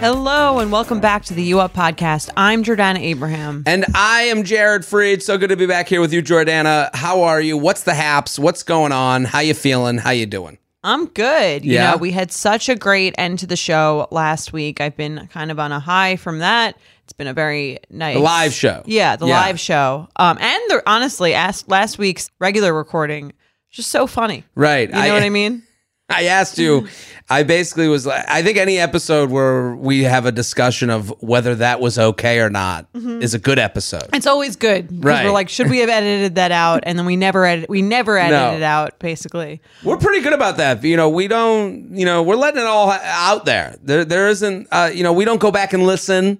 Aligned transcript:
Hello 0.00 0.58
and 0.58 0.70
welcome 0.72 1.00
back 1.00 1.24
to 1.26 1.34
the 1.34 1.42
U 1.44 1.60
Up 1.60 1.72
podcast. 1.74 2.30
I'm 2.36 2.62
Jordana 2.64 2.98
Abraham. 3.00 3.62
And 3.66 3.84
I 3.94 4.22
am 4.22 4.44
Jared 4.44 4.82
Freid. 4.82 5.22
So 5.22 5.38
good 5.38 5.48
to 5.50 5.56
be 5.56 5.66
back 5.66 5.88
here 5.88 6.00
with 6.00 6.12
you, 6.12 6.22
Jordana. 6.22 6.90
How 6.94 7.22
are 7.22 7.40
you? 7.40 7.56
What's 7.56 7.82
the 7.84 7.94
haps? 7.94 8.38
What's 8.38 8.62
going 8.62 8.92
on? 8.92 9.24
How 9.24 9.40
you 9.40 9.54
feeling? 9.54 9.98
How 9.98 10.10
you 10.10 10.26
doing? 10.26 10.58
I'm 10.82 11.06
good. 11.06 11.64
You 11.64 11.74
Yeah? 11.74 11.90
know, 11.92 11.96
we 11.98 12.10
had 12.12 12.32
such 12.32 12.68
a 12.68 12.74
great 12.74 13.14
end 13.18 13.38
to 13.40 13.46
the 13.46 13.56
show 13.56 14.08
last 14.10 14.52
week. 14.52 14.80
I've 14.80 14.96
been 14.96 15.28
kind 15.32 15.50
of 15.50 15.58
on 15.58 15.72
a 15.72 15.80
high 15.80 16.16
from 16.16 16.38
that. 16.40 16.76
It's 17.04 17.12
been 17.12 17.26
a 17.26 17.34
very 17.34 17.78
nice 17.90 18.16
The 18.16 18.20
live 18.22 18.52
show. 18.54 18.82
Yeah, 18.86 19.16
the 19.16 19.26
Yeah. 19.26 19.40
live 19.40 19.60
show. 19.60 20.08
Um, 20.16 20.38
and 20.40 20.60
the 20.68 20.82
honestly, 20.86 21.32
last 21.32 21.98
week's 21.98 22.30
regular 22.38 22.72
recording, 22.72 23.32
just 23.70 23.90
so 23.90 24.06
funny. 24.06 24.44
Right. 24.54 24.88
You 24.88 24.94
know 24.94 25.12
what 25.14 25.22
I 25.22 25.28
mean? 25.30 25.62
I 26.16 26.24
asked 26.24 26.58
you. 26.58 26.88
I 27.32 27.44
basically 27.44 27.86
was 27.86 28.06
like, 28.06 28.24
I 28.28 28.42
think 28.42 28.58
any 28.58 28.78
episode 28.78 29.30
where 29.30 29.72
we 29.76 30.02
have 30.02 30.26
a 30.26 30.32
discussion 30.32 30.90
of 30.90 31.14
whether 31.22 31.54
that 31.56 31.80
was 31.80 31.96
okay 31.96 32.40
or 32.40 32.50
not 32.50 32.86
is 32.92 33.34
a 33.34 33.38
good 33.38 33.58
episode. 33.60 34.08
It's 34.12 34.26
always 34.26 34.56
good. 34.56 34.88
'cause 34.88 34.98
Right. 34.98 35.24
We're 35.24 35.30
like, 35.30 35.48
should 35.48 35.70
we 35.70 35.78
have 35.78 35.88
edited 35.88 36.34
that 36.34 36.50
out? 36.50 36.80
And 36.82 36.98
then 36.98 37.06
we 37.06 37.14
never 37.16 37.46
edit. 37.46 37.70
We 37.70 37.82
never 37.82 38.18
edited 38.18 38.40
No. 38.40 38.56
it 38.56 38.62
out. 38.64 38.98
Basically, 38.98 39.60
We're 39.84 39.96
pretty 39.98 40.22
good 40.22 40.32
about 40.32 40.56
that. 40.56 40.82
You 40.82 40.96
know, 40.96 41.08
we 41.08 41.28
don't, 41.28 41.96
you 41.96 42.04
know, 42.04 42.22
we're 42.24 42.34
letting 42.34 42.60
it 42.60 42.66
all 42.66 42.90
out 42.90 43.44
there. 43.44 43.76
There, 43.82 44.04
there 44.04 44.28
isn't, 44.28 44.66
uh, 44.72 44.90
you 44.92 45.04
know, 45.04 45.12
we 45.12 45.24
don't 45.24 45.40
go 45.40 45.52
back 45.52 45.72
and 45.72 45.84
listen. 45.86 46.38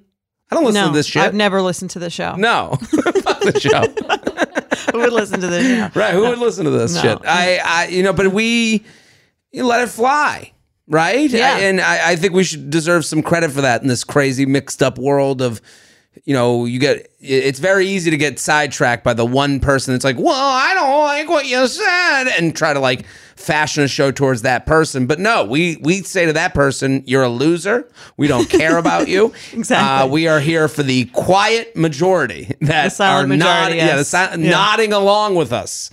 I 0.50 0.56
don't 0.56 0.64
listen 0.64 0.82
no, 0.82 0.88
to 0.88 0.92
this 0.94 1.06
shit. 1.06 1.22
I've 1.22 1.34
never 1.34 1.62
listened 1.62 1.90
to 1.92 2.00
the 2.00 2.10
show. 2.10 2.34
no. 2.34 2.76
Fuck 3.22 3.40
the 3.42 3.60
show. 3.60 3.82
Who 4.92 4.98
would 4.98 5.12
listen 5.12 5.40
to 5.40 5.46
the 5.46 5.62
show? 5.62 5.90
Right. 6.00 6.14
Who 6.14 6.22
would 6.22 6.38
listen 6.38 6.64
to 6.64 6.70
this 6.72 6.94
No. 6.96 7.00
shit? 7.02 7.18
I, 7.24 7.60
I, 7.64 7.86
you 7.86 8.02
know, 8.02 8.12
but 8.12 8.32
we 8.32 8.84
you 9.52 9.66
let 9.66 9.82
it 9.82 9.88
fly, 9.88 10.52
right? 10.88 11.28
Yeah. 11.30 11.54
I- 11.56 11.60
and 11.60 11.80
I, 11.80 12.10
I 12.12 12.16
think 12.16 12.32
we 12.34 12.44
should 12.44 12.70
deserve 12.70 13.04
some 13.04 13.22
credit 13.22 13.50
for 13.50 13.60
that 13.62 13.82
in 13.82 13.88
this 13.88 14.04
crazy 14.04 14.46
mixed 14.46 14.82
up 14.82 14.98
world 14.98 15.42
of, 15.42 15.60
you 16.24 16.34
know, 16.34 16.64
you 16.64 16.78
get. 16.80 17.06
It's 17.20 17.60
very 17.60 17.86
easy 17.86 18.10
to 18.10 18.16
get 18.16 18.38
sidetracked 18.38 19.04
by 19.04 19.14
the 19.14 19.24
one 19.24 19.60
person 19.60 19.94
that's 19.94 20.04
like, 20.04 20.16
"Well, 20.18 20.34
I 20.34 20.74
don't 20.74 21.02
like 21.02 21.28
what 21.28 21.46
you 21.46 21.66
said," 21.68 22.24
and 22.36 22.54
try 22.54 22.72
to 22.74 22.80
like 22.80 23.06
fashion 23.36 23.84
a 23.84 23.88
show 23.88 24.10
towards 24.10 24.42
that 24.42 24.66
person. 24.66 25.06
But 25.06 25.20
no, 25.20 25.44
we 25.44 25.78
we 25.82 26.02
say 26.02 26.26
to 26.26 26.32
that 26.32 26.52
person, 26.52 27.04
"You're 27.06 27.22
a 27.22 27.28
loser. 27.28 27.88
We 28.16 28.26
don't 28.26 28.50
care 28.50 28.76
about 28.76 29.06
you." 29.08 29.32
Exactly. 29.52 30.08
Uh, 30.08 30.12
we 30.12 30.26
are 30.26 30.40
here 30.40 30.66
for 30.66 30.82
the 30.82 31.04
quiet 31.06 31.76
majority 31.76 32.54
that 32.60 33.00
are 33.00 33.26
majority, 33.26 33.36
nodding, 33.38 33.78
yeah, 33.78 33.96
the 33.96 34.04
si- 34.04 34.16
Yeah. 34.16 34.50
nodding 34.50 34.92
along 34.92 35.36
with 35.36 35.52
us. 35.52 35.90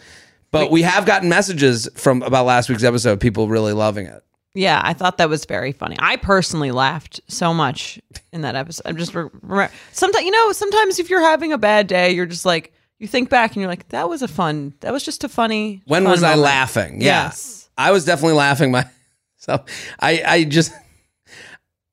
But 0.51 0.71
we 0.71 0.81
have 0.83 1.05
gotten 1.05 1.29
messages 1.29 1.89
from 1.95 2.21
about 2.23 2.45
last 2.45 2.69
week's 2.69 2.83
episode, 2.83 3.19
people 3.19 3.47
really 3.47 3.73
loving 3.73 4.05
it. 4.05 4.23
Yeah, 4.53 4.81
I 4.83 4.93
thought 4.93 5.17
that 5.17 5.29
was 5.29 5.45
very 5.45 5.71
funny. 5.71 5.97
I 5.99 6.15
personally 6.15 6.71
laughed 6.71 7.21
so 7.27 7.53
much 7.53 7.99
in 8.33 8.41
that 8.41 8.55
episode. 8.55 8.83
I'm 8.87 8.97
just 8.97 9.13
re- 9.13 9.69
sometimes 9.91 10.25
you 10.25 10.31
know, 10.31 10.51
sometimes 10.51 10.97
if 10.99 11.09
you're 11.09 11.21
having 11.21 11.53
a 11.53 11.57
bad 11.59 11.85
day, 11.87 12.11
you're 12.11 12.25
just 12.25 12.45
like 12.45 12.73
you 12.97 13.07
think 13.07 13.29
back 13.29 13.51
and 13.51 13.61
you're 13.61 13.69
like, 13.69 13.89
that 13.89 14.09
was 14.09 14.23
a 14.23 14.27
fun. 14.27 14.73
That 14.79 14.91
was 14.91 15.03
just 15.03 15.23
a 15.23 15.29
funny. 15.29 15.83
When 15.85 16.03
fun 16.03 16.11
was 16.11 16.23
I 16.23 16.35
laughing? 16.35 17.01
Yeah. 17.01 17.25
Yes. 17.25 17.69
I 17.77 17.91
was 17.91 18.05
definitely 18.05 18.37
laughing 18.37 18.71
myself. 19.37 19.69
I 19.99 20.23
I 20.25 20.43
just 20.45 20.73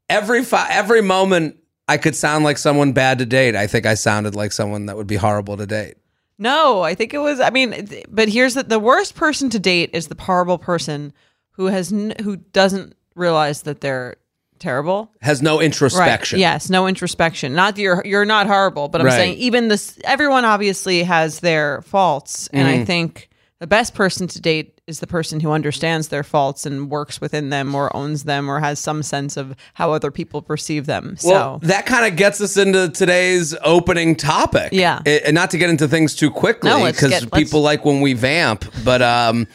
every 0.08 0.44
fi- 0.44 0.68
every 0.70 1.02
moment 1.02 1.56
I 1.86 1.98
could 1.98 2.16
sound 2.16 2.44
like 2.44 2.56
someone 2.56 2.92
bad 2.92 3.18
to 3.18 3.26
date. 3.26 3.56
I 3.56 3.66
think 3.66 3.84
I 3.84 3.94
sounded 3.94 4.34
like 4.34 4.52
someone 4.52 4.86
that 4.86 4.96
would 4.96 5.06
be 5.06 5.16
horrible 5.16 5.56
to 5.58 5.66
date. 5.66 5.96
No, 6.38 6.82
I 6.82 6.94
think 6.94 7.14
it 7.14 7.18
was. 7.18 7.38
I 7.40 7.50
mean, 7.50 7.86
th- 7.86 8.06
but 8.08 8.28
here's 8.28 8.54
the 8.54 8.62
the 8.64 8.78
worst 8.80 9.14
person 9.14 9.50
to 9.50 9.58
date 9.58 9.90
is 9.92 10.08
the 10.08 10.20
horrible 10.20 10.58
person 10.58 11.12
who 11.52 11.66
has 11.66 11.92
n- 11.92 12.14
who 12.22 12.36
doesn't 12.36 12.96
realize 13.14 13.62
that 13.62 13.80
they're 13.80 14.16
terrible. 14.58 15.12
Has 15.20 15.42
no 15.42 15.60
introspection. 15.60 16.36
Right. 16.36 16.40
Yes, 16.40 16.70
no 16.70 16.86
introspection. 16.88 17.54
Not 17.54 17.76
that 17.76 17.82
you're 17.82 18.02
you're 18.04 18.24
not 18.24 18.46
horrible, 18.46 18.88
but 18.88 19.00
I'm 19.00 19.06
Right. 19.06 19.14
saying 19.16 19.38
even 19.38 19.68
this 19.68 19.98
everyone 20.04 20.44
obviously 20.44 21.02
has 21.04 21.40
their 21.40 21.82
faults, 21.82 22.48
and 22.52 22.66
Mm-hmm. 22.68 22.82
I 22.82 22.84
think 22.84 23.28
the 23.60 23.66
best 23.68 23.94
person 23.94 24.26
to 24.26 24.40
date 24.40 24.73
is 24.86 25.00
the 25.00 25.06
person 25.06 25.40
who 25.40 25.50
understands 25.50 26.08
their 26.08 26.22
faults 26.22 26.66
and 26.66 26.90
works 26.90 27.18
within 27.20 27.48
them 27.48 27.74
or 27.74 27.94
owns 27.96 28.24
them 28.24 28.50
or 28.50 28.60
has 28.60 28.78
some 28.78 29.02
sense 29.02 29.36
of 29.38 29.54
how 29.74 29.92
other 29.92 30.10
people 30.10 30.42
perceive 30.42 30.84
them. 30.84 31.16
Well, 31.24 31.58
so 31.60 31.66
that 31.66 31.86
kind 31.86 32.04
of 32.04 32.16
gets 32.18 32.38
us 32.42 32.58
into 32.58 32.90
today's 32.90 33.54
opening 33.64 34.14
topic. 34.14 34.70
Yeah. 34.72 35.00
I- 35.06 35.22
and 35.24 35.34
not 35.34 35.50
to 35.52 35.58
get 35.58 35.70
into 35.70 35.88
things 35.88 36.14
too 36.14 36.30
quickly 36.30 36.68
No, 36.68 36.84
because 36.84 37.12
let's- 37.12 37.24
people 37.26 37.62
like 37.62 37.84
when 37.86 38.02
we 38.02 38.12
vamp. 38.12 38.66
But 38.84 39.00
um, 39.00 39.46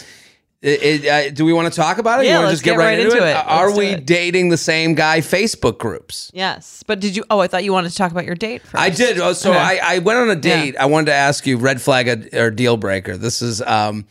it, 0.63 0.81
it, 1.03 1.07
uh, 1.07 1.29
do 1.29 1.46
we 1.46 1.53
want 1.53 1.72
to 1.72 1.79
talk 1.79 2.00
about 2.00 2.22
it? 2.22 2.25
Yeah, 2.25 2.31
you 2.34 2.38
want 2.40 2.47
to 2.50 2.53
just 2.53 2.63
get, 2.63 2.72
get 2.72 2.78
right, 2.79 2.85
right 2.97 3.00
into, 3.00 3.17
it? 3.17 3.29
it. 3.29 3.35
Are 3.46 3.72
we 3.78 3.85
it. 3.90 4.07
dating 4.07 4.50
the 4.50 4.57
same 4.57 4.96
guy 4.96 5.19
Facebook 5.19 5.78
groups? 5.78 6.31
yes, 6.34 6.84
but 6.88 7.00
did 7.00 7.16
you? 7.16 7.23
Oh, 7.29 7.40
I 7.40 7.46
thought 7.47 7.63
you 7.63 7.72
wanted 7.72 7.91
to 7.91 7.96
talk 7.96 8.11
about 8.11 8.25
your 8.25 8.35
date. 8.35 8.63
First. 8.63 8.75
I 8.75 8.90
did. 8.90 9.19
Oh, 9.19 9.34
So 9.34 9.51
Okay. 9.51 9.59
I, 9.59 9.79
I 9.96 10.00
went 10.00 10.17
on 10.17 10.29
a 10.31 10.35
date. 10.35 10.75
I 10.75 10.88
wanted 10.88 11.06
to 11.06 11.13
ask 11.13 11.46
you 11.46 11.57
red 11.57 11.79
flag 11.81 12.34
or 12.34 12.50
deal 12.50 12.78
breaker. 12.78 13.16
This 13.16 13.41
is 13.44 13.61
um, 13.61 14.06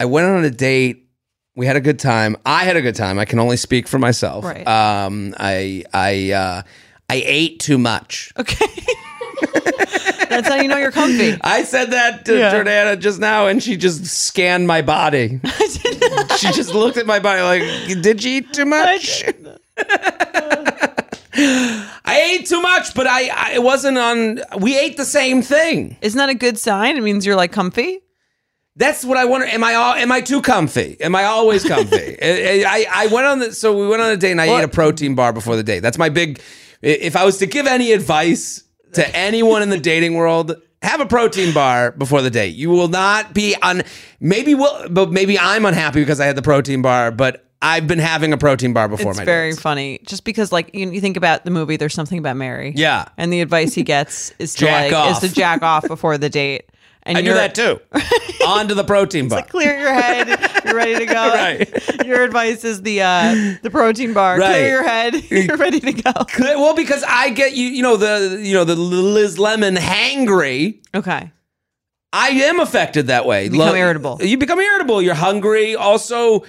I 0.00 0.04
went 0.04 0.26
on 0.26 0.44
a 0.44 0.50
date. 0.50 1.04
We 1.56 1.66
had 1.66 1.76
a 1.76 1.80
good 1.80 1.98
time. 1.98 2.36
I 2.46 2.64
had 2.64 2.76
a 2.76 2.82
good 2.82 2.94
time. 2.94 3.18
I 3.18 3.24
can 3.24 3.38
only 3.40 3.56
speak 3.56 3.88
for 3.88 3.98
myself. 3.98 4.44
Right. 4.44 4.66
Um, 4.66 5.34
I 5.38 5.84
I 5.92 6.30
uh, 6.32 6.62
I 7.10 7.22
ate 7.24 7.58
too 7.60 7.78
much. 7.78 8.32
Okay. 8.38 8.66
That's 10.28 10.46
how 10.46 10.56
you 10.56 10.68
know 10.68 10.76
you're 10.76 10.92
comfy. 10.92 11.36
I 11.40 11.64
said 11.64 11.90
that 11.92 12.24
to 12.26 12.38
Yeah. 12.38 12.52
Jordana 12.52 12.98
just 13.00 13.18
now, 13.18 13.46
and 13.48 13.62
she 13.62 13.76
just 13.76 14.04
scanned 14.06 14.66
my 14.68 14.82
body. 14.82 15.40
she 16.36 16.52
just 16.52 16.74
looked 16.74 16.96
at 16.98 17.06
my 17.06 17.18
body 17.18 17.42
like, 17.42 17.62
"Did 18.02 18.22
you 18.22 18.38
eat 18.38 18.52
too 18.52 18.66
much?" 18.66 19.24
I 21.40 22.36
ate 22.40 22.46
too 22.46 22.60
much, 22.60 22.94
but 22.94 23.06
I, 23.06 23.28
I 23.34 23.52
it 23.54 23.62
wasn't 23.62 23.98
on. 23.98 24.40
We 24.60 24.78
ate 24.78 24.96
the 24.96 25.04
same 25.04 25.42
thing. 25.42 25.96
Isn't 26.02 26.18
that 26.18 26.28
a 26.28 26.34
good 26.34 26.58
sign? 26.58 26.96
It 26.96 27.02
means 27.02 27.24
you're 27.26 27.36
like 27.36 27.52
comfy. 27.52 28.00
That's 28.78 29.04
what 29.04 29.18
I 29.18 29.24
wonder. 29.24 29.46
Am 29.46 29.62
I 29.64 29.74
all? 29.74 29.94
Am 29.94 30.10
I 30.12 30.20
too 30.20 30.40
comfy? 30.40 30.96
Am 31.00 31.14
I 31.14 31.24
always 31.24 31.64
comfy? 31.66 32.16
I, 32.22 32.86
I 32.90 33.06
went 33.08 33.26
on 33.26 33.38
the 33.40 33.52
so 33.52 33.76
we 33.76 33.88
went 33.88 34.00
on 34.00 34.10
a 34.10 34.16
date 34.16 34.30
and 34.30 34.40
I 34.40 34.46
What? 34.46 34.60
ate 34.60 34.64
a 34.64 34.68
protein 34.68 35.14
bar 35.16 35.32
before 35.32 35.56
the 35.56 35.62
date. 35.64 35.80
That's 35.80 35.98
my 35.98 36.08
big. 36.08 36.40
If 36.80 37.16
I 37.16 37.24
was 37.24 37.38
to 37.38 37.46
give 37.46 37.66
any 37.66 37.90
advice 37.92 38.62
to 38.92 39.16
anyone 39.16 39.62
in 39.62 39.70
the 39.70 39.80
dating 39.80 40.14
world, 40.14 40.54
have 40.80 41.00
a 41.00 41.06
protein 41.06 41.52
bar 41.52 41.90
before 41.90 42.22
the 42.22 42.30
date. 42.30 42.54
You 42.54 42.70
will 42.70 42.86
not 42.88 43.34
be 43.34 43.56
on. 43.62 43.82
Maybe 44.20 44.54
will, 44.54 44.88
but 44.88 45.10
maybe 45.10 45.36
I'm 45.38 45.64
unhappy 45.66 46.00
because 46.00 46.20
I 46.20 46.26
had 46.26 46.36
the 46.36 46.42
protein 46.42 46.80
bar. 46.80 47.10
But 47.10 47.44
I've 47.60 47.88
been 47.88 47.98
having 47.98 48.32
a 48.32 48.38
protein 48.38 48.72
bar 48.74 48.86
before 48.88 49.12
my. 49.14 49.22
It's 49.22 49.26
very 49.26 49.50
dates. 49.50 49.60
funny, 49.60 49.98
just 50.06 50.22
because 50.22 50.52
like 50.52 50.72
you, 50.72 50.88
you 50.92 51.00
think 51.00 51.16
about 51.16 51.44
the 51.44 51.50
movie. 51.50 51.76
There's 51.76 51.94
something 51.94 52.18
about 52.18 52.36
Mary. 52.36 52.72
Yeah. 52.76 53.08
and 53.16 53.32
the 53.32 53.40
advice 53.40 53.74
he 53.74 53.82
gets 53.82 54.32
is 54.38 54.54
to 54.54 54.66
like 54.66 54.92
off. 54.92 55.20
is 55.24 55.28
to 55.30 55.34
jack 55.34 55.62
off 55.62 55.88
before 55.88 56.16
the 56.16 56.30
date. 56.30 56.70
And 57.08 57.16
I 57.18 57.22
do 57.22 57.28
you're- 57.30 57.38
that 57.40 57.54
too. 57.54 57.80
on 58.46 58.68
to 58.68 58.74
the 58.74 58.84
protein 58.84 59.28
bar. 59.28 59.42
Clear 59.42 59.78
your 59.78 59.92
head. 59.92 60.28
You're 60.64 60.74
ready 60.76 60.94
to 60.98 61.06
go. 61.06 61.14
Right. 61.38 62.06
Your 62.06 62.22
advice 62.22 62.64
is 62.64 62.82
the 62.82 63.02
uh, 63.02 63.56
the 63.62 63.70
protein 63.70 64.12
bar. 64.12 64.38
Right. 64.38 64.48
Clear 64.50 64.68
your 64.68 64.82
head. 64.82 65.14
You're 65.30 65.56
ready 65.56 65.80
to 65.80 65.92
go. 65.92 66.12
well, 66.38 66.74
because 66.74 67.04
I 67.06 67.30
get 67.30 67.54
you. 67.54 67.66
You 67.66 67.82
know 67.82 67.96
the 67.96 68.40
you 68.42 68.54
know 68.54 68.64
the 68.64 68.76
Liz 68.76 69.38
Lemon 69.38 69.74
hangry. 69.76 70.80
Okay. 70.94 71.32
I 72.12 72.28
am 72.28 72.60
affected 72.60 73.08
that 73.08 73.26
way. 73.26 73.44
You 73.44 73.50
become 73.50 73.76
irritable. 73.76 74.18
You 74.22 74.38
become 74.38 74.58
irritable. 74.60 75.02
You're 75.02 75.14
hungry. 75.14 75.74
Also, 75.76 76.44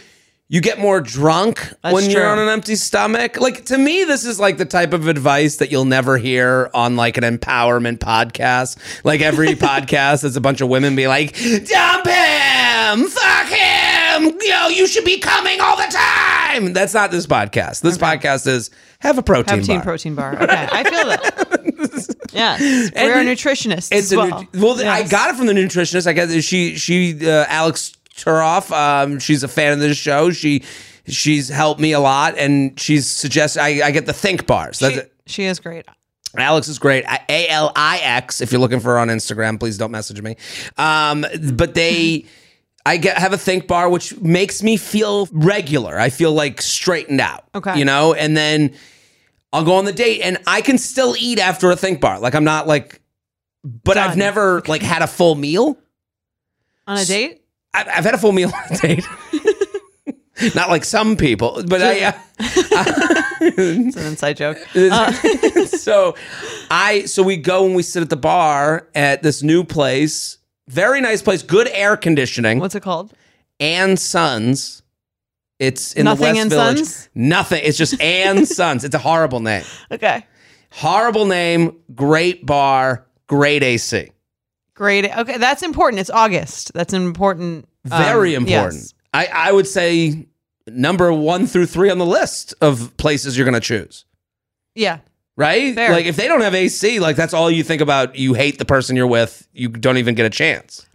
you 0.52 0.62
get 0.62 0.80
more 0.80 1.00
drunk 1.00 1.60
That's 1.84 1.94
when 1.94 2.10
you're 2.10 2.22
true. 2.22 2.30
on 2.30 2.40
an 2.40 2.50
empty 2.50 2.76
stomach. 2.76 3.40
Like 3.40 3.66
to 3.66 3.78
me, 3.78 4.04
this 4.04 4.26
is 4.26 4.40
like 4.40 4.58
the 4.58 4.66
type 4.66 4.94
of 4.94 5.08
advice 5.08 5.58
that 5.58 5.72
you'll 5.72 5.86
never 5.86 6.18
hear 6.18 6.72
on 6.74 6.96
like 6.96 7.18
an 7.18 7.24
empowerment 7.24 8.00
podcast. 8.00 8.78
Like 9.06 9.22
every 9.22 9.50
podcast, 9.56 10.24
it's 10.24 10.36
a 10.36 10.42
bunch 10.42 10.62
of 10.62 10.68
women 10.70 10.96
be 10.96 11.08
like, 11.08 11.34
"Dump 11.36 12.08
him, 12.08 13.08
fuck 13.10 13.48
him, 13.48 14.38
yo, 14.44 14.68
you 14.70 14.88
should 14.88 15.06
be 15.06 15.20
coming 15.20 15.62
all 15.62 15.78
the 15.78 15.84
time." 15.92 16.74
That's 16.74 16.96
not 16.96 17.12
this 17.12 17.28
podcast. 17.28 17.82
This 17.82 18.00
podcast 18.00 18.48
is 18.48 18.72
have 19.02 19.20
a 19.20 19.24
protein 19.24 19.58
Have 19.58 19.66
teen 19.66 19.78
bar. 19.78 19.84
protein 19.84 20.16
bar. 20.16 20.34
Okay, 20.42 20.68
I 20.72 20.84
feel 20.84 21.06
that. 21.10 22.16
yeah, 22.34 22.58
we're 22.60 23.20
a 23.22 23.24
nutritionist. 23.24 23.90
It's 23.92 23.94
as 23.94 24.12
a 24.14 24.18
well. 24.18 24.48
nu- 24.52 24.60
well. 24.62 24.88
I 24.88 25.08
got 25.08 25.30
it 25.30 25.36
from 25.38 25.46
the 25.46 25.54
nutritionist. 25.54 26.08
I 26.08 26.14
guess 26.14 26.32
she 26.44 26.76
she 26.76 27.30
uh, 27.30 27.46
Alix 27.50 27.94
Turoff. 28.24 28.72
Um, 28.72 29.20
she's 29.20 29.44
a 29.44 29.48
fan 29.48 29.74
of 29.74 29.80
this 29.80 29.98
show. 29.98 30.32
She 30.32 30.64
She's 31.08 31.50
helped 31.50 31.82
me 31.82 31.94
a 31.94 32.00
lot, 32.00 32.38
and 32.38 32.80
she's 32.80 33.08
suggested 33.10 33.62
I, 33.62 33.88
I 33.88 33.92
get 33.92 34.06
the 34.06 34.14
think 34.14 34.46
bars. 34.46 34.78
That's 34.78 34.94
She, 34.94 35.00
it. 35.00 35.14
she 35.26 35.44
is 35.46 35.60
great. 35.60 35.86
Alix 36.38 36.68
is 36.68 36.78
great. 36.78 37.04
A 37.28 37.48
L 37.48 37.72
I 37.76 37.98
X. 37.98 38.42
If 38.42 38.52
you're 38.52 38.62
looking 38.62 38.80
for 38.80 38.90
her 38.90 39.00
on 39.00 39.08
Instagram, 39.08 39.60
please 39.60 39.80
don't 39.80 39.90
message 39.90 40.22
me. 40.22 40.36
Um, 40.78 41.26
but 41.54 41.74
they, 41.74 42.26
I 42.86 42.98
get 42.98 43.18
have 43.18 43.34
a 43.34 43.40
think 43.40 43.66
bar, 43.66 43.90
which 43.90 44.16
makes 44.22 44.62
me 44.62 44.78
feel 44.78 45.28
regular. 45.32 45.98
I 46.00 46.12
feel 46.12 46.32
like 46.32 46.62
straightened 46.62 47.22
out. 47.22 47.46
Okay. 47.56 47.80
you 47.80 47.86
know, 47.86 48.14
and 48.14 48.38
then 48.38 48.76
I'll 49.52 49.66
go 49.66 49.74
on 49.76 49.86
the 49.86 49.92
date, 49.94 50.22
and 50.22 50.38
I 50.46 50.62
can 50.62 50.78
still 50.78 51.16
eat 51.18 51.40
after 51.40 51.72
a 51.72 51.76
think 51.76 52.02
bar. 52.02 52.20
Like 52.20 52.36
I'm 52.36 52.44
not 52.44 52.68
like, 52.68 53.02
but 53.64 53.98
I've 53.98 54.12
Done. 54.12 54.20
never 54.20 54.62
like 54.68 54.84
had 54.84 55.02
a 55.02 55.08
full 55.08 55.34
meal. 55.34 55.76
On 56.86 56.96
a 57.00 57.06
date? 57.06 57.39
I've, 57.74 57.88
I've 57.88 58.04
had 58.04 58.14
a 58.14 58.18
full 58.18 58.32
meal 58.32 58.52
on 58.54 58.76
a 58.76 58.78
date. 58.78 59.06
Not 60.56 60.70
like 60.70 60.86
some 60.86 61.18
people, 61.18 61.64
but 61.68 61.82
I. 61.82 62.04
Uh, 62.06 62.14
It's 63.42 63.96
an 63.98 64.06
inside 64.06 64.38
joke. 64.38 64.58
Uh, 64.76 65.12
so 65.66 66.16
I 66.72 67.06
so 67.06 67.24
we 67.24 67.38
go 67.38 67.66
and 67.66 67.76
we 67.76 67.84
sit 67.84 68.02
at 68.02 68.10
the 68.10 68.16
bar 68.18 68.88
at 68.96 69.24
this 69.24 69.44
new 69.44 69.64
place. 69.64 70.38
Very 70.68 71.02
nice 71.02 71.22
place, 71.22 71.42
good 71.44 71.68
air 71.70 71.96
conditioning. 71.98 72.60
what's 72.60 72.76
it 72.76 72.84
called? 72.84 73.14
and 73.60 74.00
Sons. 74.00 74.82
It's 75.58 75.94
in 75.94 76.06
Nothing 76.06 76.22
the 76.22 76.30
West 76.32 76.40
and 76.42 76.50
Village. 76.50 76.78
Sons? 76.78 77.10
Nothing. 77.16 77.62
It's 77.66 77.78
just 77.78 78.00
and 78.02 78.48
Sons. 78.48 78.84
It's 78.86 78.96
a 78.96 79.00
horrible 79.00 79.42
name. 79.42 79.64
Okay. 79.92 80.26
Horrible 80.72 81.26
name. 81.26 81.76
Great 81.94 82.46
bar. 82.46 83.06
Great 83.28 83.62
AC. 83.64 84.12
Great. 84.80 85.06
Okay, 85.18 85.38
that's 85.38 85.62
important. 85.62 86.00
It's 86.00 86.10
August. 86.10 86.72
That's 86.74 86.94
an 86.94 87.04
important. 87.04 87.68
um, 87.92 88.02
Very 88.02 88.34
important. 88.34 88.76
yes. 88.76 88.94
I, 89.14 89.26
I 89.26 89.52
would 89.52 89.68
say 89.68 90.26
number 90.68 91.12
one 91.12 91.48
through 91.48 91.66
three 91.66 91.90
on 91.90 91.98
the 91.98 92.06
list 92.06 92.54
of 92.62 92.96
places 92.96 93.38
you're 93.38 93.44
going 93.44 93.56
to 93.56 93.60
choose. 93.60 94.06
Yeah. 94.76 95.00
Right? 95.36 95.76
Fair. 95.76 95.92
Like 95.92 96.06
if 96.06 96.16
they 96.16 96.30
don't 96.30 96.40
have 96.40 96.56
AC, 96.56 97.02
like 97.02 97.18
that's 97.18 97.34
all 97.34 97.52
you 97.52 97.62
think 97.62 97.82
about. 97.82 98.16
You 98.16 98.36
hate 98.36 98.58
the 98.58 98.64
person 98.64 98.96
you're 98.96 99.06
with. 99.06 99.46
You 99.52 99.68
don't 99.68 99.98
even 99.98 100.16
get 100.16 100.26
a 100.26 100.30
chance. 100.30 100.86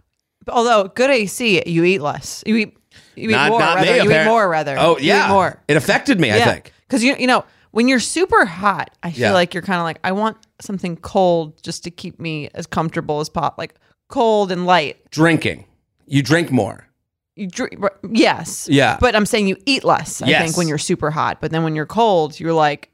Although 0.47 0.87
good 0.87 1.11
AC, 1.11 1.61
you 1.67 1.83
eat 1.83 1.99
less. 1.99 2.43
You 2.47 2.55
eat. 2.55 2.77
You 3.15 3.29
eat 3.29 3.33
Not, 3.33 3.49
more. 3.51 3.59
not 3.59 3.75
rather. 3.75 3.91
me. 3.91 3.97
You 4.15 4.19
eat 4.21 4.25
more 4.25 4.49
rather. 4.49 4.75
Oh 4.79 4.97
yeah, 4.99 5.29
more. 5.29 5.61
It 5.67 5.77
affected 5.77 6.19
me. 6.19 6.31
I 6.31 6.39
think. 6.41 6.71
Because 6.87 7.03
you 7.03 7.15
you 7.19 7.27
know 7.27 7.45
when 7.71 7.87
you're 7.87 7.99
super 7.99 8.45
hot, 8.45 8.89
I 9.03 9.11
feel 9.11 9.21
Yeah. 9.29 9.33
like 9.33 9.53
you're 9.53 9.63
kind 9.63 9.79
of 9.79 9.83
like 9.83 9.99
I 10.03 10.11
want 10.13 10.37
something 10.61 10.97
cold 10.97 11.61
just 11.63 11.83
to 11.83 11.91
keep 11.91 12.19
me 12.19 12.49
as 12.53 12.65
comfortable 12.67 13.19
as 13.19 13.29
pop, 13.29 13.57
like 13.57 13.75
cold 14.09 14.51
and 14.51 14.65
light. 14.65 15.09
Drinking. 15.11 15.65
You 16.07 16.21
drink 16.23 16.51
more. 16.51 16.87
You 17.35 17.47
drink, 17.47 17.83
yes, 18.11 18.67
Yeah. 18.71 18.97
but 19.01 19.13
I'm 19.15 19.25
saying 19.25 19.47
you 19.47 19.57
eat 19.65 19.83
less. 19.83 20.21
I 20.21 20.27
Yes. 20.27 20.43
think 20.45 20.57
when 20.57 20.67
you're 20.69 20.77
super 20.77 21.11
hot, 21.11 21.41
but 21.41 21.51
then 21.51 21.63
when 21.63 21.75
you're 21.75 21.85
cold, 21.85 22.39
you're 22.39 22.53
like, 22.53 22.89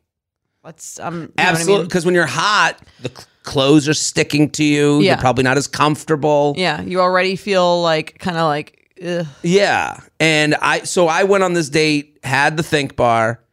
let's 0.63 0.99
um, 0.99 1.13
know 1.13 1.21
what 1.27 1.31
I 1.37 1.41
Absolutely. 1.43 1.77
mean? 1.79 1.87
Because 1.87 2.05
when 2.05 2.15
you're 2.15 2.25
hot, 2.25 2.79
the 3.01 3.09
cl- 3.09 3.27
clothes 3.43 3.87
are 3.87 3.93
sticking 3.93 4.49
to 4.51 4.63
you. 4.63 4.99
Yeah. 5.01 5.11
You're 5.11 5.17
probably 5.21 5.43
not 5.43 5.57
as 5.57 5.67
comfortable. 5.67 6.55
Yeah, 6.57 6.81
you 6.81 7.01
already 7.01 7.35
feel 7.35 7.81
like 7.83 8.17
kind 8.17 8.37
of 8.37 8.45
like 8.47 8.87
ugh. 9.05 9.27
Yeah. 9.43 9.99
And 10.19 10.55
I 10.55 10.83
so 10.83 11.07
I 11.07 11.23
went 11.23 11.43
on 11.43 11.53
this 11.53 11.69
date, 11.69 12.17
had 12.23 12.57
the 12.57 12.63
think 12.63 12.95
bar, 12.95 13.43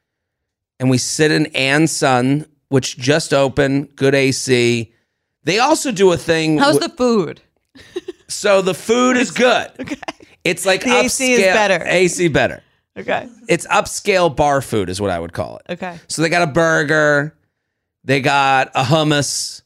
and 0.81 0.88
we 0.88 0.96
sit 0.96 1.31
in 1.32 1.46
and 1.54 1.88
Sons, 1.90 2.46
which 2.68 2.96
just 2.98 3.32
opened, 3.34 3.96
good 3.96 4.14
AC. 4.14 4.92
They 5.44 5.58
also 5.58 5.90
do 5.92 6.12
a 6.12 6.16
thing. 6.16 6.58
how's 6.58 6.78
the 6.78 6.88
food? 6.88 7.40
so 8.28 8.60
the 8.62 8.74
food 8.74 9.16
is 9.16 9.30
good. 9.30 9.70
Okay, 9.80 9.96
It's 10.44 10.66
like 10.66 10.82
The 10.84 10.94
AC 11.00 11.32
is 11.32 11.40
better. 11.40 11.82
AC 11.86 12.28
better. 12.28 12.62
okay, 12.98 13.28
It's 13.48 13.66
upscale 13.66 14.34
bar 14.34 14.60
food, 14.60 14.88
is 14.90 15.00
what 15.00 15.10
I 15.10 15.18
would 15.18 15.32
call 15.32 15.58
it. 15.58 15.72
okay. 15.74 15.98
So 16.08 16.22
they 16.22 16.28
got 16.28 16.42
a 16.42 16.50
burger, 16.52 17.34
they 18.04 18.20
got 18.20 18.70
a 18.74 18.82
hummus, 18.82 19.62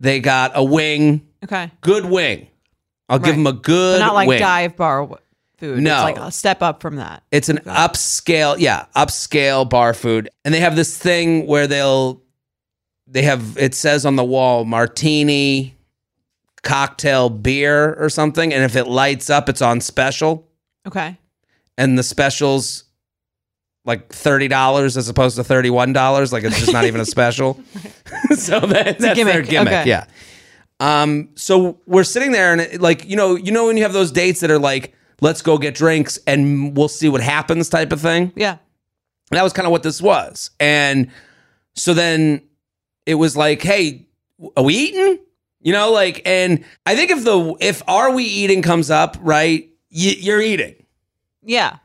they 0.00 0.20
got 0.20 0.52
a 0.54 0.62
wing, 0.64 1.26
Okay, 1.44 1.70
good 1.80 2.04
wing. 2.04 2.48
I'll 3.08 3.18
give 3.18 3.36
them 3.36 3.46
a 3.46 3.52
but 3.52 3.62
good 3.62 4.00
not 4.00 4.14
like 4.14 4.28
wing. 4.28 4.38
dive 4.38 4.76
bar 4.76 5.08
food. 5.58 5.82
No. 5.82 5.94
it's 5.94 6.16
like 6.16 6.18
a 6.18 6.30
step 6.30 6.62
up 6.62 6.80
from 6.80 6.96
that. 6.96 7.22
It's 7.30 7.48
an 7.48 7.58
upscale, 7.66 8.56
yeah, 8.58 8.86
upscale 8.96 9.68
bar 9.68 9.92
food. 9.92 10.30
And 10.44 10.54
they 10.54 10.60
have 10.60 10.76
this 10.76 10.96
thing 10.96 11.46
where 11.46 11.66
they'll 11.66 12.22
they 13.10 13.22
have 13.22 13.56
it 13.58 13.74
says 13.74 14.04
on 14.04 14.16
the 14.16 14.24
wall 14.24 14.64
martini 14.64 15.74
cocktail 16.62 17.30
beer 17.30 17.94
or 17.94 18.10
something 18.10 18.52
and 18.52 18.62
if 18.64 18.76
it 18.76 18.86
lights 18.86 19.30
up 19.30 19.48
it's 19.48 19.62
on 19.62 19.80
special 19.80 20.46
Okay, 20.86 21.18
and 21.76 21.98
the 21.98 22.02
specials 22.02 22.84
like 23.84 24.10
$30 24.10 24.96
as 24.96 25.08
opposed 25.08 25.36
to 25.36 25.42
$31 25.42 26.32
like 26.32 26.44
it's 26.44 26.58
just 26.58 26.72
not 26.72 26.84
even 26.84 27.00
a 27.00 27.06
special. 27.06 27.58
so 28.36 28.60
that, 28.60 28.98
that's 28.98 29.00
their 29.00 29.14
gimmick, 29.14 29.48
gimmick, 29.48 29.72
okay. 29.72 29.88
yeah. 29.88 30.04
Um 30.80 31.30
so 31.34 31.80
we're 31.86 32.04
sitting 32.04 32.32
there 32.32 32.52
and 32.52 32.60
it, 32.60 32.80
like 32.80 33.04
you 33.08 33.16
know, 33.16 33.36
you 33.36 33.52
know 33.52 33.66
when 33.66 33.76
you 33.76 33.82
have 33.82 33.92
those 33.92 34.12
dates 34.12 34.40
that 34.40 34.50
are 34.50 34.58
like 34.58 34.94
let's 35.20 35.42
go 35.42 35.58
get 35.58 35.74
drinks 35.74 36.18
and 36.26 36.76
we'll 36.76 36.88
see 36.88 37.08
what 37.08 37.20
happens 37.20 37.68
type 37.68 37.92
of 37.92 38.00
thing. 38.00 38.32
yeah. 38.36 38.58
that 39.30 39.42
was 39.42 39.52
kind 39.52 39.66
of 39.66 39.72
what 39.72 39.82
this 39.82 40.00
was. 40.00 40.50
And 40.60 41.10
so 41.74 41.94
then 41.94 42.42
it 43.06 43.14
was 43.14 43.36
like, 43.36 43.62
hey, 43.62 44.06
are 44.56 44.62
we 44.64 44.74
eating? 44.74 45.18
You 45.60 45.72
know, 45.72 45.90
like, 45.92 46.22
and 46.24 46.64
I 46.86 46.94
think 46.96 47.10
if 47.10 47.24
the 47.24 47.54
if 47.60 47.82
are 47.88 48.12
we 48.12 48.24
eating 48.24 48.62
comes 48.62 48.90
up, 48.90 49.16
right, 49.20 49.68
y- 49.90 50.16
you're 50.18 50.40
eating. 50.40 50.76
Yeah. 51.42 51.78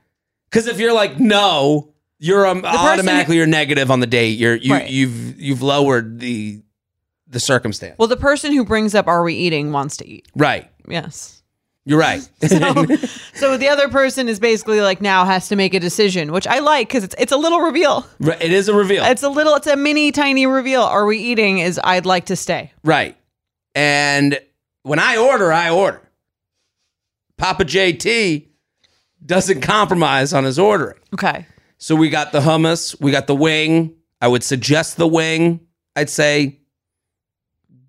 Because 0.49 0.67
if 0.67 0.79
you're 0.79 0.93
like 0.93 1.19
no, 1.19 1.93
you're 2.19 2.45
um, 2.45 2.63
automatically 2.63 3.35
you're 3.37 3.47
negative 3.47 3.89
on 3.91 3.99
the 3.99 4.07
date. 4.07 4.37
You're 4.37 4.55
you 4.55 4.73
Right. 4.73 4.89
you've 4.89 5.39
you've 5.41 5.61
lowered 5.63 6.19
the 6.19 6.61
the 7.27 7.39
circumstance. 7.39 7.95
Well, 7.97 8.07
the 8.07 8.15
person 8.17 8.53
who 8.53 8.63
brings 8.63 8.93
up 8.95 9.07
"Are 9.07 9.23
we 9.23 9.33
eating?" 9.33 9.71
wants 9.71 9.97
to 9.97 10.07
eat. 10.07 10.27
right, 10.35 10.69
Yes. 10.87 11.41
You're 11.85 11.99
right. 11.99 12.27
So, 12.47 12.85
so 13.33 13.57
the 13.57 13.69
other 13.69 13.89
person 13.89 14.27
is 14.27 14.39
basically 14.39 14.81
like 14.81 15.01
now 15.01 15.25
has 15.25 15.47
to 15.49 15.55
make 15.55 15.73
a 15.73 15.79
decision, 15.79 16.31
which 16.31 16.47
I 16.47 16.59
like 16.59 16.87
because 16.87 17.03
it's 17.03 17.15
it's 17.17 17.31
a 17.31 17.37
little 17.37 17.59
reveal. 17.61 18.05
Right, 18.19 18.41
it 18.41 18.51
is 18.51 18.69
a 18.69 18.73
reveal. 18.73 19.03
It's 19.03 19.23
a 19.23 19.29
little, 19.29 19.55
it's 19.55 19.67
a 19.67 19.75
mini 19.75 20.11
tiny 20.11 20.45
reveal. 20.45 20.81
Are 20.81 21.05
we 21.05 21.17
eating? 21.17 21.59
Is 21.59 21.79
I'd 21.83 22.05
like 22.05 22.25
to 22.25 22.35
stay. 22.35 22.71
Right. 22.83 23.17
And 23.75 24.39
when 24.83 24.99
I 24.99 25.17
order, 25.17 25.51
I 25.51 25.69
order. 25.69 26.01
Papa 27.37 27.65
JT 27.65 28.47
doesn't 29.25 29.61
compromise 29.61 30.33
on 30.33 30.43
his 30.43 30.59
ordering. 30.59 30.99
Okay. 31.13 31.45
So 31.77 31.95
we 31.95 32.09
got 32.09 32.31
the 32.31 32.39
hummus, 32.39 32.99
we 33.01 33.11
got 33.11 33.27
the 33.27 33.35
wing. 33.35 33.95
I 34.21 34.27
would 34.27 34.43
suggest 34.43 34.95
the 34.95 35.07
wing. 35.07 35.59
I'd 35.97 36.09
say, 36.09 36.59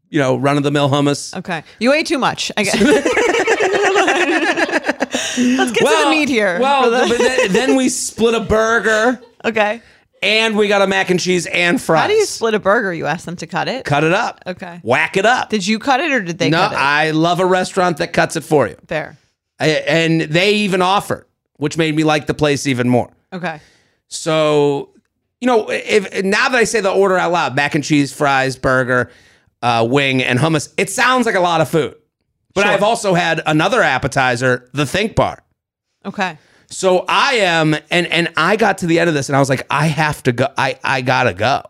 you 0.09 0.19
know, 0.19 0.37
run 0.37 0.57
of 0.57 0.65
the 0.65 0.71
mill 0.73 0.89
hummus. 0.89 1.37
Okay. 1.37 1.63
You 1.79 1.93
ate 1.93 2.07
too 2.07 2.19
much. 2.19 2.51
I 2.57 2.65
guess. 2.65 2.75
Let's 4.29 5.73
get 5.73 5.81
to 5.81 6.05
the 6.05 6.11
meat 6.11 6.29
here. 6.29 6.59
Well, 6.61 6.91
the- 6.91 7.07
but 7.09 7.19
then, 7.19 7.53
then 7.53 7.77
we 7.77 7.89
split 7.89 8.35
a 8.35 8.41
burger 8.41 9.21
okay. 9.45 9.81
and 10.23 10.57
we 10.57 10.69
got 10.69 10.83
a 10.83 10.87
mac 10.87 11.11
and 11.11 11.21
cheese 11.21 11.47
and 11.47 11.81
fries. 11.81 12.03
How 12.03 12.09
do 12.09 12.15
you 12.15 12.27
split 12.27 12.55
a 12.55 12.59
burger? 12.59 12.93
You 12.93 13.07
ask 13.07 13.25
them 13.25 13.37
to 13.37 13.47
cut 13.47 13.69
it. 13.69 13.85
cut 13.85 14.05
it 14.05 14.13
up? 14.13 14.43
Okay. 14.47 14.81
Whack 14.83 15.17
it 15.17 15.27
up. 15.27 15.51
Did 15.51 15.67
you 15.67 15.79
cut 15.79 16.01
it 16.01 16.13
or 16.13 16.21
did 16.21 16.39
they 16.39 16.51
no, 16.51 16.59
cut 16.59 16.73
it? 16.73 16.79
I 16.79 17.11
love 17.11 17.41
a 17.41 17.47
restaurant 17.47 17.99
that 17.99 18.13
cuts 18.13 18.37
it 18.37 18.45
for 18.45 18.69
you. 18.69 18.77
Fair. 18.87 19.17
I, 19.61 19.69
and 19.69 20.23
they 20.23 20.55
even 20.55 20.83
offered, 20.83 21.27
which 21.57 21.77
made 21.79 21.95
me 21.95 22.05
like 22.05 22.27
the 22.27 22.35
place 22.35 22.67
even 22.67 22.89
more. 22.89 23.13
Okay. 23.33 23.61
So, 24.09 24.91
you 25.41 25.47
know, 25.47 25.69
if 25.71 26.25
now 26.25 26.49
that 26.49 26.59
I 26.59 26.65
say 26.65 26.81
the 26.81 26.93
order 26.93 27.17
out 27.19 27.33
loud, 27.33 27.57
mac 27.57 27.75
and 27.75 27.83
cheese, 27.85 28.13
fries, 28.13 28.57
burger, 28.57 29.11
uh, 29.63 29.87
wing, 29.89 30.23
and 30.23 30.39
hummus, 30.39 30.73
it 30.77 30.91
sounds 30.91 31.27
like 31.27 31.35
a 31.35 31.41
lot 31.41 31.61
of 31.61 31.69
food. 31.69 31.97
But 32.55 32.63
Sure. 32.63 32.71
I've 32.73 32.83
also 32.83 33.15
had 33.15 33.43
another 33.47 33.83
appetizer, 33.83 34.69
the 34.73 34.87
Think 34.87 35.17
Bar. 35.17 35.43
Okay. 36.05 36.39
So 36.71 37.05
I 37.09 37.35
am, 37.35 37.75
and 37.91 38.07
and 38.07 38.33
I 38.37 38.57
got 38.57 38.79
to 38.79 38.87
the 38.87 38.99
end 38.99 39.09
of 39.09 39.15
this, 39.15 39.29
and 39.29 39.37
I 39.37 39.39
was 39.41 39.49
like, 39.49 39.67
I 39.71 39.87
have 39.87 40.23
to 40.25 40.33
go. 40.33 40.49
I 40.57 40.79
I 40.83 41.03
gotta 41.03 41.35
go. 41.35 41.63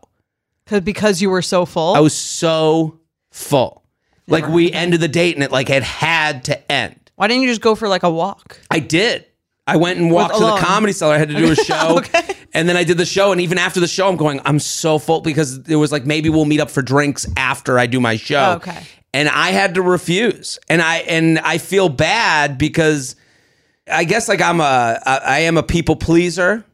Because 0.64 0.80
because 0.82 1.22
you 1.22 1.30
were 1.30 1.42
so 1.42 1.66
full. 1.66 1.94
I 1.94 2.00
was 2.00 2.14
so 2.14 2.98
full. 3.32 3.82
Like 4.26 4.48
we 4.48 4.72
ended 4.72 5.00
the 5.00 5.08
date, 5.08 5.34
and 5.34 5.44
it 5.44 5.52
like 5.52 5.68
it 5.68 5.82
had 5.82 6.44
to 6.44 6.72
end. 6.72 6.98
Why 7.16 7.28
didn't 7.28 7.42
you 7.42 7.48
just 7.48 7.60
go 7.60 7.74
for 7.74 7.88
like 7.88 8.02
a 8.02 8.10
walk? 8.10 8.58
I 8.70 8.78
did. 8.78 9.26
I 9.66 9.76
went 9.76 9.98
and 9.98 10.10
walked 10.10 10.34
to 10.34 10.40
the 10.40 10.56
comedy 10.56 10.92
cellar. 10.92 11.14
I 11.14 11.18
had 11.18 11.28
to 11.28 11.34
do 11.36 11.50
a 11.50 11.54
show. 11.70 11.98
Okay. 11.98 12.34
And 12.52 12.68
then 12.68 12.76
I 12.76 12.84
did 12.84 12.98
the 12.98 13.06
show. 13.06 13.32
And 13.32 13.40
even 13.40 13.56
after 13.58 13.80
the 13.80 13.86
show, 13.88 14.08
I'm 14.08 14.16
going, 14.16 14.40
I'm 14.44 14.58
so 14.58 14.98
full 14.98 15.20
because 15.22 15.58
it 15.68 15.76
was 15.76 15.90
like, 15.90 16.04
maybe 16.04 16.28
we'll 16.28 16.44
meet 16.44 16.60
up 16.60 16.70
for 16.70 16.82
drinks 16.82 17.26
after 17.36 17.78
I 17.78 17.86
do 17.86 17.98
my 17.98 18.16
show. 18.16 18.52
Okay. 18.56 18.82
And 19.14 19.28
I 19.28 19.50
had 19.50 19.74
to 19.76 19.82
refuse. 19.82 20.58
And 20.68 20.82
I, 20.82 20.98
and 20.98 21.38
I 21.38 21.58
feel 21.58 21.88
bad 21.88 22.58
because 22.58 23.16
I 23.90 24.04
guess 24.04 24.28
like 24.28 24.42
I'm 24.42 24.60
a, 24.60 25.00
I 25.06 25.20
I 25.24 25.38
am 25.40 25.56
a 25.56 25.62
people 25.62 25.96
pleaser. 25.96 26.64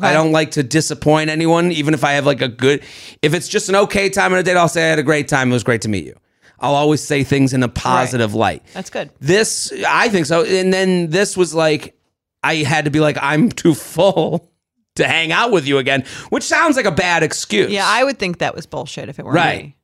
I 0.00 0.12
don't 0.12 0.32
like 0.32 0.52
to 0.52 0.62
disappoint 0.62 1.30
anyone, 1.30 1.72
even 1.72 1.94
if 1.94 2.04
I 2.04 2.12
have 2.12 2.24
like 2.24 2.40
a 2.40 2.48
good, 2.48 2.82
if 3.22 3.34
it's 3.34 3.48
just 3.48 3.68
an 3.68 3.74
okay 3.76 4.08
time 4.08 4.32
on 4.32 4.38
a 4.38 4.42
date, 4.42 4.56
I'll 4.56 4.68
say 4.68 4.84
I 4.84 4.90
had 4.90 4.98
a 5.00 5.02
great 5.02 5.26
time. 5.28 5.50
It 5.50 5.52
was 5.52 5.64
great 5.64 5.82
to 5.82 5.88
meet 5.88 6.06
you. 6.06 6.16
I'll 6.60 6.74
always 6.76 7.02
say 7.02 7.24
things 7.24 7.52
in 7.52 7.62
a 7.62 7.68
positive 7.68 8.34
light 8.34 8.62
That's 8.74 8.90
good. 8.90 9.08
this 9.18 9.72
i 9.88 10.10
think 10.10 10.26
so 10.26 10.44
and 10.44 10.70
then 10.70 11.08
this 11.08 11.34
was 11.34 11.54
like 11.54 11.96
I 12.42 12.56
had 12.56 12.84
to 12.86 12.90
be 12.90 13.00
like, 13.00 13.16
I'm 13.20 13.50
too 13.50 13.74
full 13.74 14.50
to 14.96 15.06
hang 15.06 15.32
out 15.32 15.50
with 15.52 15.66
you 15.66 15.78
again, 15.78 16.04
which 16.30 16.44
sounds 16.44 16.76
like 16.76 16.86
a 16.86 16.90
bad 16.92 17.22
excuse. 17.22 17.70
Yeah, 17.70 17.86
I 17.86 18.04
would 18.04 18.18
think 18.18 18.38
that 18.38 18.54
was 18.54 18.66
bullshit 18.66 19.08
if 19.08 19.18
it 19.18 19.24
were 19.24 19.32
Right. 19.32 19.64
me. 19.64 19.76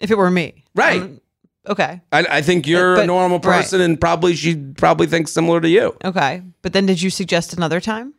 If 0.00 0.10
it 0.10 0.18
were 0.18 0.30
me. 0.30 0.64
Right. 0.74 1.02
Um, 1.02 1.20
okay. 1.68 2.00
I, 2.12 2.26
I 2.38 2.42
think 2.42 2.66
you're 2.66 2.94
a 2.94 2.96
But- 2.98 3.06
normal 3.06 3.38
right. 3.38 3.58
person, 3.58 3.80
and 3.80 4.00
probably 4.00 4.34
she 4.34 4.56
probably 4.56 5.06
thinks 5.06 5.32
similar 5.32 5.60
to 5.60 5.68
you. 5.68 5.96
Okay. 6.04 6.42
But 6.62 6.72
then 6.72 6.86
did 6.86 7.00
you 7.02 7.10
suggest 7.10 7.52
another 7.52 7.80
time? 7.80 8.14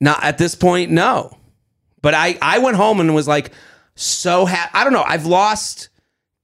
Not 0.00 0.22
at 0.24 0.38
this 0.38 0.54
point, 0.54 0.90
no. 0.90 1.36
But 2.02 2.14
I 2.14 2.38
I 2.40 2.58
went 2.58 2.76
home 2.76 3.00
and 3.00 3.14
was 3.14 3.28
like 3.28 3.52
so 3.94 4.46
ha- 4.46 4.70
I 4.72 4.84
don't 4.84 4.92
know. 4.94 5.02
I've 5.06 5.26
lost 5.26 5.90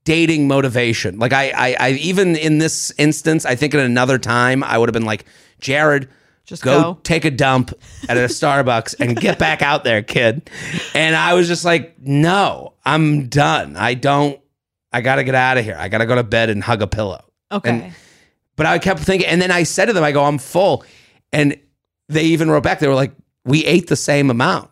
dating 0.03 0.47
motivation. 0.47 1.17
Like 1.19 1.33
I, 1.33 1.49
I 1.49 1.75
I 1.79 1.89
even 1.93 2.35
in 2.35 2.59
this 2.59 2.91
instance, 2.97 3.45
I 3.45 3.55
think 3.55 3.73
at 3.73 3.79
another 3.79 4.19
time 4.19 4.63
I 4.63 4.77
would 4.77 4.89
have 4.89 4.93
been 4.93 5.05
like 5.05 5.25
Jared. 5.59 6.09
Just 6.45 6.63
go, 6.63 6.81
go. 6.81 6.99
take 7.03 7.25
a 7.25 7.31
dump 7.31 7.73
at 8.07 8.15
a 8.15 8.21
Starbucks 8.21 8.95
and 9.01 9.17
get 9.19 9.37
back 9.37 9.61
out 9.61 9.83
there, 9.83 10.01
kid. 10.01 10.49
And 10.93 11.13
I 11.13 11.33
was 11.33 11.49
just 11.49 11.65
like, 11.65 11.99
no, 11.99 12.71
I'm 12.85 13.27
done. 13.27 13.75
I 13.75 13.95
don't. 13.95 14.39
I 14.97 15.01
got 15.01 15.15
to 15.15 15.23
get 15.23 15.35
out 15.35 15.57
of 15.57 15.63
here. 15.63 15.75
I 15.79 15.87
got 15.89 15.99
to 15.99 16.05
go 16.05 16.15
to 16.15 16.23
bed 16.23 16.49
and 16.49 16.63
hug 16.63 16.81
a 16.81 16.87
pillow. 16.87 17.23
Okay. 17.51 17.69
And- 17.69 17.93
But 18.55 18.65
I 18.65 18.79
kept 18.79 18.99
thinking, 19.01 19.27
and 19.27 19.39
then 19.41 19.51
I 19.51 19.63
said 19.63 19.85
to 19.85 19.93
them, 19.93 20.03
I 20.03 20.11
go, 20.11 20.23
I'm 20.23 20.39
full. 20.39 20.83
And 21.31 21.55
they 22.09 22.23
even 22.23 22.49
wrote 22.49 22.63
back, 22.63 22.79
they 22.79 22.87
were 22.87 22.95
like, 22.95 23.13
we 23.45 23.63
ate 23.65 23.87
the 23.87 23.95
same 23.95 24.29
amount. 24.31 24.69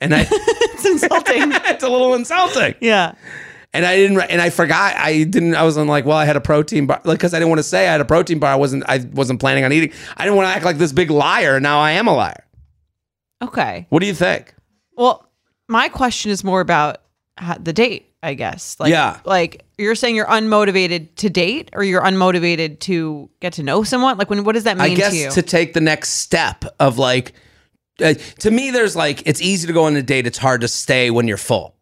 And 0.00 0.14
I, 0.14 0.26
it's 0.30 0.84
insulting. 0.86 1.34
it's 1.52 1.84
a 1.84 1.88
little 1.88 2.14
insulting. 2.14 2.74
yeah. 2.80 3.14
And 3.74 3.84
I 3.84 3.96
didn't, 3.96 4.18
and 4.30 4.40
I 4.40 4.48
forgot, 4.48 4.96
I 4.96 5.24
didn't, 5.24 5.54
I 5.54 5.62
wasn't 5.62 5.88
like, 5.88 6.06
well, 6.06 6.16
I 6.16 6.24
had 6.24 6.36
a 6.36 6.40
protein 6.40 6.86
bar, 6.86 7.02
like, 7.04 7.20
cause 7.20 7.34
I 7.34 7.38
didn't 7.38 7.50
want 7.50 7.58
to 7.58 7.62
say 7.64 7.86
I 7.86 7.92
had 7.92 8.00
a 8.00 8.04
protein 8.06 8.38
bar. 8.38 8.50
I 8.50 8.56
wasn't, 8.56 8.84
I 8.88 9.06
wasn't 9.12 9.40
planning 9.40 9.64
on 9.64 9.72
eating. 9.74 9.92
I 10.16 10.24
didn't 10.24 10.36
want 10.36 10.48
to 10.48 10.54
act 10.54 10.64
like 10.64 10.78
this 10.78 10.92
big 10.92 11.10
liar. 11.10 11.60
Now 11.60 11.78
I 11.80 11.90
am 11.92 12.06
a 12.08 12.14
liar. 12.14 12.44
Okay. 13.42 13.86
What 13.90 14.00
do 14.00 14.06
you 14.06 14.14
think? 14.14 14.54
Well, 14.96 15.28
my 15.68 15.90
question 15.90 16.30
is 16.30 16.42
more 16.42 16.60
about 16.62 17.02
the 17.60 17.74
date, 17.74 18.07
I 18.22 18.34
guess. 18.34 18.78
Like, 18.80 18.90
Yeah. 18.90 19.20
Like 19.24 19.64
you're 19.78 19.94
saying 19.94 20.16
you're 20.16 20.26
unmotivated 20.26 21.14
to 21.16 21.30
date, 21.30 21.70
or 21.72 21.84
you're 21.84 22.02
unmotivated 22.02 22.80
to 22.80 23.30
get 23.40 23.52
to 23.54 23.62
know 23.62 23.82
someone. 23.84 24.18
Like, 24.18 24.28
when 24.30 24.44
what 24.44 24.52
does 24.54 24.64
that 24.64 24.76
mean 24.76 24.92
I 24.92 24.94
guess 24.94 25.12
to 25.12 25.16
you? 25.18 25.30
to 25.30 25.42
take 25.42 25.72
the 25.74 25.80
next 25.80 26.10
step 26.14 26.64
of 26.80 26.98
like, 26.98 27.32
uh, 28.02 28.14
to 28.40 28.50
me, 28.50 28.70
there's 28.70 28.96
like, 28.96 29.26
it's 29.26 29.40
easy 29.40 29.66
to 29.68 29.72
go 29.72 29.84
on 29.84 29.94
a 29.96 30.02
date. 30.02 30.26
It's 30.26 30.38
hard 30.38 30.60
to 30.62 30.68
stay 30.68 31.10
when 31.10 31.28
you're 31.28 31.36
full. 31.36 31.76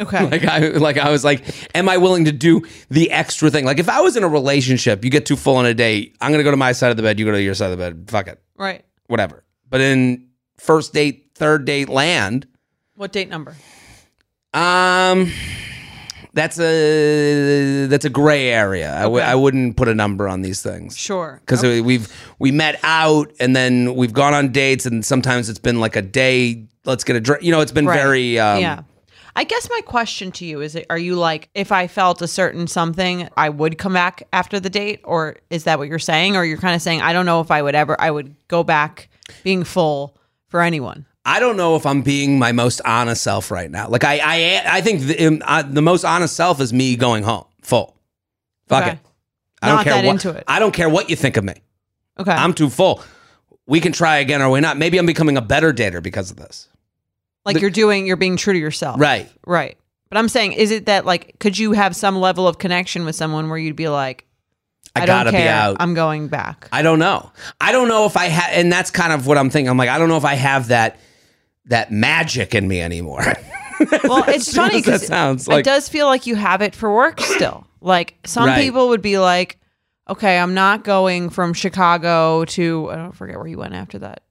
okay. 0.00 0.26
Like 0.30 0.44
I 0.44 0.58
like 0.68 0.98
I 0.98 1.10
was 1.10 1.24
like, 1.24 1.42
am 1.74 1.88
I 1.88 1.96
willing 1.96 2.26
to 2.26 2.32
do 2.32 2.62
the 2.90 3.10
extra 3.10 3.50
thing? 3.50 3.64
Like 3.64 3.78
if 3.78 3.88
I 3.88 4.00
was 4.00 4.16
in 4.16 4.22
a 4.22 4.28
relationship, 4.28 5.02
you 5.04 5.10
get 5.10 5.24
too 5.26 5.36
full 5.36 5.56
on 5.56 5.64
a 5.66 5.72
date, 5.74 6.14
I'm 6.20 6.30
gonna 6.30 6.42
go 6.44 6.50
to 6.50 6.56
my 6.58 6.72
side 6.72 6.90
of 6.90 6.96
the 6.98 7.02
bed, 7.02 7.18
you 7.18 7.24
go 7.24 7.32
to 7.32 7.40
your 7.42 7.54
side 7.54 7.72
of 7.72 7.78
the 7.78 7.84
bed. 7.90 8.04
Fuck 8.10 8.28
it. 8.28 8.40
right. 8.56 8.84
Whatever. 9.06 9.44
But 9.70 9.80
in 9.80 10.28
first 10.58 10.92
date, 10.92 11.30
third 11.34 11.64
date 11.64 11.88
land, 11.88 12.46
What 12.96 13.12
date 13.12 13.28
number? 13.30 13.56
Um 14.54 15.30
that's 16.34 16.58
a 16.58 17.86
that's 17.88 18.04
a 18.06 18.10
gray 18.10 18.48
area. 18.48 18.94
I 18.96 19.02
w-. 19.02 19.22
I 19.22 19.34
wouldn't 19.34 19.76
put 19.76 19.88
a 19.88 19.94
number 19.94 20.26
on 20.28 20.40
these 20.42 20.62
things. 20.62 20.96
Sure. 20.96 21.40
Because 21.44 21.60
Okay. 21.60 21.80
we've 21.82 22.08
we 22.38 22.50
met 22.52 22.80
out 22.82 23.30
and 23.38 23.54
then 23.54 23.94
we've 23.94 24.14
gone 24.14 24.32
on 24.32 24.50
dates 24.50 24.86
and 24.86 25.04
sometimes 25.04 25.50
it's 25.50 25.58
been 25.58 25.78
like 25.78 25.94
a 25.94 26.00
day. 26.02 26.64
Let's 26.86 27.04
get 27.04 27.16
a 27.16 27.20
drink. 27.20 27.42
You 27.42 27.52
know, 27.52 27.60
it's 27.60 27.72
been 27.72 27.86
Right. 27.86 27.98
very 28.00 28.38
um, 28.38 28.60
yeah. 28.60 28.82
I 29.36 29.44
guess 29.44 29.68
my 29.70 29.80
question 29.86 30.30
to 30.32 30.44
you 30.46 30.60
is 30.62 30.78
are 30.90 30.98
you 30.98 31.16
like 31.16 31.48
if 31.54 31.70
I 31.72 31.86
felt 31.86 32.20
a 32.22 32.28
certain 32.28 32.66
something 32.66 33.28
I 33.36 33.48
would 33.50 33.76
come 33.78 33.92
back 33.94 34.22
after 34.32 34.58
the 34.60 34.70
date 34.70 35.00
or 35.04 35.36
is 35.50 35.64
that 35.64 35.78
what 35.78 35.88
you're 35.88 35.98
saying 35.98 36.36
or 36.36 36.44
you're 36.44 36.58
kind 36.58 36.74
of 36.74 36.80
saying 36.82 37.02
I 37.02 37.12
don't 37.12 37.26
know 37.26 37.40
if 37.40 37.50
I 37.50 37.60
would 37.62 37.74
ever 37.74 37.98
I 38.00 38.10
would 38.10 38.34
go 38.48 38.62
back 38.62 39.08
being 39.44 39.64
full 39.64 40.16
for 40.48 40.60
anyone. 40.62 41.04
I 41.24 41.38
don't 41.40 41.56
know 41.56 41.76
if 41.76 41.86
I'm 41.86 42.02
being 42.02 42.38
my 42.38 42.52
most 42.52 42.80
honest 42.84 43.22
self 43.22 43.50
right 43.50 43.70
now. 43.70 43.88
Like 43.88 44.04
I, 44.04 44.18
I, 44.22 44.62
I 44.78 44.80
think 44.80 45.02
the, 45.02 45.26
um, 45.26 45.42
I, 45.46 45.62
the 45.62 45.82
most 45.82 46.04
honest 46.04 46.34
self 46.34 46.60
is 46.60 46.72
me 46.72 46.96
going 46.96 47.22
home 47.22 47.44
full. 47.62 47.96
Fuck 48.68 48.82
Okay. 48.82 48.92
it. 48.92 48.98
I 49.62 49.68
don't 49.68 49.76
Not 49.76 49.84
care 49.84 49.92
that 49.94 50.04
what, 50.04 50.12
into 50.12 50.30
it. 50.30 50.44
I 50.48 50.58
don't 50.58 50.72
care 50.74 50.88
what 50.88 51.08
you 51.10 51.14
think 51.16 51.36
of 51.36 51.44
me. 51.44 51.54
Okay. 52.18 52.32
I'm 52.32 52.52
too 52.52 52.68
full. 52.68 53.02
We 53.66 53.80
can 53.80 53.92
try 53.92 54.16
again 54.18 54.42
or 54.42 54.50
we 54.50 54.60
not. 54.60 54.76
Maybe 54.76 54.98
I'm 54.98 55.06
becoming 55.06 55.36
a 55.36 55.40
better 55.40 55.72
dater 55.72 56.02
because 56.02 56.30
of 56.32 56.36
this. 56.36 56.68
like 57.44 57.60
you're 57.60 57.70
doing 57.70 58.06
you're 58.06 58.16
being 58.16 58.36
true 58.36 58.52
to 58.52 58.58
yourself. 58.58 59.00
Right. 59.00 59.30
Right. 59.46 59.78
But 60.08 60.18
I'm 60.18 60.28
saying 60.28 60.52
is 60.54 60.72
it 60.72 60.86
that 60.86 61.06
like 61.06 61.38
could 61.38 61.56
you 61.56 61.72
have 61.72 61.94
some 61.94 62.16
level 62.18 62.48
of 62.48 62.58
connection 62.58 63.04
with 63.04 63.14
someone 63.14 63.48
where 63.48 63.56
you'd 63.58 63.76
be 63.76 63.88
like 63.88 64.26
I, 64.96 65.02
I, 65.02 65.06
gotta 65.06 65.30
don't 65.30 65.38
care. 65.40 65.44
be 65.46 65.48
out. 65.48 65.76
I'm 65.78 65.94
going 65.94 66.26
back. 66.28 66.68
I 66.72 66.82
don't 66.82 66.98
know. 66.98 67.30
I 67.60 67.70
don't 67.72 67.88
know 67.88 68.04
if 68.04 68.16
I 68.16 68.26
have, 68.26 68.50
and 68.52 68.70
that's 68.70 68.90
kind 68.90 69.12
of 69.12 69.26
what 69.28 69.38
I'm 69.38 69.48
thinking. 69.48 69.70
I'm 69.70 69.78
like, 69.78 69.88
I 69.88 69.96
don't 69.96 70.08
know 70.08 70.18
if 70.18 70.24
I 70.26 70.34
have 70.34 70.68
that 70.68 70.98
that 71.66 71.90
magic 71.92 72.54
in 72.54 72.66
me 72.68 72.80
anymore. 72.80 73.22
Well, 74.04 74.22
it's 74.28 74.54
funny 74.54 74.74
soon 74.74 74.76
as 74.78 74.84
that 74.84 74.84
because 74.84 75.06
sounds 75.08 75.48
it 75.48 75.50
like 75.50 75.64
does 75.64 75.88
feel 75.88 76.06
like 76.06 76.28
you 76.28 76.36
have 76.36 76.62
it 76.62 76.72
for 76.72 76.94
work 76.94 77.18
still. 77.20 77.66
Like 77.80 78.14
some 78.24 78.46
Right. 78.46 78.60
people 78.62 78.90
would 78.90 79.02
be 79.02 79.18
like, 79.18 79.58
okay, 80.08 80.38
I'm 80.38 80.54
not 80.54 80.84
going 80.84 81.30
from 81.30 81.52
Chicago 81.52 82.44
to 82.44 82.90
I 82.92 82.96
don't 82.96 83.10
forget 83.10 83.36
where 83.38 83.48
you 83.48 83.58
went 83.58 83.74
after 83.74 83.98
that. 83.98 84.22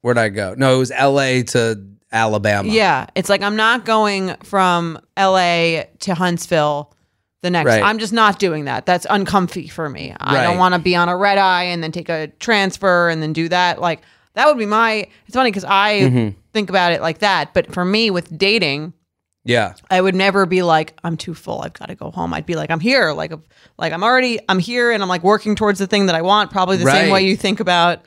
where'd 0.00 0.16
I 0.16 0.30
go? 0.30 0.54
No, 0.56 0.76
it 0.76 0.78
was 0.78 0.90
L.A. 0.90 1.42
to 1.42 1.84
Alabama. 2.12 2.70
Yeah, 2.72 3.06
it's 3.14 3.28
like 3.28 3.42
I'm 3.42 3.56
not 3.56 3.84
going 3.84 4.34
from 4.42 4.98
LA 5.18 5.82
to 6.00 6.14
Huntsville. 6.14 6.94
The 7.42 7.50
next, 7.50 7.66
Right. 7.66 7.82
I'm 7.82 7.98
just 7.98 8.14
not 8.14 8.38
doing 8.38 8.64
that. 8.64 8.86
That's 8.86 9.06
uncomfy 9.10 9.68
for 9.68 9.90
me. 9.90 10.14
I 10.18 10.34
Right. 10.34 10.44
don't 10.44 10.56
want 10.56 10.74
to 10.74 10.80
be 10.80 10.96
on 10.96 11.10
a 11.10 11.16
red 11.16 11.36
eye 11.36 11.64
and 11.64 11.82
then 11.82 11.92
take 11.92 12.08
a 12.08 12.28
transfer 12.40 13.10
and 13.10 13.20
then 13.22 13.34
do 13.34 13.50
that. 13.50 13.82
Like 13.82 14.00
that 14.38 14.46
would 14.46 14.56
be 14.58 14.66
my. 14.66 15.06
It's 15.26 15.34
funny 15.34 15.50
because 15.50 15.64
I 15.64 16.00
Mm-hmm. 16.00 16.38
think 16.52 16.70
about 16.70 16.92
it 16.92 17.00
like 17.02 17.18
that. 17.18 17.52
But 17.54 17.72
for 17.74 17.84
me, 17.84 18.10
with 18.10 18.36
dating, 18.38 18.92
Yeah. 19.44 19.74
I 19.90 20.00
would 20.00 20.14
never 20.14 20.46
be 20.46 20.62
like, 20.62 20.98
I'm 21.04 21.16
too 21.16 21.34
full. 21.34 21.60
I've 21.62 21.72
got 21.72 21.88
to 21.88 21.94
go 21.94 22.10
home. 22.10 22.32
I'd 22.34 22.46
be 22.46 22.54
like, 22.54 22.70
I'm 22.70 22.80
here. 22.80 23.12
Like, 23.12 23.32
like 23.78 23.92
I'm 23.92 24.02
already, 24.04 24.38
I'm 24.48 24.58
here, 24.58 24.90
and 24.92 25.02
I'm 25.02 25.08
like 25.08 25.22
working 25.24 25.54
towards 25.56 25.78
the 25.78 25.86
thing 25.86 26.06
that 26.06 26.14
I 26.14 26.22
want. 26.22 26.50
Probably 26.50 26.76
the 26.76 26.84
same 26.90 27.10
way 27.12 27.22
you 27.22 27.36
think 27.36 27.60
about 27.60 28.04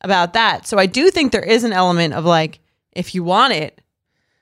about 0.00 0.34
that. 0.34 0.66
So 0.66 0.78
I 0.78 0.86
do 0.86 1.10
think 1.10 1.32
there 1.32 1.42
is 1.42 1.64
an 1.64 1.72
element 1.72 2.14
of 2.14 2.24
like, 2.24 2.60
if 2.92 3.14
you 3.14 3.24
want 3.24 3.52
it, 3.54 3.80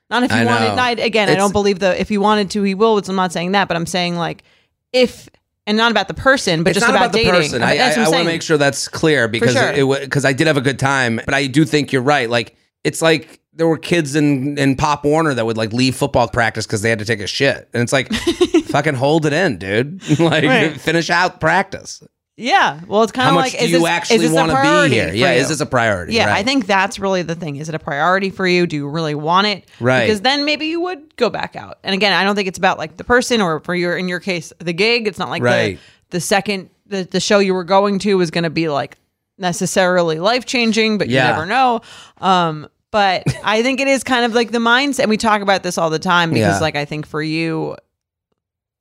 not 0.09 0.21
if 0.23 0.31
you 0.31 0.37
I 0.37 0.45
want 0.45 0.61
know. 0.61 0.73
it. 0.73 0.75
Not 0.75 0.99
again. 0.99 1.29
I 1.29 1.35
don't 1.35 1.53
believe 1.53 1.79
the 1.79 1.99
if 1.99 2.09
he 2.09 2.17
wanted 2.17 2.51
to, 2.51 2.63
he 2.63 2.75
will. 2.75 3.01
So 3.01 3.11
I'm 3.11 3.15
not 3.15 3.31
saying 3.31 3.53
that, 3.53 3.67
but 3.67 3.75
I'm 3.77 3.85
saying 3.87 4.15
like, 4.17 4.43
if 4.91 5.29
and 5.65 5.77
not 5.77 5.91
about 5.91 6.07
the 6.07 6.13
person, 6.13 6.63
but 6.63 6.71
it's 6.71 6.79
just 6.79 6.87
not 6.87 6.95
about, 6.95 7.05
about, 7.05 7.13
the 7.13 7.19
dating. 7.19 7.33
person. 7.33 7.63
I, 7.63 7.77
I, 7.77 7.91
I'm 7.93 8.11
want 8.11 8.15
to 8.15 8.23
make 8.25 8.41
sure 8.41 8.57
that's 8.57 8.87
clear 8.87 9.27
because 9.27 9.53
sure. 9.53 9.95
it 9.95 10.01
because 10.01 10.25
I 10.25 10.33
did 10.33 10.47
have 10.47 10.57
a 10.57 10.61
good 10.61 10.79
time, 10.79 11.21
but 11.25 11.33
I 11.33 11.47
do 11.47 11.65
think 11.65 11.91
you're 11.91 12.01
right. 12.01 12.29
Like 12.29 12.55
it's 12.83 13.01
like 13.01 13.39
there 13.53 13.67
were 13.67 13.77
kids 13.77 14.15
in 14.15 14.57
in 14.57 14.75
Pop 14.75 15.05
Warner 15.05 15.33
that 15.33 15.45
would 15.45 15.57
like 15.57 15.71
leave 15.73 15.95
football 15.95 16.27
practice 16.27 16.65
because 16.65 16.81
they 16.81 16.89
had 16.89 16.99
to 16.99 17.05
take 17.05 17.19
a 17.19 17.27
shit, 17.27 17.69
and 17.73 17.81
it's 17.81 17.93
like 17.93 18.13
fucking 18.65 18.95
hold 18.95 19.25
it 19.25 19.33
in, 19.33 19.57
dude. 19.57 20.19
like 20.19 20.43
Right. 20.43 20.79
finish 20.79 21.09
out 21.09 21.39
practice. 21.39 22.03
Yeah. 22.35 22.81
Well, 22.87 23.03
it's 23.03 23.11
kind 23.11 23.29
of 23.29 23.35
like, 23.35 23.51
do 23.51 23.59
is 23.59 23.71
you 23.71 23.79
this, 23.79 23.87
actually 23.87 24.15
is 24.17 24.21
this 24.23 24.31
a 24.31 24.35
want 24.35 24.49
to 24.51 24.55
be 24.89 24.95
here? 24.95 25.13
Yeah, 25.13 25.33
you? 25.33 25.41
is 25.41 25.49
this 25.49 25.59
a 25.59 25.67
priority? 25.67 26.13
Yeah, 26.13 26.27
Right. 26.29 26.37
I 26.39 26.43
think 26.43 26.65
that's 26.65 26.97
really 26.97 27.21
the 27.21 27.35
thing. 27.35 27.57
Is 27.57 27.69
it 27.69 27.75
a 27.75 27.79
priority 27.79 28.31
for 28.31 28.47
you? 28.47 28.65
Do 28.65 28.75
you 28.75 28.87
really 28.89 29.13
want 29.13 29.45
it? 29.47 29.69
Right. 29.79 30.01
Because 30.07 30.21
then 30.21 30.43
maybe 30.43 30.65
you 30.65 30.81
would 30.81 31.15
go 31.15 31.29
back 31.29 31.55
out. 31.55 31.77
And 31.83 31.93
again, 31.93 32.11
I 32.11 32.23
don't 32.23 32.35
think 32.35 32.47
it's 32.47 32.57
about 32.57 32.79
like 32.79 32.97
the 32.97 33.03
person 33.03 33.39
or 33.39 33.59
for 33.59 33.75
your 33.75 33.95
in 33.95 34.07
your 34.07 34.19
case 34.19 34.51
the 34.57 34.73
gig. 34.73 35.07
It's 35.07 35.19
not 35.19 35.29
like 35.29 35.43
Right. 35.43 35.77
the 36.09 36.17
the 36.17 36.19
second 36.21 36.69
the 36.87 37.03
the 37.03 37.19
show 37.19 37.37
you 37.37 37.53
were 37.53 37.63
going 37.63 37.99
to 37.99 38.15
was 38.15 38.31
going 38.31 38.45
to 38.45 38.49
be 38.49 38.67
like 38.67 38.97
necessarily 39.37 40.19
life 40.19 40.45
changing, 40.45 40.97
but 40.97 41.09
Yeah. 41.09 41.27
you 41.27 41.33
never 41.33 41.45
know. 41.45 41.81
Um, 42.19 42.67
but 42.91 43.23
I 43.43 43.61
think 43.63 43.79
it 43.79 43.87
is 43.87 44.03
kind 44.03 44.25
of 44.25 44.33
like 44.33 44.51
the 44.51 44.59
mindset. 44.59 45.01
And 45.01 45.09
we 45.09 45.17
talk 45.17 45.41
about 45.41 45.61
this 45.63 45.77
all 45.77 45.89
the 45.91 45.99
time 45.99 46.29
because 46.31 46.55
Yeah. 46.55 46.59
like 46.59 46.75
I 46.75 46.85
think 46.85 47.05
for 47.05 47.21
you, 47.21 47.75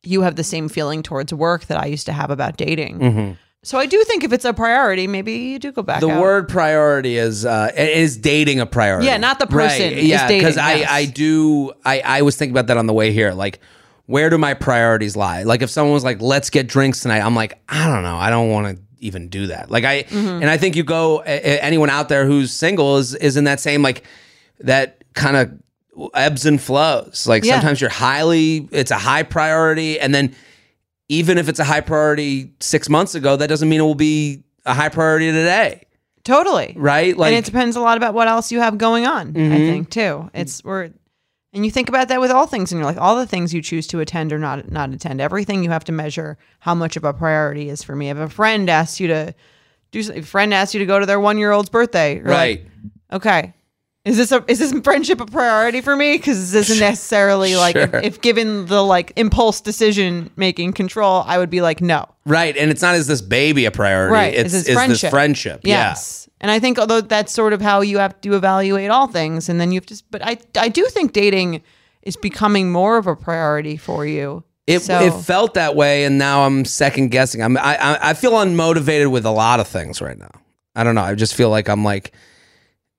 you 0.02 0.22
have 0.22 0.36
the 0.36 0.44
same 0.44 0.68
feeling 0.68 1.02
towards 1.02 1.32
work 1.32 1.66
that 1.66 1.78
I 1.78 1.86
used 1.86 2.06
to 2.06 2.12
have 2.12 2.30
about 2.30 2.56
dating. 2.56 2.98
Mhm. 2.98 3.36
So 3.64 3.78
I 3.78 3.86
do 3.86 4.02
think 4.04 4.24
if 4.24 4.32
it's 4.32 4.44
a 4.44 4.52
priority, 4.52 5.06
maybe 5.06 5.32
you 5.34 5.58
do 5.60 5.70
go 5.70 5.82
back. 5.82 6.00
The 6.00 6.10
out. 6.10 6.20
word 6.20 6.48
priority 6.48 7.16
is 7.16 7.46
uh, 7.46 7.70
is 7.76 8.16
dating 8.16 8.58
a 8.58 8.66
priority. 8.66 9.06
Yeah, 9.06 9.18
not 9.18 9.38
the 9.38 9.46
person, 9.46 9.92
Right. 9.94 10.02
Yeah, 10.02 10.26
because 10.26 10.56
I 10.58 10.74
yes. 10.74 10.88
I 10.90 11.04
do 11.04 11.72
I 11.84 12.00
I 12.00 12.22
was 12.22 12.34
thinking 12.36 12.52
about 12.52 12.66
that 12.66 12.76
on 12.76 12.86
the 12.86 12.92
way 12.92 13.12
here. 13.12 13.32
Like, 13.32 13.60
where 14.06 14.30
do 14.30 14.36
my 14.38 14.54
priorities 14.54 15.14
lie? 15.16 15.44
Like, 15.44 15.62
if 15.62 15.70
someone 15.70 15.94
was 15.94 16.02
like, 16.02 16.20
"Let's 16.20 16.50
get 16.50 16.66
drinks 16.66 17.00
tonight," 17.00 17.20
I'm 17.20 17.36
like, 17.36 17.60
I 17.68 17.86
don't 17.86 18.02
know. 18.02 18.16
I 18.16 18.30
don't 18.30 18.50
want 18.50 18.76
to 18.76 18.82
even 18.98 19.28
do 19.28 19.46
that. 19.46 19.70
Like, 19.70 19.84
I 19.84 20.02
Mm-hmm. 20.02 20.42
and 20.42 20.50
I 20.50 20.56
think 20.56 20.74
you 20.74 20.82
go 20.82 21.18
anyone 21.20 21.88
out 21.90 22.08
there 22.08 22.26
who's 22.26 22.50
single 22.50 22.96
is 22.96 23.14
is 23.14 23.36
in 23.36 23.44
that 23.44 23.60
same 23.60 23.80
like 23.80 24.02
that 24.58 25.04
kind 25.14 25.36
of 25.36 25.52
ebbs 26.14 26.46
and 26.46 26.60
flows. 26.60 27.26
Like 27.26 27.44
Yeah. 27.44 27.54
sometimes 27.54 27.80
you're 27.80 27.90
highly, 27.90 28.68
it's 28.72 28.90
a 28.90 28.98
high 28.98 29.22
priority, 29.22 29.98
and 30.00 30.14
then 30.14 30.34
even 31.08 31.36
if 31.38 31.48
it's 31.48 31.58
a 31.60 31.64
high 31.64 31.80
priority 31.82 32.52
six 32.60 32.88
months 32.88 33.14
ago, 33.14 33.36
that 33.36 33.48
doesn't 33.48 33.68
mean 33.68 33.80
it 33.80 33.84
will 33.84 33.94
be 33.94 34.42
a 34.64 34.72
high 34.74 34.88
priority 34.88 35.30
today, 35.30 35.82
Totally. 36.24 36.72
right? 36.76 37.16
Like, 37.16 37.28
Mm-hmm. 37.30 37.36
and 37.36 37.44
it 37.44 37.44
depends 37.44 37.76
a 37.76 37.80
lot 37.80 37.96
about 37.98 38.14
what 38.14 38.28
else 38.28 38.50
you 38.52 38.60
have 38.60 38.78
going 38.78 39.06
on, 39.06 39.36
I 39.36 39.56
think, 39.58 39.90
too. 39.90 40.30
It's 40.34 40.62
we're 40.64 40.90
and 41.54 41.66
you 41.66 41.70
think 41.70 41.90
about 41.90 42.08
that 42.08 42.18
with 42.18 42.30
all 42.30 42.46
things 42.46 42.72
in 42.72 42.78
your 42.78 42.86
life, 42.86 42.96
all 42.98 43.14
the 43.16 43.26
things 43.26 43.52
you 43.52 43.60
choose 43.60 43.86
to 43.88 44.00
attend 44.00 44.32
or 44.32 44.38
not 44.38 44.70
not 44.72 44.90
attend. 44.94 45.20
Everything 45.20 45.62
you 45.62 45.68
have 45.68 45.84
to 45.84 45.92
measure 45.92 46.38
how 46.60 46.74
much 46.74 46.96
of 46.96 47.04
a 47.04 47.12
priority 47.12 47.68
is 47.68 47.82
for 47.82 47.94
me. 47.94 48.08
If 48.08 48.16
a 48.16 48.28
friend 48.30 48.70
asks 48.70 48.98
you 49.00 49.08
to 49.08 49.34
do 49.90 50.10
a 50.14 50.22
friend 50.22 50.54
asks 50.54 50.72
you 50.72 50.78
to 50.80 50.86
go 50.86 50.98
to 50.98 51.04
their 51.04 51.20
one 51.20 51.36
year 51.36 51.50
old's 51.50 51.68
birthday. 51.68 52.16
You're 52.16 52.24
like, 52.28 52.32
right. 52.32 52.66
okay. 53.12 53.54
Is 54.04 54.16
this 54.16 54.32
a 54.32 54.44
is 54.48 54.58
this 54.58 54.72
friendship 54.82 55.20
a 55.20 55.26
priority 55.26 55.80
for 55.80 55.94
me? 55.94 56.16
Because 56.16 56.50
this 56.50 56.68
isn't 56.70 56.80
necessarily 56.84 57.54
like 57.54 57.76
if, 57.76 57.90
Sure. 57.90 58.00
if 58.00 58.20
given 58.20 58.66
the 58.66 58.82
like 58.82 59.12
impulse 59.14 59.60
decision 59.60 60.28
making 60.34 60.72
control, 60.72 61.22
I 61.24 61.38
would 61.38 61.50
be 61.50 61.60
like 61.60 61.80
no. 61.80 62.06
Right. 62.26 62.56
And 62.56 62.70
it's 62.70 62.82
not 62.82 62.96
is 62.96 63.06
this 63.06 63.20
baby 63.20 63.64
a 63.64 63.70
priority? 63.70 64.12
Right. 64.12 64.34
It's 64.34 64.54
is 64.54 64.66
is 64.68 64.76
this 64.76 65.00
this 65.02 65.10
friendship. 65.10 65.60
Yes. 65.62 66.28
And 66.40 66.50
I 66.50 66.58
think 66.58 66.80
although 66.80 67.00
that's 67.00 67.32
sort 67.32 67.52
of 67.52 67.60
how 67.62 67.80
you 67.80 67.98
have 67.98 68.20
to 68.22 68.34
evaluate 68.34 68.90
all 68.90 69.06
things, 69.06 69.48
and 69.48 69.60
then 69.60 69.70
you 69.70 69.76
have 69.76 69.86
to. 69.86 70.02
But 70.10 70.26
I 70.26 70.38
I 70.58 70.68
do 70.68 70.84
think 70.86 71.12
dating 71.12 71.62
is 72.02 72.16
becoming 72.16 72.72
more 72.72 72.96
of 72.96 73.06
a 73.06 73.14
priority 73.14 73.76
for 73.76 74.04
you. 74.04 74.42
It, 74.66 74.80
So- 74.80 74.98
it 75.00 75.12
felt 75.22 75.54
that 75.54 75.76
way, 75.76 76.04
and 76.04 76.18
now 76.18 76.44
I'm 76.44 76.64
second 76.64 77.10
guessing. 77.12 77.40
I'm 77.40 77.56
I, 77.56 77.76
I 77.76 78.10
I 78.10 78.14
feel 78.14 78.32
unmotivated 78.32 79.12
with 79.12 79.24
a 79.24 79.30
lot 79.30 79.60
of 79.60 79.68
things 79.68 80.00
right 80.00 80.18
now. 80.18 80.30
I 80.74 80.82
don't 80.82 80.96
know. 80.96 81.02
I 81.02 81.14
just 81.14 81.36
feel 81.36 81.50
like 81.50 81.68
I'm 81.68 81.84
like 81.84 82.12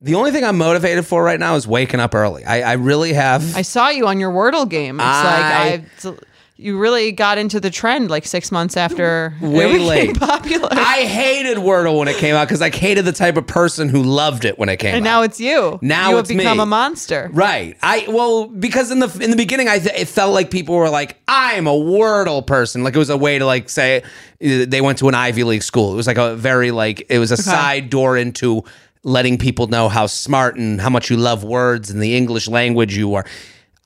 the 0.04 0.16
only 0.16 0.32
thing 0.32 0.44
I'm 0.44 0.58
motivated 0.58 1.06
for 1.06 1.24
right 1.24 1.40
now 1.40 1.56
is 1.56 1.66
waking 1.68 2.00
up 2.02 2.14
early. 2.14 2.44
I, 2.46 2.62
I 2.62 2.74
really 2.74 3.14
have. 3.14 3.56
I 3.56 3.62
saw 3.64 3.88
you 3.90 4.06
on 4.08 4.20
your 4.20 4.32
Wordle 4.32 4.70
game. 4.70 5.00
It's 5.00 5.06
I- 5.06 5.82
like 6.04 6.06
I. 6.06 6.24
you 6.58 6.78
really 6.78 7.12
got 7.14 7.38
into 7.38 7.60
the 7.60 7.70
trend 7.72 8.10
like 8.12 8.26
six 8.26 8.52
months 8.52 8.76
after 8.78 9.34
Way 9.42 9.80
late. 9.80 10.20
popular. 10.20 10.70
I 10.72 11.04
hated 11.06 11.58
Wordle 11.58 11.98
when 11.98 12.08
it 12.10 12.18
came 12.18 12.36
out 12.36 12.48
because 12.48 12.62
I 12.62 12.70
hated 12.70 13.06
the 13.06 13.12
type 13.14 13.38
of 13.38 13.48
person 13.48 13.88
who 13.90 14.04
loved 14.04 14.44
it 14.46 14.60
when 14.60 14.70
it 14.70 14.78
came 14.78 14.94
out. 14.94 14.98
and 14.98 15.08
out. 15.08 15.10
now 15.10 15.22
it's 15.24 15.40
you. 15.40 15.80
Now 15.82 16.12
you 16.12 16.18
it's 16.20 16.30
have 16.30 16.38
become 16.38 16.58
me. 16.58 16.64
a 16.64 16.66
monster. 16.68 17.30
Right. 17.34 17.78
I 17.82 18.06
well 18.10 18.48
because 18.48 18.92
in 18.92 19.00
the 19.00 19.08
in 19.22 19.32
the 19.32 19.38
beginning 19.38 19.68
I 19.70 19.80
th- 19.80 20.00
it 20.00 20.08
felt 20.10 20.34
like 20.34 20.52
people 20.52 20.76
were 20.76 20.90
like 20.90 21.18
I'm 21.30 21.66
a 21.66 21.72
Wordle 21.72 22.46
person. 22.46 22.84
Like 22.84 22.94
it 22.96 23.00
was 23.00 23.10
a 23.10 23.18
way 23.18 23.40
to 23.40 23.46
like 23.46 23.70
say 23.70 24.02
uh, 24.02 24.66
they 24.68 24.82
went 24.82 24.98
to 25.00 25.08
an 25.08 25.16
Ivy 25.16 25.44
League 25.46 25.64
school. 25.64 25.94
It 25.94 25.96
was 25.96 26.08
like 26.08 26.18
a 26.18 26.36
very 26.36 26.72
like 26.72 27.06
it 27.10 27.20
was 27.20 27.32
a 27.32 27.38
side 27.38 27.90
door 27.90 28.16
into 28.18 28.64
letting 29.04 29.38
people 29.38 29.68
know 29.68 29.90
how 29.90 30.08
smart 30.08 30.56
and 30.56 30.80
how 30.80 30.90
much 30.90 31.10
you 31.10 31.18
love 31.18 31.44
words 31.44 31.90
and 31.90 32.02
the 32.02 32.16
English 32.16 32.48
language 32.48 32.96
you 32.96 33.14
are. 33.16 33.26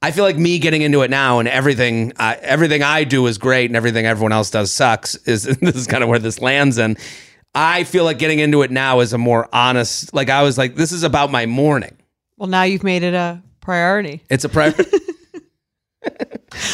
I 0.01 0.11
feel 0.11 0.23
like 0.23 0.37
me 0.37 0.59
getting 0.59 0.83
into 0.83 1.01
it 1.01 1.09
now 1.09 1.39
and 1.39 1.47
everything 1.47 2.13
I 2.17 2.35
everything 2.35 2.83
I 2.83 3.03
do 3.03 3.25
is 3.25 3.37
great 3.39 3.65
and 3.65 3.75
everything 3.75 4.05
everyone 4.05 4.31
else 4.31 4.51
does 4.51 4.71
sucks 4.71 5.15
is 5.25 5.43
this 5.61 5.75
is 5.75 5.87
kind 5.87 6.03
of 6.03 6.09
where 6.09 6.19
this 6.19 6.39
lands 6.39 6.77
and 6.77 6.99
I 7.55 7.83
feel 7.83 8.03
like 8.03 8.19
getting 8.19 8.37
into 8.37 8.61
it 8.61 8.69
now 8.69 8.99
is 8.99 9.13
a 9.13 9.17
more 9.17 9.49
honest 9.51 10.13
like 10.13 10.29
I 10.29 10.43
was 10.43 10.57
like 10.57 10.75
this 10.75 10.91
is 10.91 11.03
about 11.03 11.31
my 11.31 11.47
morning. 11.47 11.97
Well, 12.37 12.47
now 12.47 12.63
you've 12.63 12.83
made 12.83 13.01
it 13.01 13.15
a 13.15 13.41
priority. 13.59 14.21
It's 14.29 14.43
a 14.43 14.49
pri- 14.49 14.75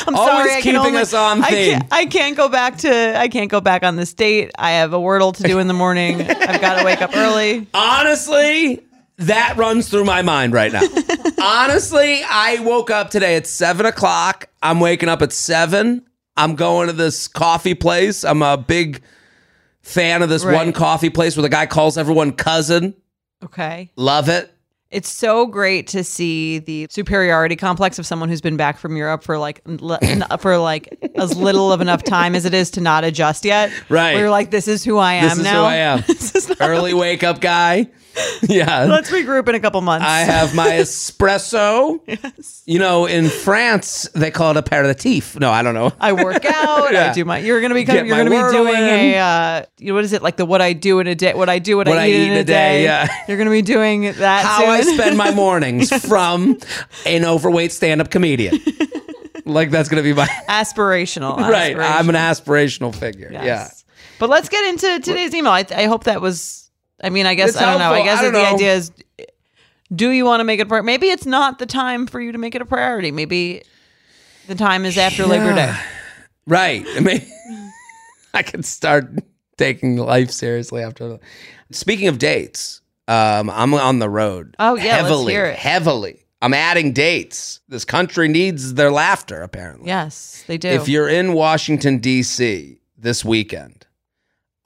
I'm 0.07 0.15
Always 0.15 0.27
sorry, 0.36 0.51
I 0.51 0.53
can 0.62 0.62
keeping 0.74 0.77
only, 0.77 1.01
us 1.01 1.13
on 1.13 1.43
I 1.43 1.50
theme. 1.50 1.72
can't, 1.79 1.93
I 1.93 2.05
can't 2.05 2.38
go 2.38 2.50
back 2.50 2.77
to. 2.79 3.17
I 3.17 3.27
can't 3.27 3.50
go 3.50 3.62
back 3.62 3.83
on 3.83 3.95
this 3.95 4.13
date. 4.13 4.51
I 4.57 4.72
have 4.72 4.93
a 4.93 4.98
Wordle 4.98 5.36
to 5.36 5.43
do 5.43 5.60
in 5.60 5.67
the 5.67 5.74
morning. 5.74 6.22
I've 6.22 6.62
got 6.62 6.79
to 6.79 6.86
wake 6.86 7.01
up 7.01 7.15
early. 7.15 7.67
Honestly, 7.74 8.81
that 9.17 9.55
runs 9.57 9.89
through 9.89 10.05
my 10.05 10.22
mind 10.22 10.53
right 10.53 10.72
now. 10.72 10.81
Honestly, 11.41 12.22
I 12.29 12.60
woke 12.62 12.89
up 12.89 13.10
today 13.10 13.36
at 13.36 13.48
seven 13.48 13.86
o'clock. 13.86 14.48
I'm 14.62 14.79
waking 14.79 15.10
up 15.10 15.22
at 15.22 15.31
seven. 15.33 16.05
I'm 16.38 16.55
going 16.55 16.88
to 16.88 16.93
this 16.93 17.27
coffee 17.27 17.75
place. 17.75 18.24
I'm 18.24 18.41
a 18.41 18.57
big 18.57 19.01
fan 19.81 20.22
of 20.22 20.29
this 20.29 20.43
Right. 20.45 20.55
one 20.55 20.74
coffee 20.74 21.10
place 21.10 21.36
where 21.36 21.41
the 21.41 21.50
guy 21.50 21.65
calls 21.65 21.98
everyone 21.98 22.31
cousin. 22.31 22.93
Okay. 23.43 23.91
Love 23.95 24.29
it. 24.29 24.52
It's 24.93 25.09
so 25.09 25.47
great 25.47 25.88
to 25.88 26.03
see 26.03 26.59
the 26.59 26.88
superiority 26.89 27.55
complex 27.55 27.97
of 27.97 28.05
someone 28.05 28.29
who's 28.29 28.41
been 28.41 28.57
back 28.57 28.77
from 28.77 28.95
Europe 28.95 29.23
for 29.23 29.38
like 29.38 29.62
for 30.39 30.57
like 30.57 30.97
as 31.15 31.35
little 31.35 31.71
of 31.71 31.81
enough 31.81 32.03
time 32.03 32.35
as 32.35 32.45
it 32.45 32.53
is 32.53 32.69
to 32.71 32.81
not 32.81 33.03
adjust 33.03 33.43
yet. 33.43 33.71
Right. 33.89 34.17
You're 34.17 34.29
like, 34.29 34.51
this 34.51 34.67
is 34.67 34.83
who 34.83 34.97
I 34.97 35.13
am 35.13 35.29
This 35.29 35.38
is 35.39 35.43
now. 35.43 35.62
who 35.62 35.67
I 35.67 35.75
am. 35.75 36.03
this 36.07 36.35
is 36.35 36.50
not, 36.50 36.57
Early 36.62 36.93
wake 36.93 37.23
up 37.23 37.41
guy. 37.41 37.89
Yeah. 38.43 38.84
let's 38.86 39.10
regroup 39.10 39.48
in 39.50 39.55
a 39.55 39.60
couple 39.60 39.82
months. 39.82 40.05
I 40.08 40.20
have 40.20 40.53
my 40.53 40.67
espresso. 40.72 42.00
yes. 42.05 42.62
You 42.65 42.77
know, 42.79 43.05
in 43.05 43.29
France, 43.29 44.08
they 44.13 44.32
call 44.32 44.51
it 44.51 44.58
a 44.58 44.60
aperitif. 44.60 45.39
No, 45.39 45.51
I 45.51 45.63
don't 45.63 45.74
know. 45.74 45.91
I 46.00 46.13
work 46.13 46.46
out. 46.46 46.91
Yeah. 46.93 47.10
I 47.10 47.13
do 47.13 47.25
my. 47.25 47.39
You're 47.39 47.62
gonna 47.62 47.73
be 47.73 47.84
Get 47.84 47.93
kind 47.95 47.99
of, 48.02 48.08
you're 48.08 48.17
gonna 48.17 48.30
be 48.30 48.54
doing 48.56 48.76
in. 48.76 48.84
a. 48.84 49.17
Uh, 49.17 49.65
you 49.80 49.88
know, 49.88 49.95
what 49.95 50.04
is 50.04 50.13
it 50.13 50.21
like 50.21 50.38
the 50.38 50.45
what 50.45 50.62
I 50.62 50.73
do 50.73 50.99
in 50.99 51.08
a 51.08 51.15
day? 51.15 51.34
What 51.34 51.49
I 51.49 51.60
do, 51.60 51.78
what, 51.78 51.88
What 51.88 51.97
I, 51.97 52.08
eat, 52.10 52.28
in 52.32 52.38
a 52.38 52.43
day. 52.43 52.84
yeah. 52.84 53.08
You're 53.28 53.38
gonna 53.38 53.49
be 53.49 53.62
doing 53.62 54.02
that. 54.04 54.45
how 54.45 54.65
I 54.65 54.82
spend 54.82 55.17
my 55.17 55.32
mornings 55.36 55.91
from 56.06 56.58
an 57.06 57.26
overweight 57.26 57.71
stand-up 57.71 58.10
comedian. 58.12 58.60
like 59.45 59.71
that's 59.71 59.89
gonna 59.89 60.04
be 60.04 60.13
my 60.13 60.28
aspirational. 60.47 61.38
right. 61.38 61.76
I'm 61.78 62.10
an 62.10 62.15
aspirational. 62.15 62.91
aspirational 62.91 62.95
figure. 62.95 63.30
Yes. 63.32 63.43
Yeah. 63.45 63.69
But 64.19 64.30
let's 64.30 64.49
get 64.49 64.63
into 64.65 64.99
today's 64.99 65.34
email. 65.34 65.52
I, 65.52 65.65
I 65.76 65.86
hope 65.86 66.04
that 66.06 66.21
was. 66.21 66.62
I 67.03 67.09
mean, 67.09 67.25
I 67.25 67.35
guess 67.35 67.49
It's 67.49 67.57
I 67.57 67.65
don't 67.69 67.79
know. 67.79 67.91
I 67.93 68.03
guess 68.03 68.19
I 68.19 68.25
the 68.25 68.31
know. 68.31 68.55
idea 68.55 68.73
is, 68.75 68.91
do 69.93 70.09
you 70.09 70.25
want 70.25 70.39
to 70.39 70.43
make 70.45 70.59
it 70.59 70.63
a 70.63 70.65
priority? 70.65 70.85
Maybe 70.85 71.09
it's 71.09 71.25
not 71.25 71.59
the 71.59 71.65
time 71.65 72.07
for 72.07 72.19
you 72.21 72.31
to 72.31 72.37
make 72.37 72.55
it 72.55 72.61
a 72.61 72.65
priority. 72.65 73.11
Maybe 73.11 73.61
the 74.47 74.55
time 74.55 74.85
is 74.85 74.97
after 74.97 75.25
Labor 75.25 75.53
Day. 75.53 75.75
Right. 76.47 76.85
I 76.95 76.99
mean, 77.01 77.21
I 78.33 78.41
could 78.41 78.65
start 78.65 79.09
taking 79.57 79.97
life 79.97 80.31
seriously 80.31 80.81
after. 80.81 81.19
Speaking 81.71 82.07
of 82.07 82.17
dates, 82.17 82.81
um, 83.07 83.49
I'm 83.49 83.73
on 83.73 83.99
the 83.99 84.09
road. 84.09 84.55
Oh, 84.59 84.75
yeah, 84.75 84.83
let's 84.83 85.01
heavily, 85.03 85.33
hear 85.33 85.45
it. 85.45 85.57
heavily. 85.57 86.25
I'm 86.41 86.53
adding 86.53 86.93
dates. 86.93 87.59
This 87.69 87.85
country 87.85 88.27
needs 88.27 88.73
their 88.73 88.91
laughter. 88.91 89.41
Apparently, 89.41 89.87
Yes, 89.87 90.43
they 90.47 90.57
do. 90.57 90.69
If 90.69 90.87
you're 90.89 91.07
in 91.09 91.33
Washington 91.33 91.99
D.C. 91.99 92.79
this 92.97 93.23
weekend, 93.23 93.85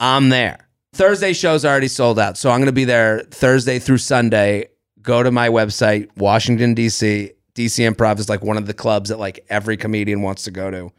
I'm 0.00 0.28
there. 0.28 0.67
Thursday 0.98 1.32
show's 1.32 1.64
already 1.64 1.86
sold 1.86 2.18
out, 2.18 2.36
so 2.36 2.50
I'm 2.50 2.58
going 2.58 2.66
to 2.66 2.72
be 2.72 2.84
there 2.84 3.20
Thursday 3.30 3.78
through 3.78 3.98
Sunday. 3.98 4.68
Go 5.00 5.22
to 5.22 5.30
my 5.30 5.48
website, 5.48 6.08
Washington 6.16 6.74
D.C. 6.74 7.30
DC 7.54 7.94
Improv 7.94 8.18
is 8.18 8.28
like 8.28 8.42
one 8.42 8.56
of 8.56 8.66
the 8.66 8.74
clubs 8.74 9.08
that 9.10 9.20
like 9.20 9.46
every 9.48 9.76
comedian 9.76 10.22
wants 10.22 10.42
to 10.42 10.50
go 10.50 10.72
to. 10.72 10.90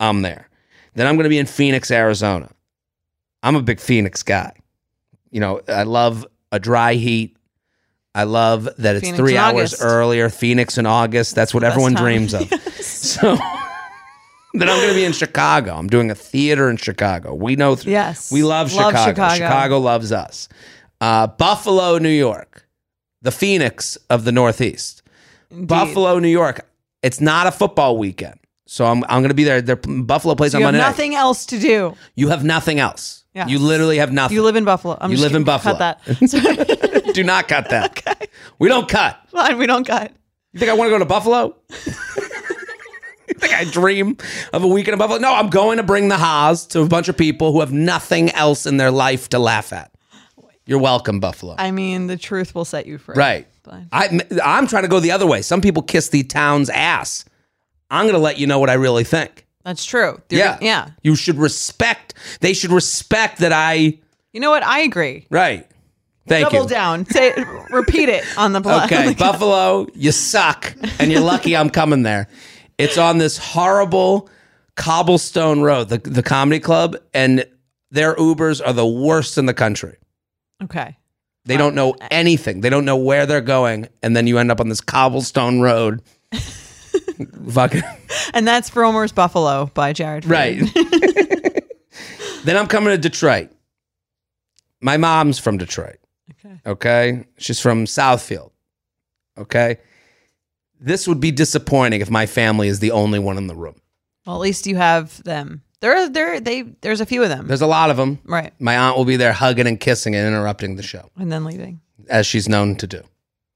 I'm 0.00 0.22
there. 0.22 0.48
Then 0.94 1.06
I'm 1.06 1.14
going 1.14 1.24
to 1.24 1.30
be 1.30 1.38
in 1.38 1.46
Phoenix, 1.46 1.92
Arizona. 1.92 2.50
I'm 3.44 3.54
a 3.54 3.62
big 3.62 3.78
Phoenix 3.78 4.24
guy. 4.24 4.52
You 5.30 5.38
know, 5.38 5.60
I 5.68 5.84
love 5.84 6.26
a 6.50 6.58
dry 6.58 6.94
heat. 6.94 7.36
I 8.16 8.24
love 8.24 8.68
that 8.78 8.96
it's 8.96 9.04
Phoenix 9.04 9.16
three 9.16 9.36
hours 9.36 9.80
earlier. 9.80 10.28
Phoenix 10.28 10.76
in 10.76 10.86
August. 10.86 11.36
That's 11.36 11.54
what 11.54 11.60
Best 11.60 11.70
everyone 11.70 11.94
time. 11.94 12.02
dreams 12.02 12.34
of. 12.34 12.52
So 12.86 13.36
then 14.60 14.68
I'm 14.68 14.76
going 14.78 14.88
to 14.88 14.94
be 14.94 15.04
in 15.04 15.12
Chicago. 15.12 15.74
I'm 15.76 15.86
doing 15.88 16.10
a 16.10 16.14
theater 16.14 16.68
in 16.70 16.76
Chicago. 16.76 17.34
We 17.34 17.56
know, 17.56 17.74
th- 17.74 17.86
Yes. 17.86 18.30
we 18.32 18.42
love 18.42 18.72
Love 18.72 18.90
Chicago. 18.92 19.10
Chicago. 19.10 19.34
Chicago 19.34 19.78
loves 19.78 20.12
us. 20.12 20.48
Uh, 21.00 21.26
Buffalo, 21.26 21.98
New 21.98 22.08
York, 22.08 22.66
the 23.22 23.30
Phoenix 23.30 23.96
of 24.10 24.24
the 24.24 24.32
Northeast. 24.32 25.02
Indeed. 25.50 25.68
Buffalo, 25.68 26.18
New 26.18 26.28
York. 26.28 26.66
It's 27.02 27.20
not 27.20 27.46
a 27.46 27.52
football 27.52 27.98
weekend, 27.98 28.38
so 28.66 28.84
I'm 28.86 29.04
I'm 29.04 29.20
going 29.20 29.28
to 29.28 29.34
be 29.34 29.44
there. 29.44 29.60
They're, 29.62 29.76
Buffalo 29.76 30.34
plays 30.34 30.52
So 30.52 30.58
on 30.58 30.60
you 30.60 30.66
have 30.66 30.72
Monday. 30.74 30.82
night. 30.84 30.88
nothing 30.90 31.14
else 31.14 31.46
to 31.46 31.58
do. 31.58 31.94
You 32.16 32.28
have 32.30 32.42
nothing 32.44 32.80
else. 32.80 33.24
Yes. 33.34 33.50
You 33.50 33.58
literally 33.58 33.98
have 33.98 34.10
nothing. 34.12 34.34
You 34.34 34.42
live 34.42 34.56
in 34.56 34.64
Buffalo. 34.64 34.96
I'm 35.00 35.10
You 35.10 35.16
just 35.18 35.24
live 35.28 35.36
in. 35.36 35.44
Buffalo. 35.44 35.76
Cut 35.76 36.00
that. 36.04 37.12
Do 37.14 37.22
not 37.22 37.46
cut 37.48 37.68
that. 37.70 38.28
We 38.58 38.68
don't 38.68 38.88
cut. 38.88 39.20
Fine, 39.30 39.58
we 39.58 39.66
don't 39.66 39.86
cut. 39.86 40.10
You 40.54 40.58
think 40.60 40.70
I 40.70 40.74
want 40.74 40.86
to 40.86 40.90
go 40.90 40.98
to 40.98 41.04
Buffalo? 41.04 41.56
you 43.28 43.34
think 43.34 43.54
I 43.54 43.64
dream 43.64 44.16
of 44.52 44.62
a 44.64 44.68
weekend 44.68 44.94
in 44.94 44.98
Buffalo? 44.98 45.18
No, 45.18 45.34
I'm 45.34 45.48
going 45.50 45.78
to 45.78 45.82
bring 45.82 46.08
the 46.08 46.16
Haas 46.16 46.66
to 46.68 46.80
a 46.82 46.86
bunch 46.86 47.08
of 47.08 47.16
people 47.16 47.52
who 47.52 47.60
have 47.60 47.72
nothing 47.72 48.30
else 48.30 48.66
in 48.66 48.76
their 48.76 48.90
life 48.90 49.28
to 49.30 49.38
laugh 49.38 49.72
at. 49.72 49.90
You're 50.66 50.80
welcome, 50.80 51.20
Buffalo. 51.20 51.54
I 51.58 51.70
mean, 51.70 52.08
the 52.08 52.16
truth 52.16 52.54
will 52.54 52.64
set 52.64 52.86
you 52.86 52.98
free. 52.98 53.14
right. 53.16 53.46
I, 53.90 54.20
I'm 54.44 54.68
trying 54.68 54.82
to 54.84 54.88
go 54.88 55.00
the 55.00 55.10
other 55.10 55.26
way. 55.26 55.42
Some 55.42 55.60
people 55.60 55.82
kiss 55.82 56.08
the 56.08 56.22
town's 56.22 56.70
ass. 56.70 57.24
I'm 57.90 58.04
going 58.04 58.14
to 58.14 58.20
let 58.20 58.38
you 58.38 58.46
know 58.46 58.60
what 58.60 58.70
I 58.70 58.74
really 58.74 59.02
think. 59.04 59.44
That's 59.64 59.84
true. 59.84 60.20
You're 60.30 60.40
Yeah. 60.40 60.58
yeah. 60.60 60.90
You 61.02 61.16
should 61.16 61.36
respect. 61.38 62.14
They 62.40 62.52
should 62.52 62.70
respect 62.70 63.38
that 63.38 63.52
I. 63.52 63.98
You 64.32 64.40
know 64.40 64.50
what? 64.50 64.62
I 64.62 64.80
agree. 64.80 65.26
Right. 65.30 65.66
Thank 66.28 66.52
you. 66.52 66.58
Double 66.58 66.64
you. 66.64 66.68
down. 66.68 67.06
Say, 67.06 67.32
repeat 67.70 68.08
it 68.08 68.24
on 68.36 68.52
the 68.52 68.60
blog. 68.60 68.92
Okay, 68.92 69.14
Buffalo, 69.18 69.86
you 69.94 70.12
suck, 70.12 70.74
and 70.98 71.10
you're 71.10 71.20
lucky 71.20 71.56
I'm 71.56 71.70
coming 71.70 72.02
there. 72.02 72.28
It's 72.78 72.98
on 72.98 73.18
this 73.18 73.38
horrible 73.38 74.28
cobblestone 74.74 75.62
road, 75.62 75.88
the 75.88 75.98
the 75.98 76.22
comedy 76.22 76.60
club, 76.60 76.96
and 77.14 77.46
their 77.90 78.14
Ubers 78.16 78.60
are 78.64 78.72
the 78.72 78.86
worst 78.86 79.38
in 79.38 79.46
the 79.46 79.54
country. 79.54 79.96
okay. 80.62 80.96
They 81.44 81.56
don't 81.56 81.76
know 81.76 81.94
anything. 82.10 82.60
They 82.60 82.70
don't 82.70 82.84
know 82.84 82.96
where 82.96 83.24
they're 83.24 83.40
going, 83.40 83.86
and 84.02 84.16
then 84.16 84.26
you 84.26 84.38
end 84.38 84.50
up 84.50 84.60
on 84.60 84.68
this 84.68 84.80
cobblestone 84.80 85.60
road. 85.60 86.02
Fucking 87.52 87.82
And 88.34 88.48
that's 88.48 88.68
Frommer's 88.68 89.12
Buffalo 89.12 89.70
by 89.72 89.92
Jared. 89.92 90.24
Freid. 90.24 90.28
right. 90.74 91.64
then 92.44 92.56
I'm 92.56 92.66
coming 92.66 92.90
to 92.90 92.98
Detroit. 92.98 93.50
My 94.80 94.96
mom's 94.96 95.38
from 95.38 95.56
Detroit. 95.56 95.98
Okay. 96.32 96.60
Okay. 96.66 97.24
She's 97.38 97.60
from 97.60 97.84
Southfield. 97.84 98.50
Okay. 99.38 99.78
This 100.80 101.08
would 101.08 101.20
be 101.20 101.30
disappointing 101.30 102.00
if 102.00 102.10
my 102.10 102.26
family 102.26 102.68
is 102.68 102.80
the 102.80 102.90
only 102.90 103.18
one 103.18 103.38
in 103.38 103.46
the 103.46 103.54
room. 103.54 103.76
Well, 104.26 104.36
at 104.36 104.40
least 104.42 104.66
you 104.66 104.76
have 104.76 105.22
them. 105.22 105.62
There, 105.80 106.08
there, 106.08 106.40
they. 106.40 106.62
There's 106.80 107.00
a 107.00 107.06
few 107.06 107.22
of 107.22 107.28
them, 107.28 107.46
There's 107.46 107.62
a 107.62 107.66
lot 107.66 107.90
of 107.90 107.96
them. 107.96 108.18
right? 108.24 108.52
My 108.58 108.76
aunt 108.76 108.96
will 108.96 109.04
be 109.04 109.16
there 109.16 109.32
hugging 109.32 109.66
and 109.66 109.78
kissing 109.78 110.14
and 110.14 110.26
interrupting 110.26 110.76
the 110.76 110.82
show, 110.82 111.10
And 111.18 111.30
then 111.30 111.44
leaving. 111.44 111.80
as 112.08 112.26
she's 112.26 112.48
known 112.48 112.76
to 112.76 112.86
do. 112.86 113.02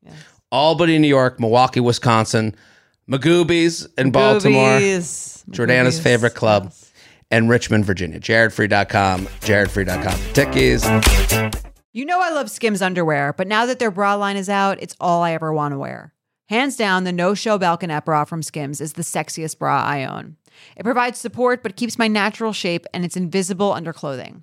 Yes. 0.03 0.15
Albany, 0.53 0.99
New 0.99 1.09
York, 1.09 1.41
Milwaukee, 1.41 1.81
Wisconsin, 1.81 2.55
Magooby's 3.11 3.87
in 3.99 4.11
Baltimore, 4.11 4.79
Boobies. 4.79 5.45
Jordana's 5.51 5.97
Boobies. 5.97 6.01
favorite 6.01 6.35
club, 6.35 6.65
Yes. 6.67 6.91
and 7.31 7.49
Richmond, 7.49 7.85
Virginia. 7.87 8.21
JaredFreid.com, 8.21 9.27
JaredFreid.com. 9.41 10.19
Tickies. 10.35 10.85
You 11.93 12.05
know 12.05 12.21
I 12.21 12.31
love 12.31 12.51
Skims 12.51 12.83
underwear, 12.83 13.33
but 13.33 13.49
now 13.49 13.67
that 13.67 13.79
their 13.81 13.91
bra 13.91 14.15
line 14.15 14.37
is 14.37 14.49
out, 14.49 14.81
it's 14.81 14.95
all 15.01 15.23
I 15.23 15.33
ever 15.33 15.53
want 15.53 15.73
to 15.73 15.79
wear. 15.79 16.13
Hands 16.51 16.77
down, 16.77 17.05
the 17.05 17.13
No 17.13 17.33
Show 17.33 17.61
Balconette 17.61 18.05
bra 18.05 18.25
from 18.25 18.43
Skims 18.43 18.81
is 18.81 18.95
the 18.95 19.03
sexiest 19.03 19.61
bra 19.61 19.85
I 19.85 20.05
own. 20.05 20.37
It 20.77 20.83
provides 20.83 21.17
support 21.17 21.63
but 21.63 21.77
keeps 21.77 21.97
my 21.97 22.09
natural 22.09 22.53
shape 22.53 22.87
and 22.93 23.05
it's 23.05 23.17
invisible 23.17 23.73
under 23.73 23.93
clothing. 23.93 24.43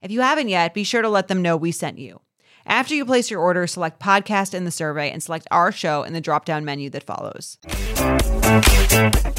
If 0.00 0.12
you 0.12 0.20
haven't 0.20 0.48
yet, 0.48 0.74
be 0.74 0.84
sure 0.84 1.02
to 1.02 1.08
let 1.08 1.26
them 1.28 1.42
know 1.42 1.56
we 1.56 1.72
sent 1.72 1.98
you. 1.98 2.20
After 2.66 2.94
you 2.94 3.04
place 3.04 3.30
your 3.30 3.40
order, 3.40 3.66
select 3.66 3.98
podcast 4.00 4.54
in 4.54 4.64
the 4.64 4.70
survey 4.70 5.10
and 5.10 5.20
select 5.22 5.48
our 5.50 5.72
show 5.72 6.02
in 6.04 6.12
the 6.12 6.20
drop 6.20 6.44
down 6.44 6.64
menu 6.64 6.88
that 6.90 7.02
follows. 7.02 7.58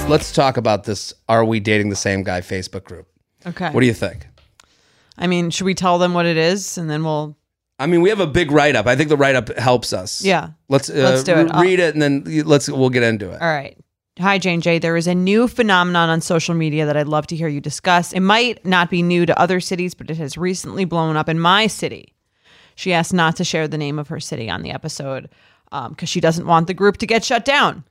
Let's 0.10 0.34
talk 0.34 0.58
about 0.58 0.84
this 0.84 1.14
Are 1.30 1.46
We 1.46 1.60
Dating 1.62 1.90
the 1.90 1.96
Same 1.96 2.24
Guy 2.24 2.42
Facebook 2.42 2.84
group. 2.84 3.08
Okay. 3.46 3.70
What 3.70 3.80
do 3.82 3.86
you 3.88 3.94
think? 3.94 4.28
I 5.18 5.28
mean, 5.28 5.50
should 5.50 5.66
we 5.66 5.76
tell 5.76 5.98
them 5.98 6.14
what 6.14 6.26
it 6.26 6.38
is 6.38 6.78
and 6.78 6.90
then 6.90 7.04
we'll? 7.04 7.38
I 7.78 7.86
mean, 7.86 8.02
we 8.02 8.10
have 8.10 8.20
a 8.20 8.28
big 8.28 8.52
write 8.52 8.76
up. 8.76 8.86
I 8.88 8.98
think 8.98 9.08
the 9.08 9.16
write 9.18 9.36
up 9.36 9.56
helps 9.58 9.94
us. 9.94 10.22
Yeah. 10.22 10.50
Let's, 10.68 10.90
uh, 10.90 10.94
Let's 10.96 11.24
do 11.24 11.36
it. 11.36 11.44
re- 11.54 11.62
read 11.62 11.80
it 11.80 11.94
and 11.96 12.02
then 12.02 12.24
let's 12.46 12.68
we'll 12.70 12.90
get 12.90 13.04
into 13.04 13.30
it. 13.32 13.42
All 13.42 13.48
right. 13.48 13.78
Hi, 14.20 14.38
J&J. 14.38 14.80
There 14.80 14.98
is 14.98 15.08
a 15.08 15.16
new 15.16 15.48
phenomenon 15.48 16.10
on 16.10 16.20
social 16.20 16.54
media 16.54 16.86
that 16.86 16.98
I'd 16.98 17.08
love 17.08 17.28
to 17.28 17.38
hear 17.38 17.48
you 17.48 17.62
discuss. 17.62 18.12
It 18.12 18.20
might 18.20 18.66
not 18.66 18.90
be 18.90 19.02
new 19.02 19.26
to 19.26 19.40
other 19.40 19.62
cities, 19.62 19.94
but 19.94 20.12
it 20.12 20.18
has 20.18 20.38
recently 20.38 20.84
blown 20.84 21.16
up 21.16 21.30
in 21.30 21.40
my 21.40 21.68
city. 21.68 22.14
She 22.76 22.92
asked 22.92 23.14
not 23.14 23.38
to 23.38 23.46
share 23.46 23.68
the 23.68 23.78
name 23.78 23.98
of 23.98 24.10
her 24.10 24.20
city 24.20 24.50
on 24.50 24.62
the 24.62 24.72
episode 24.72 25.30
um, 25.72 25.92
because 25.92 26.10
she 26.10 26.20
doesn't 26.20 26.46
want 26.46 26.68
the 26.68 26.74
group 26.74 26.98
to 26.98 27.08
get 27.08 27.24
shut 27.24 27.46
down. 27.46 27.86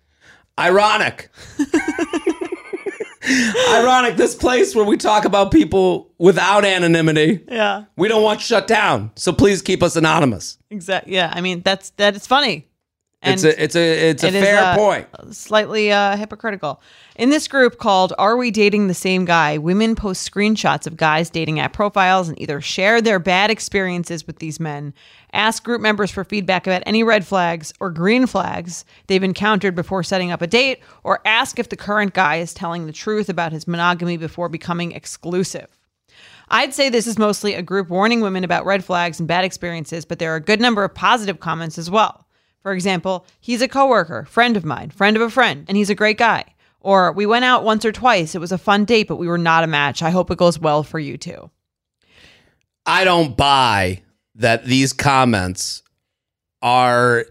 Ironic. 0.58 1.30
Ironic. 3.70 4.16
This 4.16 4.34
place 4.34 4.74
where 4.74 4.84
we 4.84 4.98
talk 4.98 5.24
about 5.24 5.50
people 5.50 6.10
without 6.18 6.64
anonymity, 6.64 7.42
Yeah, 7.48 7.84
we 7.96 8.08
don't 8.08 8.22
want 8.22 8.40
shut 8.42 8.66
down. 8.66 9.12
So 9.16 9.32
please 9.32 9.62
keep 9.62 9.82
us 9.82 9.96
anonymous. 9.96 10.58
exactly. 10.70 11.14
Yeah, 11.14 11.32
I 11.34 11.40
mean 11.40 11.62
that's 11.62 11.90
that 11.90 12.16
is 12.16 12.26
funny. 12.26 12.67
It's 13.22 13.42
a 13.42 13.62
it's 13.62 13.74
a 13.74 14.10
it's 14.10 14.22
a 14.22 14.28
it 14.28 14.34
is, 14.34 14.44
fair 14.44 14.62
uh, 14.62 14.76
point. 14.76 15.08
slightly 15.32 15.90
uh, 15.90 16.16
hypocritical. 16.16 16.80
In 17.16 17.30
this 17.30 17.48
group 17.48 17.78
called 17.78 18.12
Are 18.16 18.36
We 18.36 18.52
Dating 18.52 18.86
the 18.86 18.94
Same 18.94 19.24
Guy? 19.24 19.58
Women 19.58 19.96
post 19.96 20.30
screenshots 20.30 20.86
of 20.86 20.96
guys 20.96 21.28
dating 21.28 21.58
app 21.58 21.72
profiles 21.72 22.28
and 22.28 22.40
either 22.40 22.60
share 22.60 23.02
their 23.02 23.18
bad 23.18 23.50
experiences 23.50 24.24
with 24.24 24.38
these 24.38 24.60
men, 24.60 24.94
ask 25.32 25.64
group 25.64 25.80
members 25.80 26.12
for 26.12 26.22
feedback 26.22 26.68
about 26.68 26.84
any 26.86 27.02
red 27.02 27.26
flags 27.26 27.72
or 27.80 27.90
green 27.90 28.26
flags 28.26 28.84
they've 29.08 29.24
encountered 29.24 29.74
before 29.74 30.04
setting 30.04 30.30
up 30.30 30.40
a 30.40 30.46
date, 30.46 30.80
or 31.02 31.20
ask 31.24 31.58
if 31.58 31.70
the 31.70 31.76
current 31.76 32.14
guy 32.14 32.36
is 32.36 32.54
telling 32.54 32.86
the 32.86 32.92
truth 32.92 33.28
about 33.28 33.50
his 33.50 33.66
monogamy 33.66 34.16
before 34.16 34.48
becoming 34.48 34.92
exclusive. 34.92 35.76
I'd 36.50 36.72
say 36.72 36.88
this 36.88 37.08
is 37.08 37.18
mostly 37.18 37.54
a 37.54 37.62
group 37.62 37.90
warning 37.90 38.20
women 38.20 38.44
about 38.44 38.64
red 38.64 38.84
flags 38.84 39.18
and 39.18 39.26
bad 39.26 39.44
experiences, 39.44 40.04
but 40.04 40.20
there 40.20 40.32
are 40.32 40.36
a 40.36 40.40
good 40.40 40.60
number 40.60 40.84
of 40.84 40.94
positive 40.94 41.40
comments 41.40 41.78
as 41.78 41.90
well. 41.90 42.27
For 42.60 42.72
example, 42.72 43.24
he's 43.40 43.62
a 43.62 43.68
coworker, 43.68 44.24
friend 44.24 44.56
of 44.56 44.64
mine, 44.64 44.90
friend 44.90 45.16
of 45.16 45.22
a 45.22 45.30
friend, 45.30 45.64
and 45.68 45.76
he's 45.76 45.90
a 45.90 45.94
great 45.94 46.18
guy. 46.18 46.44
Or 46.80 47.12
we 47.12 47.26
went 47.26 47.44
out 47.44 47.64
once 47.64 47.84
or 47.84 47.92
twice. 47.92 48.34
It 48.34 48.40
was 48.40 48.52
a 48.52 48.58
fun 48.58 48.84
date, 48.84 49.08
but 49.08 49.16
we 49.16 49.28
were 49.28 49.38
not 49.38 49.64
a 49.64 49.66
match. 49.66 50.02
I 50.02 50.10
hope 50.10 50.30
it 50.30 50.38
goes 50.38 50.58
well 50.58 50.82
for 50.82 50.98
you 50.98 51.16
too. 51.16 51.50
I 52.86 53.04
don't 53.04 53.36
buy 53.36 54.02
that 54.36 54.64
these 54.64 54.92
comments 54.92 55.82
are 56.62 57.26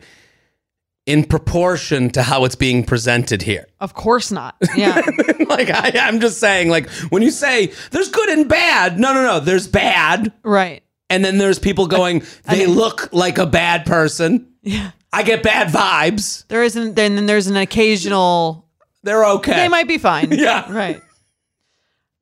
in 1.08 1.24
proportion 1.24 2.10
to 2.12 2.22
how 2.22 2.44
it's 2.44 2.56
being 2.56 2.84
presented 2.84 3.42
here. 3.42 3.66
Of 3.80 3.94
course 3.94 4.32
not. 4.32 4.56
Yeah. 4.76 4.96
like 5.48 5.70
I, 5.70 5.94
I'm 6.02 6.20
just 6.20 6.40
saying, 6.40 6.70
like 6.70 6.90
when 7.10 7.24
you 7.24 7.32
say 7.32 7.72
there's 7.92 8.10
good 8.10 8.30
and 8.30 8.48
bad, 8.48 9.00
no, 9.00 9.14
no, 9.14 9.24
no, 9.24 9.40
there's 9.40 9.68
bad, 9.68 10.34
right. 10.44 10.84
And 11.10 11.24
then 11.24 11.38
there's 11.38 11.60
people 11.60 11.88
going, 11.88 12.24
they 12.46 12.66
look 12.66 13.10
like 13.14 13.38
a 13.38 13.46
bad 13.46 13.86
person. 13.86 14.52
Yeah. 14.62 14.92
I 15.14 15.24
get 15.24 15.42
bad 15.44 15.70
vibes. 15.70 16.46
There 16.48 16.64
isn't 16.64 16.96
then 16.96 17.16
then 17.16 17.26
there's 17.26 17.48
an 17.48 17.56
occasional 17.56 18.68
They're 19.04 19.26
okay. 19.26 19.54
they 19.56 19.70
might 19.70 19.88
be 19.88 19.98
fine. 19.98 20.32
Yeah. 20.32 20.72
Right. 20.72 21.02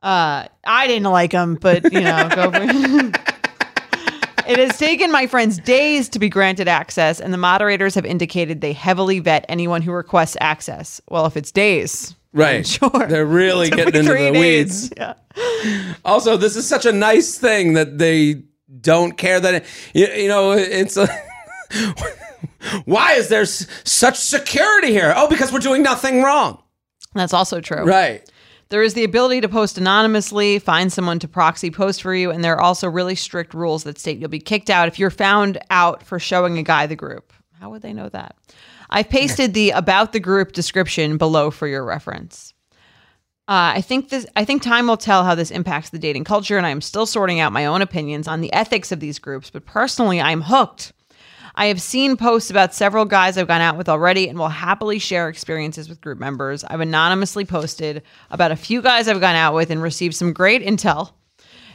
Uh 0.04 0.46
I 0.64 0.88
didn't 0.88 1.12
like 1.12 1.32
them, 1.32 1.56
but 1.56 1.92
you 1.92 2.02
know, 2.02 2.30
go 2.34 2.52
for 2.52 2.60
It 4.48 4.60
has 4.60 4.78
taken 4.78 5.12
my 5.12 5.26
friends 5.26 5.58
days 5.58 6.08
to 6.10 6.20
be 6.20 6.30
granted 6.30 6.68
access, 6.68 7.20
and 7.20 7.34
the 7.34 7.38
moderators 7.38 7.96
have 7.96 8.06
indicated 8.06 8.62
they 8.62 8.74
heavily 8.74 9.18
vet 9.18 9.44
anyone 9.50 9.82
who 9.82 9.92
requests 9.92 10.38
access. 10.40 11.02
Well, 11.10 11.26
if 11.26 11.36
it's 11.36 11.52
days, 11.52 12.16
right. 12.32 12.66
sure. 12.66 13.08
They're 13.10 13.26
really 13.26 13.70
Took 13.72 13.78
me 13.80 13.86
getting 13.86 14.00
into 14.02 14.12
three 14.12 14.26
the 14.26 14.32
days. 14.34 14.92
weeds. 14.92 14.94
Yeah. 14.96 15.94
Also, 16.06 16.38
this 16.38 16.56
is 16.56 16.68
such 16.68 16.86
a 16.86 16.92
nice 16.92 17.40
thing 17.40 17.74
that 17.74 17.98
they 17.98 18.44
don't 18.82 19.18
care 19.18 19.40
that 19.40 19.54
it, 19.56 19.66
you, 19.94 20.08
you 20.08 20.28
know 20.28 20.52
it's 20.52 20.98
a, 20.98 21.08
why 22.86 23.14
is 23.14 23.30
there 23.30 23.42
s- 23.42 23.68
such 23.84 24.18
security 24.18 24.92
here? 24.92 25.14
Oh, 25.16 25.28
because 25.28 25.52
we're 25.52 25.60
doing 25.60 25.84
nothing 25.84 26.22
wrong. 26.22 26.62
That's 27.14 27.34
also 27.34 27.62
true. 27.62 27.84
Right. 27.84 28.30
There 28.70 28.82
is 28.82 28.96
the 28.96 29.04
ability 29.04 29.42
to 29.42 29.50
post 29.50 29.78
anonymously, 29.78 30.58
find 30.58 30.92
someone 30.92 31.20
to 31.20 31.28
proxy 31.28 31.70
post 31.70 32.02
for 32.02 32.16
you, 32.16 32.32
and 32.32 32.44
there 32.44 32.56
are 32.56 32.62
also 32.62 32.90
really 32.90 33.14
strict 33.16 33.54
rules 33.54 33.84
that 33.84 34.00
state 34.00 34.18
you'll 34.18 34.30
be 34.30 34.40
kicked 34.40 34.72
out 34.72 34.88
if 34.88 34.98
you're 34.98 35.12
found 35.12 35.60
out 35.70 36.02
for 36.02 36.18
showing 36.18 36.58
a 36.58 36.64
guy 36.64 36.88
the 36.88 36.96
group. 36.96 37.32
How 37.60 37.70
would 37.70 37.84
they 37.84 37.94
know 37.94 38.10
that? 38.10 38.36
I've 38.90 39.10
pasted 39.10 39.54
the 39.54 39.70
about 39.72 40.14
the 40.14 40.20
group 40.20 40.52
description 40.52 41.18
below 41.18 41.52
for 41.52 41.68
your 41.68 41.86
reference. 41.86 42.55
Uh, 43.48 43.78
I 43.78 43.82
think 43.82 44.10
this. 44.10 44.26
I 44.36 44.44
think 44.44 44.64
time 44.64 44.88
will 44.88 44.98
tell 44.98 45.24
how 45.24 45.36
this 45.36 45.52
impacts 45.52 45.92
the 45.92 46.00
dating 46.00 46.24
culture, 46.24 46.58
and 46.58 46.66
I 46.66 46.72
am 46.72 46.82
still 46.82 47.06
sorting 47.06 47.40
out 47.40 47.54
my 47.54 47.68
own 47.68 47.84
opinions 47.84 48.28
on 48.28 48.42
the 48.42 48.52
ethics 48.54 48.92
of 48.92 49.00
these 49.00 49.20
groups. 49.20 49.52
But 49.52 49.66
personally, 49.66 50.20
I'm 50.20 50.42
hooked. 50.42 50.94
I 51.54 51.68
have 51.68 51.82
seen 51.82 52.18
posts 52.18 52.50
about 52.50 52.74
several 52.74 53.06
guys 53.06 53.38
I've 53.38 53.48
gone 53.48 53.62
out 53.62 53.78
with 53.78 53.88
already 53.88 54.28
and 54.28 54.38
will 54.38 54.50
happily 54.50 55.00
share 55.00 55.30
experiences 55.30 55.88
with 55.88 56.02
group 56.02 56.20
members. 56.20 56.64
I've 56.64 56.82
anonymously 56.82 57.46
posted 57.46 58.02
about 58.30 58.52
a 58.52 58.58
few 58.58 58.82
guys 58.82 59.08
I've 59.08 59.22
gone 59.22 59.36
out 59.36 59.54
with 59.54 59.70
and 59.70 59.82
received 59.82 60.16
some 60.16 60.34
great 60.34 60.62
intel. 60.62 61.12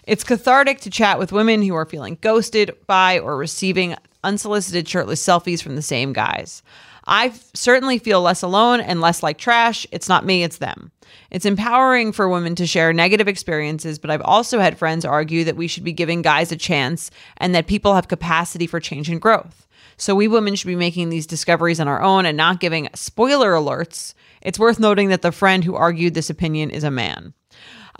It's 0.04 0.24
cathartic 0.24 0.80
to 0.80 0.90
chat 0.90 1.18
with 1.18 1.32
women 1.32 1.62
who 1.62 1.74
are 1.76 1.86
feeling 1.86 2.18
ghosted 2.20 2.76
by 2.86 3.20
or 3.20 3.36
receiving 3.36 3.94
unsolicited 4.24 4.88
shirtless 4.88 5.24
selfies 5.24 5.62
from 5.62 5.76
the 5.76 5.82
same 5.82 6.12
guys. 6.12 6.62
I 7.06 7.32
certainly 7.54 7.98
feel 7.98 8.20
less 8.20 8.42
alone 8.42 8.80
and 8.80 9.00
less 9.00 9.22
like 9.22 9.38
trash. 9.38 9.86
It's 9.90 10.08
not 10.08 10.24
me, 10.24 10.44
it's 10.44 10.58
them. 10.58 10.92
It's 11.30 11.46
empowering 11.46 12.12
for 12.12 12.28
women 12.28 12.54
to 12.56 12.66
share 12.66 12.92
negative 12.92 13.26
experiences, 13.26 13.98
but 13.98 14.10
I've 14.10 14.22
also 14.22 14.60
had 14.60 14.78
friends 14.78 15.04
argue 15.04 15.44
that 15.44 15.56
we 15.56 15.66
should 15.66 15.84
be 15.84 15.92
giving 15.92 16.22
guys 16.22 16.52
a 16.52 16.56
chance 16.56 17.10
and 17.38 17.54
that 17.54 17.66
people 17.66 17.94
have 17.94 18.08
capacity 18.08 18.66
for 18.66 18.80
change 18.80 19.08
and 19.08 19.20
growth. 19.20 19.66
So 19.96 20.14
we 20.14 20.28
women 20.28 20.54
should 20.54 20.68
be 20.68 20.76
making 20.76 21.10
these 21.10 21.26
discoveries 21.26 21.80
on 21.80 21.88
our 21.88 22.00
own 22.00 22.26
and 22.26 22.36
not 22.36 22.60
giving 22.60 22.88
spoiler 22.94 23.52
alerts. 23.52 24.14
It's 24.40 24.58
worth 24.58 24.78
noting 24.80 25.08
that 25.08 25.22
the 25.22 25.32
friend 25.32 25.64
who 25.64 25.74
argued 25.74 26.14
this 26.14 26.30
opinion 26.30 26.70
is 26.70 26.84
a 26.84 26.90
man. 26.90 27.34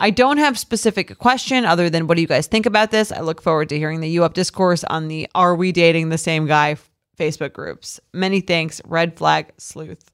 I 0.01 0.09
don't 0.09 0.39
have 0.39 0.57
specific 0.57 1.15
question 1.19 1.63
other 1.63 1.87
than 1.87 2.07
what 2.07 2.15
do 2.15 2.21
you 2.21 2.27
guys 2.27 2.47
think 2.47 2.65
about 2.65 2.89
this? 2.89 3.11
I 3.11 3.19
look 3.19 3.39
forward 3.39 3.69
to 3.69 3.77
hearing 3.77 3.99
the 3.99 4.09
U 4.09 4.23
Up 4.23 4.33
discourse 4.33 4.83
on 4.83 5.09
the 5.09 5.29
Are 5.35 5.55
We 5.55 5.71
Dating 5.71 6.09
the 6.09 6.17
Same 6.17 6.47
Guy 6.47 6.77
Facebook 7.19 7.53
groups. 7.53 7.99
Many 8.11 8.41
thanks, 8.41 8.81
red 8.85 9.15
flag 9.15 9.51
sleuth. 9.59 10.09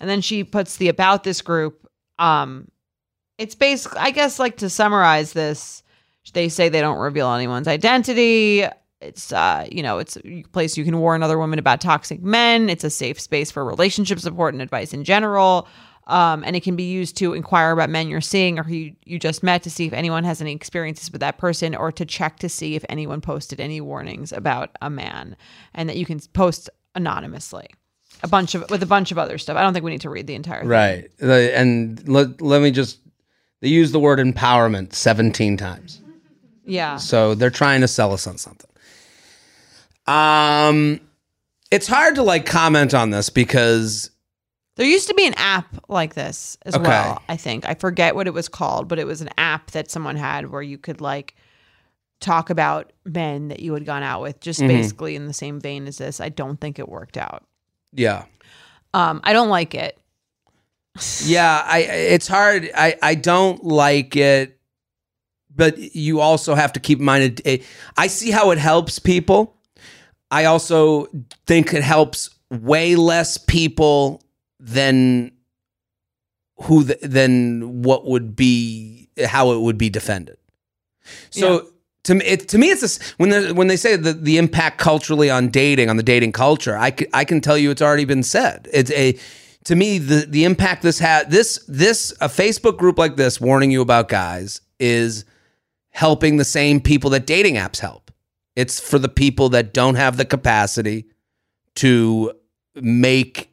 And 0.00 0.10
then 0.10 0.22
she 0.22 0.42
puts 0.42 0.78
the 0.78 0.88
about 0.88 1.22
this 1.22 1.40
group. 1.40 1.88
Um, 2.18 2.68
it's 3.38 3.54
basically, 3.54 3.98
I 4.00 4.10
guess, 4.10 4.40
like 4.40 4.56
to 4.56 4.68
summarize 4.68 5.32
this, 5.32 5.84
they 6.32 6.48
say 6.48 6.68
they 6.68 6.80
don't 6.80 6.98
reveal 6.98 7.32
anyone's 7.32 7.68
identity. 7.68 8.64
It's, 9.00 9.32
uh, 9.32 9.68
you 9.70 9.84
know, 9.84 9.98
it's 9.98 10.18
a 10.24 10.42
place 10.50 10.76
you 10.76 10.84
can 10.84 10.98
warn 10.98 11.22
other 11.22 11.38
women 11.38 11.60
about 11.60 11.80
toxic 11.80 12.24
men. 12.24 12.68
It's 12.68 12.82
a 12.82 12.90
safe 12.90 13.20
space 13.20 13.52
for 13.52 13.64
relationship 13.64 14.18
support 14.18 14.52
and 14.52 14.60
advice 14.60 14.92
in 14.92 15.04
general. 15.04 15.68
Um, 16.08 16.44
and 16.44 16.54
it 16.54 16.62
can 16.62 16.76
be 16.76 16.84
used 16.84 17.16
to 17.16 17.32
inquire 17.34 17.72
about 17.72 17.90
men 17.90 18.08
you're 18.08 18.20
seeing 18.20 18.60
or 18.60 18.62
who 18.62 18.74
you, 18.74 18.96
you 19.04 19.18
just 19.18 19.42
met 19.42 19.64
to 19.64 19.70
see 19.70 19.86
if 19.86 19.92
anyone 19.92 20.22
has 20.22 20.40
any 20.40 20.52
experiences 20.52 21.10
with 21.10 21.20
that 21.20 21.36
person 21.36 21.74
or 21.74 21.90
to 21.90 22.04
check 22.04 22.38
to 22.38 22.48
see 22.48 22.76
if 22.76 22.84
anyone 22.88 23.20
posted 23.20 23.58
any 23.60 23.80
warnings 23.80 24.32
about 24.32 24.70
a 24.80 24.88
man 24.88 25.36
and 25.74 25.88
that 25.88 25.96
you 25.96 26.06
can 26.06 26.20
post 26.32 26.70
anonymously 26.94 27.66
a 28.22 28.28
bunch 28.28 28.54
of 28.54 28.64
with 28.70 28.82
a 28.84 28.86
bunch 28.86 29.10
of 29.10 29.18
other 29.18 29.36
stuff 29.36 29.56
i 29.56 29.62
don't 29.62 29.72
think 29.72 29.84
we 29.84 29.90
need 29.90 30.00
to 30.00 30.08
read 30.08 30.26
the 30.28 30.34
entire 30.36 30.60
thing 30.60 30.68
Right. 30.68 31.10
And 31.20 32.08
let, 32.08 32.40
let 32.40 32.62
me 32.62 32.70
just, 32.70 32.98
they 33.60 33.68
use 33.68 33.90
the 33.90 33.98
word 34.00 34.20
empowerment 34.20 34.92
17 34.94 35.56
times. 35.56 36.00
yeah 36.64 36.96
So 36.98 37.34
they're 37.34 37.50
trying 37.50 37.80
to 37.80 37.88
sell 37.88 38.12
us 38.12 38.26
on 38.28 38.38
something. 38.38 38.70
Um, 40.06 41.00
it's 41.70 41.88
hard 41.88 42.14
to 42.14 42.22
like 42.22 42.46
comment 42.46 42.94
on 42.94 43.10
this 43.10 43.28
because 43.28 44.10
There 44.76 44.86
used 44.86 45.08
to 45.08 45.14
be 45.14 45.26
an 45.26 45.34
app 45.36 45.84
like 45.88 46.14
this 46.14 46.56
as 46.66 46.74
Okay. 46.74 46.86
well, 46.86 47.22
I 47.28 47.36
think. 47.36 47.66
I 47.66 47.74
forget 47.74 48.14
what 48.14 48.26
it 48.26 48.34
was 48.34 48.48
called, 48.48 48.88
but 48.88 48.98
it 48.98 49.06
was 49.06 49.20
an 49.22 49.30
app 49.38 49.70
that 49.72 49.90
someone 49.90 50.16
had 50.16 50.50
where 50.50 50.62
you 50.62 50.76
could 50.78 51.00
like 51.00 51.34
talk 52.20 52.50
about 52.50 52.92
men 53.04 53.48
that 53.48 53.60
you 53.60 53.72
had 53.74 53.84
gone 53.86 54.02
out 54.02 54.22
with, 54.22 54.40
just 54.40 54.60
Mhm. 54.60 54.68
basically 54.68 55.16
in 55.16 55.26
the 55.26 55.32
same 55.34 55.60
vein 55.60 55.86
as 55.86 55.98
this. 55.98 56.20
I 56.20 56.28
don't 56.28 56.60
think 56.60 56.78
it 56.78 56.88
worked 56.88 57.16
out. 57.16 57.44
yeah, 57.92 58.24
Um, 58.94 59.20
I 59.24 59.32
don't 59.32 59.48
like 59.48 59.74
it. 59.74 59.98
yeah. 61.24 61.62
I 61.66 61.78
it's 61.80 62.26
hard. 62.28 62.70
I 62.74 62.96
I 63.02 63.14
don't 63.14 63.64
like 63.64 64.16
it, 64.16 64.58
but 65.54 65.78
you 65.94 66.20
also 66.20 66.54
have 66.54 66.72
to 66.74 66.80
keep 66.80 66.98
in 66.98 67.04
mind. 67.04 67.24
It, 67.24 67.40
it, 67.46 67.62
I 67.96 68.06
see 68.08 68.30
how 68.30 68.50
it 68.50 68.58
helps 68.58 68.98
people. 68.98 69.54
I 70.30 70.44
also 70.46 71.06
think 71.46 71.72
it 71.72 71.82
helps 71.82 72.30
way 72.50 72.96
less 72.96 73.38
people 73.38 74.22
than 74.66 75.30
who 76.62 76.84
the, 76.84 76.98
than 77.02 77.82
what 77.82 78.06
would 78.06 78.34
be 78.34 79.08
how 79.24 79.52
it 79.52 79.60
would 79.60 79.78
be 79.78 79.88
defended. 79.88 80.36
So 81.30 81.52
Yeah. 81.52 81.68
to 82.04 82.14
me, 82.14 82.24
it, 82.24 82.48
to 82.48 82.58
me, 82.58 82.70
it's 82.70 82.80
this, 82.80 82.98
when 83.18 83.30
they 83.30 83.52
when 83.52 83.68
they 83.68 83.76
say 83.76 83.96
the, 83.96 84.12
the 84.12 84.38
impact 84.38 84.78
culturally 84.78 85.30
on 85.30 85.48
dating 85.48 85.88
on 85.90 85.96
the 85.96 86.02
dating 86.02 86.32
culture. 86.32 86.76
I 86.76 86.90
c- 86.90 87.06
I 87.14 87.24
can 87.24 87.40
tell 87.40 87.56
you 87.56 87.70
it's 87.70 87.82
already 87.82 88.04
been 88.04 88.22
said. 88.22 88.68
It's 88.72 88.90
a 88.90 89.16
to 89.64 89.76
me 89.76 89.98
the 89.98 90.26
the 90.28 90.44
impact 90.44 90.82
this 90.82 90.98
had 90.98 91.30
this 91.30 91.64
this 91.68 92.12
a 92.20 92.28
Facebook 92.28 92.76
group 92.76 92.98
like 92.98 93.16
this 93.16 93.40
warning 93.40 93.70
you 93.70 93.80
about 93.82 94.08
guys 94.08 94.60
is 94.80 95.24
helping 95.90 96.36
the 96.36 96.44
same 96.44 96.80
people 96.80 97.10
that 97.10 97.26
dating 97.26 97.54
apps 97.54 97.78
help. 97.78 98.10
It's 98.56 98.80
for 98.80 98.98
the 98.98 99.08
people 99.08 99.48
that 99.50 99.72
don't 99.74 99.94
have 99.96 100.16
the 100.16 100.24
capacity 100.24 101.06
to 101.76 102.32
make 102.74 103.50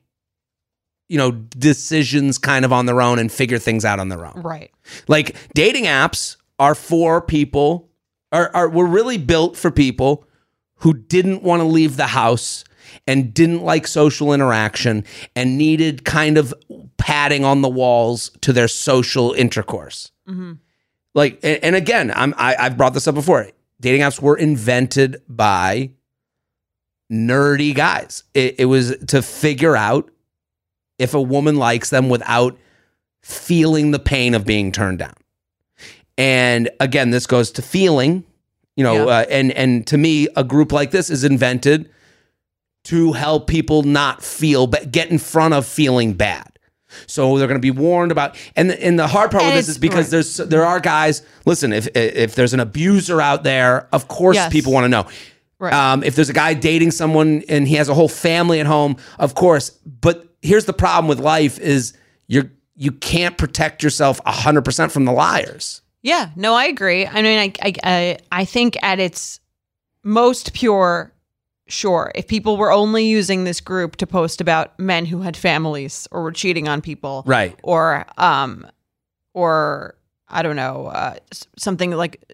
you 1.10 1.18
know 1.18 1.32
decisions 1.32 2.38
kind 2.38 2.66
of 2.66 2.74
on 2.74 2.86
their 2.86 3.02
own 3.02 3.20
and 3.20 3.32
figure 3.32 3.60
things 3.60 3.86
out 3.86 4.00
on 4.00 4.10
their 4.10 4.26
own. 4.26 4.42
Right. 4.42 4.72
Like 5.08 5.36
dating 5.54 5.86
apps 5.86 6.38
are 6.60 6.76
for 6.76 7.22
people 7.22 7.90
are, 8.32 8.50
are 8.54 8.70
were 8.70 8.86
really 8.86 9.18
built 9.18 9.56
for 9.58 9.72
people 9.72 10.26
who 10.78 10.94
didn't 10.94 11.44
want 11.44 11.62
to 11.62 11.66
leave 11.68 11.98
the 11.98 12.08
house 12.08 12.64
and 13.08 13.34
didn't 13.34 13.64
like 13.64 13.88
social 13.88 14.34
interaction 14.34 15.04
and 15.36 15.58
needed 15.58 16.04
kind 16.06 16.38
of 16.38 16.54
padding 16.98 17.44
on 17.46 17.62
the 17.62 17.70
walls 17.70 18.32
to 18.42 18.54
their 18.54 18.68
social 18.68 19.34
intercourse. 19.34 20.12
Mhm. 20.28 20.60
Like 21.14 21.40
and, 21.44 21.64
and 21.64 21.76
again, 21.76 22.12
I'm 22.16 22.34
I, 22.38 22.56
I've 22.60 22.78
brought 22.78 22.94
this 22.94 23.08
up 23.08 23.16
before. 23.16 23.50
Dating 23.80 24.02
apps 24.02 24.22
were 24.22 24.38
invented 24.38 25.22
by 25.28 25.92
nerdy 27.12 27.76
guys. 27.76 28.24
It, 28.34 28.56
it 28.60 28.66
was 28.66 28.96
to 29.08 29.22
figure 29.22 29.76
out 29.76 30.10
if 31.00 31.14
a 31.14 31.22
woman 31.22 31.56
likes 31.56 31.90
them 31.90 32.10
without 32.10 32.58
feeling 33.22 33.92
the 33.92 34.00
pain 34.00 34.34
of 34.34 34.46
being 34.46 34.72
turned 34.72 35.00
down. 35.00 35.14
And 36.18 36.70
again, 36.80 37.10
this 37.10 37.26
goes 37.26 37.52
to 37.54 37.62
feeling, 37.62 38.24
you 38.76 38.84
know, 38.84 39.08
Yeah. 39.08 39.20
uh, 39.20 39.26
and 39.30 39.52
and 39.54 39.88
to 39.88 39.98
me, 39.98 40.28
a 40.36 40.44
group 40.44 40.72
like 40.72 40.92
this 40.92 41.10
is 41.10 41.24
invented 41.24 41.90
to 42.86 43.14
help 43.14 43.48
people 43.48 43.84
not 43.84 44.22
feel, 44.22 44.68
but 44.68 44.92
get 44.92 45.10
in 45.10 45.18
front 45.18 45.54
of 45.54 45.66
feeling 45.66 46.14
bad. 46.14 46.48
So 47.08 47.38
they're 47.40 47.48
going 47.48 47.60
to 47.60 47.62
be 47.62 47.72
warned 47.72 48.12
about, 48.12 48.36
and 48.56 48.70
the, 48.70 48.84
and 48.86 49.00
the 49.00 49.08
hard 49.08 49.32
part 49.32 49.44
And 49.44 49.56
with 49.56 49.66
this 49.66 49.70
is 49.70 49.80
because 49.80 50.06
right. 50.06 50.12
there's 50.12 50.38
there 50.38 50.64
are 50.66 50.80
guys. 50.80 51.24
Listen, 51.46 51.74
if 51.74 51.88
if 51.96 52.36
there's 52.36 52.54
an 52.54 52.60
abuser 52.60 53.20
out 53.20 53.44
there, 53.44 53.88
of 53.92 54.08
course 54.08 54.36
Yes. 54.36 54.52
people 54.52 54.72
want 54.74 54.84
to 54.84 54.90
know. 54.90 55.08
Right. 55.58 55.74
Um, 55.74 56.04
if 56.04 56.16
there's 56.16 56.30
a 56.30 56.34
guy 56.34 56.54
dating 56.54 56.92
someone 56.92 57.42
and 57.50 57.68
he 57.68 57.76
has 57.76 57.90
a 57.90 57.94
whole 57.96 58.10
family 58.10 58.60
at 58.60 58.68
home, 58.68 58.98
of 59.18 59.34
course. 59.34 59.70
But 59.70 60.28
here's 60.44 60.66
the 60.66 60.74
problem 60.74 61.08
with 61.08 61.20
life: 61.20 61.58
is 61.60 61.94
you're 62.28 62.52
you 62.76 62.92
can't 62.92 63.38
protect 63.38 63.82
yourself 63.82 64.20
hundred 64.26 64.64
percent 64.64 64.92
from 64.92 65.06
the 65.06 65.12
liars. 65.12 65.82
Yeah, 66.04 66.30
no, 66.36 66.54
I 66.54 66.66
agree. 66.66 67.08
I 67.08 67.22
mean, 67.22 67.40
I, 67.40 67.54
I, 67.62 67.74
I, 67.84 68.18
I 68.32 68.46
think 68.46 68.76
at 68.84 69.00
its 69.00 69.40
most 70.04 70.54
pure, 70.54 71.14
sure, 71.68 72.12
if 72.14 72.28
people 72.28 72.58
were 72.58 72.74
only 72.74 73.06
using 73.06 73.46
this 73.46 73.62
group 73.62 73.96
to 73.98 74.06
post 74.08 74.42
about 74.42 74.78
men 74.78 75.06
who 75.06 75.22
had 75.22 75.38
families 75.38 76.06
or 76.12 76.22
were 76.24 76.34
cheating 76.34 76.68
on 76.68 76.82
people, 76.82 77.24
Right. 77.26 77.58
or, 77.64 78.06
um, 78.18 78.68
or 79.34 79.96
I 80.28 80.42
don't 80.42 80.58
know, 80.58 80.88
uh, 80.88 81.16
something 81.58 81.92
like 81.92 82.34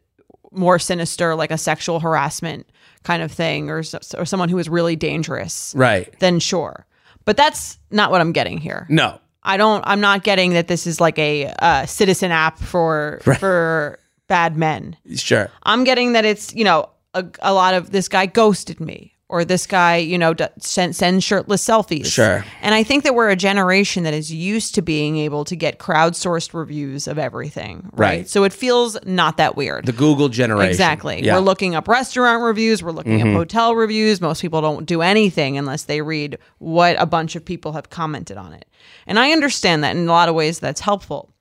more 0.52 0.80
sinister, 0.80 1.36
like 1.36 1.52
a 1.52 1.58
sexual 1.58 2.00
harassment 2.00 2.68
kind 3.04 3.22
of 3.22 3.32
thing, 3.32 3.70
or 3.70 3.84
or 4.18 4.26
someone 4.26 4.50
who 4.50 4.58
is 4.58 4.68
really 4.68 4.96
dangerous, 4.96 5.74
Right. 5.78 6.12
then 6.20 6.40
sure. 6.40 6.88
But 7.30 7.38
that's 7.38 7.78
not 7.92 8.10
what 8.10 8.22
I'm 8.22 8.32
getting 8.32 8.58
here. 8.58 8.88
No. 8.90 9.20
I 9.44 9.58
don't. 9.58 9.84
I'm 9.86 10.00
not 10.02 10.24
getting 10.24 10.54
that 10.54 10.68
this 10.68 10.88
is 10.88 11.00
like 11.00 11.20
a 11.20 11.46
uh, 11.60 11.86
citizen 11.86 12.32
app 12.32 12.58
for 12.58 13.22
Right. 13.24 13.40
for 13.40 14.00
bad 14.28 14.58
men. 14.58 14.98
Sure. 15.16 15.52
I'm 15.62 15.84
getting 15.84 16.14
that 16.14 16.26
it's 16.26 16.56
you 16.56 16.64
know 16.64 16.90
a, 17.14 17.24
a 17.44 17.54
lot 17.54 17.76
of 17.76 17.92
this 17.92 18.08
guy 18.10 18.26
ghosted 18.26 18.80
me 18.80 19.14
or 19.30 19.46
this 19.46 19.68
guy 19.68 19.98
you 19.98 20.18
know 20.18 20.34
d- 20.34 20.48
send, 20.58 20.96
send 20.96 21.24
shirtless 21.24 21.64
selfies. 21.66 22.08
Sure. 22.08 22.44
And 22.62 22.74
I 22.74 22.82
think 22.84 23.04
that 23.04 23.14
we're 23.14 23.30
a 23.30 23.36
generation 23.36 24.04
that 24.04 24.14
is 24.16 24.34
used 24.34 24.74
to 24.76 24.82
being 24.82 25.18
able 25.18 25.46
to 25.46 25.56
get 25.56 25.78
crowdsourced 25.78 26.54
reviews 26.54 27.08
of 27.08 27.18
everything. 27.20 27.90
Right. 27.94 28.10
Right. 28.10 28.30
So 28.30 28.44
it 28.44 28.52
feels 28.54 28.98
not 29.06 29.38
that 29.38 29.56
weird. 29.56 29.86
The 29.86 29.92
Google 29.92 30.30
generation. 30.30 30.72
Exactly. 30.72 31.24
Yeah. 31.24 31.36
We're 31.36 31.42
looking 31.42 31.76
up 31.76 31.88
restaurant 31.88 32.42
reviews. 32.44 32.82
We're 32.84 32.92
looking 32.92 33.20
Mm-hmm. 33.20 33.30
up 33.30 33.36
hotel 33.38 33.76
reviews. 33.76 34.20
Most 34.20 34.42
people 34.42 34.62
don't 34.62 34.86
do 34.88 35.02
anything 35.04 35.58
unless 35.60 35.84
they 35.84 36.02
read 36.02 36.40
what 36.58 36.96
a 37.00 37.06
bunch 37.06 37.36
of 37.36 37.46
people 37.46 37.74
have 37.74 37.90
commented 37.92 38.38
on 38.38 38.54
it. 38.54 38.66
And 39.06 39.20
I 39.20 39.32
understand 39.32 39.84
that 39.84 39.96
in 39.96 40.08
a 40.08 40.12
lot 40.12 40.28
of 40.30 40.34
ways 40.36 40.60
that's 40.60 40.82
helpful. 40.82 41.32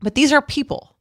But 0.00 0.14
these 0.14 0.30
are 0.32 0.42
people, 0.42 0.94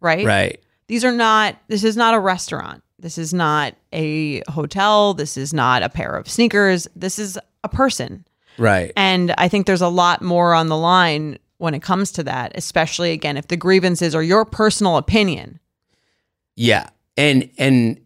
right? 0.00 0.26
right. 0.26 0.60
These 0.88 1.04
are 1.04 1.12
not, 1.12 1.56
this 1.68 1.82
is 1.82 1.96
not 1.96 2.12
a 2.14 2.20
restaurant. 2.20 2.82
This 2.98 3.18
is 3.18 3.34
not 3.34 3.74
a 3.92 4.42
hotel. 4.48 5.14
This 5.14 5.36
is 5.36 5.52
not 5.52 5.82
a 5.82 5.88
pair 5.88 6.16
of 6.16 6.28
sneakers. 6.28 6.88
This 6.96 7.18
is 7.18 7.38
a 7.62 7.68
person. 7.68 8.26
Right. 8.58 8.92
And 8.96 9.34
I 9.36 9.48
think 9.48 9.66
there's 9.66 9.82
a 9.82 9.88
lot 9.88 10.22
more 10.22 10.54
on 10.54 10.68
the 10.68 10.76
line 10.76 11.38
when 11.58 11.74
it 11.74 11.82
comes 11.82 12.12
to 12.12 12.22
that, 12.24 12.52
especially 12.54 13.12
again, 13.12 13.36
if 13.36 13.48
the 13.48 13.56
grievances 13.56 14.14
are 14.14 14.22
your 14.22 14.44
personal 14.44 14.96
opinion. 14.96 15.60
Yeah, 16.54 16.88
and 17.16 17.50
and 17.58 18.00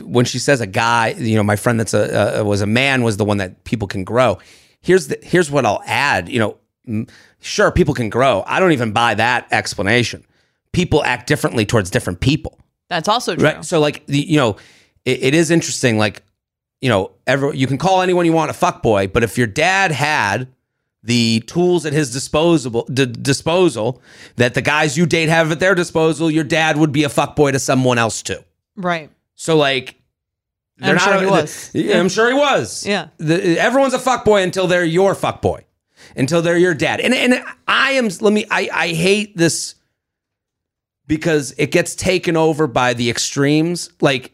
when 0.00 0.24
she 0.24 0.38
says 0.38 0.60
a 0.60 0.66
guy, 0.66 1.08
you 1.16 1.36
know, 1.36 1.42
my 1.42 1.56
friend 1.56 1.78
that's 1.78 1.94
a 1.94 2.40
uh, 2.40 2.44
was 2.44 2.60
a 2.60 2.66
man 2.66 3.02
was 3.02 3.16
the 3.16 3.24
one 3.24 3.38
that 3.38 3.64
people 3.64 3.88
can 3.88 4.04
grow. 4.04 4.38
Here's 4.80 5.08
the 5.08 5.18
here's 5.22 5.50
what 5.50 5.64
I'll 5.64 5.82
add. 5.86 6.28
You 6.28 6.58
know, 6.86 7.06
sure, 7.40 7.70
people 7.70 7.94
can 7.94 8.10
grow. 8.10 8.44
I 8.46 8.60
don't 8.60 8.72
even 8.72 8.92
buy 8.92 9.14
that 9.14 9.46
explanation. 9.50 10.24
People 10.72 11.02
act 11.04 11.26
differently 11.26 11.64
towards 11.64 11.90
different 11.90 12.20
people, 12.20 12.58
That's 12.88 13.08
also 13.08 13.34
true. 13.34 13.44
right? 13.44 13.64
So, 13.64 13.80
like, 13.80 14.06
the, 14.06 14.18
you 14.20 14.36
know, 14.36 14.56
it, 15.04 15.22
it 15.22 15.34
is 15.34 15.50
interesting. 15.50 15.98
Like, 15.98 16.22
you 16.80 16.88
know, 16.88 17.12
every, 17.26 17.56
you 17.56 17.66
can 17.66 17.78
call 17.78 18.02
anyone 18.02 18.26
you 18.26 18.32
want 18.32 18.50
a 18.50 18.54
fuck 18.54 18.82
boy, 18.82 19.08
but 19.08 19.22
if 19.24 19.36
your 19.38 19.46
dad 19.46 19.90
had 19.92 20.48
the 21.02 21.40
tools 21.46 21.86
at 21.86 21.92
his 21.92 22.12
disposable 22.12 22.84
d- 22.92 23.06
disposal 23.06 24.02
that 24.36 24.54
the 24.54 24.62
guys 24.62 24.96
you 24.98 25.06
date 25.06 25.28
have 25.28 25.50
at 25.52 25.60
their 25.60 25.74
disposal, 25.74 26.30
your 26.30 26.44
dad 26.44 26.76
would 26.76 26.92
be 26.92 27.04
a 27.04 27.08
fuck 27.08 27.36
boy 27.36 27.52
to 27.52 27.58
someone 27.58 27.96
else 27.98 28.22
too. 28.22 28.38
Right. 28.76 29.10
So 29.36 29.56
like, 29.56 29.94
And 30.80 30.90
I'm 30.90 30.98
sure 30.98 31.20
he 31.20 31.26
was. 31.26 31.70
Yeah, 31.74 31.98
I'm 32.00 32.08
sure 32.08 32.28
he 32.28 32.34
was. 32.34 32.84
Yeah. 32.86 33.08
The, 33.18 33.58
everyone's 33.58 33.94
a 33.94 33.98
fuckboy 33.98 34.42
until 34.44 34.66
they're 34.66 34.84
your 34.84 35.14
fuckboy, 35.14 35.62
until 36.16 36.42
they're 36.42 36.58
your 36.58 36.74
dad. 36.74 37.00
And 37.00 37.14
and 37.14 37.42
I 37.66 37.92
am. 37.92 38.08
Let 38.20 38.32
me. 38.32 38.44
I 38.50 38.68
I 38.72 38.88
hate 38.88 39.36
this 39.36 39.76
because 41.06 41.54
it 41.58 41.70
gets 41.70 41.94
taken 41.94 42.36
over 42.36 42.66
by 42.66 42.94
the 42.94 43.08
extremes. 43.10 43.90
Like 44.00 44.32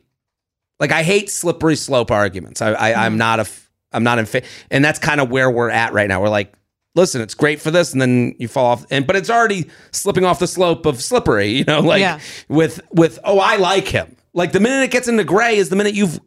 Like 0.80 0.92
I 0.92 1.02
hate 1.02 1.30
slippery 1.30 1.76
slope 1.76 2.10
arguments. 2.10 2.62
I, 2.62 2.72
I 2.72 3.06
I'm 3.06 3.16
not 3.16 3.40
a, 3.40 3.46
I'm 3.92 4.04
not 4.04 4.18
in 4.18 4.26
fa- 4.26 4.42
and 4.70 4.84
that's 4.84 4.98
kind 4.98 5.20
of 5.20 5.30
where 5.30 5.50
we're 5.50 5.70
at 5.70 5.92
right 5.92 6.08
now. 6.08 6.20
We're 6.22 6.28
like, 6.30 6.52
listen, 6.94 7.20
it's 7.20 7.34
great 7.34 7.60
for 7.60 7.70
this, 7.70 7.92
and 7.92 8.00
then 8.00 8.34
you 8.38 8.48
fall 8.48 8.66
off, 8.66 8.86
and 8.90 9.06
but 9.06 9.16
it's 9.16 9.30
already 9.30 9.70
slipping 9.92 10.24
off 10.24 10.38
the 10.38 10.46
slope 10.46 10.86
of 10.86 11.02
slippery. 11.02 11.48
You 11.48 11.64
know, 11.64 11.80
like 11.92 12.00
Yeah. 12.00 12.18
with 12.48 12.80
with 12.90 13.18
oh, 13.24 13.38
I 13.38 13.56
like 13.56 13.86
him. 13.88 14.16
Like 14.34 14.52
the 14.52 14.60
minute 14.60 14.82
it 14.84 14.90
gets 14.90 15.08
into 15.08 15.24
gray 15.24 15.56
is 15.56 15.68
the 15.68 15.76
minute 15.76 15.94
you've 15.94 16.18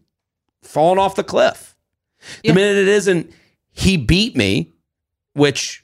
fallen 0.63 0.99
off 0.99 1.15
the 1.15 1.23
cliff. 1.23 1.75
The 2.43 2.49
Yeah. 2.49 2.53
minute 2.53 2.77
it 2.77 2.87
isn't, 2.87 3.31
he 3.71 3.97
beat 3.97 4.35
me, 4.35 4.71
which 5.33 5.83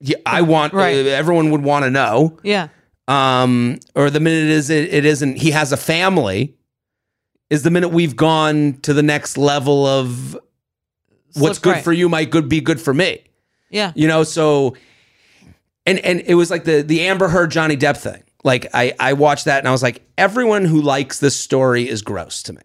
yeah, 0.00 0.16
I 0.26 0.42
want. 0.42 0.72
Right. 0.72 0.96
uh, 1.06 1.08
everyone 1.10 1.50
would 1.52 1.62
want 1.62 1.84
to 1.84 1.90
know. 1.90 2.38
Yeah. 2.42 2.68
Um, 3.08 3.78
or 3.94 4.10
the 4.10 4.20
minute 4.20 4.44
it 4.44 4.50
is 4.50 4.70
it, 4.70 4.92
it 4.92 5.04
isn't. 5.04 5.38
He 5.38 5.50
has 5.50 5.72
a 5.72 5.76
family. 5.76 6.54
Is 7.50 7.62
the 7.64 7.70
minute 7.70 7.90
we've 7.90 8.16
gone 8.16 8.78
to 8.82 8.94
the 8.94 9.02
next 9.02 9.36
level 9.36 9.86
of 9.86 10.38
what's 11.34 11.58
good 11.58 11.74
right. 11.74 11.84
for 11.84 11.92
you 11.92 12.08
might 12.08 12.30
good 12.30 12.48
be 12.48 12.60
good 12.60 12.80
for 12.80 12.94
me. 12.94 13.24
Yeah. 13.70 13.92
You 13.94 14.08
know, 14.08 14.24
so 14.24 14.74
and 15.84 15.98
and 16.00 16.22
it 16.26 16.34
was 16.34 16.50
like 16.50 16.64
the 16.64 16.82
the 16.82 17.02
Amber 17.02 17.28
Heard 17.28 17.50
Johnny 17.50 17.76
Depp 17.76 17.96
thing. 17.96 18.22
Like 18.44 18.68
I 18.72 18.94
I 18.98 19.12
watched 19.12 19.44
that 19.46 19.58
and 19.58 19.68
I 19.68 19.72
was 19.72 19.82
like, 19.82 20.02
everyone 20.16 20.64
who 20.64 20.80
likes 20.80 21.18
this 21.20 21.36
story 21.36 21.88
is 21.88 22.02
gross 22.02 22.42
to 22.44 22.54
me. 22.54 22.62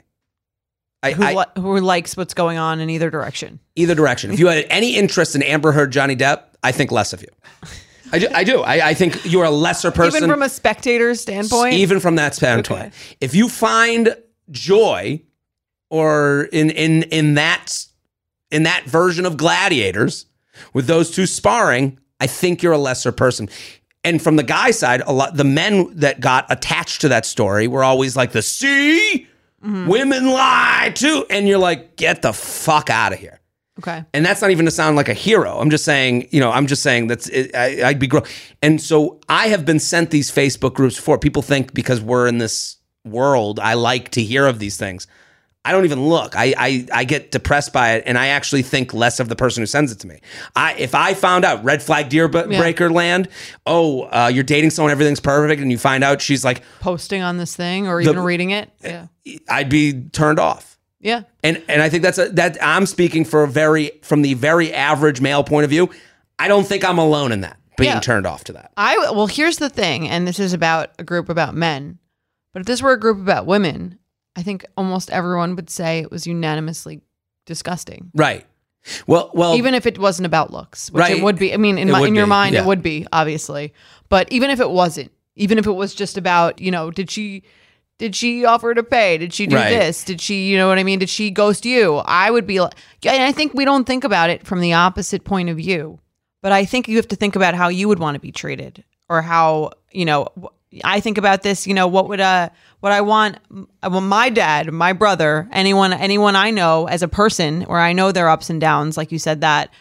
I, 1.03 1.11
Who, 1.11 1.23
I 1.23 1.45
who 1.55 1.79
likes 1.79 2.17
what's 2.17 2.33
going 2.33 2.57
on 2.57 2.79
in 2.79 2.89
either 2.89 3.09
direction? 3.09 3.59
either 3.75 3.93
direction. 3.93 4.31
If 4.31 4.39
you 4.39 4.47
had 4.47 4.65
any 4.69 4.95
interest 4.95 5.35
in 5.35 5.43
Amber 5.43 5.71
Heard 5.71 5.91
Johnny 5.91 6.15
Depp, 6.15 6.41
I 6.63 6.71
think 6.71 6.91
less 6.91 7.13
of 7.13 7.21
you. 7.21 7.27
I 8.11 8.19
do. 8.19 8.27
I 8.33 8.43
do. 8.43 8.61
I, 8.61 8.89
I 8.89 8.93
think 8.93 9.25
you're 9.25 9.43
a 9.43 9.51
lesser 9.51 9.91
person. 9.91 10.17
Even 10.17 10.29
from 10.29 10.41
a 10.41 10.49
spectator's 10.49 11.21
standpoint. 11.21 11.73
even 11.73 11.99
from 11.99 12.15
that 12.15 12.35
standpoint. 12.35 12.87
Okay. 12.87 12.91
If 13.21 13.35
you 13.35 13.49
find 13.49 14.15
joy 14.51 15.21
or 15.89 16.47
in 16.51 16.69
in 16.69 17.03
in 17.03 17.33
that 17.35 17.85
in 18.51 18.63
that 18.63 18.85
version 18.85 19.25
of 19.25 19.37
gladiators 19.37 20.25
with 20.73 20.87
those 20.87 21.11
two 21.11 21.25
sparring, 21.25 21.99
I 22.19 22.27
think 22.27 22.63
you're 22.63 22.73
a 22.73 22.77
lesser 22.77 23.11
person. 23.11 23.49
And 24.03 24.21
from 24.21 24.37
the 24.37 24.43
guy 24.43 24.71
side, 24.71 25.01
a 25.05 25.11
lot 25.11 25.35
the 25.35 25.43
men 25.43 25.95
that 25.97 26.19
got 26.19 26.45
attached 26.49 27.01
to 27.01 27.09
that 27.09 27.25
story 27.25 27.67
were 27.67 27.83
always 27.83 28.15
like 28.15 28.31
the 28.31 28.41
see 28.41 29.27
mm-hmm. 29.61 29.87
women 29.87 30.27
lie 30.31 30.91
too 30.95 31.25
and 31.29 31.47
you're 31.47 31.57
like 31.57 31.97
get 31.97 32.21
the 32.21 32.33
fuck 32.33 32.89
out 32.89 33.13
of 33.13 33.19
here. 33.19 33.39
Okay. 33.79 34.03
And 34.13 34.25
that's 34.25 34.41
not 34.41 34.51
even 34.51 34.65
to 34.65 34.71
sound 34.71 34.95
like 34.95 35.09
a 35.09 35.13
hero. 35.13 35.59
I'm 35.59 35.69
just 35.69 35.85
saying, 35.85 36.27
you 36.31 36.39
know, 36.39 36.51
I'm 36.51 36.67
just 36.67 36.83
saying 36.83 37.07
that's 37.07 37.27
it, 37.29 37.55
I, 37.55 37.83
I'd 37.89 37.99
be. 37.99 38.07
Gro- 38.07 38.23
and 38.61 38.81
so 38.81 39.19
I 39.29 39.47
have 39.47 39.65
been 39.65 39.79
sent 39.79 40.11
these 40.11 40.31
Facebook 40.31 40.73
groups 40.73 40.95
before. 40.95 41.17
People 41.17 41.41
think 41.41 41.73
because 41.73 42.01
we're 42.01 42.27
in 42.27 42.37
this 42.37 42.77
world, 43.05 43.59
I 43.59 43.73
like 43.75 44.09
to 44.11 44.21
hear 44.23 44.45
of 44.47 44.59
these 44.59 44.77
things. 44.77 45.07
I 45.65 45.73
don't 45.73 45.83
even 45.83 46.07
look. 46.07 46.33
I, 46.37 46.53
I 46.57 46.87
I 46.93 47.03
get 47.03 47.31
depressed 47.31 47.73
by 47.73 47.95
it, 47.95 48.03
and 48.05 48.17
I 48.17 48.27
actually 48.27 48.61
think 48.61 48.93
less 48.93 49.19
of 49.19 49.27
the 49.27 49.35
person 49.35 49.61
who 49.61 49.65
sends 49.65 49.91
it 49.91 49.99
to 49.99 50.07
me. 50.07 50.21
I 50.55 50.75
if 50.75 50.95
I 50.95 51.13
found 51.13 51.43
out 51.43 51.61
red 51.61 51.83
flag 51.83 52.07
deer 52.07 52.29
b- 52.29 52.41
Yeah. 52.49 52.57
breaker 52.59 52.89
land, 52.89 53.27
oh, 53.65 54.03
uh, 54.03 54.31
you're 54.33 54.45
dating 54.45 54.69
someone, 54.69 54.93
everything's 54.93 55.19
perfect, 55.19 55.61
and 55.61 55.69
you 55.69 55.77
find 55.77 56.05
out 56.05 56.21
she's 56.21 56.45
like, 56.45 56.61
Posting 56.79 57.21
on 57.21 57.35
this 57.35 57.53
thing 57.53 57.85
or 57.85 57.99
even 57.99 58.19
reading 58.19 58.51
it. 58.51 58.71
Yeah. 58.81 59.07
I'd 59.49 59.67
be 59.67 60.03
turned 60.13 60.39
off. 60.39 60.76
Yeah. 60.99 61.23
And 61.43 61.63
and 61.67 61.81
I 61.81 61.89
think 61.89 62.03
that's 62.03 62.17
a, 62.17 62.29
that 62.29 62.57
I'm 62.61 62.85
speaking 62.85 63.23
for 63.25 63.43
a 63.43 63.47
very 63.47 63.91
from 64.01 64.21
the 64.21 64.33
very 64.33 64.73
average 64.73 65.21
male 65.21 65.43
point 65.43 65.63
of 65.63 65.69
view. 65.69 65.89
I 66.39 66.47
don't 66.47 66.65
think 66.65 66.83
I'm 66.83 66.97
alone 66.97 67.31
in 67.31 67.41
that 67.41 67.57
being 67.77 67.91
Yeah. 67.91 67.99
turned 67.99 68.25
off 68.25 68.43
to 68.45 68.53
that. 68.53 68.71
I 68.77 68.97
well, 69.11 69.27
here's 69.27 69.57
the 69.57 69.69
thing, 69.69 70.07
and 70.09 70.27
this 70.27 70.39
is 70.39 70.53
about 70.53 70.91
a 70.99 71.03
group 71.03 71.29
about 71.29 71.53
men. 71.55 71.99
But 72.53 72.61
if 72.61 72.65
this 72.65 72.81
were 72.81 72.93
a 72.93 72.99
group 72.99 73.17
about 73.19 73.45
women, 73.45 73.99
I 74.35 74.41
think 74.43 74.65
almost 74.75 75.11
everyone 75.11 75.55
would 75.55 75.69
say 75.69 75.99
it 75.99 76.09
was 76.11 76.25
unanimously 76.25 77.01
disgusting. 77.45 78.11
Right. 78.15 78.45
Well, 79.05 79.31
well, 79.33 79.55
even 79.55 79.73
if 79.73 79.85
it 79.85 79.99
wasn't 79.99 80.25
about 80.25 80.51
looks, 80.51 80.89
which 80.91 81.01
Right. 81.01 81.17
it 81.17 81.23
would 81.23 81.37
be. 81.37 81.53
I 81.53 81.57
mean, 81.57 81.77
in, 81.77 81.91
my, 81.91 82.05
in 82.07 82.15
your 82.15 82.25
be, 82.25 82.29
mind, 82.29 82.55
yeah. 82.55 82.61
it 82.61 82.65
would 82.67 82.81
be 82.81 83.05
obviously. 83.11 83.73
But 84.09 84.31
even 84.31 84.49
if 84.49 84.59
it 84.59 84.69
wasn't, 84.69 85.11
even 85.35 85.57
if 85.57 85.67
it 85.67 85.71
was 85.73 85.93
just 85.93 86.17
about, 86.17 86.59
you 86.61 86.71
know, 86.71 86.89
did 86.89 87.11
she, 87.11 87.43
did 87.97 88.15
she 88.15 88.45
offer 88.45 88.73
to 88.73 88.83
pay? 88.83 89.17
Did 89.17 89.33
she 89.33 89.47
do 89.47 89.55
Right. 89.55 89.69
this? 89.69 90.03
Did 90.03 90.21
she, 90.21 90.47
you 90.47 90.57
know 90.57 90.67
what 90.67 90.77
I 90.77 90.83
mean? 90.83 90.99
Did 90.99 91.09
she 91.09 91.31
ghost 91.31 91.65
you? 91.65 91.95
I 92.05 92.29
would 92.29 92.45
be 92.45 92.59
like, 92.61 92.73
yeah. 93.01 93.13
And 93.13 93.23
I 93.23 93.31
think 93.31 93.53
we 93.53 93.65
don't 93.65 93.85
think 93.85 94.03
about 94.03 94.29
it 94.29 94.45
from 94.45 94.61
the 94.61 94.73
opposite 94.73 95.23
point 95.23 95.49
of 95.49 95.57
view. 95.57 95.99
But 96.43 96.51
I 96.51 96.65
think 96.65 96.87
you 96.87 96.95
have 96.97 97.07
to 97.09 97.15
think 97.15 97.35
about 97.35 97.55
how 97.55 97.67
you 97.69 97.87
would 97.87 97.99
want 97.99 98.15
to 98.15 98.19
be 98.21 98.31
treated, 98.31 98.83
or 99.09 99.21
how 99.21 99.71
you 99.91 100.05
know. 100.05 100.27
I 100.83 100.99
think 100.99 101.17
about 101.17 101.41
this. 101.43 101.65
You 101.65 101.73
know, 101.73 101.87
what 101.87 102.07
would 102.09 102.19
uh, 102.19 102.49
what 102.81 102.91
I 102.91 103.01
want? 103.01 103.37
Well, 103.81 104.01
my 104.01 104.29
dad, 104.29 104.71
my 104.71 104.93
brother, 104.93 105.47
anyone, 105.51 105.93
anyone 105.93 106.35
I 106.35 106.51
know 106.51 106.85
as 106.87 107.01
a 107.01 107.07
person, 107.07 107.61
where 107.63 107.79
I 107.79 107.93
know 107.93 108.11
their 108.11 108.29
ups 108.29 108.49
and 108.51 108.61
downs, 108.61 108.97
like 108.97 109.11
you 109.11 109.17
said 109.17 109.41
that 109.41 109.71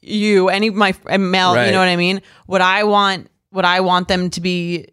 you, 0.00 0.48
any 0.48 0.68
of 0.68 0.74
my 0.74 0.94
male, 1.18 1.54
Right. 1.54 1.66
you 1.66 1.72
know 1.72 1.78
what 1.78 1.88
I 1.88 1.96
mean? 1.96 2.22
What 2.46 2.60
I 2.60 2.84
want? 2.84 3.28
what 3.50 3.64
I 3.66 3.80
want 3.80 4.08
them 4.08 4.30
to 4.30 4.40
be 4.40 4.86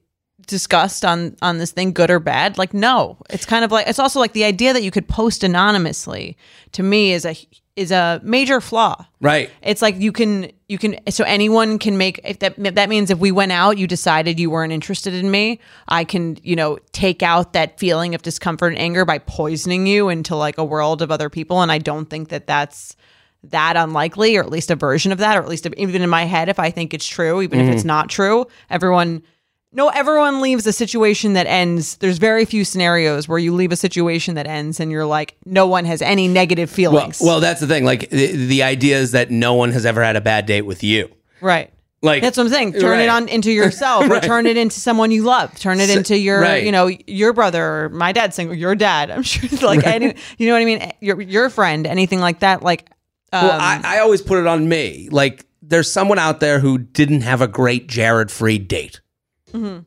discussed 0.49 1.05
on 1.05 1.37
on 1.41 1.59
this 1.59 1.71
thing, 1.71 1.93
good 1.93 2.11
or 2.11 2.19
bad? 2.19 2.57
Like, 2.57 2.73
no. 2.73 3.17
It's 3.29 3.45
kind 3.45 3.63
of 3.63 3.71
like 3.71 3.87
it's 3.87 3.99
also 3.99 4.19
like 4.19 4.33
the 4.33 4.43
idea 4.43 4.73
that 4.73 4.83
you 4.83 4.91
could 4.91 5.07
post 5.07 5.43
anonymously. 5.43 6.37
To 6.73 6.83
me, 6.83 7.13
is 7.13 7.25
a 7.25 7.35
is 7.79 7.91
a 7.91 8.19
major 8.23 8.59
flaw. 8.59 9.05
right. 9.21 9.49
It's 9.61 9.81
like 9.81 9.95
you 9.97 10.11
can 10.11 10.51
you 10.67 10.77
can 10.77 10.99
so 11.09 11.23
anyone 11.23 11.79
can 11.79 11.97
make 11.97 12.19
if 12.25 12.39
that 12.39 12.55
that 12.75 12.89
means 12.89 13.09
if 13.09 13.19
we 13.19 13.31
went 13.31 13.53
out 13.53 13.77
you 13.77 13.87
decided 13.87 14.37
you 14.37 14.49
weren't 14.49 14.73
interested 14.73 15.13
in 15.13 15.31
me, 15.31 15.61
I 15.87 16.03
can, 16.03 16.37
you 16.43 16.57
know, 16.57 16.79
take 16.91 17.23
out 17.23 17.53
that 17.53 17.79
feeling 17.79 18.15
of 18.15 18.21
discomfort 18.21 18.73
and 18.73 18.81
anger 18.81 19.05
by 19.05 19.19
poisoning 19.19 19.87
you 19.87 20.09
into 20.09 20.35
like 20.35 20.57
a 20.57 20.65
world 20.65 21.01
of 21.01 21.09
other 21.09 21.29
people 21.29 21.61
and 21.61 21.71
I 21.71 21.77
don't 21.77 22.09
think 22.09 22.27
that 22.29 22.47
that's 22.47 22.97
that 23.45 23.77
unlikely 23.77 24.35
or 24.35 24.43
at 24.43 24.49
least 24.49 24.69
a 24.69 24.75
version 24.75 25.13
of 25.13 25.19
that 25.19 25.37
or 25.37 25.41
at 25.41 25.47
least 25.47 25.65
even 25.77 26.01
in 26.01 26.09
my 26.09 26.25
head 26.25 26.49
if 26.49 26.59
I 26.59 26.71
think 26.71 26.93
it's 26.93 27.07
true 27.07 27.41
even 27.41 27.61
if 27.61 27.69
it's 27.71 27.81
mm-hmm. 27.81 27.87
not 27.87 28.09
true, 28.09 28.45
everyone 28.69 29.23
no, 29.71 29.89
everyone 29.89 30.41
leaves 30.41 30.65
a 30.65 30.73
situation 30.73 31.33
that 31.33 31.45
ends. 31.47 31.97
There's 31.97 32.17
very 32.17 32.43
few 32.45 32.65
scenarios 32.65 33.27
where 33.27 33.37
you 33.37 33.53
leave 33.53 33.71
a 33.71 33.75
situation 33.75 34.35
that 34.35 34.47
ends 34.47 34.79
and 34.79 34.91
you're 34.91 35.05
like, 35.05 35.35
no 35.45 35.67
one 35.67 35.85
has 35.85 36.01
any 36.01 36.27
negative 36.27 36.69
feelings. 36.71 37.19
well, 37.23 37.39
that's 37.39 37.59
the 37.61 37.67
thing. 37.67 37.85
Like 37.85 38.09
the, 38.09 38.27
the 38.47 38.63
idea 38.63 38.97
is 38.97 39.11
that 39.11 39.29
no 39.29 39.53
one 39.53 39.71
has 39.71 39.85
ever 39.85 40.03
had 40.03 40.15
a 40.15 40.21
bad 40.21 40.45
date 40.45 40.63
with 40.63 40.83
you. 40.83 41.09
right. 41.41 41.71
Like 42.01 42.21
That's 42.21 42.37
what 42.37 42.45
I'm 42.45 42.49
saying. 42.49 42.71
Turn 42.73 42.91
Right. 42.91 43.01
it 43.01 43.09
on 43.09 43.27
into 43.27 43.51
yourself, 43.51 44.05
or 44.09 44.21
turn 44.21 44.45
it 44.45 44.55
into 44.55 44.79
someone 44.79 45.11
you 45.11 45.23
love. 45.23 45.53
Turn 45.59 45.81
it 45.81 45.89
So- 45.89 45.97
into 45.97 46.17
your, 46.17 46.39
right. 46.39 46.63
you 46.63 46.71
know, 46.71 46.87
your 47.07 47.33
brother, 47.33 47.61
or 47.61 47.89
my 47.89 48.13
dad's 48.13 48.37
single, 48.37 48.55
your 48.55 48.73
dad. 48.73 49.11
I'm 49.11 49.21
sure, 49.21 49.49
like, 49.67 49.85
any, 49.85 50.15
you 50.37 50.47
know 50.47 50.53
what 50.53 50.61
I 50.61 50.65
mean. 50.65 50.93
Your 51.01 51.19
your 51.19 51.49
friend, 51.49 51.85
anything 51.85 52.21
like 52.21 52.39
that. 52.39 52.63
Like, 52.63 52.89
um, 53.33 53.43
Well, 53.45 53.59
I, 53.59 53.81
I 53.83 53.99
always 53.99 54.21
put 54.21 54.39
it 54.39 54.47
on 54.47 54.69
me. 54.69 55.09
Like, 55.11 55.45
there's 55.61 55.91
someone 55.91 56.19
out 56.19 56.39
there 56.39 56.59
who 56.61 56.77
didn't 56.77 57.23
have 57.23 57.41
a 57.41 57.49
great 57.49 57.87
Jared 57.89 58.29
Freid 58.29 58.69
date. 58.69 59.01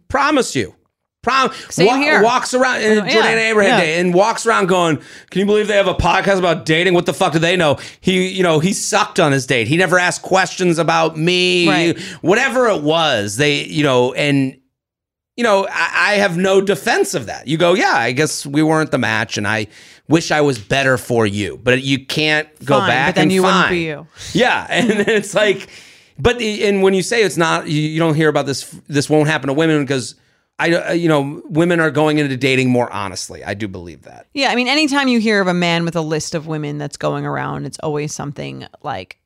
Promise 0.09 0.57
you. 0.57 0.75
Prom- 1.22 1.51
Mm-hmm. 1.51 1.70
Same 1.70 2.01
here. 2.03 2.20
Walks 2.20 2.53
around, 2.53 2.83
and 2.83 3.09
Yeah, 3.09 3.14
Jordana 3.22 3.51
Abraham 3.51 3.79
yeah. 3.79 3.81
Day, 3.81 4.01
and 4.01 4.12
walks 4.12 4.44
around 4.44 4.66
going, 4.66 4.96
"Can 5.31 5.38
you 5.38 5.46
believe 5.46 5.68
they 5.68 5.77
have 5.77 5.87
a 5.87 5.94
podcast 5.94 6.38
about 6.40 6.64
dating? 6.66 6.94
What 6.94 7.07
the 7.07 7.14
fuck 7.14 7.33
do 7.33 7.38
they 7.38 7.57
know?" 7.57 7.79
He, 8.01 8.27
you 8.29 8.42
know, 8.42 8.59
he 8.59 8.72
sucked 8.72 9.20
on 9.20 9.31
his 9.31 9.46
date. 9.46 9.68
He 9.68 9.77
never 9.77 10.01
asked 10.01 10.22
questions 10.22 10.79
about 10.79 11.16
me, 11.16 11.68
Right. 11.68 11.98
whatever 12.22 12.66
it 12.68 12.83
was. 12.83 13.37
They, 13.37 13.62
you 13.66 13.85
know, 13.85 14.12
and 14.14 14.59
you 15.37 15.44
know, 15.44 15.66
I, 15.70 15.90
I 15.94 16.14
have 16.16 16.37
no 16.37 16.61
defense 16.61 17.14
of 17.14 17.27
that. 17.27 17.46
You 17.46 17.57
go, 17.57 17.75
yeah, 17.75 17.92
I 17.94 18.11
guess 18.11 18.44
we 18.44 18.64
weren't 18.64 18.90
the 18.90 18.98
match, 18.98 19.38
and 19.38 19.46
I 19.46 19.68
wish 20.09 20.33
I 20.33 20.40
was 20.40 20.59
better 20.59 20.98
for 20.98 21.25
you, 21.25 21.57
but 21.62 21.83
you 21.85 22.05
can't 22.05 22.48
go 22.64 22.79
Fine, 22.81 22.88
back. 22.88 23.09
but 23.11 23.14
then 23.14 23.22
and 23.27 23.33
you 23.33 23.42
wouldn't 23.44 23.70
be 23.70 23.85
you. 23.85 24.09
Yeah, 24.33 24.66
and 24.68 24.90
then 24.90 25.05
it's 25.09 25.35
like, 25.35 25.68
but 26.23 26.41
and 26.41 26.83
when 26.83 26.95
you 26.95 27.03
say 27.03 27.23
it's 27.23 27.37
not, 27.37 27.67
you, 27.67 27.99
don't 27.99 28.15
hear 28.15 28.29
about 28.29 28.47
this. 28.47 28.71
This 28.87 29.11
won't 29.11 29.29
happen 29.29 29.49
to 29.49 29.53
women 29.53 29.83
because 29.83 30.15
I, 30.59 30.73
uh, 30.73 30.93
you 30.93 31.09
know, 31.09 31.43
women 31.47 31.81
are 31.81 31.91
going 31.91 32.19
into 32.19 32.37
dating 32.37 32.71
more 32.71 32.91
honestly. 32.93 33.43
I 33.43 33.55
do 33.55 33.67
believe 33.67 34.03
that. 34.03 34.29
yeah. 34.33 34.51
I 34.51 34.55
mean, 34.55 34.69
anytime 34.69 35.09
you 35.09 35.19
hear 35.19 35.41
of 35.41 35.49
a 35.49 35.55
man 35.55 35.85
with 35.85 35.97
a 35.97 36.01
list 36.01 36.37
of 36.37 36.47
women 36.47 36.79
that's 36.79 36.97
going 36.97 37.27
around, 37.27 37.67
it's 37.67 37.79
always 37.81 38.15
something 38.15 38.67
like 38.83 39.19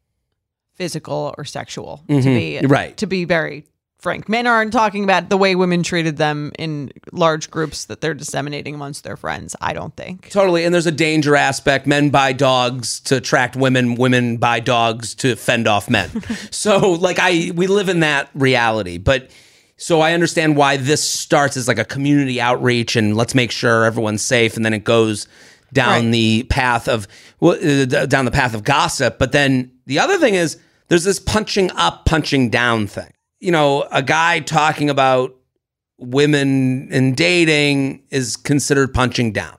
physical 0.74 1.34
or 1.36 1.44
sexual. 1.44 2.02
To 2.08 2.22
be 2.22 2.58
Mm-hmm. 2.60 2.66
Right. 2.66 2.96
To 2.96 3.06
be 3.06 3.24
very 3.24 3.66
frank, 3.98 4.28
men 4.28 4.46
aren't 4.46 4.72
talking 4.72 5.02
about 5.04 5.30
the 5.30 5.36
way 5.36 5.54
women 5.54 5.82
treated 5.82 6.16
them 6.16 6.52
in 6.58 6.92
large 7.12 7.50
groups 7.50 7.86
that 7.86 8.00
they're 8.00 8.14
disseminating 8.14 8.74
amongst 8.74 9.04
their 9.04 9.16
friends. 9.16 9.56
I 9.60 9.72
don't 9.72 9.94
think. 9.96 10.30
Totally, 10.30 10.64
and 10.64 10.72
there's 10.74 10.86
a 10.86 10.92
danger 10.92 11.34
aspect. 11.36 11.86
Men 11.86 12.10
buy 12.10 12.32
dogs 12.32 13.00
to 13.00 13.16
attract 13.16 13.56
women. 13.56 13.94
Women 13.96 14.36
buy 14.36 14.60
dogs 14.60 15.14
to 15.16 15.34
fend 15.36 15.66
off 15.66 15.90
men. 15.90 16.10
so, 16.50 16.92
like, 16.92 17.18
I 17.20 17.52
we 17.54 17.66
live 17.66 17.88
in 17.88 18.00
that 18.00 18.30
reality. 18.34 18.98
But 18.98 19.30
so 19.76 20.00
I 20.00 20.12
understand 20.14 20.56
why 20.56 20.76
this 20.76 21.08
starts 21.08 21.56
as 21.56 21.68
like 21.68 21.78
a 21.78 21.84
community 21.84 22.40
outreach, 22.40 22.96
and 22.96 23.16
let's 23.16 23.34
make 23.34 23.50
sure 23.50 23.84
everyone's 23.84 24.22
safe, 24.22 24.56
and 24.56 24.64
then 24.64 24.72
it 24.74 24.84
goes 24.84 25.26
down 25.72 26.04
Right. 26.04 26.12
the 26.12 26.42
path 26.44 26.88
of 26.88 27.08
well, 27.40 27.54
uh, 27.62 28.06
down 28.06 28.24
the 28.24 28.30
path 28.30 28.54
of 28.54 28.62
gossip. 28.64 29.18
But 29.18 29.32
then 29.32 29.72
the 29.86 29.98
other 29.98 30.16
thing 30.18 30.34
is 30.34 30.58
there's 30.88 31.04
this 31.04 31.18
punching 31.18 31.70
up, 31.72 32.04
punching 32.06 32.50
down 32.50 32.86
thing. 32.86 33.10
You 33.46 33.52
know, 33.52 33.86
a 33.90 34.02
guy 34.02 34.40
talking 34.40 34.90
about 34.90 35.34
women 35.98 36.88
and 36.92 37.16
dating 37.16 38.02
is 38.10 38.36
considered 38.36 38.92
punching 38.92 39.32
down 39.32 39.56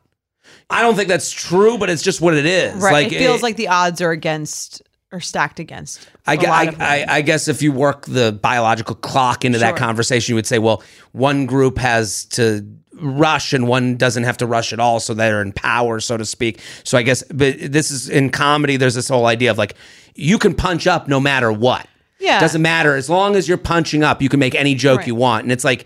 I 0.70 0.82
don't 0.82 0.96
think 0.96 1.08
that's 1.08 1.32
true, 1.32 1.78
but 1.78 1.90
it's 1.90 2.02
just 2.02 2.20
what 2.20 2.34
it 2.34 2.46
is. 2.46 2.76
right. 2.76 2.92
Like 2.92 3.14
it 3.14 3.20
feels 3.20 3.42
like 3.42 3.56
the 3.56 3.70
odds 3.70 4.02
are 4.02 4.12
against 4.12 4.82
or 5.12 5.22
stacked 5.22 5.60
against. 5.60 6.08
I, 6.26 6.36
I, 6.36 6.76
I. 6.80 7.06
I 7.08 7.22
guess 7.22 7.48
if 7.48 7.62
you 7.62 7.72
work 7.72 8.06
the 8.06 8.34
biological 8.34 8.96
clock 8.96 9.46
into 9.46 9.60
that 9.60 9.78
conversation, 9.78 10.34
you 10.34 10.36
would 10.36 10.46
say, 10.46 10.60
well, 10.60 10.84
one 11.14 11.46
group 11.46 11.78
has 11.78 12.26
to 12.26 12.68
rush 12.96 13.54
and 13.54 13.68
one 13.68 13.96
doesn't 13.96 14.24
have 14.24 14.38
to 14.38 14.46
rush 14.46 14.74
at 14.74 14.80
all, 14.82 15.00
so 15.00 15.14
they're 15.14 15.42
in 15.42 15.54
power, 15.54 16.02
so 16.02 16.18
to 16.18 16.26
speak. 16.26 16.60
So 16.84 16.98
I 16.98 17.04
guess, 17.04 17.24
but 17.24 17.56
this 17.60 17.90
is 17.90 18.10
in 18.10 18.30
comedy. 18.30 18.76
There's 18.76 18.96
this 18.96 19.08
whole 19.08 19.28
idea 19.28 19.52
of 19.52 19.58
like 19.58 19.76
you 20.16 20.38
can 20.38 20.54
punch 20.54 20.88
up 20.88 21.08
no 21.08 21.22
matter 21.22 21.52
what. 21.52 21.88
Yeah. 22.20 22.40
doesn't 22.40 22.62
matter 22.62 22.96
as 22.96 23.10
long 23.10 23.36
as 23.36 23.48
you're 23.48 23.58
punching 23.58 24.04
up. 24.04 24.22
You 24.22 24.30
can 24.30 24.40
make 24.40 24.56
any 24.56 24.76
joke 24.76 25.00
Right. 25.00 25.08
you 25.08 25.16
want, 25.16 25.44
and 25.44 25.52
it's 25.52 25.64
like. 25.64 25.86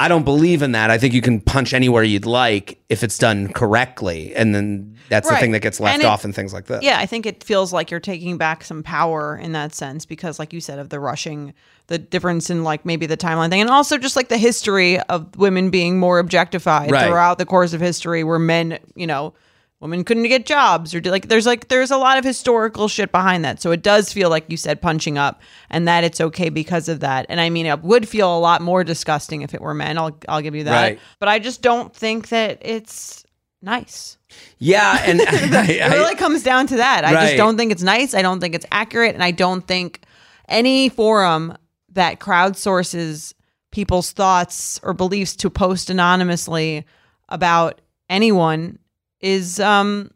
I 0.00 0.08
don't 0.08 0.24
believe 0.24 0.62
in 0.62 0.72
that. 0.72 0.90
I 0.90 0.98
think 0.98 1.14
you 1.14 1.20
can 1.22 1.40
punch 1.40 1.72
anywhere 1.72 2.02
you'd 2.02 2.26
like 2.26 2.82
if 2.88 3.04
it's 3.04 3.18
done 3.18 3.52
correctly, 3.52 4.34
and 4.34 4.52
then 4.52 4.96
that's 5.08 5.28
the 5.28 5.36
thing 5.36 5.52
that 5.52 5.60
gets 5.60 5.78
left 5.78 6.00
it- 6.00 6.06
off 6.06 6.24
in 6.24 6.32
things 6.32 6.52
like 6.52 6.64
this. 6.64 6.82
Yeah, 6.82 6.98
I 6.98 7.06
think 7.06 7.24
it 7.24 7.44
feels 7.44 7.72
like 7.72 7.88
you're 7.88 8.00
taking 8.00 8.36
back 8.36 8.64
some 8.64 8.82
power 8.82 9.36
in 9.36 9.52
that 9.52 9.74
sense 9.76 10.04
because, 10.04 10.40
like 10.40 10.52
you 10.52 10.60
said, 10.60 10.80
of 10.80 10.88
the 10.88 10.98
rushing, 10.98 11.54
the 11.86 11.98
difference 11.98 12.50
in 12.50 12.64
like 12.64 12.84
maybe 12.84 13.06
the 13.06 13.16
timeline 13.16 13.50
thing, 13.50 13.60
and 13.60 13.70
also 13.70 13.96
just 13.96 14.16
like 14.16 14.28
the 14.28 14.38
history 14.38 14.98
of 14.98 15.36
women 15.36 15.70
being 15.70 16.00
more 16.00 16.18
objectified 16.18 16.90
Right. 16.90 17.06
throughout 17.06 17.38
the 17.38 17.46
course 17.46 17.72
of 17.72 17.80
history, 17.80 18.24
where 18.24 18.40
men, 18.40 18.80
you 18.96 19.06
know, 19.06 19.34
women 19.82 20.04
couldn't 20.04 20.22
get 20.22 20.46
jobs 20.46 20.94
or 20.94 21.00
do, 21.00 21.10
like 21.10 21.28
there's 21.28 21.44
like 21.44 21.68
there's 21.68 21.90
a 21.90 21.98
lot 21.98 22.16
of 22.16 22.24
historical 22.24 22.88
shit 22.88 23.12
behind 23.12 23.44
that. 23.44 23.60
So 23.60 23.72
it 23.72 23.82
does 23.82 24.12
feel 24.12 24.30
like 24.30 24.44
you 24.48 24.56
said 24.56 24.80
punching 24.80 25.18
up, 25.18 25.42
and 25.68 25.86
that 25.88 26.04
it's 26.04 26.20
okay 26.20 26.48
because 26.48 26.88
of 26.88 27.00
that. 27.00 27.26
And 27.28 27.40
I 27.40 27.50
mean, 27.50 27.66
it 27.66 27.82
would 27.82 28.08
feel 28.08 28.34
a 28.34 28.38
lot 28.38 28.62
more 28.62 28.84
disgusting 28.84 29.42
if 29.42 29.52
it 29.52 29.60
were 29.60 29.74
men. 29.74 29.98
I'll 29.98 30.16
I'll 30.28 30.40
give 30.40 30.54
you 30.54 30.64
that. 30.64 30.82
Right. 30.82 31.00
But 31.18 31.28
I 31.28 31.38
just 31.38 31.60
don't 31.60 31.94
think 31.94 32.28
that 32.28 32.58
it's 32.62 33.24
nice. 33.60 34.16
Yeah, 34.58 35.02
and 35.04 35.20
I, 35.26 35.66
It 35.68 35.90
really 35.90 36.14
comes 36.16 36.42
down 36.42 36.66
to 36.68 36.76
that. 36.76 37.04
I 37.04 37.12
Right. 37.12 37.22
just 37.26 37.36
don't 37.36 37.56
think 37.58 37.72
it's 37.72 37.82
nice. 37.82 38.14
I 38.14 38.22
don't 38.22 38.40
think 38.40 38.54
it's 38.54 38.66
accurate. 38.72 39.14
And 39.14 39.22
I 39.22 39.32
don't 39.32 39.66
think 39.66 40.02
any 40.48 40.88
forum 40.88 41.56
that 41.90 42.20
crowdsources 42.20 43.34
people's 43.72 44.12
thoughts 44.12 44.78
or 44.82 44.92
beliefs 44.94 45.34
to 45.36 45.50
post 45.50 45.90
anonymously 45.90 46.84
about 47.28 47.80
anyone 48.10 48.78
is 49.22 49.58
um, 49.60 50.10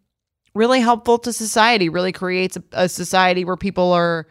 really 0.55 0.81
helpful 0.81 1.19
to 1.21 1.33
society, 1.33 1.89
really 1.89 2.13
creates 2.13 2.57
a, 2.57 2.63
a 2.73 2.89
society 2.89 3.45
where 3.45 3.57
people 3.57 3.93
are 3.93 4.27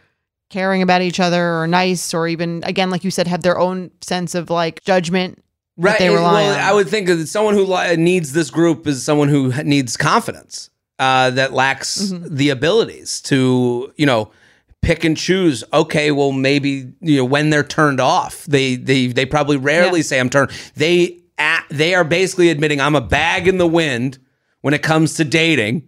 caring 0.49 0.81
about 0.81 1.01
each 1.01 1.19
other 1.19 1.59
or 1.59 1.67
nice 1.67 2.13
or 2.13 2.27
even, 2.27 2.61
again, 2.65 2.89
like 2.89 3.03
you 3.03 3.11
said, 3.11 3.27
have 3.27 3.41
their 3.41 3.57
own 3.57 3.89
sense 4.01 4.35
of 4.35 4.49
like 4.49 4.83
judgment. 4.83 5.43
that 5.77 5.83
right. 5.91 5.99
they 5.99 6.09
rely 6.09 6.43
well, 6.43 6.53
on. 6.53 6.59
I 6.59 6.73
would 6.73 6.87
think 6.87 7.07
that 7.07 7.25
someone 7.27 7.55
who 7.55 7.65
li- 7.65 7.95
needs 7.95 8.33
this 8.33 8.51
group 8.51 8.85
is 8.85 9.03
someone 9.03 9.27
who 9.29 9.51
needs 9.63 9.97
confidence 9.97 10.69
uh, 10.99 11.31
that 11.31 11.51
lacks 11.53 12.11
Mm-hmm. 12.11 12.35
the 12.35 12.49
abilities 12.51 13.21
to, 13.21 13.91
you 13.97 14.05
know, 14.05 14.31
pick 14.81 15.03
and 15.03 15.17
choose. 15.17 15.63
Okay, 15.73 16.11
well, 16.11 16.31
maybe 16.31 16.93
you 17.01 17.17
know 17.17 17.25
when 17.25 17.49
they're 17.49 17.63
turned 17.63 17.99
off, 17.99 18.45
they 18.45 18.75
they 18.75 19.07
they 19.07 19.25
probably 19.25 19.57
rarely 19.57 19.99
Yeah. 20.01 20.03
say 20.05 20.19
I'm 20.19 20.29
turned. 20.29 20.51
They 20.75 21.19
a 21.39 21.65
they 21.69 21.95
are 21.95 22.03
basically 22.03 22.49
admitting 22.49 22.79
I'm 22.79 22.95
a 22.95 23.01
bag 23.01 23.47
in 23.47 23.57
the 23.57 23.67
wind 23.67 24.19
when 24.65 24.73
it 24.73 24.81
comes 24.81 25.13
to 25.13 25.23
dating. 25.23 25.87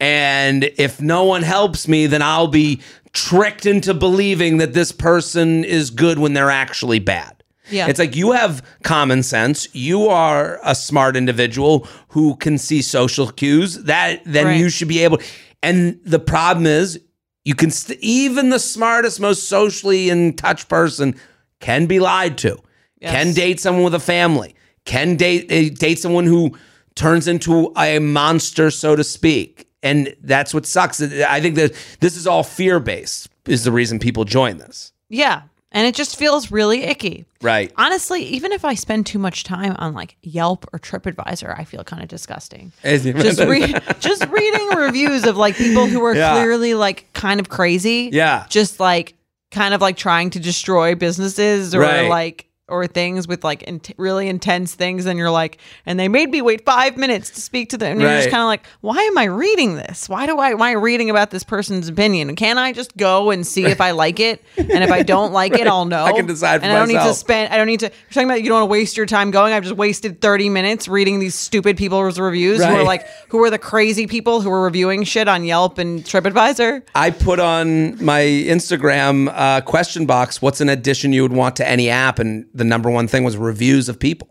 And 0.00 0.64
if 0.78 1.00
no 1.00 1.22
one 1.22 1.42
helps 1.42 1.86
me, 1.86 2.08
then 2.08 2.22
I'll 2.22 2.48
be 2.48 2.80
tricked 3.12 3.66
into 3.66 3.94
believing 3.94 4.56
that 4.56 4.72
this 4.72 4.90
person 4.90 5.62
is 5.62 5.90
good 5.90 6.18
when 6.18 6.32
they're 6.32 6.50
actually 6.50 6.98
bad. 6.98 7.44
Yeah. 7.70 7.86
It's 7.86 8.00
like 8.00 8.16
you 8.16 8.32
have 8.32 8.66
common 8.82 9.22
sense. 9.22 9.72
You 9.72 10.08
are 10.08 10.58
a 10.64 10.74
smart 10.74 11.16
individual 11.16 11.86
who 12.08 12.34
can 12.34 12.58
see 12.58 12.82
social 12.82 13.30
cues. 13.30 13.76
That 13.84 14.22
then 14.26 14.46
Right. 14.46 14.58
you 14.58 14.70
should 14.70 14.88
be 14.88 15.04
able. 15.04 15.20
And 15.62 16.00
the 16.04 16.18
problem 16.18 16.66
is, 16.66 16.98
you 17.44 17.54
can 17.54 17.70
st- 17.70 18.00
even 18.00 18.50
the 18.50 18.58
smartest, 18.58 19.20
most 19.20 19.48
socially 19.48 20.10
in 20.10 20.32
touch 20.34 20.66
person 20.68 21.14
can 21.60 21.86
be 21.86 22.00
lied 22.00 22.38
to. 22.38 22.58
Can 23.00 23.34
date 23.34 23.60
someone 23.60 23.84
with 23.84 23.94
a 23.94 24.00
family. 24.00 24.56
Can 24.84 25.14
date 25.14 25.46
eh, 25.48 25.68
date 25.72 26.00
someone 26.00 26.24
who 26.26 26.56
turns 27.00 27.26
into 27.26 27.72
a 27.76 27.98
monster, 27.98 28.70
so 28.70 28.94
to 28.94 29.02
speak. 29.02 29.66
And 29.82 30.14
that's 30.20 30.52
what 30.52 30.66
sucks. 30.66 31.00
I 31.00 31.40
think 31.40 31.54
that 31.56 31.72
this 32.00 32.16
is 32.16 32.26
all 32.26 32.42
fear 32.42 32.78
based. 32.78 33.28
Is 33.46 33.64
the 33.64 33.72
reason 33.72 33.98
people 33.98 34.24
join 34.24 34.58
this, 34.58 34.92
Yeah. 35.08 35.42
And 35.72 35.86
it 35.86 35.94
just 35.94 36.16
feels 36.16 36.50
really 36.50 36.82
icky. 36.82 37.24
right? 37.42 37.72
Honestly, 37.76 38.22
even 38.24 38.50
if 38.52 38.64
I 38.64 38.74
spend 38.74 39.06
too 39.06 39.20
much 39.20 39.44
time 39.44 39.76
on 39.78 39.94
like 39.94 40.16
Yelp 40.22 40.66
or 40.72 40.80
TripAdvisor, 40.80 41.56
I 41.58 41.62
feel 41.64 41.84
kind 41.84 42.02
of 42.02 42.08
disgusting. 42.08 42.72
Just 42.84 43.04
Just 43.04 43.40
re- 43.40 43.74
just 44.00 44.26
reading 44.26 44.68
reviews 44.76 45.24
of 45.24 45.36
like 45.36 45.54
people 45.56 45.86
who 45.86 46.04
are 46.04 46.14
Yeah. 46.14 46.32
clearly 46.32 46.74
like 46.74 47.06
kind 47.12 47.38
of 47.40 47.48
crazy. 47.48 48.10
Yeah. 48.12 48.46
Just 48.48 48.80
like 48.80 49.14
kind 49.52 49.72
of 49.72 49.80
like 49.80 49.96
trying 49.96 50.30
to 50.30 50.40
destroy 50.40 50.96
businesses 50.96 51.72
or 51.74 51.80
Right. 51.80 52.08
like 52.08 52.46
or 52.70 52.86
things 52.86 53.28
with 53.28 53.44
like 53.44 53.62
int- 53.64 53.92
really 53.96 54.28
intense 54.28 54.74
things 54.74 55.06
and 55.06 55.18
you're 55.18 55.30
like 55.30 55.58
and 55.86 55.98
they 55.98 56.08
made 56.08 56.30
me 56.30 56.42
wait 56.42 56.64
5 56.64 56.96
minutes 56.96 57.30
to 57.30 57.40
speak 57.40 57.70
to 57.70 57.78
them 57.78 57.92
and 57.92 58.00
you're 58.00 58.10
just 58.10 58.30
kind 58.30 58.42
of 58.42 58.46
like 58.46 58.66
why 58.80 58.96
am 59.02 59.18
I 59.18 59.24
reading 59.24 59.74
this? 59.74 60.08
Why 60.08 60.26
do 60.26 60.38
I 60.38 60.50
am 60.50 60.62
I 60.62 60.72
reading 60.72 61.10
about 61.10 61.30
this 61.30 61.44
person's 61.44 61.88
opinion? 61.88 62.34
Can 62.36 62.58
I 62.58 62.72
just 62.72 62.96
go 62.96 63.30
and 63.30 63.46
see 63.46 63.64
if 63.66 63.80
I 63.80 63.90
like 63.90 64.20
it? 64.20 64.42
And 64.56 64.84
if 64.84 64.90
I 64.90 65.02
don't 65.02 65.32
like 65.32 65.54
it, 65.54 65.66
I'll 65.66 65.84
know. 65.84 66.04
I 66.04 66.12
can 66.12 66.26
decide 66.26 66.60
for 66.60 66.64
And 66.64 66.72
I 66.72 66.78
don't 66.78 66.88
need 66.88 66.94
to 66.94 67.14
spend 67.14 67.52
I 67.52 67.56
don't 67.56 67.66
need 67.66 67.80
to 67.80 67.86
you're 67.86 68.12
talking 68.12 68.28
about 68.28 68.42
you 68.42 68.48
don't 68.48 68.60
want 68.60 68.68
to 68.68 68.72
waste 68.72 68.96
your 68.96 69.06
time 69.06 69.30
going. 69.30 69.52
I've 69.52 69.64
just 69.64 69.76
wasted 69.76 70.20
30 70.20 70.48
minutes 70.48 70.88
reading 70.88 71.18
these 71.18 71.34
stupid 71.34 71.76
people's 71.76 72.18
reviews 72.18 72.64
who 72.64 72.70
are 72.76 72.84
like 72.84 73.06
who 73.28 73.42
are 73.44 73.50
the 73.50 73.58
crazy 73.58 74.06
people 74.06 74.40
who 74.40 74.50
are 74.50 74.62
reviewing 74.62 75.04
shit 75.04 75.28
on 75.28 75.44
Yelp 75.44 75.78
and 75.78 76.04
TripAdvisor. 76.04 76.82
I 76.94 77.10
put 77.10 77.40
on 77.40 78.02
my 78.04 78.20
Instagram 78.20 79.32
uh, 79.34 79.60
question 79.62 80.06
box, 80.06 80.40
what's 80.42 80.60
an 80.60 80.68
addition 80.68 81.12
you 81.12 81.22
would 81.22 81.32
want 81.32 81.56
to 81.56 81.68
any 81.68 81.88
app? 81.88 82.18
And 82.18 82.46
the 82.60 82.64
number 82.64 82.90
one 82.90 83.08
thing 83.08 83.24
was 83.24 83.36
reviews 83.36 83.88
of 83.88 83.98
people. 83.98 84.28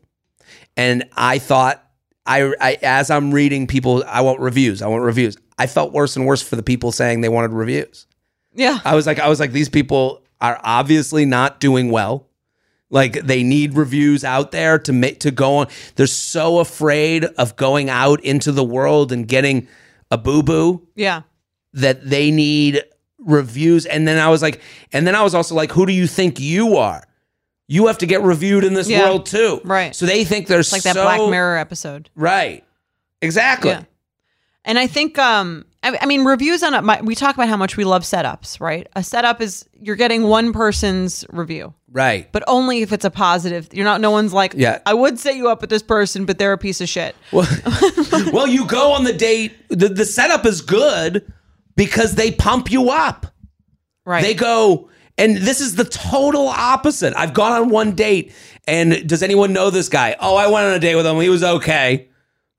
And 0.77 1.03
I 1.17 1.39
thought, 1.39 1.83
I, 2.25 2.53
I 2.61 2.77
as 2.83 3.09
I'm 3.09 3.33
reading 3.33 3.65
people, 3.67 4.03
I 4.07 4.21
want 4.21 4.39
reviews. 4.39 4.81
I 4.83 4.87
want 4.87 5.03
reviews. 5.03 5.35
I 5.57 5.65
felt 5.67 5.91
worse 5.91 6.15
and 6.15 6.25
worse 6.25 6.41
for 6.41 6.55
the 6.55 6.63
people 6.63 6.91
saying 6.91 7.21
they 7.21 7.27
wanted 7.29 7.51
reviews. 7.51 8.05
Yeah. 8.53 8.79
I 8.85 8.93
was 8.95 9.07
like, 9.07 9.19
I 9.19 9.27
was 9.27 9.39
like, 9.39 9.51
these 9.51 9.67
people 9.67 10.23
are 10.39 10.59
obviously 10.63 11.25
not 11.25 11.59
doing 11.59 11.89
well. 11.91 12.27
Like 12.91 13.13
they 13.13 13.43
need 13.43 13.73
reviews 13.75 14.23
out 14.23 14.51
there 14.51 14.77
to 14.79 14.93
make 14.93 15.19
to 15.21 15.31
go 15.31 15.57
on. 15.57 15.67
They're 15.95 16.07
so 16.07 16.59
afraid 16.59 17.23
of 17.25 17.55
going 17.55 17.89
out 17.89 18.23
into 18.23 18.51
the 18.51 18.63
world 18.63 19.11
and 19.11 19.27
getting 19.27 19.67
a 20.11 20.17
boo 20.17 20.43
boo 20.43 20.87
Yeah. 20.95 21.23
that 21.73 22.07
they 22.09 22.31
need 22.31 22.83
reviews. 23.19 23.85
And 23.85 24.07
then 24.07 24.17
I 24.17 24.29
was 24.29 24.41
like, 24.41 24.61
and 24.93 25.05
then 25.05 25.13
I 25.15 25.23
was 25.23 25.35
also 25.35 25.55
like, 25.55 25.71
who 25.71 25.85
do 25.85 25.93
you 25.93 26.07
think 26.07 26.39
you 26.39 26.77
are? 26.77 27.03
You 27.71 27.85
have 27.85 27.99
to 27.99 28.07
get 28.07 28.23
reviewed 28.23 28.63
in 28.63 28.73
this 28.73 28.89
Yeah. 28.89 29.03
world 29.03 29.27
too. 29.27 29.61
Right. 29.63 29.95
So 29.95 30.07
they 30.07 30.25
think 30.25 30.47
they're 30.47 30.59
It's 30.61 30.71
like 30.71 30.81
that 30.83 30.95
Black 30.95 31.21
Mirror 31.29 31.57
episode. 31.57 32.09
Right. 32.15 32.63
Exactly. 33.21 33.69
Yeah. 33.69 33.83
And 34.65 34.79
I 34.79 34.87
think, 34.87 35.19
um, 35.19 35.65
I, 35.83 35.97
I 36.01 36.05
mean, 36.07 36.25
reviews 36.25 36.63
on 36.63 36.73
a, 36.73 36.81
my, 36.81 36.99
we 37.01 37.13
talk 37.13 37.35
about 37.35 37.47
how 37.47 37.57
much 37.57 37.77
we 37.77 37.83
love 37.83 38.01
setups, 38.03 38.59
right? 38.59 38.87
A 38.95 39.03
setup 39.03 39.39
is 39.39 39.69
you're 39.79 39.95
getting 39.95 40.23
one 40.23 40.51
person's 40.51 41.25
review, 41.29 41.73
Right. 41.91 42.29
but 42.31 42.43
only 42.47 42.81
if 42.81 42.91
it's 42.91 43.05
a 43.05 43.11
positive. 43.11 43.69
You're 43.71 43.85
not. 43.85 44.01
No 44.01 44.09
one's 44.11 44.33
like, 44.33 44.53
Yeah. 44.57 44.79
I 44.87 44.95
would 44.95 45.19
set 45.19 45.35
you 45.35 45.47
up 45.47 45.61
with 45.61 45.69
this 45.69 45.83
person, 45.83 46.25
but 46.25 46.39
they're 46.39 46.53
a 46.53 46.57
piece 46.57 46.81
of 46.81 46.89
shit. 46.89 47.15
Well, 47.31 47.47
well, 48.33 48.47
you 48.47 48.65
go 48.65 48.93
on 48.93 49.03
the 49.03 49.13
date. 49.13 49.53
The, 49.69 49.89
the 49.89 50.05
setup 50.05 50.45
is 50.47 50.61
good 50.61 51.31
because 51.75 52.15
they 52.15 52.31
pump 52.31 52.71
you 52.71 52.89
up. 52.89 53.27
Right. 54.05 54.23
They 54.23 54.33
go, 54.33 54.88
and 55.19 55.37
this 55.37 55.61
is 55.61 55.75
the 55.75 55.83
total 55.83 56.47
opposite. 56.47 57.13
I've 57.15 57.33
gone 57.33 57.51
on 57.51 57.69
one 57.69 57.91
date, 57.93 58.33
and 58.67 59.07
does 59.07 59.21
anyone 59.21 59.53
know 59.53 59.69
this 59.69 59.89
guy? 59.89 60.15
Oh, 60.19 60.35
I 60.35 60.47
went 60.47 60.65
on 60.65 60.73
a 60.73 60.79
date 60.79 60.95
with 60.95 61.05
him. 61.05 61.19
He 61.19 61.29
was 61.29 61.43
okay. 61.43 62.07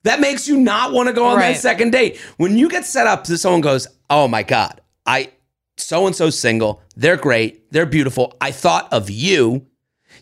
That 0.05 0.21
makes 0.21 0.47
you 0.49 0.57
not 0.59 0.93
want 0.93 1.09
to 1.09 1.13
go 1.13 1.27
on 1.27 1.37
Right. 1.37 1.55
that 1.55 1.61
second 1.61 1.91
date. 1.91 2.19
When 2.37 2.57
you 2.57 2.69
get 2.71 2.85
set 2.87 3.07
up 3.07 3.27
someone 3.27 3.61
goes, 3.61 3.87
Oh 4.09 4.29
my 4.29 4.43
God, 4.43 4.81
I 5.05 5.31
so 5.77 6.07
and 6.07 6.15
so 6.17 6.31
single. 6.31 6.81
They're 6.97 7.17
great. 7.17 7.71
They're 7.73 7.87
beautiful. 7.87 8.37
I 8.41 8.51
thought 8.51 8.93
of 8.93 9.11
you. 9.11 9.67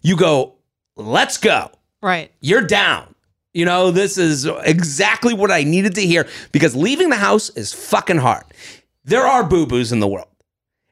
You 0.03 0.16
go, 0.16 0.55
let's 0.97 1.36
go 1.39 1.70
right. 2.03 2.30
you're 2.41 2.62
down. 2.62 3.14
You 3.55 3.64
know, 3.64 3.91
this 3.91 4.18
is 4.18 4.47
exactly 4.64 5.34
what 5.34 5.51
I 5.51 5.64
needed 5.64 5.95
to 5.97 6.03
hear 6.03 6.28
because 6.53 6.76
leaving 6.76 7.09
the 7.09 7.16
house 7.16 7.51
is 7.51 7.72
fucking 7.72 8.18
hard. 8.18 8.45
There 9.05 9.26
are 9.26 9.43
boo 9.43 9.66
boos 9.66 9.91
in 9.91 10.01
the 10.01 10.07
world. 10.09 10.28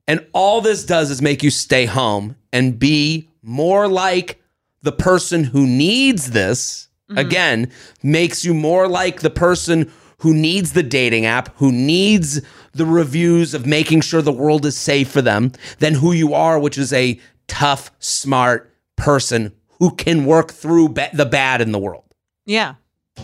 And 0.09 0.27
all 0.33 0.61
this 0.61 0.85
does 0.85 1.11
is 1.11 1.21
make 1.21 1.43
you 1.43 1.51
stay 1.51 1.87
home 1.87 2.37
and 2.53 2.79
be 2.79 3.29
more 3.43 3.89
like 3.89 4.41
the 4.83 4.93
person 4.93 5.45
who 5.45 5.67
needs 5.67 6.31
this. 6.31 6.89
Mm-hmm. 7.11 7.19
Again, 7.19 7.73
makes 8.03 8.45
you 8.45 8.55
more 8.55 8.89
like 8.89 9.21
the 9.21 9.31
person 9.31 9.93
who 10.19 10.35
needs 10.35 10.73
the 10.73 10.83
dating 10.83 11.27
app, 11.27 11.55
who 11.57 11.71
needs 11.71 12.41
the 12.73 12.87
reviews 12.87 13.55
of 13.55 13.67
making 13.67 14.01
sure 14.01 14.23
the 14.23 14.33
world 14.33 14.65
is 14.67 14.77
safe 14.77 15.11
for 15.11 15.23
them, 15.23 15.53
than 15.79 15.95
who 15.95 16.13
you 16.13 16.35
are, 16.35 16.59
which 16.59 16.79
is 16.79 16.93
a 16.93 17.21
tough, 17.49 17.91
smart 17.99 18.73
person 18.97 19.53
who 19.79 19.91
can 19.95 20.25
work 20.25 20.53
through 20.53 20.89
ba- 20.89 21.11
the 21.13 21.27
bad 21.27 21.61
in 21.61 21.73
the 21.73 21.79
world. 21.79 22.05
Yeah. 22.45 22.75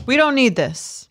We 0.06 0.16
don't 0.16 0.34
need 0.34 0.56
this. 0.56 1.08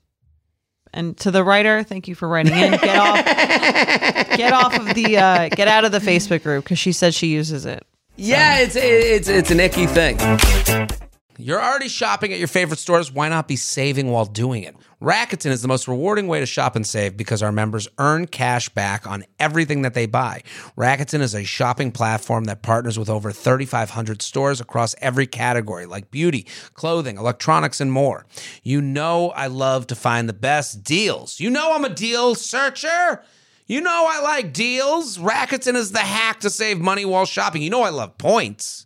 And 0.94 1.18
to 1.20 1.32
the 1.32 1.44
writer, 1.44 1.84
thank 1.84 2.08
you 2.08 2.16
for 2.16 2.28
writing 2.28 2.54
in. 2.54 2.72
Get 2.72 2.98
off, 2.98 3.26
get 4.38 4.54
off 4.54 4.78
of 4.78 4.94
the, 4.94 5.18
uh, 5.18 5.50
get 5.50 5.68
out 5.68 5.86
of 5.86 5.92
the 5.92 6.00
Facebook 6.00 6.44
group 6.44 6.66
because 6.66 6.80
she 6.80 6.92
says 6.92 7.16
she 7.16 7.28
uses 7.28 7.66
it. 7.66 7.86
Yeah, 8.18 8.60
it's 8.60 8.76
it's 8.76 9.30
it's 9.30 9.52
an 9.52 9.60
icky 9.60 9.88
thing. 9.88 10.18
You're 11.42 11.62
already 11.62 11.88
shopping 11.88 12.32
at 12.32 12.40
your 12.40 12.48
favorite 12.48 12.80
stores. 12.80 13.12
Why 13.12 13.28
not 13.28 13.48
be 13.48 13.56
saving 13.56 14.12
while 14.12 14.26
doing 14.26 14.62
it? 14.62 14.76
Rakuten 15.02 15.50
is 15.50 15.64
the 15.64 15.68
most 15.68 15.88
rewarding 15.88 16.28
way 16.28 16.40
to 16.40 16.46
shop 16.46 16.76
and 16.76 16.86
save 16.86 17.18
because 17.18 17.42
our 17.42 17.52
members 17.52 17.88
earn 17.98 18.28
cash 18.28 18.70
back 18.70 19.08
on 19.08 19.26
everything 19.40 19.82
that 19.82 19.96
they 19.96 20.06
buy. 20.06 20.44
Rakuten 20.78 21.22
is 21.22 21.34
a 21.34 21.44
shopping 21.44 21.92
platform 21.92 22.44
that 22.44 22.62
partners 22.62 23.00
with 23.00 23.10
over 23.10 23.32
3,500 23.32 24.22
stores 24.22 24.62
across 24.62 24.94
every 25.00 25.26
category 25.26 25.88
like 25.88 26.12
beauty, 26.12 26.46
clothing, 26.76 27.18
electronics, 27.18 27.82
and 27.82 27.92
more. 27.92 28.28
You 28.62 28.80
know, 28.80 29.32
I 29.32 29.48
love 29.48 29.88
to 29.88 29.96
find 29.96 30.30
the 30.30 30.34
best 30.34 30.84
deals. 30.84 31.40
You 31.40 31.50
know, 31.50 31.74
I'm 31.74 31.86
a 31.86 31.90
deal 31.90 32.36
searcher. 32.36 33.24
You 33.66 33.82
know, 33.82 34.06
I 34.08 34.22
like 34.22 34.54
deals. 34.54 35.18
Rakuten 35.18 35.76
is 35.76 35.92
the 35.92 36.00
hack 36.00 36.42
to 36.42 36.52
save 36.52 36.80
money 36.80 37.06
while 37.06 37.26
shopping. 37.26 37.64
You 37.64 37.72
know, 37.72 37.82
I 37.82 37.90
love 37.90 38.18
points. 38.20 38.86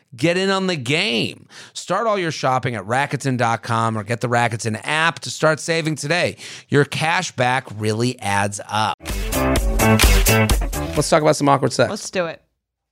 Get 0.15 0.35
in 0.37 0.49
on 0.49 0.67
the 0.67 0.75
game. 0.75 1.47
Start 1.73 2.05
all 2.05 2.17
your 2.19 2.31
shopping 2.31 2.75
at 2.75 2.83
Rakuten.com 2.83 3.97
or 3.97 4.03
get 4.03 4.19
the 4.21 4.27
Rakuten 4.27 4.79
app 4.83 5.19
to 5.19 5.29
start 5.29 5.59
saving 5.61 5.95
today. 5.95 6.35
Your 6.67 6.83
cash 6.83 7.31
back 7.31 7.65
really 7.77 8.19
adds 8.19 8.59
up. 8.69 8.97
Let's 10.95 11.09
talk 11.09 11.21
about 11.21 11.35
some 11.37 11.47
awkward 11.47 11.71
sex. 11.73 11.89
Let's 11.89 12.09
do 12.09 12.25
it. 12.25 12.41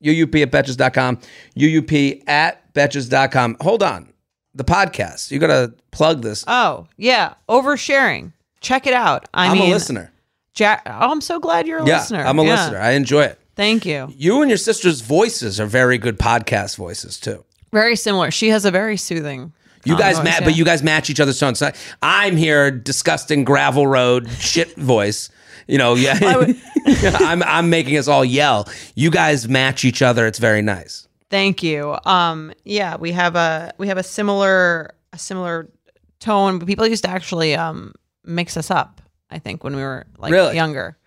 UUP 0.04 0.42
at 0.42 0.52
Betches.com. 0.52 1.20
UUP 1.58 2.24
at 2.28 2.74
Betches.com. 2.74 3.58
Hold 3.62 3.84
on. 3.84 4.14
The 4.56 4.64
podcast. 4.64 5.30
You 5.32 5.40
got 5.40 5.48
to 5.48 5.74
plug 5.92 6.22
this. 6.22 6.46
Oh, 6.48 6.88
yeah. 6.98 7.34
Oversharing. 7.50 8.32
Check 8.62 8.88
it 8.88 8.94
out. 8.94 9.28
I 9.34 9.48
I'm 9.48 9.58
mean, 9.60 9.70
a 9.70 9.74
listener. 9.74 10.12
Jack, 10.54 10.84
oh, 10.86 11.12
I'm 11.12 11.22
so 11.22 11.40
glad 11.40 11.68
you're 11.68 11.80
a 11.80 11.86
Yeah, 11.86 11.98
listener. 11.98 12.26
I'm 12.26 12.40
a 12.40 12.44
Yeah. 12.44 12.56
listener. 12.56 12.80
I 12.80 12.92
enjoy 12.92 13.24
it. 13.24 13.39
Thank 13.60 13.86
you. 13.86 14.08
You 14.16 14.42
and 14.42 14.50
your 14.50 14.58
sister's 14.58 15.02
voices 15.02 15.60
are 15.60 15.66
very 15.66 15.98
good 15.98 16.18
podcast 16.18 16.78
voices, 16.78 17.20
too. 17.20 17.44
Very 17.74 17.98
similar. 17.98 18.32
She 18.32 18.48
has 18.52 18.64
a 18.64 18.72
very 18.72 18.96
soothing. 18.96 19.52
You 19.84 19.98
guys, 19.98 20.16
voice, 20.16 20.24
ma- 20.24 20.32
yeah. 20.32 20.40
but 20.46 20.56
you 20.56 20.64
guys 20.64 20.82
match 20.82 21.10
each 21.10 21.20
other's 21.20 21.38
tones. 21.38 21.60
So 21.60 21.70
I'm 22.02 22.38
here, 22.38 22.72
disgusting 22.72 23.44
gravel 23.44 23.86
road 23.86 24.30
shit 24.40 24.78
voice. 24.78 25.30
You 25.68 25.78
know, 25.78 25.96
yeah. 25.96 26.18
I'm 26.86 27.44
I'm 27.44 27.70
making 27.70 27.98
us 27.98 28.08
all 28.08 28.24
yell. 28.24 28.70
You 28.96 29.12
guys 29.12 29.50
match 29.50 29.84
each 29.84 30.02
other. 30.02 30.26
It's 30.26 30.40
very 30.40 30.62
nice. 30.62 31.10
Thank 31.30 31.62
you. 31.62 31.98
Um, 32.06 32.54
yeah, 32.64 32.96
we 32.96 33.12
have 33.12 33.36
a 33.36 33.74
we 33.78 33.90
have 33.90 33.98
a 33.98 34.04
similar 34.04 34.96
a 35.12 35.18
similar 35.18 35.70
tone. 36.22 36.60
But 36.60 36.68
people 36.70 36.88
used 36.88 37.04
to 37.04 37.10
actually 37.10 37.56
um 37.56 37.94
mix 38.24 38.56
us 38.56 38.72
up. 38.72 39.02
I 39.30 39.38
think 39.38 39.66
when 39.66 39.76
we 39.76 39.82
were 39.82 40.08
like 40.18 40.32
Really? 40.32 40.56
younger, 40.56 40.98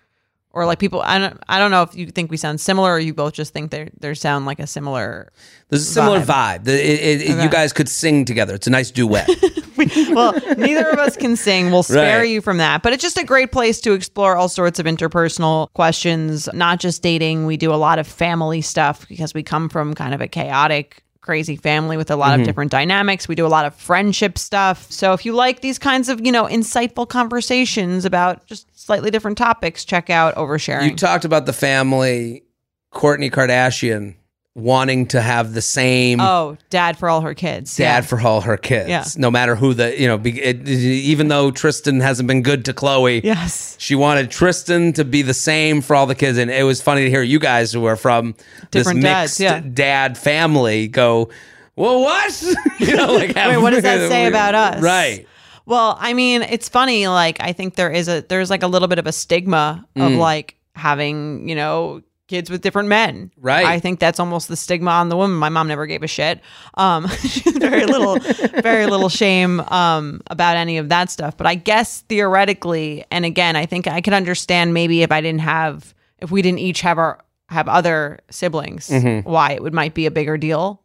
or 0.52 0.66
like 0.66 0.78
people. 0.78 1.02
I 1.02 1.18
don't. 1.18 1.38
I 1.48 1.58
don't 1.58 1.70
know 1.70 1.82
if 1.82 1.94
you 1.94 2.06
think 2.06 2.30
we 2.30 2.36
sound 2.36 2.60
similar, 2.60 2.92
or 2.92 2.98
you 2.98 3.14
both 3.14 3.32
just 3.34 3.52
think 3.52 3.70
they 3.70 3.90
they 4.00 4.14
sound 4.14 4.46
like 4.46 4.58
a 4.60 4.66
similar. 4.66 5.32
There's 5.68 5.82
a 5.82 5.92
similar 5.92 6.20
vibe. 6.20 6.64
The- 6.64 6.72
it- 6.74 7.00
it- 7.00 7.30
it- 7.30 7.42
You 7.42 7.48
guys 7.48 7.72
could 7.72 7.88
sing 7.88 8.24
together. 8.26 8.54
It's 8.54 8.66
a 8.66 8.70
nice 8.70 8.90
duet. 8.90 9.28
well, 10.10 10.32
neither 10.58 10.88
of 10.90 10.98
us 10.98 11.16
can 11.16 11.34
sing. 11.34 11.70
We'll 11.72 11.82
spare 11.82 12.20
Right. 12.20 12.28
you 12.28 12.40
from 12.40 12.58
that. 12.58 12.82
But 12.82 12.92
it's 12.92 13.02
just 13.02 13.16
a 13.18 13.24
great 13.24 13.50
place 13.52 13.80
to 13.80 13.92
explore 13.94 14.36
all 14.36 14.48
sorts 14.48 14.78
of 14.78 14.86
interpersonal 14.86 15.72
questions, 15.72 16.48
not 16.52 16.78
just 16.78 17.02
dating. 17.02 17.46
We 17.46 17.56
do 17.56 17.72
a 17.72 17.76
lot 17.76 17.98
of 17.98 18.06
family 18.06 18.60
stuff 18.60 19.08
because 19.08 19.32
we 19.34 19.42
come 19.42 19.68
from 19.68 19.94
kind 19.94 20.14
of 20.14 20.20
a 20.20 20.28
chaotic, 20.28 21.01
crazy 21.22 21.56
family 21.56 21.96
with 21.96 22.10
a 22.10 22.16
lot 22.16 22.34
of 22.34 22.40
mm-hmm. 22.40 22.46
different 22.46 22.70
dynamics. 22.70 23.26
We 23.26 23.34
do 23.34 23.46
a 23.46 23.48
lot 23.48 23.64
of 23.64 23.74
friendship 23.76 24.36
stuff. 24.36 24.90
So 24.90 25.12
if 25.12 25.24
you 25.24 25.32
like 25.32 25.60
these 25.60 25.78
kinds 25.78 26.08
of, 26.08 26.24
you 26.24 26.32
know, 26.32 26.44
insightful 26.44 27.08
conversations 27.08 28.04
about 28.04 28.44
just 28.46 28.68
slightly 28.78 29.10
different 29.10 29.38
topics, 29.38 29.84
check 29.84 30.10
out 30.10 30.34
Oversharing. 30.34 30.90
you 30.90 30.96
talked 30.96 31.24
about 31.24 31.46
the 31.46 31.52
family, 31.52 32.44
Kourtney 32.92 33.30
Kardashian 33.30 34.16
wanting 34.54 35.06
to 35.06 35.20
have 35.22 35.54
the 35.54 35.62
same 35.62 36.20
oh, 36.20 36.58
dad 36.68 36.98
for 36.98 37.08
all 37.08 37.22
her 37.22 37.32
kids. 37.34 37.74
dad 37.76 37.84
Yeah. 37.84 38.00
for 38.02 38.20
all 38.20 38.42
her 38.42 38.58
kids, 38.58 38.88
Yeah. 38.90 39.04
no 39.16 39.30
matter 39.30 39.56
who 39.56 39.72
the 39.72 39.98
you 39.98 40.06
know. 40.06 40.18
Be, 40.18 40.38
it, 40.42 40.68
even 40.68 41.28
though 41.28 41.50
Tristan 41.50 42.00
hasn't 42.00 42.26
been 42.26 42.42
good 42.42 42.64
to 42.66 42.74
Khloé, 42.74 43.22
Yes. 43.24 43.76
She 43.78 43.94
wanted 43.94 44.30
Tristan 44.30 44.92
to 44.94 45.04
be 45.04 45.22
the 45.22 45.32
same 45.34 45.80
for 45.80 45.96
all 45.96 46.06
the 46.06 46.14
kids, 46.14 46.36
and 46.36 46.50
it 46.50 46.64
was 46.64 46.82
funny 46.82 47.04
to 47.04 47.10
hear 47.10 47.22
you 47.22 47.38
guys 47.38 47.72
who 47.72 47.86
are 47.86 47.96
from 47.96 48.34
Different 48.70 49.00
this 49.00 49.04
dads, 49.04 49.40
mixed 49.40 49.40
yeah. 49.40 49.60
dad 49.72 50.18
family 50.18 50.86
go, 50.86 51.30
"Well, 51.76 52.02
what? 52.02 52.42
you 52.78 52.94
know, 52.94 53.12
like 53.14 53.34
Wait, 53.34 53.56
what 53.56 53.70
does 53.70 53.82
that 53.84 54.08
say 54.10 54.26
about 54.26 54.54
us? 54.54 54.82
Right? 54.82 55.26
Well, 55.64 55.96
I 55.98 56.12
mean, 56.12 56.42
it's 56.42 56.68
funny. 56.68 57.06
Like, 57.08 57.38
I 57.40 57.52
think 57.54 57.76
there 57.76 57.90
is 57.90 58.06
a 58.08 58.20
there's 58.28 58.50
like 58.50 58.62
a 58.62 58.66
little 58.66 58.88
bit 58.88 58.98
of 58.98 59.06
a 59.06 59.12
stigma 59.12 59.86
Mm. 59.96 60.06
of 60.08 60.12
like 60.18 60.56
having 60.74 61.48
you 61.48 61.54
know 61.54 62.02
kids 62.32 62.48
with 62.48 62.62
different 62.62 62.88
men. 62.88 63.30
Right. 63.36 63.66
I 63.66 63.78
think 63.78 64.00
that's 64.00 64.18
almost 64.18 64.48
the 64.48 64.56
stigma 64.56 64.90
on 64.90 65.10
the 65.10 65.16
woman. 65.18 65.36
My 65.36 65.50
mom 65.50 65.68
never 65.68 65.84
gave 65.86 66.02
a 66.02 66.06
shit. 66.06 66.40
Um, 66.74 67.06
very 67.58 67.84
little, 67.84 68.18
very 68.62 68.86
little 68.86 69.10
shame 69.10 69.60
um 69.60 70.22
about 70.28 70.56
any 70.56 70.78
of 70.78 70.88
that 70.88 71.10
stuff. 71.10 71.36
But 71.36 71.46
I 71.46 71.54
guess 71.54 72.00
theoretically, 72.08 73.04
and 73.10 73.24
again, 73.26 73.54
I 73.54 73.66
think 73.66 73.86
I 73.86 74.00
could 74.00 74.14
understand 74.14 74.72
maybe 74.72 75.02
if 75.02 75.12
I 75.12 75.20
didn't 75.20 75.42
have 75.42 75.94
if 76.18 76.30
we 76.30 76.40
didn't 76.40 76.60
each 76.60 76.80
have 76.80 76.96
our 76.98 77.18
have 77.50 77.68
other 77.68 78.18
siblings, 78.30 78.88
Mm-hmm. 78.88 79.28
why 79.28 79.52
it 79.52 79.62
would 79.62 79.74
might 79.74 79.92
be 79.92 80.06
a 80.06 80.10
bigger 80.10 80.38
deal. 80.38 80.80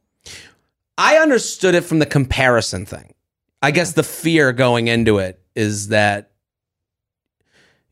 I 0.98 1.18
understood 1.18 1.76
it 1.76 1.82
from 1.86 2.00
the 2.00 2.06
comparison 2.06 2.86
thing. 2.86 3.14
I 3.62 3.72
guess 3.72 3.94
the 3.94 4.04
fear 4.04 4.52
going 4.52 4.88
into 4.90 5.20
it 5.20 5.40
is 5.56 5.88
that 5.90 6.32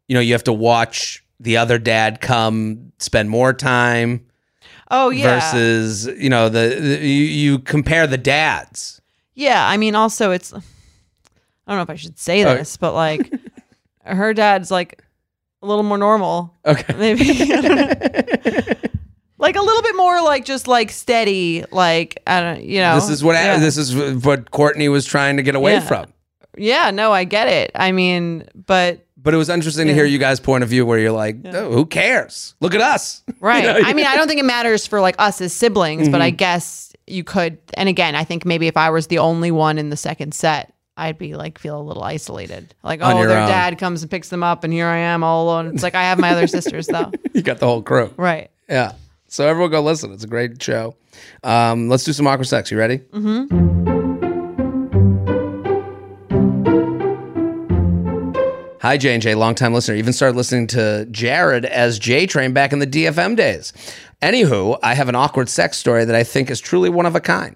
you 0.07 0.13
know 0.13 0.19
you 0.19 0.33
have 0.33 0.43
to 0.45 0.53
watch 0.53 1.24
the 1.39 1.57
other 1.57 1.77
dad 1.77 2.21
come 2.21 2.91
spend 2.99 3.29
more 3.29 3.53
time 3.53 4.25
Oh 4.91 5.09
yeah. 5.09 5.39
versus 5.39 6.05
you 6.17 6.29
know 6.29 6.47
the, 6.49 6.77
the 6.79 6.97
you, 7.07 7.25
you 7.25 7.59
compare 7.59 8.05
the 8.07 8.17
dads. 8.17 9.01
Yeah, 9.33 9.67
I 9.67 9.77
mean, 9.77 9.95
also 9.95 10.31
it's. 10.31 10.53
I 10.53 10.59
don't 11.67 11.77
know 11.77 11.81
if 11.81 11.89
I 11.89 11.95
should 11.95 12.19
say 12.19 12.43
this, 12.43 12.77
but 12.77 12.93
like, 12.93 13.31
her 14.05 14.33
dad's 14.33 14.69
like 14.69 15.01
a 15.61 15.65
little 15.65 15.83
more 15.83 15.97
normal, 15.97 16.53
Okay. 16.65 16.93
maybe. 16.97 17.31
I 17.31 17.61
don't 17.61 17.75
know. 17.75 18.73
like 19.39 19.55
a 19.55 19.61
little 19.61 19.81
bit 19.81 19.95
more 19.95 20.21
like 20.21 20.45
just 20.45 20.67
like 20.67 20.91
steady, 20.91 21.65
like 21.71 22.21
I 22.27 22.39
don't, 22.41 22.63
you 22.63 22.79
know. 22.79 22.95
This 22.95 23.09
is 23.09 23.23
what 23.23 23.33
yeah. 23.33 23.57
this 23.57 23.77
is 23.77 23.95
what 24.23 24.51
Kourtney 24.51 24.91
was 24.91 25.05
trying 25.05 25.37
to 25.37 25.43
get 25.43 25.55
away 25.55 25.73
Yeah. 25.73 25.79
from. 25.81 26.05
Yeah, 26.57 26.91
no, 26.91 27.11
I 27.11 27.23
get 27.25 27.47
it. 27.47 27.71
I 27.75 27.91
mean, 27.91 28.47
but 28.55 29.04
But 29.25 29.33
it 29.33 29.37
was 29.37 29.49
interesting 29.49 29.87
to 29.87 29.93
hear 29.93 30.05
you 30.05 30.19
guys' 30.19 30.39
point 30.39 30.63
of 30.63 30.69
view 30.69 30.85
where 30.85 30.99
you're 30.99 31.11
like, 31.11 31.37
oh, 31.45 31.71
who 31.71 31.85
cares? 31.85 32.55
Look 32.61 32.73
at 32.75 32.79
us. 32.81 33.23
right. 33.41 33.63
You 33.63 33.73
know, 33.83 33.89
I 33.89 33.93
mean, 33.93 34.05
I 34.05 34.15
don't 34.15 34.27
think 34.27 34.39
it 34.39 34.45
matters 34.45 34.87
for 34.87 35.01
like 35.01 35.15
us 35.19 35.41
as 35.41 35.51
siblings, 35.51 36.07
but 36.07 36.21
I 36.21 36.29
Mm-hmm. 36.29 36.35
guess 36.37 36.93
you 37.07 37.23
could. 37.23 37.57
And 37.73 37.89
again, 37.89 38.15
I 38.15 38.23
think 38.23 38.45
maybe 38.45 38.67
if 38.67 38.77
I 38.77 38.89
was 38.91 39.07
the 39.07 39.17
only 39.17 39.51
one 39.51 39.77
in 39.77 39.89
the 39.89 39.97
second 39.97 40.33
set. 40.33 40.71
I'd 40.97 41.17
be 41.17 41.35
like 41.35 41.59
feel 41.59 41.77
a 41.77 41.83
little 41.83 42.03
isolated. 42.03 42.73
Like, 42.81 43.01
On 43.01 43.17
oh, 43.17 43.27
their 43.27 43.37
own. 43.37 43.49
dad 43.49 43.77
comes 43.77 44.01
and 44.01 44.09
picks 44.09 44.29
them 44.29 44.43
up, 44.43 44.63
and 44.63 44.71
here 44.71 44.87
I 44.87 44.95
am 44.99 45.25
all 45.25 45.43
alone. 45.43 45.67
It's 45.73 45.83
like 45.83 45.93
I 45.93 46.03
have 46.03 46.17
my 46.19 46.29
other 46.29 46.47
sisters 46.47 46.87
though. 46.87 47.11
you 47.33 47.41
got 47.41 47.57
the 47.59 47.65
whole 47.65 47.81
crew. 47.81 48.13
Right. 48.15 48.49
Yeah. 48.69 48.93
So 49.27 49.45
everyone 49.45 49.71
go 49.71 49.81
listen. 49.81 50.13
It's 50.13 50.23
a 50.23 50.27
great 50.27 50.63
show. 50.63 50.95
Um, 51.43 51.89
let's 51.89 52.05
do 52.05 52.13
some 52.13 52.27
awkward 52.27 52.45
sex. 52.47 52.71
You 52.71 52.77
ready? 52.77 52.99
Mm-hmm. 52.99 53.94
Hi, 58.85 58.97
J 58.97 59.15
and 59.15 59.23
J, 59.23 59.33
longtime 59.33 59.73
listener. 59.73 59.95
Even 59.95 60.13
started 60.13 60.37
listening 60.37 60.67
to 60.67 61.07
Jared 61.09 61.65
as 61.65 61.97
J 61.97 62.27
Train 62.27 62.53
back 62.53 62.71
in 62.71 62.77
the 62.77 62.85
DFM 62.85 63.35
days. 63.35 63.73
Anywho, 64.21 64.77
I 64.83 64.93
have 64.93 65.09
an 65.09 65.15
awkward 65.15 65.49
sex 65.49 65.77
story 65.77 66.05
that 66.05 66.15
I 66.15 66.23
think 66.23 66.51
is 66.51 66.59
truly 66.59 66.91
one 66.91 67.07
of 67.07 67.15
a 67.15 67.19
kind. 67.19 67.55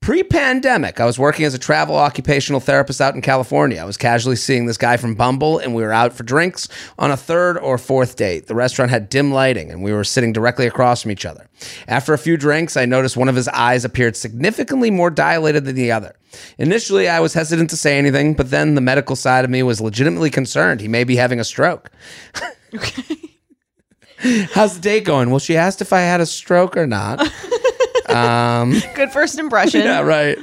Pre 0.00 0.22
pandemic, 0.22 0.98
I 0.98 1.04
was 1.04 1.18
working 1.18 1.44
as 1.44 1.52
a 1.52 1.58
travel 1.58 1.94
occupational 1.94 2.58
therapist 2.58 3.02
out 3.02 3.14
in 3.14 3.20
California. 3.20 3.78
I 3.82 3.84
was 3.84 3.98
casually 3.98 4.36
seeing 4.36 4.64
this 4.64 4.78
guy 4.78 4.96
from 4.96 5.14
Bumble, 5.14 5.58
and 5.58 5.74
we 5.74 5.82
were 5.82 5.92
out 5.92 6.14
for 6.14 6.22
drinks 6.22 6.68
on 6.98 7.10
a 7.10 7.18
third 7.18 7.58
or 7.58 7.76
fourth 7.76 8.16
date. 8.16 8.46
The 8.46 8.54
restaurant 8.54 8.90
had 8.90 9.10
dim 9.10 9.30
lighting, 9.30 9.70
and 9.70 9.82
we 9.82 9.92
were 9.92 10.04
sitting 10.04 10.32
directly 10.32 10.66
across 10.66 11.02
from 11.02 11.10
each 11.10 11.26
other. 11.26 11.48
After 11.86 12.14
a 12.14 12.18
few 12.18 12.38
drinks, 12.38 12.78
I 12.78 12.86
noticed 12.86 13.18
one 13.18 13.28
of 13.28 13.36
his 13.36 13.46
eyes 13.48 13.84
appeared 13.84 14.16
significantly 14.16 14.90
more 14.90 15.10
dilated 15.10 15.66
than 15.66 15.76
the 15.76 15.92
other. 15.92 16.16
Initially, 16.56 17.06
I 17.06 17.20
was 17.20 17.34
hesitant 17.34 17.68
to 17.68 17.76
say 17.76 17.98
anything, 17.98 18.32
but 18.32 18.50
then 18.50 18.76
the 18.76 18.80
medical 18.80 19.16
side 19.16 19.44
of 19.44 19.50
me 19.50 19.62
was 19.62 19.82
legitimately 19.82 20.30
concerned 20.30 20.80
he 20.80 20.88
may 20.88 21.04
be 21.04 21.16
having 21.16 21.40
a 21.40 21.44
stroke. 21.44 21.90
How's 24.52 24.76
the 24.76 24.80
date 24.80 25.04
going? 25.04 25.28
Well, 25.28 25.40
she 25.40 25.58
asked 25.58 25.82
if 25.82 25.92
I 25.92 26.00
had 26.00 26.22
a 26.22 26.26
stroke 26.26 26.74
or 26.74 26.86
not. 26.86 27.20
Um, 28.10 28.80
Good 28.94 29.10
first 29.10 29.38
impression. 29.38 29.82
Yeah, 29.82 30.00
right. 30.00 30.38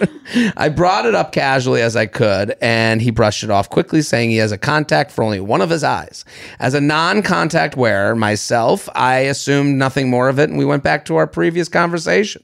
I 0.55 0.69
brought 0.69 1.05
it 1.05 1.15
up 1.15 1.31
casually 1.31 1.81
as 1.81 1.95
I 1.95 2.05
could, 2.05 2.55
and 2.61 3.01
he 3.01 3.11
brushed 3.11 3.43
it 3.43 3.49
off 3.49 3.69
quickly, 3.69 4.01
saying 4.01 4.29
he 4.29 4.37
has 4.37 4.51
a 4.51 4.57
contact 4.57 5.11
for 5.11 5.23
only 5.23 5.39
one 5.39 5.61
of 5.61 5.69
his 5.69 5.83
eyes. 5.83 6.25
As 6.59 6.73
a 6.73 6.81
non 6.81 7.21
contact 7.21 7.75
wearer 7.75 8.15
myself, 8.15 8.89
I 8.95 9.19
assumed 9.19 9.77
nothing 9.77 10.09
more 10.09 10.29
of 10.29 10.39
it, 10.39 10.49
and 10.49 10.57
we 10.57 10.65
went 10.65 10.83
back 10.83 11.05
to 11.05 11.15
our 11.15 11.27
previous 11.27 11.69
conversation. 11.69 12.43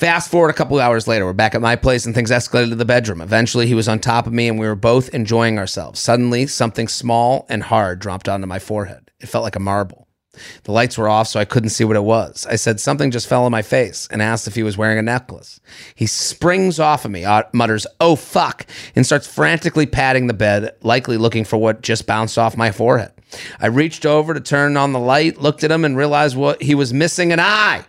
Fast 0.00 0.30
forward 0.30 0.48
a 0.48 0.54
couple 0.54 0.80
hours 0.80 1.06
later, 1.06 1.26
we're 1.26 1.34
back 1.34 1.54
at 1.54 1.60
my 1.60 1.76
place 1.76 2.06
and 2.06 2.14
things 2.14 2.30
escalated 2.30 2.70
to 2.70 2.74
the 2.74 2.86
bedroom. 2.86 3.20
Eventually, 3.20 3.66
he 3.66 3.74
was 3.74 3.86
on 3.86 3.98
top 3.98 4.26
of 4.26 4.32
me 4.32 4.48
and 4.48 4.58
we 4.58 4.66
were 4.66 4.74
both 4.74 5.10
enjoying 5.10 5.58
ourselves. 5.58 6.00
Suddenly, 6.00 6.46
something 6.46 6.88
small 6.88 7.44
and 7.50 7.62
hard 7.62 7.98
dropped 7.98 8.26
onto 8.26 8.46
my 8.46 8.58
forehead. 8.58 9.10
It 9.20 9.26
felt 9.26 9.44
like 9.44 9.56
a 9.56 9.60
marble. 9.60 10.08
The 10.64 10.72
lights 10.72 10.96
were 10.96 11.08
off, 11.08 11.26
so 11.28 11.40
I 11.40 11.44
couldn't 11.44 11.70
see 11.70 11.82
what 11.84 11.96
it 11.96 12.04
was. 12.04 12.46
I 12.48 12.54
said 12.56 12.78
something 12.78 13.10
just 13.10 13.26
fell 13.28 13.44
on 13.44 13.50
my 13.50 13.62
face 13.62 14.06
and 14.10 14.22
asked 14.22 14.46
if 14.46 14.54
he 14.54 14.62
was 14.62 14.78
wearing 14.78 14.98
a 14.98 15.02
necklace. 15.02 15.60
He 15.94 16.06
springs 16.06 16.78
off 16.78 17.04
of 17.04 17.10
me, 17.10 17.24
uh, 17.24 17.42
mutters, 17.52 17.86
Oh, 18.00 18.14
fuck, 18.16 18.64
and 18.94 19.04
starts 19.04 19.26
frantically 19.26 19.86
patting 19.86 20.28
the 20.28 20.34
bed, 20.34 20.74
likely 20.82 21.16
looking 21.16 21.44
for 21.44 21.56
what 21.56 21.82
just 21.82 22.06
bounced 22.06 22.38
off 22.38 22.56
my 22.56 22.70
forehead. 22.70 23.12
I 23.58 23.66
reached 23.66 24.06
over 24.06 24.32
to 24.32 24.40
turn 24.40 24.76
on 24.76 24.92
the 24.92 24.98
light, 25.00 25.38
looked 25.38 25.64
at 25.64 25.70
him, 25.70 25.84
and 25.84 25.96
realized 25.96 26.36
what 26.36 26.62
he 26.62 26.74
was 26.74 26.92
missing 26.94 27.32
an 27.32 27.40
eye. 27.40 27.84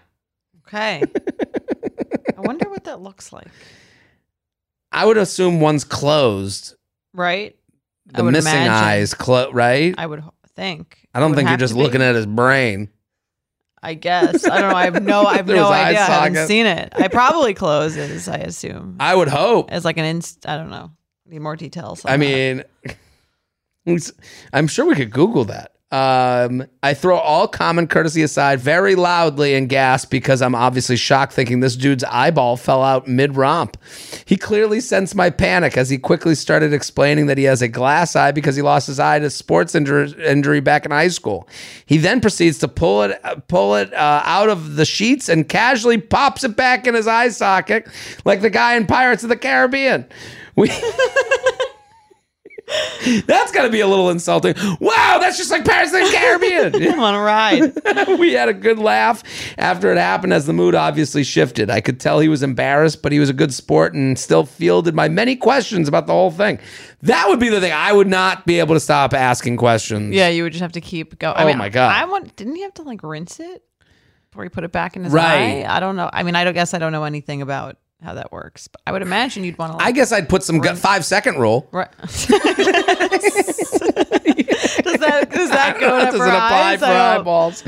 Okay. 0.67 1.03
I 2.37 2.41
wonder 2.41 2.69
what 2.69 2.85
that 2.85 3.01
looks 3.01 3.31
like. 3.31 3.47
I 4.91 5.05
would 5.05 5.17
assume 5.17 5.61
one's 5.61 5.83
closed. 5.83 6.75
Right? 7.13 7.55
The 8.07 8.23
missing 8.23 8.51
imagine. 8.51 8.73
eye 8.73 8.97
is 8.97 9.13
closed, 9.13 9.53
right? 9.53 9.93
I 9.97 10.05
would 10.05 10.23
think. 10.55 11.00
I 11.13 11.19
don't 11.19 11.35
think 11.35 11.49
you're 11.49 11.57
just 11.57 11.75
looking 11.75 12.01
at 12.01 12.15
his 12.15 12.25
brain. 12.25 12.89
I 13.83 13.95
guess. 13.95 14.45
I 14.45 14.61
don't 14.61 14.69
know. 14.71 14.75
I 14.77 14.83
have 14.85 15.01
no 15.03 15.25
I 15.25 15.37
have 15.37 15.45
There 15.47 15.55
no 15.55 15.63
was 15.63 15.71
eye 15.71 15.89
idea. 15.89 16.01
I 16.01 16.05
haven't 16.05 16.35
socket. 16.35 16.47
seen 16.47 16.65
it. 16.67 16.93
I 16.95 17.07
probably 17.09 17.53
closes, 17.55 18.27
I 18.29 18.37
assume. 18.37 18.97
I 18.99 19.15
would 19.15 19.27
hope. 19.27 19.71
As 19.71 19.83
like 19.83 19.97
an 19.97 20.05
inst 20.05 20.47
I 20.47 20.55
don't 20.57 20.69
know. 20.69 20.91
Need 21.25 21.39
more 21.39 21.55
details. 21.55 22.05
on 22.05 22.11
I 22.11 22.17
that. 22.17 22.65
mean, 23.87 23.99
I'm 24.53 24.67
sure 24.67 24.85
we 24.85 24.95
could 24.95 25.11
Google 25.11 25.45
that. 25.45 25.70
Um, 25.91 26.65
I 26.81 26.93
throw 26.93 27.17
all 27.17 27.49
common 27.49 27.85
courtesy 27.85 28.23
aside 28.23 28.61
very 28.61 28.95
loudly 28.95 29.55
and 29.55 29.67
gasp 29.67 30.09
because 30.09 30.41
I'm 30.41 30.55
obviously 30.55 30.95
shocked, 30.95 31.33
thinking 31.33 31.59
this 31.59 31.75
dude's 31.75 32.05
eyeball 32.05 32.55
fell 32.55 32.81
out 32.81 33.09
mid 33.09 33.35
romp. 33.35 33.75
He 34.23 34.37
clearly 34.37 34.79
sensed 34.79 35.15
my 35.15 35.29
panic 35.29 35.75
as 35.75 35.89
he 35.89 35.97
quickly 35.97 36.33
started 36.33 36.71
explaining 36.71 37.25
that 37.25 37.37
he 37.37 37.43
has 37.43 37.61
a 37.61 37.67
glass 37.67 38.15
eye 38.15 38.31
because 38.31 38.55
he 38.55 38.61
lost 38.61 38.87
his 38.87 39.01
eye 39.01 39.19
to 39.19 39.29
sports 39.29 39.75
injury, 39.75 40.13
injury 40.25 40.61
back 40.61 40.85
in 40.85 40.91
high 40.91 41.09
school. 41.09 41.49
He 41.85 41.97
then 41.97 42.21
proceeds 42.21 42.57
to 42.59 42.69
pull 42.69 43.03
it 43.03 43.21
pull 43.49 43.75
it 43.75 43.93
uh, 43.93 44.21
out 44.23 44.47
of 44.47 44.77
the 44.77 44.85
sheets 44.85 45.27
and 45.27 45.47
casually 45.49 45.97
pops 45.97 46.45
it 46.45 46.55
back 46.55 46.87
in 46.87 46.93
his 46.95 47.07
eye 47.07 47.29
socket 47.29 47.85
like 48.23 48.39
the 48.39 48.49
guy 48.49 48.75
in 48.75 48.87
Pirates 48.87 49.23
of 49.23 49.29
the 49.29 49.35
Caribbean. 49.35 50.05
We. 50.55 50.71
That's 53.25 53.51
got 53.51 53.63
to 53.63 53.69
be 53.69 53.79
a 53.81 53.87
little 53.87 54.09
insulting. 54.09 54.53
Wow, 54.79 55.17
that's 55.19 55.37
just 55.37 55.51
like 55.51 55.65
Pirates 55.65 55.91
of 55.93 55.99
the 56.01 56.09
Caribbean. 56.11 56.75
I'm 56.93 56.99
on 56.99 57.15
a 57.15 57.19
ride. 57.19 58.17
we 58.19 58.33
had 58.33 58.47
a 58.47 58.53
good 58.53 58.79
laugh 58.79 59.23
after 59.57 59.91
it 59.91 59.97
happened 59.97 60.33
as 60.33 60.45
the 60.45 60.53
mood 60.53 60.75
obviously 60.75 61.23
shifted. 61.23 61.69
I 61.69 61.81
could 61.81 61.99
tell 61.99 62.19
he 62.19 62.29
was 62.29 62.43
embarrassed, 62.43 63.01
but 63.01 63.11
he 63.11 63.19
was 63.19 63.29
a 63.29 63.33
good 63.33 63.53
sport 63.53 63.93
and 63.93 64.17
still 64.17 64.45
fielded 64.45 64.93
my 64.95 65.09
many 65.09 65.35
questions 65.35 65.87
about 65.87 66.07
the 66.07 66.13
whole 66.13 66.31
thing. 66.31 66.59
That 67.01 67.27
would 67.27 67.39
be 67.39 67.49
the 67.49 67.59
thing. 67.59 67.73
I 67.73 67.91
would 67.91 68.07
not 68.07 68.45
be 68.45 68.59
able 68.59 68.75
to 68.75 68.79
stop 68.79 69.13
asking 69.13 69.57
questions. 69.57 70.13
yeah, 70.13 70.27
you 70.29 70.43
would 70.43 70.53
just 70.53 70.61
have 70.61 70.73
to 70.73 70.81
keep 70.81 71.17
going. 71.19 71.35
Oh 71.37 71.53
my 71.57 71.69
God. 71.69 71.93
I 71.95 72.05
want 72.05 72.35
didn't 72.35 72.55
he 72.55 72.61
have 72.61 72.73
to 72.75 72.83
like 72.83 73.01
rinse 73.03 73.39
it 73.39 73.63
before 74.29 74.43
he 74.43 74.49
put 74.49 74.63
it 74.63 74.71
back 74.71 74.95
in 74.95 75.03
his 75.03 75.11
Right. 75.11 75.65
eye? 75.65 75.75
I 75.75 75.79
don't 75.79 75.95
know. 75.95 76.09
I 76.13 76.23
mean, 76.23 76.35
I 76.35 76.43
don't 76.43 76.53
guess 76.53 76.73
I 76.73 76.77
don't 76.79 76.91
know 76.91 77.03
anything 77.03 77.41
about 77.41 77.77
how 78.03 78.13
that 78.15 78.31
works. 78.31 78.67
But 78.67 78.81
I 78.87 78.91
would 78.91 79.01
imagine 79.01 79.43
you'd 79.43 79.57
want 79.57 79.73
to 79.73 79.77
like 79.77 79.87
I 79.87 79.91
guess 79.91 80.11
I'd 80.11 80.29
put 80.29 80.43
some 80.43 80.59
gu- 80.59 80.75
five 80.75 81.05
second 81.05 81.37
rule. 81.39 81.67
Right. 81.71 81.87
does 82.01 82.27
that 84.99 85.29
does 85.31 85.49
that 85.49 85.77
go 85.79 85.99
to 85.99 86.05
doesn't 86.05 86.21
apply 86.21 86.71
eyes? 86.73 86.79
for 86.79 86.85
eyeballs. 86.85 87.61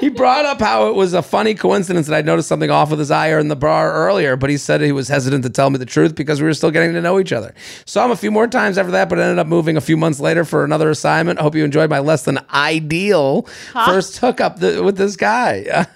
He 0.00 0.08
brought 0.08 0.44
up 0.44 0.60
how 0.60 0.88
it 0.88 0.94
was 0.94 1.14
a 1.14 1.22
funny 1.22 1.54
coincidence 1.54 2.06
that 2.06 2.16
I 2.16 2.22
noticed 2.22 2.48
something 2.48 2.70
off 2.70 2.90
with 2.90 2.98
his 2.98 3.10
eye 3.10 3.30
or 3.30 3.38
in 3.38 3.48
the 3.48 3.56
bar 3.56 3.92
earlier, 3.92 4.36
but 4.36 4.50
he 4.50 4.56
said 4.56 4.80
he 4.80 4.92
was 4.92 5.08
hesitant 5.08 5.44
to 5.44 5.50
tell 5.50 5.70
me 5.70 5.78
the 5.78 5.86
truth 5.86 6.14
because 6.14 6.40
we 6.40 6.46
were 6.46 6.54
still 6.54 6.70
getting 6.70 6.92
to 6.94 7.00
know 7.00 7.18
each 7.18 7.32
other. 7.32 7.54
Saw 7.84 8.04
him 8.04 8.10
a 8.10 8.16
few 8.16 8.30
more 8.30 8.46
times 8.46 8.78
after 8.78 8.92
that, 8.92 9.08
but 9.08 9.18
ended 9.18 9.38
up 9.38 9.46
moving 9.46 9.76
a 9.76 9.80
few 9.80 9.96
months 9.96 10.20
later 10.20 10.44
for 10.44 10.64
another 10.64 10.90
assignment. 10.90 11.38
Hope 11.38 11.54
you 11.54 11.64
enjoyed 11.64 11.90
my 11.90 11.98
less 11.98 12.24
than 12.24 12.38
ideal 12.52 13.42
first 13.72 14.18
hookup 14.18 14.60
th- 14.60 14.80
with 14.80 14.96
this 14.96 15.16
guy. 15.16 15.86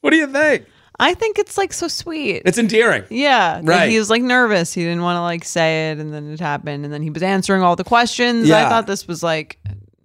what 0.00 0.10
do 0.10 0.16
you 0.16 0.26
think? 0.26 0.66
I 0.98 1.14
think 1.14 1.38
it's 1.38 1.58
like 1.58 1.72
so 1.72 1.88
sweet. 1.88 2.42
It's 2.46 2.58
endearing. 2.58 3.04
yeah, 3.10 3.60
Right. 3.62 3.88
he 3.90 3.98
was 3.98 4.08
like 4.10 4.22
nervous. 4.22 4.72
He 4.72 4.82
didn't 4.82 5.02
want 5.02 5.16
to 5.16 5.22
like 5.22 5.44
say 5.44 5.90
it, 5.90 5.98
and 5.98 6.12
then 6.12 6.32
it 6.32 6.40
happened, 6.40 6.84
and 6.84 6.92
then 6.92 7.02
he 7.02 7.10
was 7.10 7.22
answering 7.22 7.62
all 7.62 7.76
the 7.76 7.84
questions. 7.84 8.48
Yeah. 8.48 8.66
I 8.66 8.68
thought 8.70 8.86
this 8.86 9.06
was 9.06 9.22
like 9.22 9.58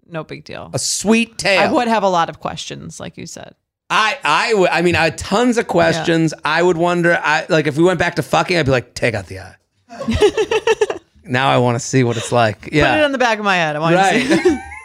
no 0.08 0.24
big 0.26 0.44
deal. 0.44 0.70
A 0.74 0.80
sweet 0.80 1.38
tale. 1.38 1.62
I 1.62 1.72
would 1.72 1.88
have 1.88 2.04
a 2.04 2.10
lot 2.10 2.30
of 2.30 2.40
questions, 2.42 3.00
like 3.00 3.18
you 3.18 3.26
said. 3.26 3.56
I 3.90 4.18
I 4.24 4.54
would. 4.54 4.70
I 4.70 4.82
mean, 4.82 4.96
I 4.96 5.06
had 5.06 5.18
tons 5.18 5.58
of 5.58 5.68
questions. 5.68 6.34
I 6.46 6.62
would 6.64 6.78
wonder. 6.78 7.18
I 7.22 7.46
like 7.50 7.68
if 7.68 7.78
we 7.78 7.84
went 7.84 8.00
back 8.00 8.16
to 8.16 8.24
fucking. 8.24 8.58
I'd 8.58 8.66
be 8.66 8.72
like, 8.72 8.94
take 8.94 9.14
out 9.14 9.28
the 9.28 9.40
eye. 9.40 9.56
now 11.24 11.50
I 11.50 11.58
want 11.58 11.76
to 11.76 11.80
see 11.80 12.04
what 12.04 12.18
it's 12.18 12.32
like. 12.32 12.70
Yeah. 12.72 12.92
Put 12.92 13.00
it 13.00 13.04
on 13.06 13.12
the 13.12 13.18
back 13.18 13.38
of 13.40 13.46
my 13.46 13.56
head. 13.56 13.76
I 13.76 13.80
want 13.80 13.96
to 13.96 14.38
see. 14.44 14.58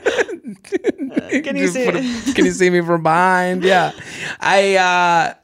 Can 1.42 1.56
you 1.56 1.68
see 1.68 1.84
a- 1.86 1.92
can 2.34 2.44
you 2.44 2.52
see 2.52 2.70
me 2.70 2.80
from 2.80 3.02
behind? 3.02 3.62
Yeah. 3.64 3.92
I. 4.40 4.76
uh 4.76 5.34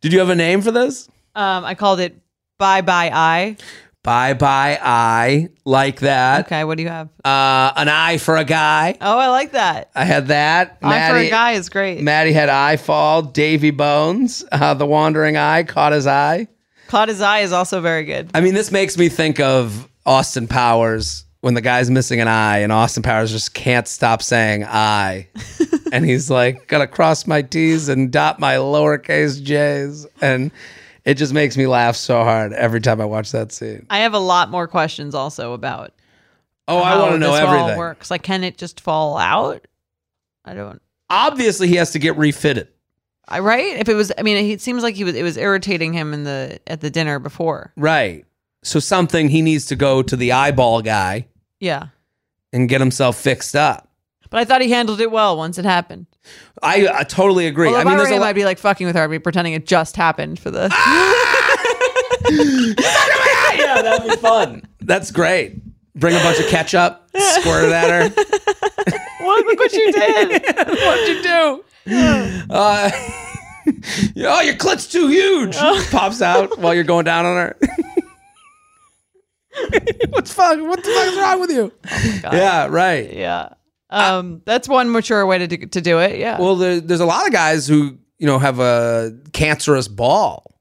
Did 0.00 0.12
you 0.12 0.18
have 0.18 0.28
a 0.30 0.34
name 0.34 0.60
for 0.62 0.70
this? 0.72 1.08
Um, 1.34 1.64
I 1.64 1.74
called 1.74 2.00
it 2.00 2.16
"Bye 2.58 2.80
Bye 2.82 3.10
Eye." 3.12 3.56
Bye 4.02 4.34
bye 4.34 4.78
eye 4.82 5.48
like 5.64 6.00
that. 6.00 6.44
Okay, 6.44 6.62
what 6.64 6.76
do 6.76 6.82
you 6.82 6.90
have? 6.90 7.08
Uh, 7.24 7.72
an 7.74 7.88
eye 7.88 8.18
for 8.18 8.36
a 8.36 8.44
guy. 8.44 8.98
Oh, 9.00 9.18
I 9.18 9.28
like 9.28 9.52
that. 9.52 9.90
I 9.94 10.04
had 10.04 10.26
that. 10.28 10.76
Eye 10.82 11.08
for 11.10 11.16
a 11.16 11.30
guy 11.30 11.52
is 11.52 11.70
great. 11.70 12.02
Maddie 12.02 12.34
had 12.34 12.50
eye 12.50 12.76
fall. 12.76 13.22
Davy 13.22 13.70
Bones, 13.70 14.44
uh, 14.52 14.74
the 14.74 14.84
wandering 14.84 15.38
eye, 15.38 15.62
caught 15.62 15.92
his 15.92 16.06
eye. 16.06 16.48
Caught 16.88 17.08
his 17.08 17.22
eye 17.22 17.40
is 17.40 17.52
also 17.52 17.80
very 17.80 18.04
good. 18.04 18.30
I 18.34 18.42
mean, 18.42 18.52
this 18.52 18.70
makes 18.70 18.98
me 18.98 19.08
think 19.08 19.40
of 19.40 19.88
Austin 20.04 20.48
Powers 20.48 21.23
when 21.44 21.52
the 21.52 21.60
guy's 21.60 21.90
missing 21.90 22.22
an 22.22 22.26
eye, 22.26 22.58
and 22.60 22.72
Austin 22.72 23.02
Powers 23.02 23.30
just 23.30 23.52
can't 23.52 23.86
stop 23.86 24.22
saying 24.22 24.64
"I," 24.64 25.28
and 25.92 26.02
he's 26.02 26.30
like, 26.30 26.68
"Gotta 26.68 26.86
cross 26.86 27.26
my 27.26 27.42
T's 27.42 27.90
and 27.90 28.10
dot 28.10 28.40
my 28.40 28.54
lowercase 28.54 29.42
J's," 29.42 30.06
and 30.22 30.50
it 31.04 31.14
just 31.14 31.34
makes 31.34 31.58
me 31.58 31.66
laugh 31.66 31.96
so 31.96 32.24
hard 32.24 32.54
every 32.54 32.80
time 32.80 32.98
I 32.98 33.04
watch 33.04 33.30
that 33.32 33.52
scene. 33.52 33.86
I 33.90 33.98
have 33.98 34.14
a 34.14 34.18
lot 34.18 34.50
more 34.50 34.66
questions 34.66 35.14
also 35.14 35.52
about 35.52 35.92
Oh, 36.66 36.78
I 36.78 36.98
want 36.98 37.12
to 37.12 37.18
know 37.18 37.34
everything. 37.34 37.76
works. 37.76 38.10
Like, 38.10 38.22
can 38.22 38.42
it 38.42 38.56
just 38.56 38.80
fall 38.80 39.18
out? 39.18 39.66
I 40.46 40.54
don't. 40.54 40.80
Obviously, 41.10 41.68
he 41.68 41.76
has 41.76 41.90
to 41.90 41.98
get 41.98 42.16
refitted. 42.16 42.68
I 43.28 43.40
right? 43.40 43.76
If 43.76 43.90
it 43.90 43.94
was, 43.94 44.10
I 44.16 44.22
mean, 44.22 44.38
it 44.50 44.62
seems 44.62 44.82
like 44.82 44.94
he 44.94 45.04
was. 45.04 45.14
It 45.14 45.22
was 45.22 45.36
irritating 45.36 45.92
him 45.92 46.14
in 46.14 46.24
the 46.24 46.58
at 46.66 46.80
the 46.80 46.88
dinner 46.90 47.18
before. 47.18 47.74
Right. 47.76 48.24
So 48.62 48.80
something 48.80 49.28
he 49.28 49.42
needs 49.42 49.66
to 49.66 49.76
go 49.76 50.02
to 50.02 50.16
the 50.16 50.32
eyeball 50.32 50.80
guy 50.80 51.26
Yeah, 51.60 51.86
and 52.52 52.68
get 52.68 52.80
himself 52.80 53.16
fixed 53.18 53.56
up. 53.56 53.88
but 54.30 54.40
I 54.40 54.44
thought 54.44 54.60
he 54.60 54.70
handled 54.70 55.00
it 55.00 55.10
well 55.10 55.36
once 55.36 55.58
it 55.58 55.64
happened. 55.64 56.06
I, 56.62 56.88
I 56.92 57.04
totally 57.04 57.46
agree. 57.46 57.68
Although 57.68 57.80
I 57.80 57.84
mean, 57.84 57.94
I 57.94 57.96
there's 57.98 58.10
a 58.10 58.16
lot. 58.16 58.28
I'd 58.28 58.34
be 58.34 58.44
like 58.44 58.58
fucking 58.58 58.86
with 58.86 58.96
her. 58.96 59.04
I'd 59.04 59.10
be 59.10 59.18
pretending 59.18 59.54
it 59.54 59.66
just 59.66 59.96
happened 59.96 60.38
for 60.38 60.50
the. 60.50 60.70
yeah, 63.58 63.82
that'd 63.82 64.08
be 64.08 64.16
fun. 64.16 64.62
That's 64.80 65.10
great. 65.10 65.60
Bring 65.94 66.16
a 66.16 66.20
bunch 66.20 66.40
of 66.40 66.46
ketchup, 66.48 67.08
squirt 67.14 67.64
it 67.64 67.72
at 67.72 67.88
her. 67.88 68.08
what? 69.24 69.46
Look 69.46 69.58
what 69.58 69.72
you 69.72 69.92
did. 69.92 70.42
What'd 70.56 71.08
you 71.08 71.22
do? 71.22 71.64
Uh, 72.50 72.90
oh, 74.26 74.40
your 74.40 74.56
clit's 74.56 74.88
too 74.88 75.06
huge. 75.08 75.56
Pops 75.90 76.20
out 76.20 76.58
while 76.58 76.74
you're 76.74 76.82
going 76.82 77.04
down 77.04 77.24
on 77.26 77.36
her. 77.36 77.56
What's 80.10 80.32
fuck? 80.32 80.58
What 80.60 80.82
the 80.82 80.90
fuck 80.90 81.06
is 81.12 81.16
wrong 81.18 81.40
with 81.40 81.50
you? 81.50 81.72
yeah, 82.24 82.66
right. 82.66 83.12
yeah. 83.12 83.50
Um, 83.90 84.42
that's 84.44 84.68
one 84.68 84.90
mature 84.90 85.24
way 85.26 85.38
to 85.38 85.46
do, 85.46 85.56
to 85.66 85.80
do 85.80 85.98
it. 86.00 86.18
Yeah. 86.18 86.40
Well, 86.40 86.56
there, 86.56 86.80
there's 86.80 87.00
a 87.00 87.06
lot 87.06 87.26
of 87.26 87.32
guys 87.32 87.66
who 87.68 87.98
you 88.18 88.26
know 88.26 88.38
have 88.38 88.58
a 88.58 89.16
cancerous 89.32 89.86
ball, 89.88 90.58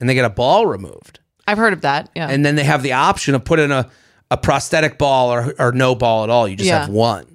and 0.00 0.08
they 0.08 0.14
get 0.14 0.24
a 0.24 0.30
ball 0.30 0.66
removed, 0.66 1.20
I've 1.46 1.58
heard 1.58 1.72
of 1.72 1.82
that. 1.82 2.10
Yeah. 2.14 2.28
and 2.28 2.44
then 2.46 2.54
they 2.56 2.64
have 2.64 2.82
the 2.82 2.92
option 2.92 3.34
of 3.34 3.44
putting 3.44 3.70
a 3.70 3.90
a 4.30 4.36
prosthetic 4.38 4.96
ball 4.96 5.30
or 5.32 5.54
or 5.58 5.72
no 5.72 5.94
ball 5.94 6.24
at 6.24 6.30
all. 6.30 6.48
You 6.48 6.56
just 6.56 6.68
Yeah. 6.68 6.80
have 6.82 6.88
one. 6.88 7.31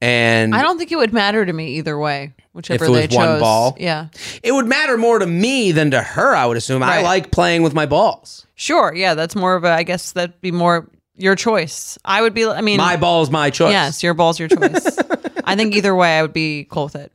And 0.00 0.54
I 0.54 0.62
don't 0.62 0.78
think 0.78 0.92
it 0.92 0.96
would 0.96 1.12
matter 1.12 1.44
to 1.44 1.52
me 1.52 1.76
either 1.78 1.98
way, 1.98 2.32
whichever 2.52 2.84
If 2.84 2.88
it 2.88 2.92
was 2.92 3.00
they 3.00 3.06
chose. 3.08 3.16
one 3.16 3.40
ball? 3.40 3.76
Yeah. 3.80 4.08
it 4.44 4.52
would 4.52 4.66
matter 4.66 4.96
more 4.96 5.18
to 5.18 5.26
me 5.26 5.72
than 5.72 5.90
to 5.90 6.00
her. 6.00 6.34
I 6.36 6.46
would 6.46 6.56
assume. 6.56 6.82
I 6.84 7.02
like 7.02 7.32
playing 7.32 7.62
with 7.62 7.74
my 7.74 7.84
balls. 7.86 8.46
Sure. 8.54 8.94
Yeah. 8.94 9.14
That's 9.14 9.34
more 9.34 9.56
of 9.56 9.64
a. 9.64 9.70
I 9.70 9.82
guess 9.82 10.12
that'd 10.12 10.40
be 10.40 10.52
more 10.52 10.88
Your 11.16 11.34
choice. 11.34 11.98
I 12.04 12.22
would 12.22 12.32
be. 12.32 12.44
I 12.46 12.60
mean, 12.60 12.76
My 12.76 12.96
ball's 12.96 13.28
my 13.30 13.50
choice. 13.50 13.72
yes, 13.72 14.02
your 14.04 14.14
ball's 14.14 14.38
your 14.38 14.48
choice. 14.48 14.98
I 15.44 15.56
think 15.56 15.74
either 15.74 15.94
way, 15.96 16.16
I 16.18 16.22
would 16.22 16.32
be 16.32 16.64
cool 16.70 16.84
with 16.84 16.94
it. 16.96 17.10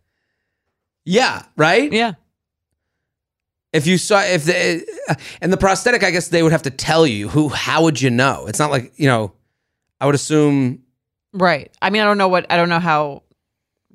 Yeah. 1.06 1.44
Right. 1.56 1.92
Yeah. 1.92 2.14
If 3.72 3.88
you 3.88 3.98
saw 3.98 4.22
if 4.24 4.44
the 4.46 4.86
and 5.42 5.52
the 5.54 5.58
prosthetic, 5.58 6.04
I 6.04 6.12
guess 6.12 6.28
they 6.28 6.44
would 6.44 6.52
have 6.52 6.64
to 6.64 6.70
tell 6.70 7.08
you 7.08 7.28
who. 7.30 7.48
How 7.50 7.84
would 7.84 8.02
you 8.02 8.10
know? 8.10 8.46
It's 8.48 8.60
not 8.60 8.72
like 8.72 8.92
you 8.98 9.08
know. 9.08 9.32
I 10.02 10.06
would 10.06 10.16
assume. 10.16 10.84
Right. 11.34 11.72
I 11.82 11.90
mean, 11.90 12.02
I 12.02 12.06
don't 12.06 12.18
know 12.18 12.28
what. 12.28 12.46
I 12.50 12.58
don't 12.58 12.70
know 12.70 12.80
how 12.80 13.24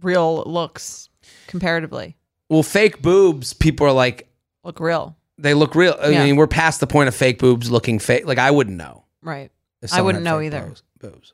real 0.02 0.42
it 0.42 0.46
looks 0.48 1.08
comparatively. 1.46 2.16
Well, 2.48 2.62
fake 2.62 3.00
boobs. 3.02 3.52
People 3.52 3.86
are 3.86 3.92
like 3.92 4.28
Look 4.64 4.80
real. 4.80 5.16
they 5.38 5.54
look 5.54 5.74
real. 5.74 5.96
I 6.00 6.08
Yeah. 6.08 6.24
mean, 6.24 6.36
we're 6.36 6.46
past 6.46 6.80
the 6.80 6.86
point 6.86 7.08
of 7.08 7.14
fake 7.14 7.38
boobs 7.38 7.70
looking 7.70 7.98
fake. 7.98 8.26
Like 8.26 8.38
I 8.38 8.50
wouldn't 8.50 8.76
know. 8.76 9.04
Right. 9.22 9.50
if 9.82 9.92
I 9.92 9.96
someone 9.96 10.06
wouldn't 10.16 10.26
had 10.26 10.32
know 10.32 10.38
fake 10.40 10.46
either. 10.54 10.66
boobs- 10.66 10.82
boobs. 11.00 11.32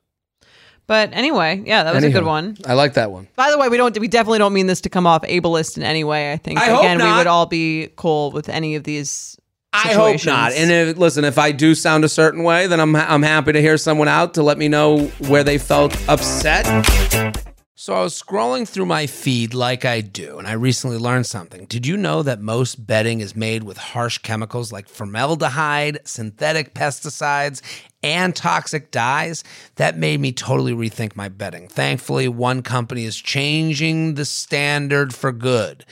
But 0.87 1.11
anyway, 1.15 1.63
yeah, 1.65 1.83
that 1.85 1.95
was 1.95 2.05
a 2.05 2.11
good 2.11 2.25
one. 2.27 2.59
I 2.67 2.75
like 2.75 2.93
that 2.95 3.11
one. 3.11 3.27
By 3.37 3.51
the 3.51 3.57
way, 3.57 3.71
we 3.71 3.79
don't. 3.79 3.99
We 3.99 4.07
definitely 4.07 4.39
don't 4.39 4.53
mean 4.53 4.67
this 4.67 4.83
to 4.83 4.91
come 4.91 5.07
off 5.07 5.23
ableist 5.23 5.79
in 5.79 5.83
any 5.83 6.05
way. 6.05 6.31
I 6.33 6.37
think 6.37 6.59
I 6.61 6.67
hope 6.67 6.81
again, 6.81 6.99
we 6.99 7.05
not. 7.05 7.17
would 7.19 7.27
all 7.27 7.47
be 7.47 7.89
cool 7.97 8.31
with 8.33 8.51
any 8.51 8.75
of 8.75 8.85
these. 8.85 9.39
I 9.75 9.93
hope 9.95 10.25
not. 10.25 10.53
And 10.53 10.71
if, 10.71 10.97
listen, 10.97 11.25
if 11.25 11.37
I 11.37 11.51
do 11.51 11.75
sound 11.75 12.05
a 12.05 12.09
certain 12.09 12.45
way, 12.45 12.67
then 12.69 12.81
I'm 12.81 12.95
I'm 12.95 13.23
happy 13.23 13.53
to 13.53 13.61
hear 13.61 13.77
someone 13.77 14.09
out 14.09 14.35
to 14.35 14.43
let 14.43 14.57
me 14.57 14.69
know 14.69 15.07
where 15.29 15.43
they 15.43 15.59
felt 15.59 15.97
upset. 16.09 16.65
So 17.77 17.93
I 17.93 18.03
was 18.03 18.19
scrolling 18.19 18.69
through 18.69 18.87
my 18.87 19.07
feed 19.07 19.53
like 19.53 19.85
I 19.85 20.01
do, 20.01 20.39
and 20.39 20.47
I 20.47 20.53
recently 20.53 20.97
learned 20.97 21.27
something. 21.27 21.67
Did 21.67 21.87
you 21.87 21.97
know 21.97 22.23
that 22.23 22.41
most 22.41 22.87
bedding 22.87 23.21
is 23.21 23.35
made 23.35 23.65
with 23.65 23.77
harsh 23.77 24.19
chemicals 24.19 24.73
like 24.73 24.89
formaldehyde, 24.89 25.99
synthetic 26.05 26.73
pesticides, 26.73 27.61
and 28.03 28.35
toxic 28.35 28.91
dyes? 28.93 29.43
That 29.75 29.99
made 29.99 30.21
me 30.21 30.31
totally 30.31 30.73
rethink 30.73 31.17
my 31.17 31.29
bedding. 31.29 31.67
Thankfully, 31.69 32.29
one 32.29 32.63
company 32.63 33.05
is 33.05 33.17
changing 33.17 34.15
the 34.15 34.25
standard 34.25 35.13
for 35.13 35.33
good. 35.33 35.85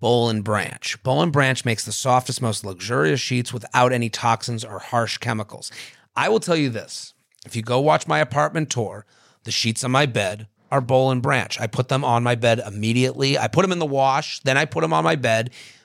Boll 0.00 0.28
and 0.28 0.44
Branch. 0.44 1.02
Boll 1.02 1.22
and 1.22 1.32
Branch 1.32 1.64
makes 1.64 1.84
the 1.84 1.92
softest, 1.92 2.40
most 2.40 2.64
luxurious 2.64 3.20
sheets 3.20 3.52
without 3.52 3.92
any 3.92 4.08
toxins 4.08 4.64
or 4.64 4.78
harsh 4.78 5.18
chemicals. 5.18 5.72
I 6.14 6.28
will 6.28 6.40
tell 6.40 6.56
you 6.56 6.70
this 6.70 7.14
if 7.44 7.56
you 7.56 7.62
go 7.62 7.80
watch 7.80 8.06
my 8.06 8.18
apartment 8.18 8.70
tour, 8.70 9.06
the 9.44 9.50
sheets 9.50 9.82
on 9.82 9.90
my 9.90 10.06
bed 10.06 10.46
are 10.70 10.80
Boll 10.80 11.10
and 11.10 11.22
Branch. 11.22 11.58
I 11.60 11.66
put 11.66 11.88
them 11.88 12.04
on 12.04 12.22
my 12.22 12.34
bed 12.34 12.60
immediately. 12.64 13.38
I 13.38 13.48
put 13.48 13.62
them 13.62 13.72
in 13.72 13.78
the 13.78 13.86
wash, 13.86 14.40
then 14.40 14.56
I 14.56 14.66
put 14.66 14.82
them 14.82 14.92
on 14.92 15.02
my 15.02 15.16
bed. 15.16 15.50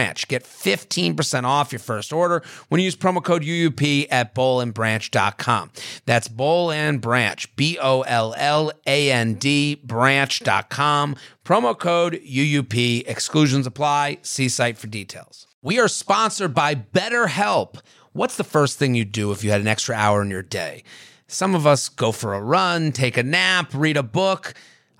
Branch. 0.00 0.28
Get 0.28 0.44
15% 0.44 1.44
off 1.44 1.72
your 1.72 1.78
first 1.78 2.10
order 2.10 2.42
when 2.70 2.80
you 2.80 2.86
use 2.86 2.96
promo 2.96 3.22
code 3.22 3.42
UUP 3.42 4.06
at 4.10 4.34
bollandbranch.com. 4.34 5.70
That's 6.06 6.26
Boll 6.26 6.70
and 6.70 7.02
Branch, 7.02 7.54
B 7.54 7.78
O 7.82 8.00
L 8.02 8.34
L 8.38 8.72
A 8.86 9.12
N 9.12 9.34
D, 9.34 9.74
branch.com. 9.74 11.16
Promo 11.44 11.78
code 11.78 12.14
UUP. 12.14 13.02
Exclusions 13.06 13.66
apply. 13.66 14.20
See 14.22 14.48
site 14.48 14.78
for 14.78 14.86
details. 14.86 15.46
We 15.60 15.78
are 15.78 15.88
sponsored 15.88 16.54
by 16.54 16.76
BetterHelp. 16.76 17.80
What's 18.12 18.38
the 18.38 18.44
first 18.44 18.78
thing 18.78 18.94
you'd 18.94 19.12
do 19.12 19.32
if 19.32 19.44
you 19.44 19.50
had 19.50 19.60
an 19.60 19.68
extra 19.68 19.94
hour 19.94 20.22
in 20.22 20.30
your 20.30 20.42
day? 20.42 20.82
Some 21.26 21.54
of 21.54 21.66
us 21.66 21.90
go 21.90 22.10
for 22.10 22.32
a 22.32 22.40
run, 22.40 22.92
take 22.92 23.18
a 23.18 23.22
nap, 23.22 23.74
read 23.74 23.98
a 23.98 24.02
book. 24.02 24.54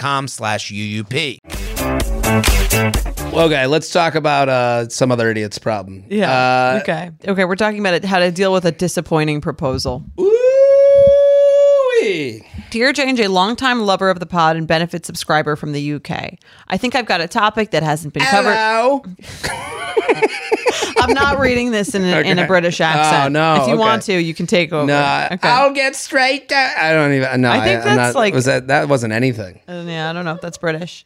com 0.00 0.26
slash 0.26 0.72
UUP. 0.72 1.38
Okay, 3.32 3.66
let's 3.66 3.92
talk 3.92 4.14
about 4.14 4.48
uh, 4.48 4.88
some 4.88 5.12
other 5.12 5.30
idiot's 5.30 5.58
problem. 5.58 6.04
Yeah. 6.08 6.32
Uh, 6.32 6.78
okay. 6.82 7.10
Okay. 7.28 7.44
We're 7.44 7.54
talking 7.54 7.78
about 7.78 7.94
it, 7.94 8.04
how 8.04 8.18
to 8.18 8.32
deal 8.32 8.52
with 8.52 8.64
a 8.64 8.72
disappointing 8.72 9.40
proposal. 9.40 10.04
Ooh-wee. 12.02 12.46
Dear 12.70 12.92
J&J, 12.92 13.26
longtime 13.28 13.80
lover 13.80 14.10
of 14.10 14.20
the 14.20 14.26
pod 14.26 14.56
and 14.56 14.66
benefit 14.66 15.04
subscriber 15.06 15.56
from 15.56 15.72
the 15.72 15.94
UK. 15.94 16.34
I 16.68 16.76
think 16.76 16.94
I've 16.94 17.06
got 17.06 17.20
a 17.20 17.28
topic 17.28 17.70
that 17.72 17.82
hasn't 17.82 18.14
been 18.14 18.22
covered. 18.24 18.54
I'm 21.02 21.12
not 21.14 21.38
reading 21.38 21.70
this 21.70 21.94
in 21.94 22.02
a, 22.04 22.20
in 22.20 22.38
a 22.38 22.46
British 22.46 22.80
accent. 22.80 23.24
Oh, 23.24 23.28
no, 23.56 23.62
If 23.62 23.68
you 23.68 23.74
okay. 23.74 23.80
want 23.80 24.02
to, 24.02 24.20
you 24.20 24.34
can 24.34 24.46
take 24.46 24.72
over. 24.72 24.86
No, 24.86 25.28
Okay. 25.32 25.48
I'll 25.48 25.72
get 25.72 25.96
straight 25.96 26.48
to. 26.50 26.56
I 26.56 26.92
don't 26.92 27.12
even. 27.12 27.40
know. 27.40 27.50
I 27.50 27.64
think 27.64 27.80
I'm 27.86 27.96
that's 27.96 28.14
not, 28.14 28.20
like- 28.20 28.34
Was 28.34 28.44
that 28.44 28.66
that 28.68 28.88
wasn't 28.88 29.12
anything? 29.12 29.60
Uh, 29.68 29.84
yeah, 29.86 30.10
I 30.10 30.12
don't 30.12 30.24
know 30.24 30.34
if 30.34 30.40
that's 30.40 30.58
British. 30.58 31.04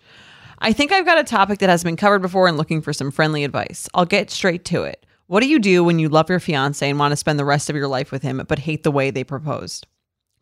I 0.59 0.73
think 0.73 0.93
I've 0.93 1.05
got 1.05 1.19
a 1.19 1.25
topic 1.25 1.59
that 1.61 1.69
has 1.69 1.85
been 1.85 1.97
covered 1.97 2.21
before 2.23 2.49
and 2.49 2.57
looking 2.57 2.81
for 2.81 2.93
some 2.93 3.11
friendly 3.11 3.45
advice. 3.45 3.89
I'll 3.95 4.07
get 4.07 4.31
straight 4.31 4.65
to 4.67 4.85
it. 4.85 5.05
What 5.27 5.41
do 5.43 5.49
you 5.49 5.59
do 5.59 5.83
when 5.85 5.99
you 5.99 6.09
love 6.09 6.29
your 6.29 6.41
fiance 6.41 6.89
and 6.89 6.99
want 6.99 7.13
to 7.13 7.17
spend 7.17 7.39
the 7.39 7.45
rest 7.45 7.69
of 7.71 7.77
your 7.77 7.89
life 7.89 8.13
with 8.13 8.23
him, 8.23 8.43
but 8.47 8.59
hate 8.61 8.83
the 8.83 8.91
way 8.91 9.11
they 9.11 9.25
proposed? 9.25 9.87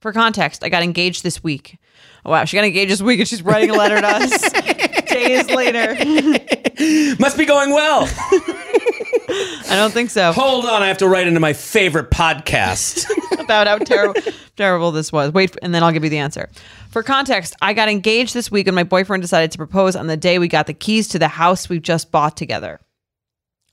For 0.02 0.12
context, 0.12 0.64
I 0.64 0.68
got 0.68 0.82
engaged 0.82 1.22
this 1.22 1.44
week. 1.44 1.78
Oh, 2.26 2.32
wow, 2.32 2.44
she 2.44 2.56
got 2.56 2.64
engaged 2.64 2.90
this 2.90 3.00
week 3.00 3.20
and 3.20 3.28
she's 3.28 3.40
writing 3.40 3.70
a 3.70 3.74
letter 3.74 4.00
to 4.00 4.06
us 4.06 4.50
days 5.08 5.48
later. 5.48 5.94
Must 7.20 7.38
be 7.38 7.44
going 7.44 7.70
well. 7.70 8.02
I 8.10 9.76
don't 9.76 9.92
think 9.92 10.10
so. 10.10 10.32
Hold 10.32 10.66
on, 10.66 10.82
I 10.82 10.88
have 10.88 10.98
to 10.98 11.08
write 11.08 11.28
into 11.28 11.38
my 11.38 11.52
favorite 11.52 12.10
podcast. 12.10 13.06
about 13.38 13.68
how 13.68 13.78
terrible 13.78 14.20
terrible 14.56 14.90
this 14.90 15.12
was. 15.12 15.32
Wait, 15.32 15.56
and 15.62 15.72
then 15.72 15.84
I'll 15.84 15.92
give 15.92 16.02
you 16.02 16.10
the 16.10 16.18
answer. 16.18 16.50
For 16.90 17.04
context, 17.04 17.54
I 17.62 17.72
got 17.72 17.88
engaged 17.88 18.34
this 18.34 18.50
week 18.50 18.66
and 18.66 18.74
my 18.74 18.82
boyfriend 18.82 19.22
decided 19.22 19.52
to 19.52 19.58
propose 19.58 19.94
on 19.94 20.08
the 20.08 20.16
day 20.16 20.40
we 20.40 20.48
got 20.48 20.66
the 20.66 20.74
keys 20.74 21.06
to 21.08 21.18
the 21.20 21.28
house 21.28 21.68
we've 21.68 21.80
just 21.80 22.10
bought 22.10 22.36
together. 22.36 22.80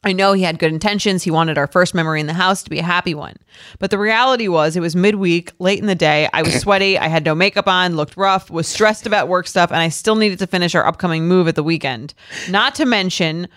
I 0.04 0.14
know 0.14 0.32
he 0.32 0.44
had 0.44 0.60
good 0.60 0.72
intentions. 0.72 1.24
He 1.24 1.32
wanted 1.32 1.58
our 1.58 1.68
first 1.68 1.94
memory 1.94 2.22
in 2.22 2.28
the 2.28 2.34
house 2.34 2.64
to 2.64 2.70
be 2.70 2.80
a 2.80 2.84
happy 2.84 3.14
one. 3.14 3.36
But 3.80 3.92
the 3.92 3.98
reality 3.98 4.48
was, 4.48 4.78
it 4.78 4.80
was 4.80 4.96
midweek, 4.96 5.52
late 5.60 5.80
in 5.80 5.88
the 5.88 5.96
day. 5.96 6.30
I 6.32 6.42
was 6.42 6.54
sweaty. 6.62 6.98
I 6.98 7.08
had 7.08 7.26
no 7.26 7.36
makeup 7.36 7.68
on, 7.68 7.98
looked 7.98 8.16
rough, 8.16 8.50
was 8.50 8.68
stressed 8.68 9.06
about 9.06 9.28
work 9.28 9.46
stuff, 9.46 9.72
and 9.72 9.80
I 9.80 9.90
still 9.90 10.16
needed 10.16 10.40
to 10.40 10.48
finish 10.48 10.74
our 10.74 10.86
upcoming 10.86 11.28
move 11.28 11.50
at 11.50 11.56
the 11.56 11.64
weekend. 11.64 12.14
Not 12.50 12.76
to 12.76 12.86
mention, 12.86 13.50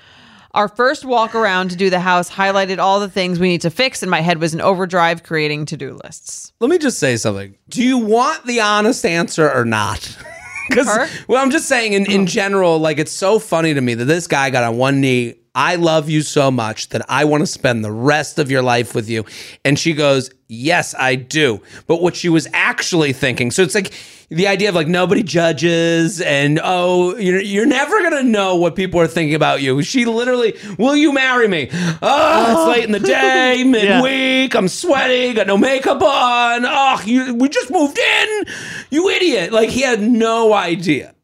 our 0.54 0.66
first 0.66 1.04
walk 1.04 1.36
around 1.36 1.70
to 1.70 1.76
do 1.76 1.90
the 1.90 2.00
house 2.00 2.28
highlighted 2.28 2.78
all 2.78 2.98
the 2.98 3.08
things 3.08 3.38
we 3.38 3.48
need 3.48 3.60
to 3.60 3.70
fix, 3.70 4.02
and 4.02 4.10
my 4.10 4.20
head 4.20 4.38
was 4.38 4.52
in 4.52 4.60
overdrive 4.60 5.22
creating 5.22 5.66
to 5.66 5.76
do 5.76 5.98
lists. 6.02 6.52
Let 6.58 6.70
me 6.70 6.78
just 6.78 6.98
say 6.98 7.16
something. 7.16 7.56
Do 7.68 7.84
you 7.84 7.98
want 7.98 8.44
the 8.46 8.60
honest 8.60 9.04
answer 9.04 9.50
or 9.50 9.64
not? 9.64 10.16
Because 10.68 10.86
well, 11.26 11.42
I'm 11.42 11.50
just 11.50 11.68
saying 11.68 11.92
in, 11.92 12.10
in 12.10 12.22
oh. 12.22 12.24
general, 12.24 12.78
like 12.78 12.98
it's 12.98 13.10
so 13.10 13.40
funny 13.40 13.74
to 13.74 13.80
me 13.80 13.94
that 13.94 14.04
this 14.04 14.28
guy 14.28 14.48
got 14.48 14.62
on 14.62 14.78
one 14.78 15.00
knee 15.00 15.34
I 15.54 15.76
love 15.76 16.08
you 16.08 16.22
so 16.22 16.50
much 16.50 16.88
that 16.90 17.02
I 17.10 17.24
want 17.24 17.42
to 17.42 17.46
spend 17.46 17.84
the 17.84 17.92
rest 17.92 18.38
of 18.38 18.50
your 18.50 18.62
life 18.62 18.94
with 18.94 19.10
you. 19.10 19.24
And 19.64 19.78
she 19.78 19.92
goes, 19.92 20.30
Yes, 20.48 20.94
I 20.98 21.14
do. 21.14 21.62
But 21.86 22.02
what 22.02 22.14
she 22.14 22.28
was 22.28 22.46
actually 22.52 23.12
thinking, 23.14 23.50
so 23.50 23.62
it's 23.62 23.74
like 23.74 23.92
the 24.28 24.46
idea 24.46 24.70
of 24.70 24.74
like 24.74 24.86
nobody 24.86 25.22
judges 25.22 26.20
and 26.20 26.60
oh, 26.62 27.16
you're, 27.16 27.40
you're 27.40 27.66
never 27.66 27.98
going 28.00 28.22
to 28.22 28.22
know 28.22 28.56
what 28.56 28.76
people 28.76 29.00
are 29.00 29.06
thinking 29.06 29.34
about 29.34 29.62
you. 29.62 29.82
She 29.82 30.04
literally, 30.04 30.54
Will 30.78 30.96
you 30.96 31.12
marry 31.12 31.48
me? 31.48 31.68
Oh, 32.02 32.46
it's 32.50 32.76
late 32.76 32.84
in 32.84 32.92
the 32.92 33.00
day, 33.00 33.62
midweek. 33.66 34.54
I'm 34.54 34.68
sweating, 34.68 35.34
got 35.34 35.46
no 35.46 35.58
makeup 35.58 36.02
on. 36.02 36.64
Oh, 36.66 37.00
you, 37.04 37.34
we 37.34 37.48
just 37.48 37.70
moved 37.70 37.98
in. 37.98 38.44
You 38.90 39.08
idiot. 39.10 39.52
Like 39.52 39.68
he 39.68 39.82
had 39.82 40.00
no 40.00 40.52
idea. 40.54 41.14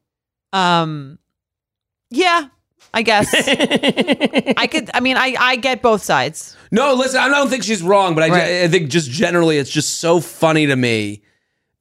Um, 0.52 1.18
yeah, 2.10 2.48
I 2.94 3.02
guess 3.02 3.32
I 4.56 4.66
could. 4.70 4.90
I 4.94 5.00
mean, 5.00 5.16
I 5.16 5.34
I 5.38 5.56
get 5.56 5.82
both 5.82 6.02
sides. 6.02 6.56
No, 6.70 6.94
listen, 6.94 7.20
I 7.20 7.28
don't 7.28 7.48
think 7.48 7.62
she's 7.64 7.82
wrong, 7.82 8.14
but 8.14 8.24
I, 8.24 8.28
Right. 8.28 8.62
I 8.62 8.68
think 8.68 8.90
just 8.90 9.10
generally 9.10 9.58
it's 9.58 9.70
just 9.70 10.00
so 10.00 10.20
funny 10.20 10.66
to 10.66 10.76
me 10.76 11.22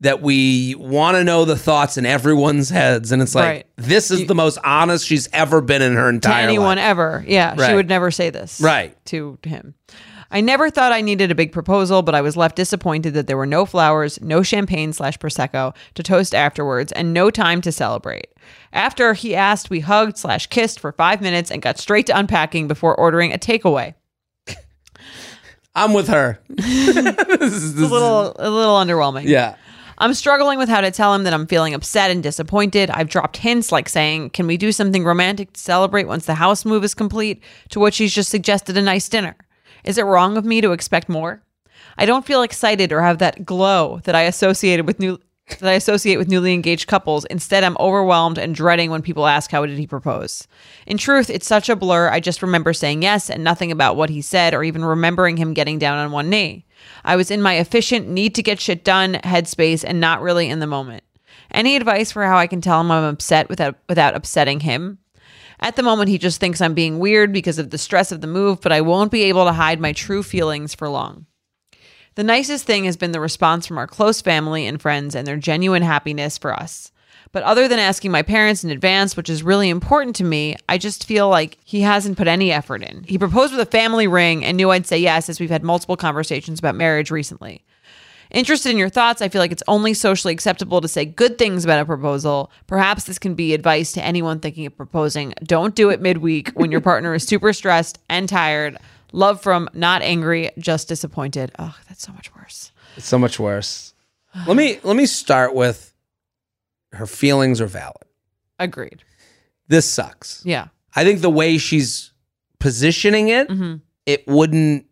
that 0.01 0.21
we 0.21 0.75
want 0.75 1.15
to 1.17 1.23
know 1.23 1.43
the 1.43 1.55
thoughts 1.57 1.97
in 1.97 2.05
everyone's 2.05 2.69
heads. 2.69 3.11
And 3.11 3.21
it's 3.21 3.33
like, 3.33 3.45
Right. 3.45 3.65
this 3.77 4.11
is 4.11 4.27
the 4.27 4.35
most 4.35 4.59
honest 4.63 5.07
she's 5.07 5.27
ever 5.33 5.59
been 5.59 5.81
in 5.81 5.95
her 5.95 6.03
to 6.03 6.09
entire 6.09 6.43
anyone 6.43 6.77
life. 6.77 6.85
ever. 6.85 7.25
Yeah, 7.27 7.55
Right. 7.57 7.69
she 7.69 7.73
would 7.75 7.89
never 7.89 8.11
say 8.11 8.29
this. 8.29 8.61
Right. 8.61 8.95
To 9.07 9.39
him. 9.43 9.73
I 10.29 10.41
never 10.41 10.69
thought 10.69 10.91
I 10.91 10.99
needed 11.01 11.31
a 11.31 11.35
big 11.35 11.51
proposal, 11.51 12.01
but 12.03 12.13
I 12.13 12.21
was 12.21 12.35
left 12.37 12.57
disappointed 12.57 13.13
that 13.15 13.27
there 13.27 13.37
were 13.37 13.45
no 13.47 13.65
flowers, 13.65 14.19
no 14.21 14.43
champagne 14.43 14.91
slash 14.93 15.17
prosecco 15.17 15.73
to 15.95 16.03
toast 16.03 16.35
afterwards, 16.35 16.91
and 16.91 17.13
no 17.13 17.31
time 17.31 17.61
to 17.61 17.71
celebrate. 17.71 18.27
After 18.73 19.13
he 19.13 19.35
asked, 19.35 19.69
we 19.69 19.79
hugged 19.79 20.17
slash 20.17 20.47
kissed 20.47 20.79
for 20.79 20.91
five 20.91 21.21
minutes 21.21 21.49
and 21.51 21.61
got 21.61 21.77
straight 21.77 22.05
to 22.07 22.17
unpacking 22.17 22.67
before 22.67 22.95
ordering 22.95 23.33
a 23.33 23.37
takeaway. 23.37 23.93
I'm 25.75 25.93
with 25.93 26.07
her. 26.07 26.39
This 26.49 27.53
is- 27.53 27.79
A 27.79 27.85
little, 27.85 28.35
a 28.39 28.49
little 28.49 28.75
underwhelming. 28.75 29.23
yeah. 29.25 29.55
I'm 29.99 30.13
struggling 30.13 30.59
with 30.59 30.69
how 30.69 30.81
to 30.81 30.91
tell 30.91 31.15
him 31.15 31.23
that 31.23 31.33
I'm 31.33 31.47
feeling 31.47 31.73
upset 31.73 32.11
and 32.11 32.21
disappointed. 32.21 32.91
I've 32.91 33.09
dropped 33.09 33.37
hints 33.37 33.71
like 33.71 33.89
saying, 33.89 34.29
Can 34.31 34.45
we 34.45 34.55
do 34.57 34.71
something 34.71 35.03
romantic 35.03 35.53
to 35.53 35.59
celebrate 35.59 36.05
once 36.07 36.27
the 36.27 36.35
house 36.35 36.65
move 36.65 36.83
is 36.83 36.93
complete? 36.93 37.41
To 37.69 37.79
which 37.79 37.97
he's 37.97 38.13
just 38.13 38.29
suggested 38.29 38.77
a 38.77 38.81
nice 38.83 39.09
dinner. 39.09 39.35
Is 39.83 39.97
it 39.97 40.03
wrong 40.03 40.37
of 40.37 40.45
me 40.45 40.61
to 40.61 40.71
expect 40.71 41.09
more? 41.09 41.41
I 41.97 42.05
don't 42.05 42.25
feel 42.27 42.43
excited 42.43 42.91
or 42.91 43.01
have 43.01 43.17
that 43.19 43.43
glow 43.43 43.99
that 44.03 44.13
I 44.13 44.23
associated 44.23 44.85
with 44.85 44.99
new 44.99 45.17
that 45.47 45.69
I 45.69 45.73
associate 45.73 46.17
with 46.17 46.27
newly 46.27 46.53
engaged 46.53 46.87
couples. 46.87 47.25
Instead, 47.25 47.63
I'm 47.63 47.77
overwhelmed 47.79 48.37
and 48.37 48.53
dreading 48.53 48.91
when 48.91 49.01
people 49.01 49.27
ask 49.27 49.51
how 49.51 49.65
did 49.65 49.77
he 49.77 49.87
propose. 49.87 50.47
In 50.85 50.97
truth, 50.97 51.29
it's 51.29 51.47
such 51.47 51.69
a 51.69 51.75
blur. 51.75 52.09
I 52.09 52.19
just 52.19 52.41
remember 52.41 52.73
saying 52.73 53.01
yes 53.01 53.29
and 53.29 53.43
nothing 53.43 53.71
about 53.71 53.95
what 53.95 54.09
he 54.09 54.21
said 54.21 54.53
or 54.53 54.63
even 54.63 54.83
remembering 54.83 55.37
him 55.37 55.53
getting 55.53 55.79
down 55.79 55.97
on 55.97 56.11
one 56.11 56.29
knee. 56.29 56.65
I 57.03 57.15
was 57.15 57.31
in 57.31 57.41
my 57.41 57.55
efficient 57.55 58.07
need 58.07 58.35
to 58.35 58.43
get 58.43 58.59
shit 58.59 58.83
done 58.83 59.15
headspace 59.23 59.83
and 59.85 59.99
not 59.99 60.21
really 60.21 60.49
in 60.49 60.59
the 60.59 60.67
moment. 60.67 61.03
Any 61.51 61.75
advice 61.75 62.11
for 62.11 62.23
how 62.25 62.37
I 62.37 62.47
can 62.47 62.61
tell 62.61 62.81
him 62.81 62.91
I'm 62.91 63.03
upset 63.03 63.49
without 63.49 63.75
without 63.87 64.15
upsetting 64.15 64.59
him? 64.61 64.99
At 65.59 65.75
the 65.75 65.83
moment, 65.83 66.09
he 66.09 66.17
just 66.17 66.39
thinks 66.39 66.61
I'm 66.61 66.75
being 66.75 66.99
weird 66.99 67.33
because 67.33 67.57
of 67.57 67.71
the 67.71 67.79
stress 67.79 68.11
of 68.11 68.21
the 68.21 68.27
move, 68.27 68.61
but 68.61 68.71
I 68.71 68.81
won't 68.81 69.11
be 69.11 69.23
able 69.23 69.45
to 69.45 69.53
hide 69.53 69.79
my 69.79 69.91
true 69.91 70.21
feelings 70.21 70.75
for 70.75 70.87
long. 70.87 71.25
The 72.17 72.23
nicest 72.23 72.65
thing 72.65 72.85
has 72.85 72.97
been 72.97 73.11
the 73.11 73.19
response 73.19 73.67
from 73.67 73.77
our 73.77 73.85
close 73.85 74.21
family 74.21 74.65
and 74.65 74.81
friends 74.81 75.13
and 75.13 75.27
their 75.27 75.37
genuine 75.37 75.83
happiness 75.83 76.35
for 76.35 76.51
us. 76.51 76.91
But 77.31 77.43
other 77.43 77.67
than 77.67 77.77
asking 77.77 78.09
my 78.09 78.23
parents 78.23 78.63
in 78.63 78.71
advance, 78.71 79.15
which 79.15 79.29
is 79.29 79.43
really 79.43 79.69
important 79.69 80.15
to 80.15 80.23
me, 80.23 80.55
I 80.67 80.79
just 80.79 81.05
feel 81.05 81.29
like 81.29 81.59
he 81.63 81.81
hasn't 81.81 82.17
put 82.17 82.27
any 82.27 82.51
effort 82.51 82.81
in. 82.81 83.03
He 83.03 83.19
proposed 83.19 83.53
with 83.53 83.61
a 83.61 83.69
family 83.69 84.07
ring 84.07 84.43
and 84.43 84.57
knew 84.57 84.71
I'd 84.71 84.87
say 84.87 84.97
yes 84.97 85.29
as 85.29 85.39
we've 85.39 85.51
had 85.51 85.63
multiple 85.63 85.95
conversations 85.95 86.57
about 86.57 86.73
marriage 86.73 87.11
recently. 87.11 87.63
Interested 88.31 88.71
in 88.71 88.77
your 88.77 88.89
thoughts, 88.89 89.21
I 89.21 89.29
feel 89.29 89.39
like 89.39 89.51
it's 89.51 89.63
only 89.67 89.93
socially 89.93 90.33
acceptable 90.33 90.81
to 90.81 90.87
say 90.87 91.05
good 91.05 91.37
things 91.37 91.65
about 91.65 91.81
a 91.81 91.85
proposal. 91.85 92.51
Perhaps 92.65 93.03
this 93.03 93.19
can 93.19 93.35
be 93.35 93.53
advice 93.53 93.91
to 93.91 94.03
anyone 94.03 94.39
thinking 94.39 94.65
of 94.65 94.75
proposing. 94.75 95.35
Don't 95.43 95.75
do 95.75 95.91
it 95.91 96.01
midweek 96.01 96.49
when 96.55 96.71
your 96.71 96.81
partner 96.81 97.13
is 97.13 97.27
super 97.27 97.53
stressed 97.53 97.99
and 98.09 98.27
tired. 98.27 98.79
Love 99.13 99.41
from 99.41 99.69
not 99.73 100.01
angry, 100.01 100.51
just 100.57 100.87
disappointed. 100.87 101.51
Oh, 101.59 101.75
that's 101.87 102.03
so 102.05 102.11
much 102.13 102.33
worse. 102.35 102.71
It's 102.97 103.07
so 103.07 103.17
much 103.17 103.39
worse. 103.39 103.93
Let 104.45 104.55
me 104.57 104.79
let 104.83 104.95
me 104.95 105.05
start 105.05 105.55
with 105.55 105.93
her 106.91 107.07
feelings 107.07 107.59
are 107.61 107.67
valid. 107.67 108.03
Agreed. 108.59 109.03
This 109.67 109.89
sucks. 109.89 110.41
Yeah. 110.45 110.67
I 110.95 111.03
think 111.03 111.21
the 111.21 111.29
way 111.29 111.57
she's 111.57 112.11
positioning 112.59 113.29
it, 113.29 113.47
Mhm. 113.49 113.81
it 114.05 114.27
wouldn't 114.27 114.85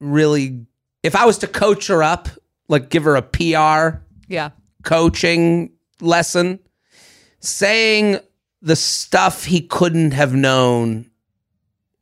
really. 0.00 0.66
If 1.02 1.14
I 1.16 1.24
was 1.26 1.38
to 1.38 1.46
coach 1.46 1.86
her 1.88 2.02
up, 2.02 2.28
like 2.68 2.88
give 2.90 3.04
her 3.04 3.16
a 3.16 3.22
PR 3.22 4.02
Yeah. 4.28 4.50
coaching 4.84 5.72
lesson, 6.00 6.58
saying 7.40 8.18
the 8.60 8.76
stuff 8.76 9.44
he 9.44 9.60
couldn't 9.60 10.12
have 10.12 10.34
known 10.34 11.10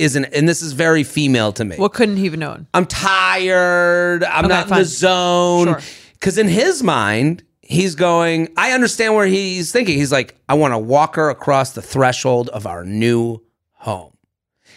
isn't, 0.01 0.24
and 0.26 0.48
this 0.48 0.62
is 0.62 0.72
very 0.72 1.05
female 1.05 1.53
to 1.53 1.64
me. 1.64 1.76
What 1.76 1.92
couldn't 1.92 2.16
he 2.16 2.24
have 2.24 2.36
known? 2.36 2.66
I'm 2.74 2.86
tired. 2.86 4.24
I'm 4.24 4.46
Okay, 4.46 4.55
not 4.55 4.68
in 4.70 4.74
the 4.78 4.84
zone. 4.84 5.66
Sure. 5.68 5.80
Because 6.14 6.38
in 6.38 6.48
his 6.48 6.82
mind, 6.82 7.42
he's 7.62 7.94
going, 7.94 8.48
I 8.57 8.72
understand 8.72 9.14
where 9.14 9.26
he's 9.26 9.72
thinking. 9.72 9.96
He's 9.96 10.12
like, 10.12 10.36
I 10.48 10.55
want 10.55 10.72
to 10.74 10.78
walk 10.78 11.16
her 11.16 11.30
across 11.30 11.72
the 11.72 11.82
threshold 11.82 12.48
of 12.51 12.66
our 12.66 12.84
new 12.84 13.40
home. 13.74 14.16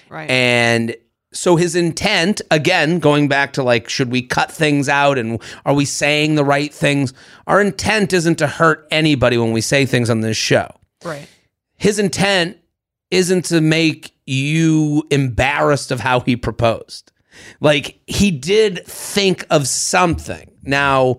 Right. 0.09 0.29
And 0.29 0.95
so 1.33 1.55
his 1.55 1.75
intent, 1.75 2.41
again, 2.51 2.99
going 2.99 3.27
back 3.27 3.53
to 3.53 3.63
like, 3.63 3.89
should 3.89 4.11
we 4.11 4.21
cut 4.21 4.51
things 4.51 4.87
out 4.87 5.17
and 5.17 5.41
are 5.65 5.73
we 5.73 5.83
saying 5.85 6.35
the 6.35 6.45
right 6.45 6.71
things? 6.73 7.13
Our 7.47 7.59
intent 7.59 8.13
isn't 8.13 8.35
to 8.37 8.47
hurt 8.47 8.87
anybody 8.91 9.37
when 9.37 9.51
we 9.51 9.61
say 9.61 9.85
things 9.85 10.09
on 10.09 10.21
this 10.21 10.37
show. 10.37 10.69
right. 11.03 11.27
His 11.75 11.99
intent 11.99 12.57
isn't 13.13 13.45
to 13.45 13.61
make 13.61 14.11
you 14.25 15.03
embarrassed 15.11 15.91
of 15.91 15.99
how 15.99 16.19
he 16.21 16.35
proposed. 16.35 17.11
Like 17.61 17.99
he 18.07 18.31
did 18.31 18.85
think 18.85 19.45
of 19.49 19.67
something. 19.67 20.51
Now, 20.63 21.17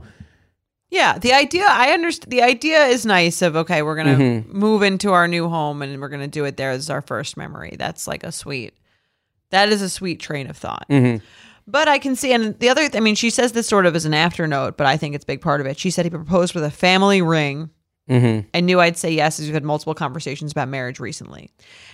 Yeah, 0.91 1.19
the 1.19 1.33
idea 1.33 1.67
I 1.69 1.91
understand. 1.91 2.31
The 2.31 2.43
idea 2.43 2.87
is 2.87 3.05
nice. 3.05 3.43
Of 3.43 3.57
okay, 3.57 3.83
we're 3.83 3.97
gonna 3.97 4.17
Mm-hmm. 4.17 4.57
move 4.59 4.83
into 4.83 5.13
our 5.13 5.27
new 5.29 5.49
home 5.49 5.83
and 5.83 6.01
we're 6.01 6.09
gonna 6.09 6.29
do 6.29 6.45
it 6.45 6.57
there 6.57 6.71
as 6.71 6.89
our 6.91 7.03
first 7.03 7.37
memory. 7.37 7.75
That's 7.79 8.07
like 8.07 8.23
a 8.25 8.31
sweet. 8.33 8.75
That 9.51 9.69
is 9.71 9.83
a 9.83 9.89
sweet 9.91 10.21
train 10.21 10.49
of 10.49 10.57
thought. 10.57 10.87
Mm-hmm. 10.89 11.25
But 11.67 11.89
I 11.89 11.99
can 11.99 12.15
see, 12.15 12.33
and 12.33 12.59
the 12.59 12.69
other, 12.69 12.89
I 12.93 13.01
mean, 13.01 13.15
she 13.15 13.31
says 13.31 13.53
this 13.53 13.67
sort 13.67 13.87
of 13.87 13.97
as 13.97 14.05
an 14.05 14.13
afternote, 14.15 14.77
but 14.77 14.87
I 14.87 14.97
think 14.99 15.15
it's 15.15 15.25
a 15.25 15.27
big 15.27 15.41
part 15.41 15.61
of 15.63 15.67
it. 15.67 15.79
She 15.79 15.91
said 15.91 16.05
he 16.05 16.11
proposed 16.11 16.55
with 16.55 16.63
a 16.65 16.71
family 16.71 17.23
ring. 17.23 17.71
Mm-hmm. 18.09 18.49
I 18.53 18.61
knew 18.61 18.81
I'd 18.81 18.97
say 18.99 19.11
yes 19.13 19.41
as 19.41 19.47
we've 19.47 19.55
had 19.55 19.65
multiple 19.65 19.95
conversations 19.95 20.53
about 20.53 20.69
marriage 20.69 21.01
recently. 21.01 21.51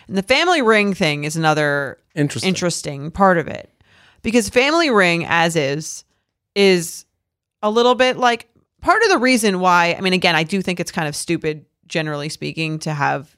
And 0.08 0.16
the 0.16 0.22
family 0.22 0.60
ring 0.62 0.92
thing 0.94 1.24
is 1.24 1.36
another 1.36 1.98
Interesting. 2.14 2.48
interesting 2.48 3.10
part 3.12 3.38
of 3.38 3.46
it. 3.46 3.70
Because 4.22 4.48
family 4.48 4.90
ring 4.90 5.24
as 5.26 5.56
is 5.56 6.04
is 6.54 7.04
a 7.62 7.70
little 7.70 7.94
bit 7.94 8.16
like 8.16 8.48
part 8.80 9.02
of 9.02 9.08
the 9.10 9.18
reason 9.18 9.60
why 9.60 9.94
I 9.96 10.00
mean 10.00 10.12
again, 10.12 10.34
I 10.34 10.42
do 10.42 10.60
think 10.62 10.80
it's 10.80 10.90
kind 10.92 11.06
of 11.06 11.14
stupid 11.14 11.64
generally 11.86 12.28
speaking 12.28 12.78
to 12.80 12.92
have 12.92 13.36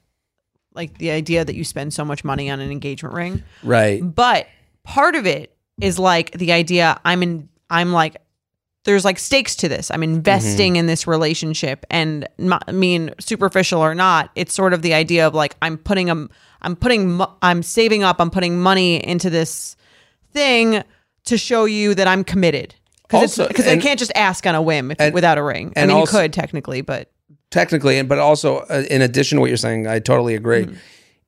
like 0.73 0.97
the 0.97 1.11
idea 1.11 1.45
that 1.45 1.55
you 1.55 1.63
spend 1.63 1.93
so 1.93 2.03
much 2.03 2.23
money 2.23 2.49
on 2.49 2.59
an 2.59 2.71
engagement 2.71 3.13
ring. 3.13 3.43
right. 3.63 4.01
But 4.03 4.47
part 4.83 5.15
of 5.15 5.27
it 5.27 5.55
is 5.79 5.99
like 5.99 6.31
the 6.31 6.51
idea 6.51 6.99
I'm 7.05 7.21
in 7.23 7.49
I'm 7.69 7.91
like 7.93 8.17
there's 8.85 9.05
like 9.05 9.17
stakes 9.17 9.55
to 9.57 9.69
this. 9.69 9.89
I'm 9.91 10.03
investing 10.03 10.75
in 10.75 10.87
this 10.87 11.07
relationship 11.07 11.85
and 11.89 12.27
I 12.67 12.71
mean 12.71 13.11
superficial 13.19 13.81
or 13.81 13.95
not, 13.95 14.31
it's 14.35 14.53
sort 14.53 14.73
of 14.73 14.81
the 14.81 14.93
idea 14.93 15.25
of 15.25 15.33
like 15.33 15.55
I'm 15.61 15.77
putting 15.77 16.09
a 16.09 16.27
I'm 16.61 16.75
putting 16.75 17.21
I'm 17.41 17.63
saving 17.63 18.03
up, 18.03 18.17
I'm 18.19 18.29
putting 18.29 18.59
money 18.59 19.05
into 19.05 19.29
this 19.29 19.75
thing 20.31 20.83
to 21.25 21.37
show 21.37 21.65
you 21.65 21.95
that 21.95 22.07
I'm 22.07 22.23
committed. 22.23 22.75
Also- 23.11 23.47
because 23.47 23.67
I 23.67 23.77
can't 23.77 23.99
just 23.99 24.11
ask 24.15 24.45
on 24.47 24.55
a 24.55 24.61
whim 24.61 24.91
if, 24.91 24.99
and- 24.99 25.13
without 25.13 25.37
a 25.37 25.43
ring. 25.43 25.71
I 25.75 25.81
and 25.81 25.89
mean 25.89 25.97
also- 25.97 26.17
you 26.17 26.23
could 26.23 26.33
technically, 26.33 26.81
but 26.81 27.09
Technically, 27.53 27.99
and 27.99 28.09
but 28.09 28.17
also 28.17 28.61
uh, 28.61 28.83
in 28.89 29.03
addition 29.03 29.35
to 29.35 29.39
what 29.39 29.47
you're 29.47 29.57
saying, 29.57 29.85
I 29.85 29.99
totally 29.99 30.33
agree. 30.33 30.65
Mm-hmm. 30.65 30.75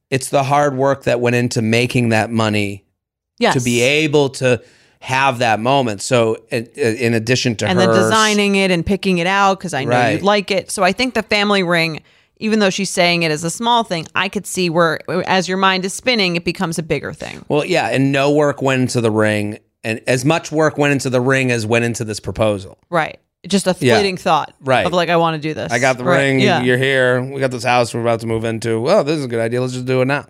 It's 0.10 0.30
the 0.30 0.42
hard 0.42 0.76
work 0.76 1.04
that 1.04 1.20
went 1.22 1.36
into 1.36 1.62
making 1.62 2.10
that 2.10 2.32
money 2.32 2.84
yes. 3.38 3.54
to 3.54 3.62
be 3.62 3.82
able 3.82 4.30
to 4.30 4.60
have 5.06 5.38
that 5.40 5.60
moment. 5.60 6.02
So, 6.02 6.38
in, 6.50 6.66
in 6.76 7.14
addition 7.14 7.56
to 7.58 7.68
and 7.68 7.80
her 7.80 7.86
then 7.86 7.96
designing 7.96 8.56
it 8.56 8.72
and 8.72 8.84
picking 8.86 9.20
it 9.20 9.28
out 9.28 9.60
because 9.60 9.74
I 9.74 9.84
know 9.84 9.92
Right. 9.92 10.12
you'd 10.14 10.24
like 10.24 10.50
it. 10.52 10.72
So 10.72 10.84
I 10.84 10.92
think 10.92 11.14
the 11.14 11.22
family 11.24 11.62
ring, 11.64 12.02
even 12.38 12.58
though 12.60 12.72
she's 12.72 12.90
saying 12.90 13.22
it 13.24 13.32
as 13.32 13.44
a 13.44 13.50
small 13.52 13.84
thing, 13.84 14.08
I 14.16 14.30
could 14.30 14.48
see 14.48 14.70
where, 14.70 15.00
as 15.30 15.48
your 15.48 15.58
mind 15.58 15.86
is 15.86 15.94
spinning, 15.94 16.36
it 16.36 16.44
becomes 16.44 16.80
a 16.80 16.84
bigger 16.84 17.14
thing. 17.14 17.46
Well, 17.48 17.64
yeah, 17.64 17.90
and 17.90 18.12
no 18.12 18.32
work 18.32 18.62
went 18.64 18.82
into 18.82 19.00
the 19.00 19.12
ring, 19.12 19.60
and 19.84 20.02
as 20.08 20.26
much 20.26 20.52
work 20.52 20.78
went 20.78 20.92
into 20.94 21.12
the 21.12 21.22
ring 21.22 21.52
as 21.52 21.66
went 21.68 21.86
into 21.86 22.04
this 22.04 22.20
proposal. 22.20 22.80
Right. 22.90 23.20
Just 23.48 23.68
a 23.68 23.76
Yeah. 23.80 23.94
fleeting 23.96 24.18
thought. 24.18 24.56
Right. 24.60 24.88
Of 24.88 24.92
like, 24.94 25.10
I 25.10 25.18
want 25.18 25.40
to 25.40 25.48
do 25.48 25.54
this. 25.54 25.72
I 25.72 25.78
got 25.78 26.00
the 26.00 26.04
Right. 26.04 26.18
ring. 26.18 26.40
Yeah. 26.40 26.64
You're 26.64 26.80
here. 26.80 27.22
We 27.22 27.40
got 27.40 27.52
this 27.52 27.64
house 27.64 27.94
we're 27.94 28.02
about 28.02 28.22
to 28.22 28.28
move 28.28 28.44
into. 28.44 28.82
Well, 28.82 29.04
this 29.04 29.20
is 29.20 29.26
a 29.26 29.28
good 29.28 29.40
idea. 29.40 29.62
Let's 29.62 29.74
just 29.74 29.86
do 29.86 30.02
it 30.02 30.06
now. 30.06 30.26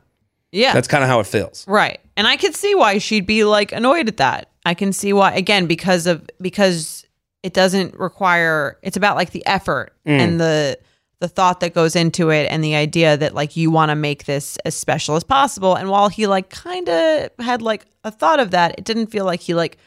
Yeah. 0.51 0.73
That's 0.73 0.87
kind 0.87 1.03
of 1.03 1.09
how 1.09 1.19
it 1.19 1.27
feels. 1.27 1.67
Right. 1.67 1.99
And 2.15 2.27
I 2.27 2.37
could 2.37 2.55
see 2.55 2.75
why 2.75 2.97
she'd 2.97 3.25
be 3.25 3.43
like 3.43 3.71
annoyed 3.71 4.07
at 4.07 4.17
that. 4.17 4.49
I 4.65 4.73
can 4.73 4.93
see 4.93 5.13
why 5.13 5.33
again 5.33 5.67
because 5.67 6.07
of 6.07 6.27
because 6.41 7.05
it 7.43 7.53
doesn't 7.53 7.93
require 7.99 8.79
it's 8.81 8.97
about 8.97 9.15
like 9.15 9.29
the 9.31 9.45
effort 9.45 9.93
mm. 10.05 10.19
and 10.19 10.39
the 10.39 10.79
the 11.19 11.27
thought 11.27 11.59
that 11.59 11.73
goes 11.73 11.95
into 11.95 12.29
it 12.29 12.45
and 12.51 12.63
the 12.63 12.75
idea 12.75 13.15
that 13.17 13.35
like 13.35 13.55
you 13.55 13.69
want 13.69 13.89
to 13.89 13.95
make 13.95 14.25
this 14.25 14.57
as 14.65 14.75
special 14.75 15.15
as 15.15 15.23
possible 15.23 15.75
and 15.75 15.89
while 15.89 16.09
he 16.09 16.25
like 16.27 16.49
kind 16.49 16.89
of 16.89 17.29
had 17.39 17.61
like 17.61 17.85
a 18.03 18.11
thought 18.11 18.39
of 18.39 18.51
that 18.51 18.75
it 18.77 18.85
didn't 18.85 19.07
feel 19.07 19.25
like 19.25 19.39
he 19.41 19.53
like 19.53 19.77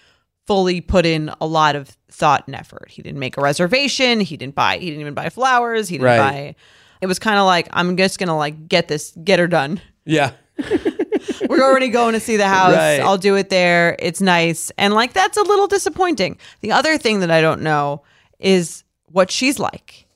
fully 0.46 0.80
put 0.80 1.04
in 1.04 1.30
a 1.40 1.46
lot 1.46 1.76
of 1.76 1.94
thought 2.10 2.44
and 2.46 2.56
effort. 2.56 2.86
He 2.88 3.02
didn't 3.02 3.18
make 3.18 3.36
a 3.36 3.42
reservation, 3.42 4.20
he 4.20 4.36
didn't 4.36 4.54
buy 4.54 4.78
he 4.78 4.86
didn't 4.86 5.00
even 5.00 5.14
buy 5.14 5.28
flowers, 5.28 5.88
he 5.88 5.96
didn't 5.98 6.06
Right. 6.06 6.18
buy 6.18 6.54
it 7.00 7.06
was 7.06 7.18
kind 7.18 7.38
of 7.38 7.46
like 7.46 7.68
I'm 7.72 7.96
just 7.96 8.18
going 8.18 8.28
to 8.28 8.34
like 8.34 8.68
get 8.68 8.86
this 8.88 9.12
get 9.24 9.38
her 9.40 9.46
done 9.48 9.80
Yeah. 10.04 10.32
We're 11.48 11.62
already 11.62 11.88
going 11.88 12.14
to 12.14 12.20
see 12.20 12.36
the 12.36 12.48
house. 12.48 12.74
Right. 12.74 13.00
I'll 13.00 13.18
do 13.18 13.36
it 13.36 13.50
there. 13.50 13.96
It's 13.98 14.20
nice. 14.20 14.70
And 14.78 14.94
like 14.94 15.12
that's 15.12 15.36
a 15.36 15.42
little 15.42 15.66
disappointing. 15.66 16.38
The 16.60 16.72
other 16.72 16.98
thing 16.98 17.20
that 17.20 17.30
I 17.30 17.40
don't 17.40 17.62
know 17.62 18.02
is 18.38 18.84
what 19.06 19.30
she's 19.30 19.58
like. 19.58 20.06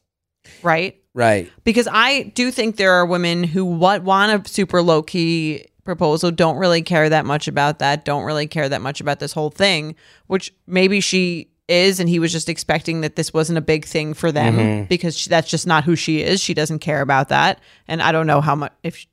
Right? 0.62 1.00
Right. 1.14 1.50
Because 1.64 1.88
I 1.90 2.24
do 2.34 2.50
think 2.50 2.76
there 2.76 2.92
are 2.92 3.04
women 3.04 3.44
who 3.44 3.64
what 3.64 4.02
want 4.02 4.46
a 4.46 4.48
super 4.48 4.82
low 4.82 5.02
key 5.02 5.66
proposal, 5.84 6.30
don't 6.30 6.56
really 6.56 6.82
care 6.82 7.08
that 7.08 7.26
much 7.26 7.48
about 7.48 7.80
that, 7.80 8.04
don't 8.04 8.24
really 8.24 8.46
care 8.46 8.68
that 8.68 8.80
much 8.80 9.00
about 9.00 9.18
this 9.18 9.32
whole 9.32 9.50
thing, 9.50 9.96
which 10.28 10.54
maybe 10.66 11.00
she 11.00 11.48
is 11.68 12.00
and 12.00 12.08
he 12.08 12.18
was 12.18 12.32
just 12.32 12.48
expecting 12.48 13.00
that 13.00 13.16
this 13.16 13.32
wasn't 13.32 13.56
a 13.56 13.62
big 13.62 13.84
thing 13.84 14.14
for 14.14 14.32
them 14.32 14.56
mm-hmm. 14.56 14.84
because 14.84 15.16
she, 15.16 15.30
that's 15.30 15.48
just 15.48 15.66
not 15.66 15.84
who 15.84 15.96
she 15.96 16.20
is. 16.22 16.40
She 16.40 16.54
doesn't 16.54 16.80
care 16.80 17.00
about 17.00 17.28
that. 17.30 17.60
And 17.88 18.02
I 18.02 18.12
don't 18.12 18.26
know 18.26 18.40
how 18.40 18.54
much 18.54 18.72
if 18.82 19.06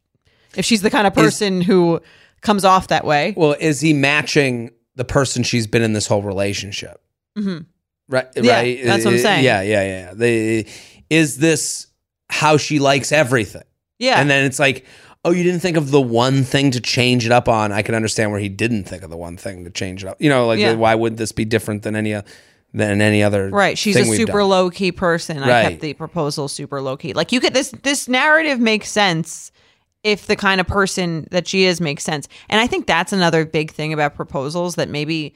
if 0.56 0.66
she's 0.66 0.82
the 0.82 0.90
kind 0.90 1.06
of 1.08 1.14
person 1.14 1.62
who 1.62 2.02
comes 2.42 2.66
off 2.66 2.88
that 2.90 3.06
way. 3.06 3.34
Well, 3.38 3.56
is 3.60 3.82
he 3.82 3.94
matching 3.94 4.72
the 4.96 5.06
person 5.06 5.44
she's 5.44 5.68
been 5.68 5.82
in 5.82 5.94
this 5.94 6.08
whole 6.08 6.22
relationship? 6.22 7.02
Right. 7.36 8.28
Yeah, 8.36 8.54
right. 8.54 8.80
that's 8.84 9.06
what 9.06 9.12
I'm 9.14 9.20
Uh, 9.20 9.22
saying. 9.24 9.46
Yeah. 9.46 9.62
Yeah. 9.62 9.84
Yeah. 9.84 10.14
They, 10.16 10.66
is 11.10 11.38
this 11.38 11.88
how 12.30 12.58
she 12.58 12.80
likes 12.80 13.12
everything? 13.12 13.64
Yeah. 14.00 14.20
And 14.20 14.30
then 14.30 14.46
it's 14.46 14.60
like, 14.60 14.86
oh, 15.26 15.32
you 15.32 15.44
didn't 15.44 15.60
think 15.60 15.78
of 15.78 15.92
the 15.92 16.02
one 16.02 16.44
thing 16.44 16.72
to 16.72 16.80
change 16.80 17.26
it 17.26 17.32
up 17.32 17.48
on. 17.48 17.72
I 17.72 17.82
can 17.82 17.94
understand 17.96 18.32
where 18.32 18.40
he 18.40 18.50
didn't 18.50 18.86
think 18.86 19.04
of 19.04 19.10
the 19.10 19.18
one 19.18 19.38
thing 19.38 19.64
to 19.66 19.70
change 19.70 20.04
it 20.04 20.08
up. 20.08 20.22
You 20.22 20.30
know, 20.30 20.48
like 20.48 20.60
Yeah. 20.60 20.74
why 20.74 20.96
would 20.96 21.18
this 21.18 21.32
be 21.32 21.46
different 21.46 21.84
than 21.84 21.96
any 21.96 22.14
than 22.74 23.02
any 23.02 23.22
other? 23.24 23.50
Right, 23.50 23.78
she's 23.78 23.96
a 23.96 24.06
super 24.06 24.40
done? 24.40 24.50
low 24.50 24.70
key 24.70 24.92
person. 24.92 25.42
I 25.44 25.70
kept 25.70 25.82
the 25.82 25.94
proposal 25.94 26.48
super 26.48 26.82
low 26.82 26.98
key. 26.98 27.14
Like 27.14 27.32
you 27.32 27.40
could 27.40 27.54
this 27.54 27.72
this 27.84 28.08
narrative 28.08 28.60
makes 28.60 28.90
sense 28.90 29.52
if 30.04 30.28
the 30.28 30.36
kind 30.36 30.62
of 30.62 30.68
person 30.68 31.28
that 31.32 31.48
she 31.48 31.66
is 31.66 31.82
makes 31.82 32.04
sense. 32.04 32.28
And 32.50 32.62
I 32.62 32.68
think 32.68 32.88
that's 32.88 33.14
another 33.14 33.46
big 33.46 33.72
thing 33.72 33.94
about 33.94 34.16
proposals 34.16 34.76
that 34.76 34.90
maybe 34.90 35.36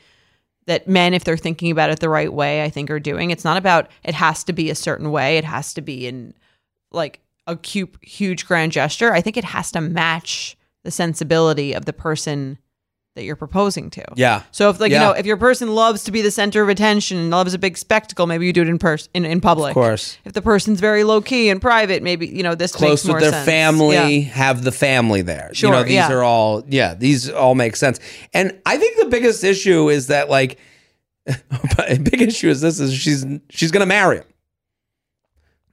that 0.65 0.87
men 0.87 1.13
if 1.13 1.23
they're 1.23 1.37
thinking 1.37 1.71
about 1.71 1.89
it 1.89 1.99
the 1.99 2.09
right 2.09 2.31
way, 2.31 2.63
I 2.63 2.69
think 2.69 2.89
are 2.89 2.99
doing. 2.99 3.31
It's 3.31 3.43
not 3.43 3.57
about 3.57 3.89
it 4.03 4.15
has 4.15 4.43
to 4.45 4.53
be 4.53 4.69
a 4.69 4.75
certain 4.75 5.11
way. 5.11 5.37
It 5.37 5.43
has 5.43 5.73
to 5.73 5.81
be 5.81 6.07
in 6.07 6.33
like 6.91 7.19
a 7.47 7.57
cute 7.57 7.93
huge 8.01 8.45
grand 8.45 8.71
gesture. 8.71 9.13
I 9.13 9.21
think 9.21 9.35
it 9.35 9.43
has 9.43 9.71
to 9.73 9.81
match 9.81 10.55
the 10.83 10.91
sensibility 10.91 11.73
of 11.73 11.85
the 11.85 11.93
person 11.93 12.57
that 13.15 13.23
you're 13.25 13.35
proposing 13.35 13.91
to. 13.91 14.03
Yeah. 14.15 14.41
So 14.51 14.69
if 14.71 14.79
like 14.79 14.91
Yeah. 14.91 15.01
you 15.01 15.05
know, 15.07 15.11
if 15.11 15.25
your 15.27 15.37
person 15.37 15.75
loves 15.75 16.03
to 16.05 16.11
be 16.11 16.21
the 16.21 16.31
center 16.31 16.63
of 16.63 16.69
attention 16.69 17.17
and 17.17 17.29
loves 17.29 17.53
a 17.53 17.59
big 17.59 17.77
spectacle, 17.77 18.25
maybe 18.25 18.45
you 18.47 18.53
do 18.53 18.63
it 18.63 18.67
in 18.67 18.79
person 18.79 19.09
in, 19.13 19.23
in 19.23 19.39
public. 19.39 19.69
Of 19.71 19.73
course. 19.75 20.17
If 20.25 20.33
the 20.33 20.41
person's 20.41 20.79
very 20.79 21.03
low 21.03 21.21
key 21.21 21.49
and 21.49 21.61
private, 21.61 22.01
maybe 22.01 22.25
you 22.27 22.41
know 22.41 22.55
this 22.55 22.71
Close 22.71 23.05
with 23.07 23.19
their 23.19 23.31
sense. 23.31 23.45
family, 23.45 23.95
Yeah. 24.19 24.29
have 24.33 24.63
the 24.63 24.71
family 24.71 25.21
there. 25.21 25.49
you 25.49 25.55
Sure, 25.55 25.71
know, 25.71 25.83
these 25.83 25.93
yeah. 25.93 26.11
are 26.11 26.23
all 26.23 26.63
yeah, 26.67 26.95
these 26.95 27.29
all 27.29 27.53
make 27.53 27.75
sense. 27.75 27.99
And 28.33 28.59
I 28.65 28.77
think 28.77 28.97
the 28.97 29.05
biggest 29.09 29.43
issue 29.43 29.89
is 29.89 30.07
that 30.07 30.29
like 30.29 30.57
big 31.87 32.21
issue 32.21 32.49
is 32.49 32.61
this 32.61 32.79
is 32.79 32.93
she's 32.93 33.25
she's 33.49 33.71
gonna 33.71 33.85
marry 33.85 34.17
him. 34.17 34.25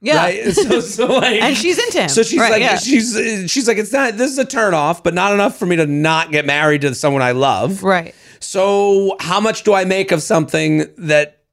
Yeah. 0.01 0.15
Right? 0.17 0.43
So, 0.53 0.79
so 0.79 1.05
like, 1.05 1.41
And 1.41 1.55
she's 1.55 1.77
into 1.77 2.01
him. 2.01 2.09
So 2.09 2.23
she's 2.23 2.39
Right, 2.39 2.51
like, 2.51 2.61
yeah. 2.61 2.77
she's 2.77 3.13
she's 3.47 3.67
like, 3.67 3.77
it's 3.77 3.91
not. 3.91 4.17
This 4.17 4.31
is 4.31 4.37
a 4.39 4.45
turn 4.45 4.73
off, 4.73 5.03
but 5.03 5.13
not 5.13 5.33
enough 5.33 5.57
for 5.57 5.65
me 5.65 5.75
to 5.75 5.85
not 5.85 6.31
get 6.31 6.45
married 6.45 6.81
to 6.81 6.95
someone 6.95 7.21
I 7.21 7.31
love. 7.31 7.83
Right. 7.83 8.15
So 8.39 9.15
how 9.19 9.39
much 9.39 9.63
do 9.63 9.73
I 9.73 9.85
make 9.85 10.11
of 10.11 10.23
something 10.23 10.85
that 10.97 11.43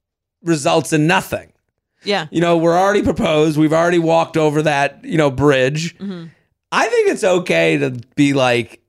results 0.43 0.91
in 0.93 1.05
nothing? 1.05 1.53
Yeah. 2.03 2.27
You 2.31 2.41
know, 2.41 2.57
we're 2.57 2.77
already 2.77 3.03
proposed. 3.03 3.57
We've 3.57 3.73
already 3.73 3.99
walked 3.99 4.35
over 4.37 4.63
that 4.63 5.03
you 5.05 5.17
know 5.17 5.29
bridge. 5.29 5.95
Mm-hmm. 5.97 6.27
I 6.71 6.87
think 6.87 7.09
it's 7.09 7.23
okay 7.23 7.77
to 7.77 7.99
be 8.15 8.33
like 8.33 8.81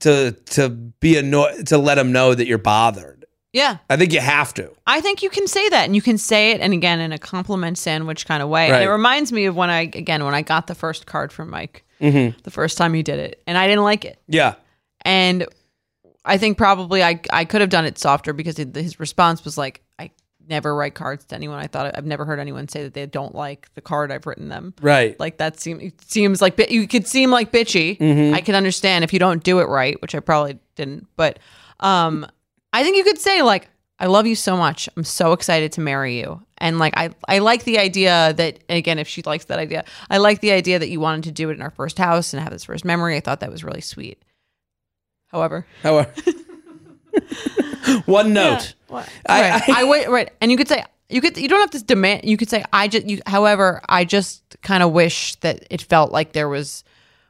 to 0.00 0.32
to 0.50 0.68
be 0.68 1.16
annoyed 1.16 1.68
to 1.68 1.78
let 1.78 1.96
him 1.98 2.12
know 2.12 2.34
that 2.34 2.46
you're 2.46 2.58
bothered. 2.58 3.15
Yeah. 3.56 3.78
I 3.88 3.96
think 3.96 4.12
you 4.12 4.20
have 4.20 4.52
to. 4.54 4.70
I 4.86 5.00
think 5.00 5.22
you 5.22 5.30
can 5.30 5.46
say 5.46 5.66
that 5.70 5.86
and 5.86 5.96
you 5.96 6.02
can 6.02 6.18
say 6.18 6.50
it 6.50 6.60
and 6.60 6.74
again 6.74 7.00
in 7.00 7.10
a 7.12 7.18
compliment 7.18 7.78
sandwich 7.78 8.26
kind 8.26 8.42
of 8.42 8.50
way. 8.50 8.70
And 8.70 8.84
it 8.84 8.88
reminds 8.88 9.32
me 9.32 9.46
of 9.46 9.56
when 9.56 9.70
I 9.70 9.80
again 9.82 10.22
when 10.24 10.34
I 10.34 10.42
got 10.42 10.66
the 10.66 10.74
first 10.74 11.06
card 11.06 11.32
from 11.32 11.50
Mike 11.50 11.82
Mm-hmm. 11.98 12.38
the 12.42 12.50
first 12.50 12.76
time 12.76 12.92
he 12.92 13.02
did 13.02 13.18
it 13.18 13.42
and 13.46 13.56
I 13.56 13.66
didn't 13.66 13.82
like 13.84 14.04
it. 14.04 14.20
Yeah. 14.28 14.56
And 15.06 15.46
I 16.26 16.36
think 16.36 16.58
probably 16.58 17.02
I 17.02 17.18
I 17.32 17.46
could 17.46 17.62
have 17.62 17.70
done 17.70 17.86
it 17.86 17.98
softer 17.98 18.34
because 18.34 18.58
his 18.58 19.00
response 19.00 19.42
was 19.42 19.56
like 19.56 19.80
I 19.98 20.10
never 20.46 20.74
write 20.76 20.94
cards 20.94 21.24
to 21.24 21.34
anyone. 21.34 21.58
I 21.58 21.66
thought 21.66 21.96
I've 21.96 22.04
never 22.04 22.26
heard 22.26 22.38
anyone 22.38 22.68
say 22.68 22.82
that 22.82 22.92
they 22.92 23.06
don't 23.06 23.34
like 23.34 23.72
the 23.72 23.80
card 23.80 24.12
I've 24.12 24.26
written 24.26 24.50
them. 24.50 24.74
Right. 24.82 25.18
Like 25.18 25.38
that 25.38 25.58
seems 25.58 25.82
it 25.82 26.02
seems 26.02 26.42
like 26.42 26.70
you 26.70 26.86
could 26.86 27.06
seem 27.06 27.30
like 27.30 27.50
bitchy. 27.52 27.96
Mm-hmm. 27.96 28.34
I 28.34 28.42
can 28.42 28.54
understand 28.54 29.02
if 29.02 29.14
you 29.14 29.18
don't 29.18 29.42
do 29.42 29.60
it 29.60 29.68
right, 29.68 30.00
which 30.02 30.14
I 30.14 30.20
probably 30.20 30.58
didn't. 30.74 31.06
But 31.16 31.38
um, 31.80 32.26
I 32.78 32.82
think 32.82 32.96
you 32.96 33.04
could 33.04 33.18
say 33.18 33.42
like, 33.42 33.68
"I 33.98 34.06
love 34.06 34.26
you 34.26 34.34
so 34.34 34.56
much. 34.56 34.88
I'm 34.96 35.04
so 35.04 35.32
excited 35.32 35.72
to 35.72 35.80
marry 35.80 36.18
you." 36.18 36.42
And 36.58 36.78
like, 36.78 36.96
I 36.96 37.10
I 37.28 37.38
like 37.38 37.64
the 37.64 37.78
idea 37.78 38.32
that 38.34 38.58
again, 38.68 38.98
if 38.98 39.08
she 39.08 39.22
likes 39.22 39.46
that 39.46 39.58
idea, 39.58 39.84
I 40.10 40.18
like 40.18 40.40
the 40.40 40.52
idea 40.52 40.78
that 40.78 40.88
you 40.88 41.00
wanted 41.00 41.24
to 41.24 41.32
do 41.32 41.50
it 41.50 41.54
in 41.54 41.62
our 41.62 41.70
first 41.70 41.98
house 41.98 42.32
and 42.32 42.42
have 42.42 42.52
this 42.52 42.64
first 42.64 42.84
memory. 42.84 43.16
I 43.16 43.20
thought 43.20 43.40
that 43.40 43.50
was 43.50 43.64
really 43.64 43.80
sweet. 43.82 44.22
However, 45.28 45.66
However, 45.82 46.12
one 48.06 48.32
note. 48.32 48.74
what? 48.88 49.08
I- 49.28 49.50
right. 49.50 49.62
I- 49.68 49.80
I, 49.82 49.84
wait, 49.84 50.08
right. 50.08 50.30
And 50.40 50.50
you 50.50 50.56
could 50.56 50.68
say 50.68 50.84
you 51.08 51.20
could 51.20 51.36
you 51.36 51.48
don't 51.48 51.60
have 51.60 51.70
to 51.70 51.82
demand. 51.84 52.22
You 52.24 52.36
could 52.36 52.50
say 52.50 52.64
I 52.72 52.88
just. 52.88 53.06
You, 53.06 53.20
however, 53.26 53.80
I 53.88 54.04
just 54.04 54.42
kind 54.62 54.82
of 54.82 54.92
wish 54.92 55.36
that 55.36 55.64
it 55.70 55.82
felt 55.82 56.12
like 56.12 56.32
there 56.32 56.48
was 56.48 56.84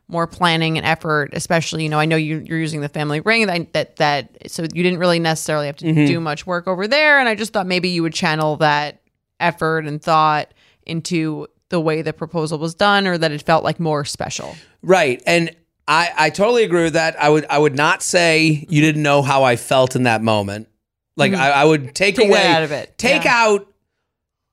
more 0.08 0.26
planning 0.26 0.76
and 0.78 0.86
effort. 0.86 1.30
Especially, 1.32 1.82
you 1.82 1.88
know, 1.88 1.98
I 1.98 2.04
know 2.06 2.16
you, 2.16 2.38
you're 2.46 2.58
using 2.58 2.80
the 2.80 2.88
family 2.88 3.20
ring 3.20 3.46
that 3.46 3.72
that 3.72 3.96
that 3.96 4.50
so 4.50 4.62
you 4.62 4.82
didn't 4.82 4.98
really 4.98 5.18
necessarily 5.18 5.66
have 5.66 5.76
to 5.78 5.86
Mm-hmm. 5.86 6.06
do 6.06 6.20
much 6.20 6.46
work 6.46 6.66
over 6.66 6.86
there. 6.88 7.18
And 7.18 7.28
I 7.28 7.34
just 7.34 7.52
thought 7.52 7.66
maybe 7.66 7.88
you 7.88 8.02
would 8.02 8.14
channel 8.14 8.56
that 8.56 9.00
effort 9.40 9.86
and 9.86 10.00
thought 10.02 10.52
into 10.84 11.46
the 11.68 11.80
way 11.80 12.00
the 12.02 12.12
proposal 12.12 12.58
was 12.58 12.74
done, 12.74 13.06
or 13.08 13.18
that 13.18 13.32
it 13.32 13.42
felt 13.42 13.64
like 13.64 13.80
more 13.80 14.04
special. 14.04 14.54
Right. 14.82 15.20
And 15.26 15.54
I, 15.88 16.10
I 16.16 16.30
totally 16.30 16.62
agree 16.62 16.84
with 16.84 16.92
that. 16.94 17.20
I 17.20 17.28
would 17.28 17.44
I 17.50 17.58
would 17.58 17.74
not 17.76 18.02
say 18.02 18.64
you 18.68 18.80
didn't 18.80 19.02
know 19.02 19.22
how 19.22 19.42
I 19.42 19.56
felt 19.56 19.96
in 19.96 20.04
that 20.04 20.22
moment. 20.22 20.68
Like 21.16 21.32
I, 21.32 21.50
I 21.50 21.64
would 21.64 21.94
take, 21.94 22.16
Take 22.16 22.28
away 22.28 22.46
out 22.46 22.62
of 22.62 22.70
it. 22.72 22.96
Take 22.98 23.24
Yeah. 23.24 23.34
out 23.46 23.72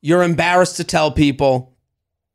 you're 0.01 0.23
embarrassed 0.23 0.77
to 0.77 0.83
tell 0.83 1.11
people 1.11 1.72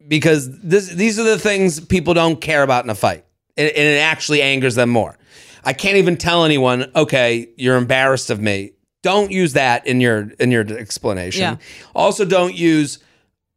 because 0.07 0.61
this 0.61 0.88
these 0.88 1.18
are 1.18 1.24
the 1.24 1.38
things 1.38 1.80
people 1.80 2.14
don't 2.14 2.40
care 2.40 2.62
about 2.62 2.84
in 2.84 2.90
a 2.90 2.94
fight. 2.94 3.24
And, 3.57 3.68
and 3.68 3.76
it 3.88 4.01
actually 4.01 4.40
angers 4.42 4.74
them 4.76 4.90
more. 4.90 5.16
I 5.64 5.72
can't 5.72 5.96
even 5.96 6.16
tell 6.16 6.44
anyone, 6.44 6.90
okay, 6.94 7.49
you're 7.57 7.76
embarrassed 7.76 8.30
of 8.30 8.40
me. 8.40 8.72
Don't 9.03 9.30
use 9.30 9.55
that 9.55 9.86
in 9.86 10.01
your 10.01 10.30
in 10.38 10.51
your 10.51 10.66
explanation. 10.76 11.40
Yeah. 11.42 11.57
Also 11.94 12.24
don't 12.24 12.55
use 12.55 12.99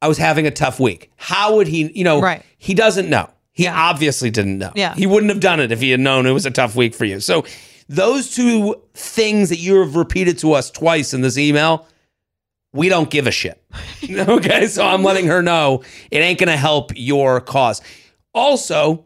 I 0.01 0.07
was 0.07 0.17
having 0.17 0.47
a 0.47 0.51
tough 0.51 0.79
week. 0.79 1.11
How 1.15 1.55
would 1.57 1.67
he, 1.67 1.91
you 1.93 2.03
know, 2.03 2.19
Right. 2.21 2.43
he 2.57 2.73
doesn't 2.73 3.09
know. 3.09 3.29
He 3.51 3.67
obviously 3.67 4.31
didn't 4.31 4.57
know. 4.57 4.71
Yeah. 4.75 4.95
He 4.95 5.05
wouldn't 5.05 5.29
have 5.31 5.39
done 5.41 5.59
it 5.59 5.71
if 5.71 5.79
he 5.81 5.91
had 5.91 5.99
known 5.99 6.25
it 6.25 6.31
was 6.31 6.45
a 6.45 6.51
tough 6.51 6.75
week 6.75 6.95
for 6.95 7.05
you. 7.05 7.19
So 7.19 7.45
those 7.87 8.33
two 8.33 8.81
things 8.93 9.49
that 9.49 9.59
you 9.59 9.79
have 9.79 9.95
repeated 9.95 10.37
to 10.39 10.53
us 10.53 10.71
twice 10.71 11.13
in 11.13 11.21
this 11.21 11.37
email, 11.37 11.85
we 12.73 12.89
don't 12.89 13.09
give 13.09 13.27
a 13.27 13.31
shit. 13.31 13.61
okay. 14.09 14.67
So 14.67 14.85
I'm 14.85 15.03
letting 15.03 15.27
her 15.27 15.41
know 15.41 15.83
it 16.09 16.19
ain't 16.19 16.39
going 16.39 16.49
to 16.49 16.57
help 16.57 16.91
your 16.95 17.41
cause. 17.41 17.81
Also, 18.33 19.05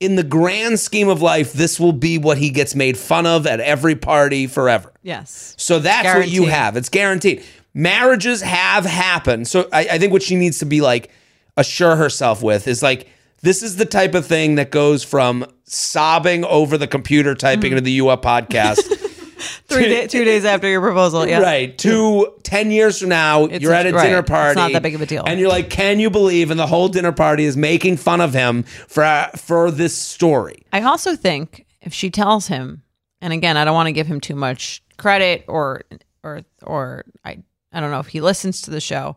in 0.00 0.16
the 0.16 0.22
grand 0.22 0.78
scheme 0.78 1.08
of 1.08 1.22
life, 1.22 1.52
this 1.52 1.80
will 1.80 1.92
be 1.92 2.18
what 2.18 2.38
he 2.38 2.50
gets 2.50 2.74
made 2.74 2.98
fun 2.98 3.26
of 3.26 3.46
at 3.46 3.60
every 3.60 3.96
party 3.96 4.46
forever. 4.46 4.92
Yes. 5.02 5.54
So 5.58 5.78
that's 5.78 6.14
what 6.14 6.28
you 6.28 6.46
have. 6.46 6.76
It's 6.76 6.90
guaranteed. 6.90 7.44
Marriages 7.72 8.42
have 8.42 8.84
happened. 8.84 9.48
So 9.48 9.68
I, 9.72 9.88
I 9.92 9.98
think 9.98 10.12
what 10.12 10.22
she 10.22 10.36
needs 10.36 10.58
to 10.58 10.66
be 10.66 10.80
like 10.80 11.10
assure 11.56 11.96
herself 11.96 12.42
with 12.42 12.68
is 12.68 12.82
like 12.82 13.08
this 13.42 13.62
is 13.62 13.76
the 13.76 13.84
type 13.86 14.14
of 14.14 14.26
thing 14.26 14.56
that 14.56 14.70
goes 14.70 15.02
from 15.02 15.46
sobbing 15.64 16.44
over 16.44 16.76
the 16.78 16.86
computer 16.86 17.34
typing 17.34 17.70
mm. 17.70 17.78
into 17.78 17.82
the 17.82 17.92
U 17.92 18.08
Up 18.08 18.22
podcast 18.22 18.82
Three 19.68 19.88
day, 19.88 20.06
two 20.06 20.24
days 20.24 20.44
after 20.44 20.68
your 20.68 20.80
proposal. 20.80 21.26
Yeah. 21.26 21.40
Right. 21.40 21.76
Two, 21.76 22.34
ten 22.42 22.70
years 22.70 22.98
from 23.00 23.10
now, 23.10 23.44
It's 23.44 23.62
you're 23.62 23.72
at 23.74 23.86
a 23.86 23.92
right. 23.92 24.04
dinner 24.04 24.18
It's 24.20 24.28
party. 24.30 24.58
not 24.60 24.72
that 24.72 24.82
big 24.82 24.94
of 24.94 25.00
a 25.02 25.06
deal. 25.06 25.24
And 25.26 25.38
you're 25.38 25.48
like, 25.48 25.68
can 25.70 26.00
you 26.00 26.08
believe? 26.10 26.50
And 26.50 26.58
the 26.58 26.66
whole 26.66 26.88
dinner 26.88 27.12
party 27.12 27.44
is 27.44 27.56
making 27.56 27.98
fun 27.98 28.20
of 28.20 28.32
him 28.32 28.62
for 28.62 29.28
for 29.36 29.70
this 29.70 29.96
story. 29.96 30.62
I 30.72 30.82
also 30.82 31.16
think 31.16 31.66
if 31.82 31.92
she 31.92 32.10
tells 32.10 32.46
him, 32.48 32.82
and 33.20 33.32
again, 33.32 33.56
I 33.56 33.64
don't 33.64 33.74
want 33.74 33.88
to 33.88 33.92
give 33.92 34.06
him 34.06 34.20
too 34.20 34.34
much 34.36 34.82
credit 34.96 35.44
or 35.48 35.82
or 36.22 36.40
or 36.62 37.04
I 37.24 37.38
I 37.72 37.80
don't 37.80 37.90
know 37.90 38.00
if 38.00 38.08
he 38.08 38.20
listens 38.22 38.62
to 38.62 38.70
the 38.70 38.80
show. 38.80 39.16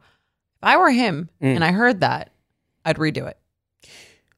If 0.58 0.64
I 0.64 0.76
were 0.78 0.92
him 0.92 1.30
Mm. 1.42 1.56
and 1.56 1.64
I 1.64 1.72
heard 1.72 2.02
that, 2.02 2.32
I'd 2.84 2.98
redo 2.98 3.28
it. 3.28 3.38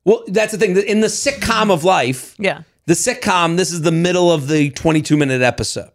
Well, 0.05 0.23
that's 0.27 0.51
the 0.51 0.57
thing. 0.57 0.75
In 0.77 1.01
the 1.01 1.07
sitcom 1.07 1.71
of 1.71 1.83
life, 1.83 2.35
Yeah. 2.39 2.61
The 2.85 2.93
sitcom, 2.93 3.57
this 3.57 3.71
is 3.71 3.81
the 3.81 3.91
middle 3.91 4.31
of 4.31 4.47
the 4.47 4.69
22 4.71 5.17
minute 5.17 5.41
episode. 5.41 5.91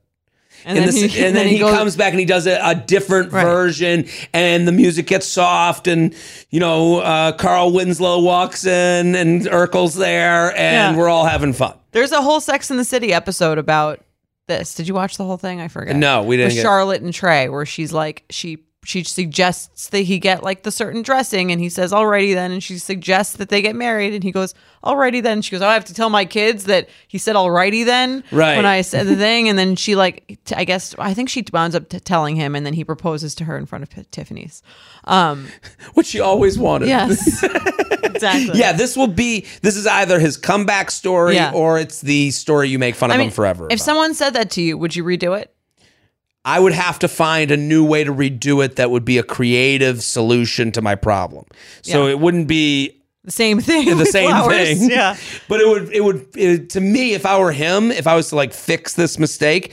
And 0.65 0.79
And, 0.79 0.89
then, 0.89 0.95
the, 0.95 1.07
he, 1.07 1.25
and 1.25 1.37
then 1.37 1.47
he, 1.49 1.59
goes- 1.59 1.77
comes 1.77 1.97
back 1.97 2.13
and 2.13 2.19
he 2.19 2.27
does 2.27 2.47
a, 2.47 2.59
a 2.63 2.75
different 2.75 3.31
Right. 3.33 3.45
version, 3.45 4.07
and 4.33 4.67
the 4.67 4.73
music 4.73 5.07
gets 5.07 5.27
soft, 5.27 5.87
and 5.87 6.13
you 6.51 6.59
know 6.61 6.99
uh, 6.99 7.33
Carl 7.33 7.73
Winslow 7.73 8.21
walks 8.21 8.67
in, 8.67 9.15
and 9.15 9.43
Urkel's 9.43 9.95
there, 9.95 10.51
and 10.57 10.97
Yeah. 10.97 10.97
we're 10.97 11.09
all 11.09 11.25
having 11.25 11.53
fun. 11.53 11.75
There's 11.93 12.11
a 12.13 12.21
whole 12.21 12.41
Sex 12.41 12.71
in 12.71 12.77
the 12.79 12.85
City 12.85 13.13
episode 13.13 13.59
about 13.59 14.01
this. 14.49 14.75
Did 14.75 14.89
you 14.89 14.95
watch 14.95 15.17
the 15.19 15.25
whole 15.25 15.37
thing? 15.37 15.61
I 15.61 15.69
forget. 15.69 15.95
No, 15.95 16.23
we 16.25 16.37
didn't 16.37 16.49
With 16.49 16.55
get- 16.57 16.63
Charlotte 16.63 17.03
and 17.03 17.15
Trey, 17.15 17.49
where 17.49 17.65
she's 17.67 17.93
like 17.93 18.25
she 18.31 18.59
she 18.87 19.03
suggests 19.03 19.89
that 19.89 20.01
he 20.01 20.19
get 20.19 20.43
like 20.43 20.63
the 20.63 20.71
certain 20.71 21.03
dressing, 21.03 21.51
and 21.51 21.61
he 21.61 21.69
says, 21.69 21.93
"Alrighty 21.93 22.35
then," 22.35 22.53
and 22.53 22.63
she 22.63 22.79
suggests 22.79 23.37
that 23.37 23.49
they 23.49 23.61
get 23.61 23.75
married, 23.75 24.15
and 24.15 24.23
he 24.23 24.31
goes, 24.33 24.55
"Alrighty 24.85 25.23
then." 25.23 25.43
She 25.43 25.51
goes, 25.51 25.61
"Oh, 25.63 25.67
I 25.69 25.75
have 25.75 25.85
to 25.87 25.95
tell 25.95 26.09
my 26.11 26.25
kids 26.25 26.65
that 26.65 26.89
he 27.09 27.19
said 27.19 27.35
alrighty 27.37 27.85
then." 27.85 28.23
Right. 28.31 28.57
When 28.57 28.65
I 28.67 28.83
said 28.83 29.07
the 29.07 29.17
thing, 29.17 29.49
and 29.49 29.59
then 29.59 29.77
she 29.77 29.97
like 29.97 30.39
t- 30.45 30.55
I 30.55 30.65
guess 30.65 30.95
I 30.99 31.15
think 31.15 31.29
she 31.29 31.45
winds 31.53 31.75
up 31.75 31.89
t- 31.89 31.99
telling 32.01 32.37
him, 32.37 32.55
and 32.55 32.65
then 32.65 32.75
he 32.75 32.85
proposes 32.85 33.35
to 33.37 33.45
her 33.45 33.59
in 33.59 33.67
front 33.67 33.83
of 33.83 33.91
P- 33.91 34.05
Tiffany's. 34.11 34.63
Um, 35.05 35.49
What 35.95 36.07
she 36.07 36.21
always 36.21 36.59
wanted. 36.59 36.89
yes, 36.89 37.43
exactly. 38.03 38.59
Yeah, 38.59 38.73
this 38.73 38.97
will 38.97 39.07
be. 39.09 39.47
This 39.63 39.77
is 39.77 39.87
either 39.87 40.19
his 40.21 40.37
comeback 40.37 40.91
story 40.91 41.35
Yeah. 41.35 41.53
or 41.55 41.79
it's 41.79 42.01
the 42.01 42.31
story 42.31 42.69
you 42.69 42.79
make 42.79 42.95
fun 42.95 43.11
of 43.11 43.17
mean, 43.19 43.29
him 43.29 43.33
forever. 43.33 43.67
If 43.67 43.79
about. 43.79 43.85
someone 43.85 44.15
said 44.15 44.31
that 44.35 44.51
to 44.53 44.63
you, 44.63 44.79
would 44.79 44.95
you 44.95 45.05
redo 45.05 45.39
it? 45.39 45.53
I 46.47 46.61
would 46.61 46.73
have 46.73 46.99
to 47.01 47.09
find 47.09 47.51
a 47.51 47.57
new 47.57 47.85
way 47.85 48.05
to 48.05 48.13
redo 48.15 48.65
it 48.65 48.77
that 48.77 48.91
would 48.91 49.05
be 49.05 49.19
a 49.19 49.23
creative 49.23 50.03
solution 50.03 50.71
to 50.73 50.81
my 50.81 50.95
problem. 50.95 51.45
So 51.83 52.07
Yeah. 52.07 52.13
it 52.13 52.21
wouldn't 52.21 52.47
be 52.49 52.93
The 53.25 53.33
same 53.33 53.61
thing. 53.61 53.99
the 53.99 54.07
same 54.07 54.31
flowers. 54.31 54.55
thing. 54.79 54.89
Yeah. 54.91 55.17
But 55.49 55.61
it 55.61 55.67
would 55.69 55.93
it 55.93 56.03
would 56.05 56.27
it, 56.37 56.71
to 56.71 56.81
me 56.81 57.13
if 57.15 57.27
I 57.27 57.39
were 57.39 57.53
him, 57.53 57.91
if 57.91 58.07
I 58.07 58.15
was 58.15 58.29
to 58.31 58.37
like 58.37 58.55
fix 58.55 58.95
this 58.95 59.19
mistake, 59.19 59.73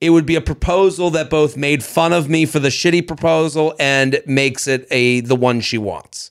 it 0.00 0.10
would 0.10 0.24
be 0.26 0.34
a 0.36 0.40
proposal 0.40 1.10
that 1.10 1.28
both 1.30 1.56
made 1.56 1.84
fun 1.84 2.12
of 2.14 2.28
me 2.30 2.46
for 2.46 2.58
the 2.58 2.68
shitty 2.70 3.06
proposal 3.06 3.74
and 3.78 4.20
makes 4.26 4.66
it 4.66 4.86
a 4.90 5.20
the 5.20 5.36
one 5.36 5.60
she 5.60 5.78
wants. 5.78 6.30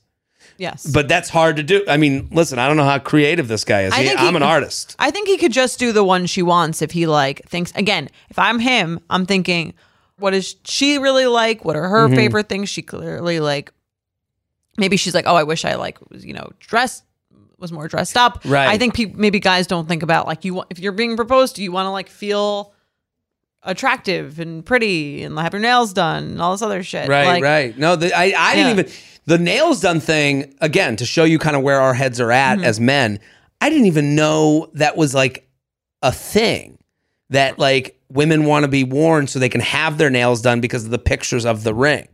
Yes. 0.58 0.86
But 0.86 1.08
that's 1.08 1.30
hard 1.30 1.58
to 1.58 1.64
do. 1.64 1.84
I 1.88 1.98
mean, 1.98 2.30
listen, 2.32 2.60
I 2.60 2.68
don't 2.68 2.78
know 2.78 2.86
how 2.86 3.00
creative 3.00 3.48
this 3.48 3.64
guy 3.66 3.82
is. 3.84 3.94
I 3.94 4.02
He- 4.02 4.08
think 4.08 4.20
he- 4.20 4.28
I'm 4.28 4.36
an 4.36 4.44
artist. 4.44 4.96
I 5.00 5.12
think 5.12 5.28
he 5.28 5.38
could 5.38 5.52
just 5.52 5.80
do 5.80 5.92
the 5.92 6.04
one 6.04 6.26
she 6.28 6.42
wants 6.42 6.82
if 6.82 6.92
he 6.92 7.08
like 7.08 7.42
thinks 7.48 7.72
again, 7.76 8.10
if 8.30 8.40
I'm 8.40 8.60
him, 8.60 9.00
I'm 9.10 9.26
thinking, 9.26 9.74
what 10.18 10.32
does 10.32 10.56
she 10.64 10.98
really 10.98 11.26
like? 11.26 11.66
What 11.66 11.76
are 11.76 11.88
her 11.90 12.08
Mm-hmm. 12.08 12.16
favorite 12.16 12.48
things? 12.50 12.70
She 12.70 12.82
clearly 12.82 13.40
like 13.42 13.72
maybe 14.78 14.96
she's 14.98 15.14
like, 15.14 15.26
Oh, 15.28 15.36
I 15.36 15.44
wish 15.44 15.66
I 15.66 15.76
like 15.76 15.98
was, 16.10 16.26
you 16.26 16.34
know, 16.34 16.50
dressed 16.60 17.04
was 17.58 17.72
more 17.72 17.88
dressed 17.88 18.16
up. 18.18 18.42
Right. 18.46 18.68
I 18.68 18.78
think 18.78 18.94
pe- 18.96 19.14
maybe 19.16 19.40
guys 19.40 19.68
don't 19.68 19.88
think 19.88 20.04
about 20.04 20.26
like 20.28 20.46
you 20.46 20.54
want 20.54 20.68
if 20.72 20.80
you're 20.80 20.92
being 20.94 21.16
proposed 21.18 21.56
to, 21.58 21.64
you 21.64 21.72
want 21.72 21.86
to 21.88 21.92
like 21.92 22.08
feel 22.10 22.74
attractive 23.64 24.40
and 24.40 24.66
pretty 24.66 25.24
and 25.24 25.38
have 25.40 25.54
your 25.54 25.62
nails 25.62 25.92
done 25.94 26.24
and 26.24 26.42
all 26.42 26.52
this 26.52 26.62
other 26.62 26.84
shit. 26.84 27.08
Right, 27.10 27.26
Like, 27.26 27.44
right. 27.44 27.78
No, 27.78 27.96
the, 27.96 28.14
I, 28.16 28.34
I 28.38 28.56
didn't 28.56 28.80
even 28.80 28.92
the 29.26 29.38
nails 29.38 29.82
done 29.82 30.00
thing 30.00 30.56
again 30.62 30.96
to 30.98 31.06
show 31.06 31.24
you 31.24 31.40
kind 31.40 31.56
of 31.56 31.62
where 31.64 31.80
our 31.82 31.94
heads 31.94 32.20
are 32.20 32.32
at 32.32 32.58
Mm-hmm. 32.58 32.66
as 32.66 32.80
men. 32.80 33.20
I 33.62 33.70
didn't 33.70 33.86
even 33.88 34.16
know 34.16 34.70
that 34.74 34.96
was 34.98 35.14
like 35.16 35.50
a 36.02 36.12
thing 36.12 36.78
that 37.30 37.58
like 37.58 38.00
women 38.10 38.46
want 38.46 38.64
to 38.64 38.68
be 38.70 38.84
worn 38.84 39.26
so 39.28 39.40
they 39.40 39.50
can 39.50 39.62
have 39.62 39.98
their 39.98 40.10
nails 40.10 40.42
done 40.42 40.62
because 40.62 40.86
of 40.86 40.92
the 40.92 41.00
pictures 41.00 41.46
of 41.46 41.64
the 41.64 41.74
ring. 41.74 42.08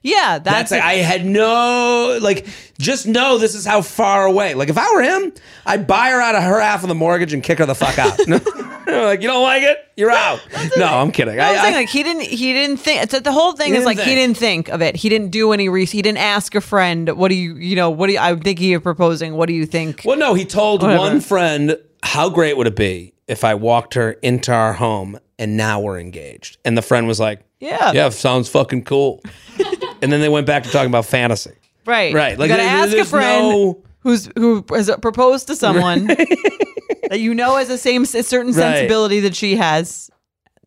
Yeah, 0.00 0.38
That's, 0.38 0.70
that's, 0.70 0.70
like, 0.72 0.82
I 0.82 0.94
had 0.94 1.24
no 1.26 2.18
like 2.22 2.46
just 2.78 3.06
know 3.06 3.36
this 3.38 3.54
is 3.54 3.66
how 3.66 3.82
far 3.82 4.26
away. 4.26 4.54
Like 4.54 4.68
if 4.68 4.78
I 4.78 4.92
were 4.94 5.02
him, 5.02 5.32
I'd 5.66 5.86
buy 5.86 6.10
her 6.10 6.20
out 6.20 6.34
of 6.36 6.42
her 6.44 6.60
half 6.60 6.82
of 6.82 6.88
the 6.88 6.94
mortgage 6.94 7.32
and 7.32 7.42
kick 7.42 7.58
her 7.58 7.66
the 7.66 7.74
fuck 7.74 7.98
out. 7.98 8.18
like 9.04 9.20
you 9.22 9.28
don't 9.28 9.42
like 9.42 9.62
it, 9.62 9.78
you're 9.96 10.10
out. 10.10 10.40
No, 10.76 10.86
I'm 10.86 11.10
kidding. 11.12 11.38
I 11.38 11.50
was 11.52 11.60
I- 11.60 11.62
saying 11.62 11.74
like 11.74 11.88
he 11.88 12.02
didn't 12.02 12.22
he 12.22 12.52
didn't 12.52 12.78
think 12.78 13.02
it's 13.02 13.20
the 13.20 13.32
whole 13.32 13.52
thing 13.52 13.74
is 13.74 13.84
like 13.84 13.96
didn't 13.98 14.08
he 14.08 14.14
didn't 14.14 14.36
think 14.36 14.68
of 14.68 14.80
it. 14.82 14.96
He 14.96 15.08
didn't 15.08 15.28
do 15.30 15.52
any 15.52 15.68
research. 15.68 15.92
He 15.92 16.02
didn't 16.02 16.18
ask 16.18 16.54
a 16.54 16.60
friend, 16.60 17.10
what 17.16 17.28
do 17.28 17.34
you 17.34 17.54
you 17.56 17.76
know, 17.76 17.90
what 17.90 18.06
do 18.08 18.14
you 18.14 18.18
I'm 18.18 18.40
thinking 18.40 18.74
of 18.74 18.82
proposing. 18.82 19.34
What 19.34 19.46
do 19.46 19.52
you 19.52 19.66
think? 19.66 20.02
Well, 20.04 20.16
no, 20.18 20.34
he 20.34 20.44
told 20.44 20.82
Whatever. 20.82 20.98
one 21.00 21.20
friend, 21.20 21.76
How 22.02 22.30
great 22.30 22.56
would 22.56 22.66
it 22.66 22.76
be 22.76 23.12
if 23.26 23.44
I 23.44 23.54
walked 23.54 23.94
her 23.94 24.12
into 24.12 24.52
our 24.52 24.72
home 24.72 25.18
and 25.38 25.56
now 25.56 25.80
we're 25.80 25.98
engaged? 26.00 26.56
And 26.64 26.76
the 26.76 26.82
friend 26.82 27.06
was 27.06 27.20
like, 27.20 27.40
Yeah. 27.60 27.92
Yeah, 27.92 28.08
sounds 28.10 28.48
fucking 28.48 28.84
cool. 28.84 29.20
and 30.02 30.10
then 30.12 30.20
they 30.20 30.28
went 30.28 30.46
back 30.46 30.62
to 30.64 30.70
talking 30.70 30.88
about 30.90 31.04
fantasy. 31.06 31.52
Right. 31.84 32.14
Right, 32.14 32.32
You 32.32 32.38
like, 32.38 32.48
gotta 32.48 32.62
there- 32.62 32.70
ask 32.70 32.96
a 32.96 33.04
friend 33.04 33.48
no- 33.48 33.82
who's 34.00 34.30
who 34.36 34.64
has 34.70 34.90
proposed 35.02 35.46
to 35.48 35.56
someone 35.56 36.06
that 37.10 37.20
you 37.20 37.34
know 37.34 37.56
has 37.56 37.68
the 37.68 37.78
same 37.78 38.04
certain 38.04 38.46
Right. 38.48 38.54
sensibility 38.54 39.20
that 39.20 39.34
she 39.36 39.56
has. 39.56 40.10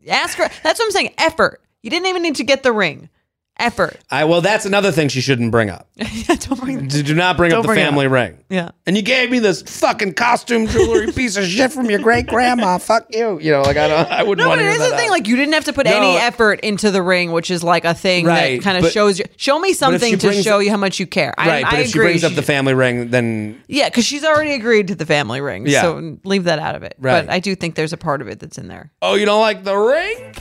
Ask 0.07 0.37
her. 0.37 0.49
That's 0.63 0.79
what 0.79 0.85
I'm 0.85 0.91
saying. 0.91 1.13
Effort. 1.17 1.61
You 1.83 1.89
didn't 1.89 2.07
even 2.07 2.21
need 2.23 2.35
to 2.35 2.43
get 2.43 2.63
the 2.63 2.71
ring. 2.71 3.09
Effort. 3.57 3.99
I 4.09 4.23
well, 4.25 4.41
that's 4.41 4.65
another 4.65 4.91
thing 4.91 5.07
she 5.09 5.21
shouldn't 5.21 5.51
bring 5.51 5.69
up. 5.69 5.87
Yeah, 6.01 6.35
Don't 6.35 6.59
bring. 6.59 6.87
Do 6.87 7.03
do 7.03 7.13
not 7.13 7.37
bring 7.37 7.53
up 7.53 7.61
the 7.61 7.67
bring 7.67 7.79
it 7.79 7.83
family 7.83 8.07
ring. 8.07 8.39
Yeah. 8.49 8.71
And 8.87 8.95
you 8.95 9.03
gave 9.03 9.29
me 9.29 9.37
this 9.37 9.61
fucking 9.61 10.13
costume 10.15 10.65
jewelry 10.65 11.11
piece 11.13 11.37
of 11.37 11.45
shit 11.45 11.71
from 11.71 11.87
your 11.89 11.99
great 11.99 12.25
grandma. 12.25 12.77
Fuck 12.79 13.07
you. 13.13 13.39
You 13.39 13.51
know, 13.51 13.61
like 13.61 13.77
I 13.77 13.87
don't. 13.87 14.09
I 14.11 14.23
wouldn't 14.23 14.39
No, 14.43 14.49
want 14.49 14.59
but 14.59 14.63
to 14.63 14.69
it 14.69 14.73
hear 14.73 14.81
is 14.83 14.91
the 14.91 14.97
thing. 14.97 15.09
Like 15.11 15.27
you 15.27 15.35
didn't 15.35 15.53
have 15.53 15.65
to 15.65 15.73
put 15.73 15.85
No. 15.85 15.95
any 15.95 16.17
effort 16.17 16.59
into 16.61 16.89
the 16.89 17.03
ring, 17.03 17.31
which 17.33 17.51
is 17.51 17.63
like 17.63 17.85
a 17.85 17.93
thing 17.93 18.25
Right, 18.25 18.57
that 18.59 18.63
kind 18.63 18.83
of 18.83 18.91
shows 18.91 19.19
you. 19.19 19.25
Show 19.37 19.59
me 19.59 19.73
something 19.73 20.17
to 20.17 20.27
brings 20.27 20.43
show 20.43 20.57
up- 20.57 20.63
you 20.63 20.71
how 20.71 20.77
much 20.77 20.99
you 20.99 21.05
care. 21.05 21.33
I, 21.37 21.47
right, 21.47 21.63
but 21.65 21.73
I 21.73 21.77
if 21.81 21.87
she 21.87 21.91
agree. 21.99 22.05
brings 22.07 22.23
up 22.23 22.33
the 22.33 22.41
family 22.41 22.73
ring, 22.73 23.09
then 23.11 23.61
yeah, 23.67 23.89
because 23.89 24.05
she's 24.05 24.23
already 24.23 24.53
agreed 24.53 24.87
to 24.87 24.95
the 24.95 25.05
family 25.05 25.39
ring. 25.41 25.67
Yeah. 25.67 25.81
So 25.83 26.17
leave 26.23 26.45
that 26.45 26.57
out 26.57 26.73
of 26.75 26.81
it. 26.83 26.95
Right. 26.97 27.25
But 27.27 27.31
I 27.31 27.39
do 27.39 27.53
think 27.55 27.75
there's 27.75 27.93
a 27.93 27.97
part 27.97 28.21
of 28.21 28.27
it 28.27 28.39
that's 28.39 28.57
in 28.57 28.69
there. 28.69 28.91
oh, 29.03 29.13
you 29.15 29.25
don't 29.25 29.41
like 29.41 29.63
the 29.63 29.75
ring? 29.77 30.33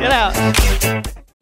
Get 0.00 0.10
out. 0.10 1.14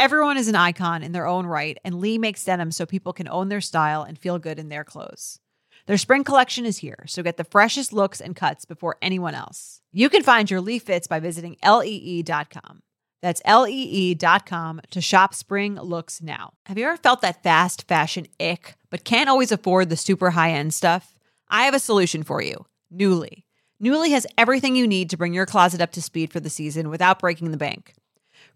Everyone 0.00 0.38
is 0.38 0.48
an 0.48 0.56
icon 0.56 1.02
in 1.02 1.12
their 1.12 1.26
own 1.26 1.44
right, 1.44 1.76
and 1.84 2.00
Lee 2.00 2.16
makes 2.16 2.42
denim 2.42 2.70
so 2.70 2.86
people 2.86 3.12
can 3.12 3.28
own 3.28 3.50
their 3.50 3.60
style 3.60 4.02
and 4.02 4.18
feel 4.18 4.38
good 4.38 4.58
in 4.58 4.70
their 4.70 4.82
clothes. 4.82 5.40
Their 5.84 5.98
spring 5.98 6.24
collection 6.24 6.64
is 6.64 6.78
here, 6.78 7.04
so 7.06 7.22
get 7.22 7.36
the 7.36 7.44
freshest 7.44 7.92
looks 7.92 8.18
and 8.18 8.34
cuts 8.34 8.64
before 8.64 8.96
anyone 9.02 9.34
else. 9.34 9.82
You 9.92 10.08
can 10.08 10.22
find 10.22 10.50
your 10.50 10.62
Lee 10.62 10.78
fits 10.78 11.06
by 11.06 11.20
visiting 11.20 11.58
lee.com. 11.62 12.80
That's 13.20 13.42
lee.com 13.44 14.80
to 14.90 15.02
shop 15.02 15.34
spring 15.34 15.74
looks 15.74 16.22
now. 16.22 16.54
Have 16.64 16.78
you 16.78 16.86
ever 16.86 16.96
felt 16.96 17.20
that 17.20 17.42
fast 17.42 17.86
fashion 17.86 18.26
ick, 18.40 18.76
but 18.88 19.04
can't 19.04 19.28
always 19.28 19.52
afford 19.52 19.90
the 19.90 19.98
super 19.98 20.30
high 20.30 20.52
end 20.52 20.72
stuff? 20.72 21.14
I 21.50 21.64
have 21.64 21.74
a 21.74 21.78
solution 21.78 22.22
for 22.22 22.40
you 22.40 22.64
Nuuly. 22.90 23.42
Nuuly 23.82 24.12
has 24.12 24.26
everything 24.38 24.76
you 24.76 24.86
need 24.86 25.10
to 25.10 25.18
bring 25.18 25.34
your 25.34 25.44
closet 25.44 25.82
up 25.82 25.92
to 25.92 26.00
speed 26.00 26.32
for 26.32 26.40
the 26.40 26.48
season 26.48 26.88
without 26.88 27.18
breaking 27.18 27.50
the 27.50 27.58
bank. 27.58 27.92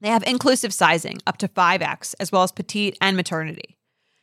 They 0.00 0.08
have 0.08 0.22
inclusive 0.24 0.72
sizing 0.72 1.20
up 1.26 1.38
to 1.38 1.48
5X, 1.48 2.14
as 2.20 2.30
well 2.30 2.42
as 2.42 2.52
petite 2.52 2.96
and 3.00 3.16
maternity. 3.16 3.76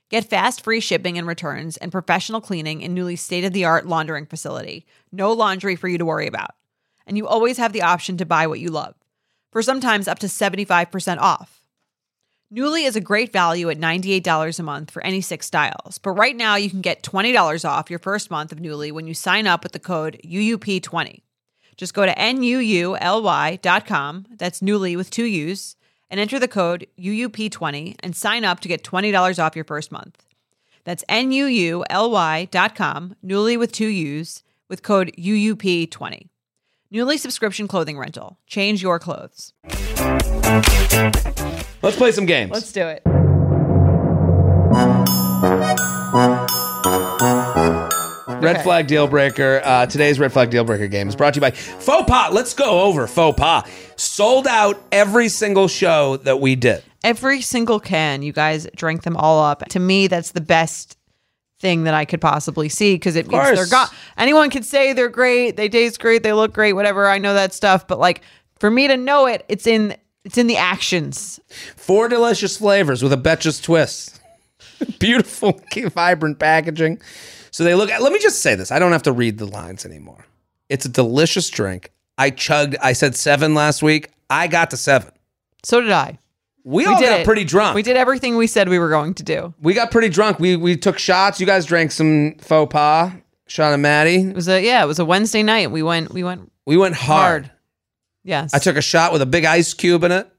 Get 0.10 0.30
fast 0.30 0.64
free 0.64 0.80
shipping 0.80 1.18
and 1.18 1.27
returns 1.27 1.77
and 1.77 1.91
professional 1.91 2.39
cleaning 2.39 2.81
in 2.81 2.95
Nuuly's 2.95 3.22
state 3.22 3.43
of 3.43 3.53
the 3.53 3.65
art 3.65 3.88
laundering 3.88 4.26
facility. 4.26 4.85
No 5.11 5.31
laundry 5.34 5.76
for 5.76 5.88
you 5.88 5.97
to 5.97 6.06
worry 6.06 6.27
about. 6.27 6.52
And 7.07 7.18
you 7.18 7.27
always 7.27 7.57
have 7.57 7.73
the 7.73 7.81
option 7.81 8.18
to 8.18 8.26
buy 8.26 8.47
what 8.47 8.60
you 8.60 8.69
love, 8.69 8.95
for 9.52 9.61
sometimes 9.61 10.07
up 10.07 10.19
to 10.19 10.27
75% 10.27 11.18
off. 11.18 11.61
Nuuly 12.53 12.88
is 12.88 12.95
a 12.95 13.02
great 13.02 13.34
value 13.34 13.69
at 13.69 13.80
$98 13.80 14.60
a 14.60 14.64
month 14.64 14.91
for 14.91 15.03
any 15.03 15.19
six 15.19 15.47
styles. 15.47 15.97
But 15.97 16.11
right 16.11 16.35
now, 16.35 16.56
you 16.56 16.69
can 16.69 16.81
get 16.81 17.03
$20 17.03 17.68
off 17.68 17.89
your 17.89 17.99
first 17.99 18.30
month 18.30 18.52
of 18.52 18.60
Nuuly 18.60 18.91
when 18.91 19.07
you 19.07 19.15
sign 19.15 19.47
up 19.47 19.64
with 19.64 19.72
the 19.72 19.80
code 19.80 20.22
UUP20. 20.23 21.22
Just 21.77 21.93
go 21.93 22.06
to 22.06 22.14
NUULY.com, 22.15 23.65
that's 24.38 24.61
Nuuly 24.61 24.95
with 24.95 25.10
two 25.10 25.26
U's, 25.26 25.76
and 26.10 26.19
enter 26.19 26.39
the 26.39 26.47
code 26.47 26.88
UUP20 26.99 27.95
and 28.02 28.15
sign 28.15 28.45
up 28.45 28.60
to 28.61 28.68
get 28.68 28.84
$20 28.84 29.43
off 29.43 29.56
your 29.56 29.65
first 29.65 29.91
month. 29.91 30.26
That's 30.84 31.03
NUULY.com, 31.10 31.85
Nuuly 33.26 33.60
with 33.60 33.72
two 33.72 33.88
U's, 33.88 34.43
with 34.69 34.84
code 34.84 35.11
UUP20. 35.18 36.30
Nuuly 36.93 37.18
subscription 37.19 37.68
clothing 37.68 37.97
rental. 37.97 38.38
Change 38.47 38.81
your 38.81 38.99
clothes. 38.99 39.53
Let's 41.81 41.97
play 41.97 42.11
some 42.11 42.26
games. 42.26 42.52
Let's 42.52 42.72
do 42.72 42.88
it. 42.88 43.02
Red 48.45 48.55
Okay. 48.57 48.63
flag 48.63 48.88
deal 48.88 49.07
breaker. 49.07 49.61
Uh, 49.63 49.85
today's 49.85 50.19
red 50.19 50.31
flag 50.31 50.49
deal 50.49 50.63
breaker 50.63 50.88
game 50.88 51.09
is 51.09 51.15
brought 51.15 51.34
to 51.34 51.38
you 51.38 51.41
by 51.41 51.51
Faux 51.51 52.09
Pas. 52.09 52.31
Let's 52.34 52.53
go 52.53 52.81
over 52.81 53.07
Faux 53.07 53.38
Pas. 53.39 53.63
Sold 53.95 54.47
out 54.47 54.81
every 54.91 55.30
single 55.30 55.67
show 55.67 56.17
that 56.17 56.39
we 56.39 56.55
did. 56.55 56.84
Every 57.03 57.41
single 57.41 57.80
can, 57.80 58.22
you 58.23 58.31
guys 58.34 58.67
drank 58.76 59.03
them 59.03 59.15
all 59.17 59.43
up. 59.43 59.63
To 59.69 59.80
me, 59.80 60.07
that's 60.07 60.31
the 60.31 60.41
best 60.41 60.97
thing 61.59 61.84
that 61.85 61.93
I 61.93 62.05
could 62.05 62.19
possibly 62.22 62.67
see 62.69 62.95
because 62.95 63.15
it 63.15 63.27
means 63.27 63.51
they're 63.55 63.67
gone. 63.67 63.88
Anyone 64.17 64.49
could 64.49 64.65
say 64.65 64.93
they're 64.93 65.07
great, 65.09 65.55
they 65.55 65.69
taste 65.69 65.99
great, 65.99 66.22
they 66.23 66.34
look 66.34 66.51
great, 66.53 66.73
whatever. 66.73 67.07
I 67.07 67.17
know 67.17 67.34
that 67.34 67.53
stuff, 67.53 67.88
but 67.88 67.99
like 67.99 68.22
for 68.59 68.69
me 68.69 68.88
to 68.88 68.97
know 68.97 69.26
it, 69.27 69.45
it's 69.47 69.65
in 69.67 69.95
it's 70.23 70.38
in 70.38 70.47
the 70.47 70.57
actions. 70.57 71.39
Four 71.76 72.09
delicious 72.09 72.57
flavors 72.57 73.01
with 73.03 73.13
a 73.13 73.17
betches 73.17 73.61
twist. 73.63 74.19
Beautiful, 74.99 75.59
vibrant 75.93 76.39
packaging. 76.39 76.99
So 77.56 77.64
they 77.64 77.73
look. 77.73 77.90
Let 77.90 78.11
me 78.11 78.19
just 78.19 78.41
say 78.41 78.56
this. 78.56 78.69
I 78.69 78.80
don't 78.80 78.91
have 78.91 79.03
to 79.03 79.14
read 79.14 79.38
the 79.38 79.45
lines 79.45 79.86
anymore. 79.86 80.26
It's 80.68 80.84
a 80.84 80.90
delicious 80.90 81.49
drink. 81.49 81.90
I 82.18 82.30
chugged. 82.30 82.76
I 82.82 82.91
said 82.91 83.15
seven 83.15 83.53
last 83.53 83.82
week. 83.82 84.11
I 84.30 84.48
got 84.48 84.72
to 84.72 84.77
seven. 84.77 85.10
So 85.64 85.80
did 85.80 85.90
I. 85.90 86.19
We, 86.65 86.84
We 86.84 86.86
all 86.86 86.99
did 86.99 87.07
got 87.07 87.19
it. 87.22 87.26
pretty 87.26 87.45
drunk. 87.45 87.73
We 87.76 87.82
did 87.82 87.95
everything 87.95 88.36
we 88.36 88.48
said 88.48 88.68
we 88.68 88.77
were 88.77 88.90
going 88.90 89.14
to 89.14 89.23
do. 89.23 89.53
We 89.61 89.73
got 89.73 89.90
pretty 89.90 90.10
drunk. 90.10 90.38
We 90.38 90.57
we 90.57 90.76
took 90.76 90.99
shots. 90.99 91.40
You 91.40 91.45
guys 91.45 91.65
drank 91.65 91.94
some 91.94 92.36
faux 92.40 92.69
pas. 92.73 93.14
Sean 93.48 93.72
and 93.72 93.82
Maddie. 93.82 94.18
It 94.32 94.36
was 94.36 94.49
a 94.49 94.61
yeah, 94.61 94.84
it 94.84 94.88
was 94.88 94.99
a 94.99 95.06
Wednesday 95.06 95.41
night. 95.41 95.72
We 95.72 95.82
went 95.82 96.14
we 96.14 96.26
went 96.26 96.52
We 96.65 96.76
went 96.76 96.95
hard. 96.95 97.45
hard. 97.45 97.52
Yes. 98.26 98.53
I 98.53 98.60
took 98.60 98.76
a 98.76 98.82
shot 98.82 99.14
with 99.14 99.22
a 99.22 99.26
big 99.26 99.45
ice 99.45 99.73
cube 99.73 100.03
in 100.03 100.11
it. 100.11 100.30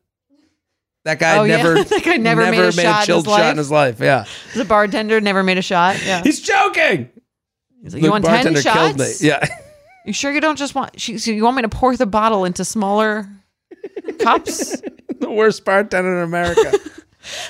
That 1.06 1.18
guy 1.20 1.38
Oh, 1.38 1.44
yeah. 1.44 1.56
never, 1.58 1.74
That 1.84 2.02
guy 2.04 2.16
never 2.16 2.50
made 2.50 2.58
a 2.60 2.72
shot 2.72 2.78
in 2.84 2.96
his 2.96 3.06
chilled 3.06 3.24
shot 3.26 3.30
life. 3.32 3.52
in 3.52 3.58
his 3.58 3.70
life. 3.70 4.00
Yeah, 4.00 4.24
the 4.54 4.64
bartender 4.64 5.20
never 5.20 5.42
made 5.42 5.56
a 5.56 5.62
shot. 5.62 6.04
Yeah. 6.04 6.22
he's 6.22 6.40
joking. 6.40 7.08
He's 7.82 7.94
like, 7.94 8.02
you 8.02 8.10
want 8.10 8.24
ten 8.24 8.34
bartender 8.34 8.60
shots? 8.60 8.96
killed 8.96 8.98
me. 8.98 9.12
Yeah, 9.20 9.46
You 10.04 10.12
sure 10.12 10.32
you 10.32 10.40
don't 10.40 10.56
just 10.58 10.74
want? 10.74 11.00
She, 11.00 11.18
so 11.18 11.30
you 11.30 11.44
want 11.44 11.56
me 11.56 11.62
to 11.62 11.68
pour 11.68 11.96
the 11.96 12.06
bottle 12.06 12.44
into 12.44 12.64
smaller 12.64 13.28
cups? 14.18 14.82
the 15.20 15.30
worst 15.30 15.64
bartender 15.64 16.18
in 16.18 16.24
America. 16.24 16.72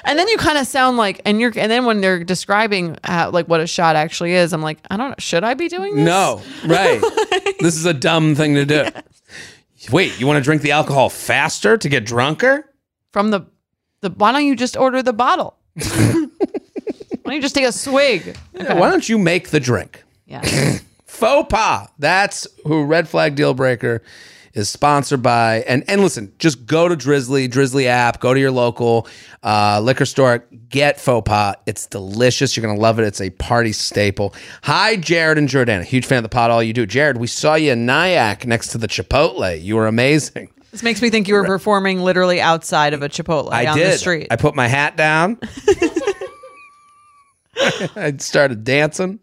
And 0.07 0.19
then 0.19 0.27
you 0.29 0.39
kind 0.39 0.57
of 0.57 0.67
sound 0.67 0.97
like, 0.97 1.21
and 1.27 1.39
you're, 1.39 1.53
and 1.55 1.71
then 1.71 1.85
when 1.85 2.01
they're 2.01 2.25
describing 2.25 2.97
how, 3.05 3.29
like 3.31 3.47
what 3.47 3.61
a 3.61 3.67
shot 3.67 3.95
actually 3.95 4.33
is, 4.33 4.55
I'm 4.55 4.63
like, 4.63 4.79
I 4.91 4.97
don't 4.97 5.11
know, 5.11 5.15
should 5.19 5.45
I 5.45 5.53
be 5.53 5.69
doing 5.69 5.97
this? 5.97 6.07
no, 6.07 6.41
right. 6.65 6.99
this 7.61 7.77
is 7.77 7.85
a 7.85 7.93
dumb 7.93 8.35
thing 8.35 8.55
to 8.55 8.65
do. 8.65 8.87
Wait, 9.93 10.19
you 10.19 10.27
want 10.27 10.39
to 10.39 10.43
drink 10.43 10.63
the 10.63 10.73
alcohol 10.73 11.11
faster 11.11 11.77
to 11.77 11.89
get 11.91 12.07
drunker? 12.07 12.73
From 13.17 13.31
the, 13.31 13.47
the, 14.03 14.11
why 14.11 14.31
don't 14.31 14.45
you 14.45 14.55
just 14.55 14.77
order 14.77 15.03
the 15.03 15.15
bottle? 15.15 15.57
why 15.73 16.29
don't 17.25 17.35
you 17.35 17.41
just 17.41 17.55
take 17.55 17.65
a 17.65 17.73
swig? 17.73 18.37
Why 18.53 18.91
don't 18.91 19.09
you 19.09 19.17
make 19.17 19.49
the 19.49 19.59
drink? 19.59 20.05
Yeah. 20.27 20.43
Faux 21.07 21.49
pas. 21.49 21.89
That's 21.99 22.47
who 22.67 22.85
Red 22.85 23.09
Flag 23.09 23.35
Deal 23.35 23.55
Breaker 23.55 24.03
is 24.53 24.69
sponsored 24.69 25.23
by. 25.23 25.65
And 25.67 25.83
and 25.89 26.03
listen, 26.03 26.35
just 26.39 26.67
go 26.67 26.89
to 26.89 26.95
Drizzly, 26.95 27.49
Drizzly 27.49 27.89
app, 27.89 28.21
go 28.21 28.35
to 28.35 28.39
your 28.39 28.51
local 28.51 29.09
uh, 29.43 29.81
liquor 29.83 30.05
store, 30.05 30.45
get 30.69 31.01
faux 31.01 31.27
pas. 31.27 31.57
It's 31.65 31.87
delicious. 31.87 32.55
You're 32.55 32.67
gonna 32.67 32.79
love 32.79 32.99
it. 32.99 33.07
It's 33.07 33.23
a 33.23 33.31
party 33.31 33.73
staple. 33.73 34.35
Hi, 34.65 34.97
Jared 34.97 35.39
and 35.39 35.49
Jordana. 35.49 35.85
Huge 35.85 36.05
fan 36.05 36.19
of 36.19 36.23
the 36.23 36.29
pot, 36.29 36.51
all 36.51 36.63
you 36.63 36.75
do. 36.75 36.85
Jared, 36.85 37.17
we 37.17 37.29
saw 37.29 37.55
you 37.55 37.73
in 37.73 37.87
Nyack 37.87 38.45
next 38.45 38.73
to 38.73 38.79
the 38.79 38.89
Chipotle. 38.89 39.59
You 39.63 39.77
were 39.77 39.87
amazing. 39.87 40.51
This 40.71 40.83
makes 40.83 41.01
me 41.01 41.11
think 41.11 41.29
you 41.29 41.35
were 41.35 41.45
performing 41.45 42.01
literally 42.01 42.41
outside 42.41 42.93
of 42.93 43.03
a 43.03 43.09
Chipotle 43.09 43.53
I 43.53 43.67
on 43.67 43.77
did. 43.77 43.93
the 43.93 43.99
street. 43.99 44.27
I 44.31 44.37
put 44.37 44.55
my 44.55 44.69
hat 44.69 44.97
down. 44.97 45.39
I 47.97 48.15
started 48.19 48.65
dancing. 48.65 49.21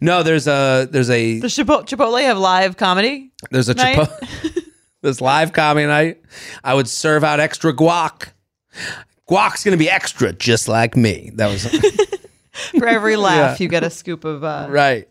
No, 0.00 0.22
there's 0.22 0.46
a 0.46 0.88
there's 0.90 1.10
a 1.10 1.38
the 1.38 1.46
Chipotle, 1.46 1.86
Chipotle 1.86 2.20
have 2.22 2.38
live 2.38 2.76
comedy. 2.76 3.32
There's 3.50 3.68
a 3.68 3.74
night. 3.74 3.96
Chipotle. 3.96 4.64
there's 5.02 5.20
live 5.20 5.52
comedy 5.52 5.86
night. 5.86 6.22
I 6.62 6.74
would 6.74 6.88
serve 6.88 7.24
out 7.24 7.40
extra 7.40 7.72
guac. 7.72 8.30
Guac's 9.28 9.64
gonna 9.64 9.76
be 9.76 9.88
extra, 9.88 10.32
just 10.32 10.68
like 10.68 10.96
me. 10.96 11.30
That 11.34 11.48
was 11.48 11.66
For 12.78 12.86
every 12.86 13.16
laugh, 13.16 13.60
you 13.60 13.68
get 13.68 13.84
a 13.84 13.90
scoop 13.90 14.24
of. 14.24 14.44
Uh, 14.44 14.66
right. 14.68 15.08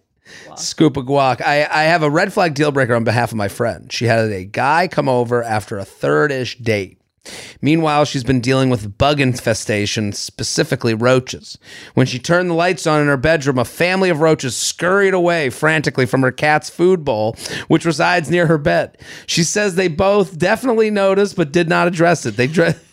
Scoop 0.55 0.97
of 0.97 1.05
guac. 1.05 1.41
I, 1.41 1.67
I 1.69 1.83
have 1.83 2.03
a 2.03 2.09
red 2.09 2.33
flag 2.33 2.53
deal 2.53 2.71
breaker 2.71 2.95
on 2.95 3.03
behalf 3.03 3.31
of 3.31 3.37
my 3.37 3.47
friend. 3.47 3.91
She 3.91 4.05
had 4.05 4.31
a 4.31 4.45
guy 4.45 4.87
come 4.87 5.09
over 5.09 5.43
after 5.43 5.77
a 5.77 5.85
third 5.85 6.31
ish 6.31 6.57
date. 6.57 6.99
Meanwhile, 7.61 8.05
she's 8.05 8.23
been 8.23 8.41
dealing 8.41 8.69
with 8.69 8.97
bug 8.97 9.21
infestation, 9.21 10.11
specifically 10.11 10.93
roaches. 10.93 11.57
When 11.93 12.05
she 12.05 12.19
turned 12.19 12.49
the 12.49 12.53
lights 12.53 12.85
on 12.85 13.01
in 13.01 13.07
her 13.07 13.15
bedroom, 13.15 13.57
a 13.57 13.65
family 13.65 14.09
of 14.09 14.19
roaches 14.19 14.57
scurried 14.57 15.13
away 15.13 15.49
frantically 15.49 16.05
from 16.05 16.21
her 16.21 16.31
cat's 16.31 16.69
food 16.69 17.05
bowl, 17.05 17.37
which 17.69 17.85
resides 17.85 18.29
near 18.29 18.47
her 18.47 18.57
bed. 18.57 18.97
She 19.25 19.43
says 19.43 19.75
they 19.75 19.87
both 19.87 20.37
definitely 20.37 20.89
noticed 20.89 21.37
but 21.37 21.53
did 21.53 21.69
not 21.69 21.87
address 21.87 22.25
it. 22.25 22.35
They 22.35 22.47
dre- 22.47 22.75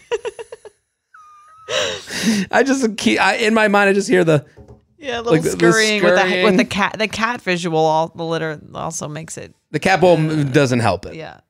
I 2.51 2.62
just 2.62 2.97
keep 2.98 3.20
I, 3.20 3.36
in 3.36 3.55
my 3.55 3.69
mind. 3.69 3.90
I 3.90 3.93
just 3.93 4.09
hear 4.09 4.24
the 4.24 4.44
Yeah, 5.01 5.16
a 5.16 5.22
little 5.22 5.32
Like 5.32 5.43
the- 5.43 5.48
the 5.51 5.56
scurrying, 5.72 6.02
with 6.05 6.14
the 6.14 6.44
with 6.44 6.56
the 6.59 6.64
cat. 6.64 6.97
The 6.98 7.09
cat 7.09 7.40
visual, 7.43 7.78
all 7.78 8.12
the 8.14 8.24
litter 8.24 8.60
also 8.74 9.09
makes 9.09 9.36
it. 9.39 9.55
the 9.70 9.78
cat 9.78 10.01
bowl 10.01 10.16
doesn't 10.44 10.81
help 10.81 11.06
it. 11.06 11.14
Yeah. 11.14 11.40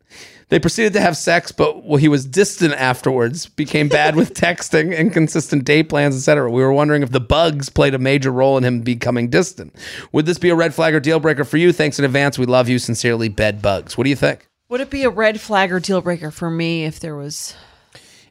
They 0.51 0.59
proceeded 0.59 0.93
to 0.95 1.01
have 1.01 1.17
sex, 1.17 1.53
but 1.53 1.85
well, 1.85 1.97
he 1.99 2.09
was 2.09 2.25
distant 2.27 2.75
afterwards, 2.75 3.47
became 3.47 3.89
bad 3.89 4.17
with 4.17 4.35
texting, 4.35 4.97
inconsistent 4.97 5.65
date 5.65 5.89
plans, 5.89 6.17
etc. 6.17 6.51
We 6.51 6.61
were 6.61 6.73
wondering 6.73 7.05
if 7.05 7.11
the 7.13 7.21
bugs 7.21 7.69
played 7.69 7.95
a 7.95 7.99
major 7.99 8.33
role 8.33 8.57
in 8.59 8.65
him 8.65 8.81
becoming 8.81 9.31
distant. 9.31 9.75
Would 10.11 10.27
this 10.27 10.39
be 10.39 10.49
a 10.49 10.57
red 10.57 10.75
flag 10.75 10.93
or 10.95 10.99
deal 11.01 11.21
breaker 11.21 11.45
for 11.45 11.57
you? 11.57 11.73
Thanks 11.73 12.01
in 12.01 12.05
advance. 12.05 12.37
We 12.37 12.47
love 12.47 12.69
you. 12.69 12.81
Sincerely, 12.81 13.29
Bed 13.29 13.63
Bugs. 13.63 13.97
What 13.97 14.05
do 14.05 14.11
you 14.11 14.17
think? 14.17 14.49
Would 14.71 14.81
it 14.81 14.91
be 14.91 15.05
a 15.05 15.11
red 15.11 15.41
flag 15.41 15.73
or 15.73 15.79
deal 15.79 16.01
breaker 16.01 16.33
for 16.33 16.51
me 16.51 16.85
if 16.85 16.99
there 16.99 17.15
was? 17.17 17.55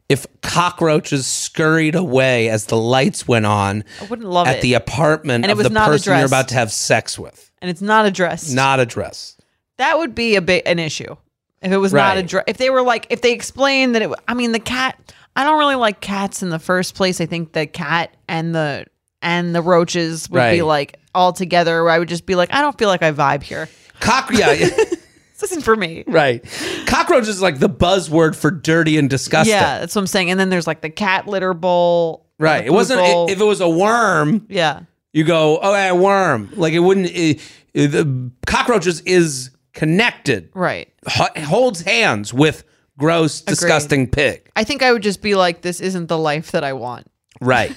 If 0.09 0.25
cockroaches 0.41 1.27
scurried 1.27 1.93
away 1.95 2.49
as 2.49 2.65
the 2.65 2.75
lights 2.77 3.27
went 3.27 3.45
on 3.45 3.83
I 4.01 4.05
wouldn't 4.05 4.27
love 4.27 4.47
at 4.47 4.57
it. 4.57 4.61
the 4.61 4.73
apartment 4.73 5.45
And 5.45 5.51
it 5.51 5.53
of 5.53 5.57
was 5.59 5.67
the 5.67 5.73
not 5.73 5.87
person 5.87 6.09
you're 6.11 6.17
addressed. 6.25 6.33
about 6.33 6.47
to 6.49 6.55
have 6.55 6.71
sex 6.71 7.17
with, 7.19 7.51
and 7.61 7.69
it's 7.69 7.81
not 7.81 8.05
addressed. 8.07 8.53
not 8.53 8.79
addressed. 8.79 9.39
that 9.77 9.97
would 9.99 10.15
be 10.15 10.35
a 10.35 10.41
bit 10.41 10.63
an 10.67 10.79
issue 10.79 11.15
if 11.61 11.71
it 11.71 11.77
was 11.77 11.93
not 11.93 12.15
Right. 12.15 12.17
addressed. 12.17 12.49
If 12.49 12.57
they 12.57 12.69
were 12.69 12.81
like, 12.81 13.05
if 13.09 13.21
they 13.21 13.31
explained 13.33 13.93
that 13.95 14.01
it. 14.01 14.11
I 14.27 14.33
mean, 14.33 14.51
the 14.51 14.59
cat. 14.59 14.97
I 15.35 15.43
don't 15.43 15.59
really 15.59 15.75
like 15.75 16.01
cats 16.01 16.41
in 16.41 16.49
the 16.49 16.59
first 16.59 16.95
place. 16.95 17.21
I 17.21 17.25
think 17.27 17.53
the 17.53 17.65
cat 17.67 18.13
and 18.27 18.53
the 18.55 18.85
and 19.21 19.53
the 19.53 19.61
roaches 19.61 20.29
would 20.29 20.37
be 20.37 20.61
Right. 20.61 20.65
like 20.65 20.99
all 21.13 21.33
together. 21.33 21.83
Where 21.83 21.93
I 21.93 21.99
would 21.99 22.09
just 22.09 22.25
be 22.25 22.35
like, 22.35 22.51
I 22.53 22.61
don't 22.61 22.77
feel 22.77 22.87
like 22.89 23.03
I 23.03 23.11
vibe 23.11 23.43
here. 23.43 23.69
Cock, 23.99 24.31
yeah, 24.33 24.55
This 25.39 25.51
isn't 25.51 25.63
for 25.63 25.75
me. 25.75 26.03
right. 26.07 26.43
Cockroaches 26.85 27.29
is 27.29 27.41
like 27.41 27.59
the 27.59 27.69
buzzword 27.69 28.35
for 28.35 28.51
dirty 28.51 28.97
and 28.97 29.09
disgusting. 29.09 29.53
Yeah, 29.55 29.79
that's 29.79 29.95
what 29.95 30.01
I'm 30.01 30.07
saying. 30.07 30.31
And 30.31 30.39
then 30.39 30.49
there's 30.49 30.67
like 30.67 30.81
the 30.81 30.89
cat 30.89 31.27
litter 31.27 31.53
bowl. 31.53 32.25
Right. 32.37 32.65
It 32.65 32.71
wasn't 32.71 32.99
bowl. 33.01 33.29
if 33.29 33.39
it 33.39 33.43
was 33.43 33.61
a 33.61 33.69
worm, 33.69 34.45
yeah. 34.49 34.81
You 35.13 35.23
go, 35.23 35.59
oh, 35.61 35.73
a 35.73 35.93
worm. 35.95 36.49
Like 36.55 36.73
it 36.73 36.79
wouldn't. 36.79 37.07
It, 37.07 37.41
it- 37.73 37.87
the 37.87 38.31
cockroaches 38.45 39.01
is 39.01 39.51
connected, 39.73 40.49
Right. 40.53 40.91
ho- 41.07 41.41
holds 41.43 41.81
hands 41.81 42.33
with 42.33 42.63
gross, 42.97 43.41
disgusting 43.41 44.07
pig. 44.07 44.49
I 44.55 44.63
think 44.63 44.83
I 44.83 44.91
would 44.91 45.03
just 45.03 45.21
be 45.21 45.35
like, 45.35 45.61
this 45.61 45.79
isn't 45.79 46.07
the 46.07 46.17
life 46.17 46.51
that 46.51 46.63
I 46.63 46.73
want. 46.73 47.07
Right. 47.39 47.73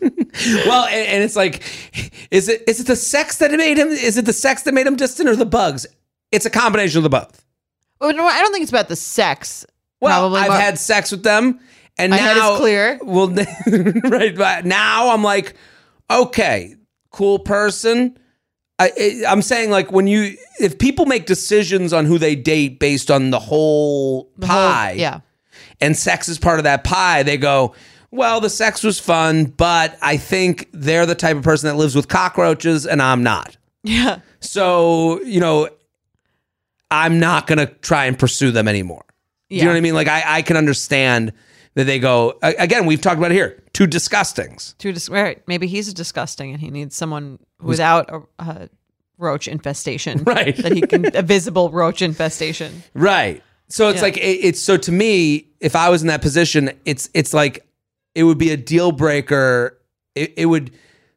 well, 0.00 0.84
and, 0.84 1.08
and 1.08 1.24
it's 1.24 1.36
like, 1.36 1.62
is 2.30 2.48
it 2.48 2.62
is 2.68 2.80
it 2.80 2.86
the 2.86 2.96
sex 2.96 3.38
that 3.38 3.50
made 3.52 3.78
him? 3.78 3.88
Is 3.88 4.16
it 4.16 4.24
the 4.26 4.32
sex 4.32 4.62
that 4.62 4.74
made 4.74 4.86
him 4.86 4.96
distant, 4.96 5.28
or 5.28 5.36
the 5.36 5.46
bugs? 5.46 5.86
It's 6.32 6.46
a 6.46 6.50
combination 6.50 6.98
of 6.98 7.02
the 7.04 7.10
both. 7.10 7.44
Oh, 8.00 8.10
no, 8.10 8.26
I 8.26 8.40
don't 8.40 8.52
think 8.52 8.62
it's 8.62 8.72
about 8.72 8.88
the 8.88 8.96
sex. 8.96 9.66
Well, 10.00 10.18
Probably 10.20 10.40
I've 10.40 10.60
had 10.60 10.78
sex 10.78 11.10
with 11.10 11.22
them, 11.22 11.60
and 11.98 12.10
My 12.10 12.16
now 12.16 12.24
head 12.24 12.36
is 12.52 12.58
clear. 12.58 12.98
Well, 13.02 13.28
right, 14.04 14.34
but 14.34 14.64
now 14.64 15.10
I'm 15.10 15.22
like, 15.22 15.54
okay, 16.10 16.76
cool 17.10 17.38
person. 17.40 18.16
I, 18.78 19.22
I'm 19.28 19.42
saying 19.42 19.70
like 19.70 19.92
when 19.92 20.06
you 20.06 20.36
if 20.58 20.78
people 20.78 21.04
make 21.04 21.26
decisions 21.26 21.92
on 21.92 22.06
who 22.06 22.16
they 22.16 22.34
date 22.34 22.80
based 22.80 23.10
on 23.10 23.28
the 23.30 23.38
whole 23.38 24.30
The 24.38 24.46
whole- 24.46 24.56
pie, 24.72 24.92
yeah. 24.92 25.20
and 25.82 25.94
sex 25.94 26.30
is 26.30 26.38
part 26.38 26.58
of 26.58 26.64
that 26.64 26.82
pie, 26.82 27.22
they 27.22 27.36
go, 27.36 27.74
well, 28.10 28.40
the 28.40 28.48
sex 28.48 28.82
was 28.82 28.98
fun, 28.98 29.44
but 29.44 29.98
I 30.00 30.16
think 30.16 30.70
they're 30.72 31.04
the 31.04 31.14
type 31.14 31.36
of 31.36 31.42
person 31.42 31.68
that 31.68 31.76
lives 31.76 31.94
with 31.94 32.08
cockroaches, 32.08 32.86
and 32.86 33.02
I'm 33.02 33.22
not. 33.22 33.56
Yeah. 33.82 34.20
So 34.40 35.20
you 35.22 35.40
know, 35.40 35.68
I'm 36.90 37.18
not 37.20 37.46
gonna 37.46 37.66
try 37.66 38.06
and 38.06 38.18
pursue 38.18 38.50
them 38.50 38.66
anymore. 38.68 39.04
Do 39.48 39.56
you 39.56 39.62
know 39.62 39.70
what 39.70 39.76
I 39.76 39.80
mean? 39.80 39.94
Like 39.94 40.08
I, 40.08 40.22
I 40.26 40.42
can 40.42 40.56
understand 40.56 41.32
that 41.74 41.84
they 41.84 41.98
go 41.98 42.38
again. 42.42 42.86
We've 42.86 43.00
talked 43.00 43.18
about 43.18 43.30
it 43.32 43.34
here. 43.34 43.62
Two 43.72 43.86
disgustings. 43.86 44.74
Too 44.78 44.92
dis- 44.92 45.08
right. 45.08 45.42
Maybe 45.46 45.66
he's 45.66 45.88
a 45.88 45.94
disgusting 45.94 46.52
and 46.52 46.60
he 46.60 46.70
needs 46.70 46.94
someone 46.96 47.38
without 47.60 48.10
a, 48.12 48.22
a 48.38 48.68
roach 49.18 49.48
infestation. 49.48 50.22
Right. 50.24 50.56
That 50.56 50.72
he 50.72 50.80
can, 50.82 51.14
a 51.16 51.22
visible 51.22 51.70
roach 51.70 52.00
infestation. 52.02 52.82
Right. 52.94 53.42
So 53.68 53.88
it's 53.88 53.96
Yeah. 53.98 54.02
like 54.02 54.16
it, 54.16 54.20
it's 54.20 54.60
so 54.60 54.76
to 54.76 54.92
me, 54.92 55.48
if 55.60 55.74
I 55.76 55.88
was 55.90 56.02
in 56.02 56.08
that 56.08 56.22
position, 56.22 56.70
it's 56.84 57.08
it's 57.14 57.32
like 57.34 57.66
it 58.14 58.24
would 58.24 58.38
be 58.38 58.50
a 58.50 58.56
deal 58.56 58.92
breaker. 58.92 59.78
It, 60.14 60.34
it 60.36 60.46
would 60.46 60.72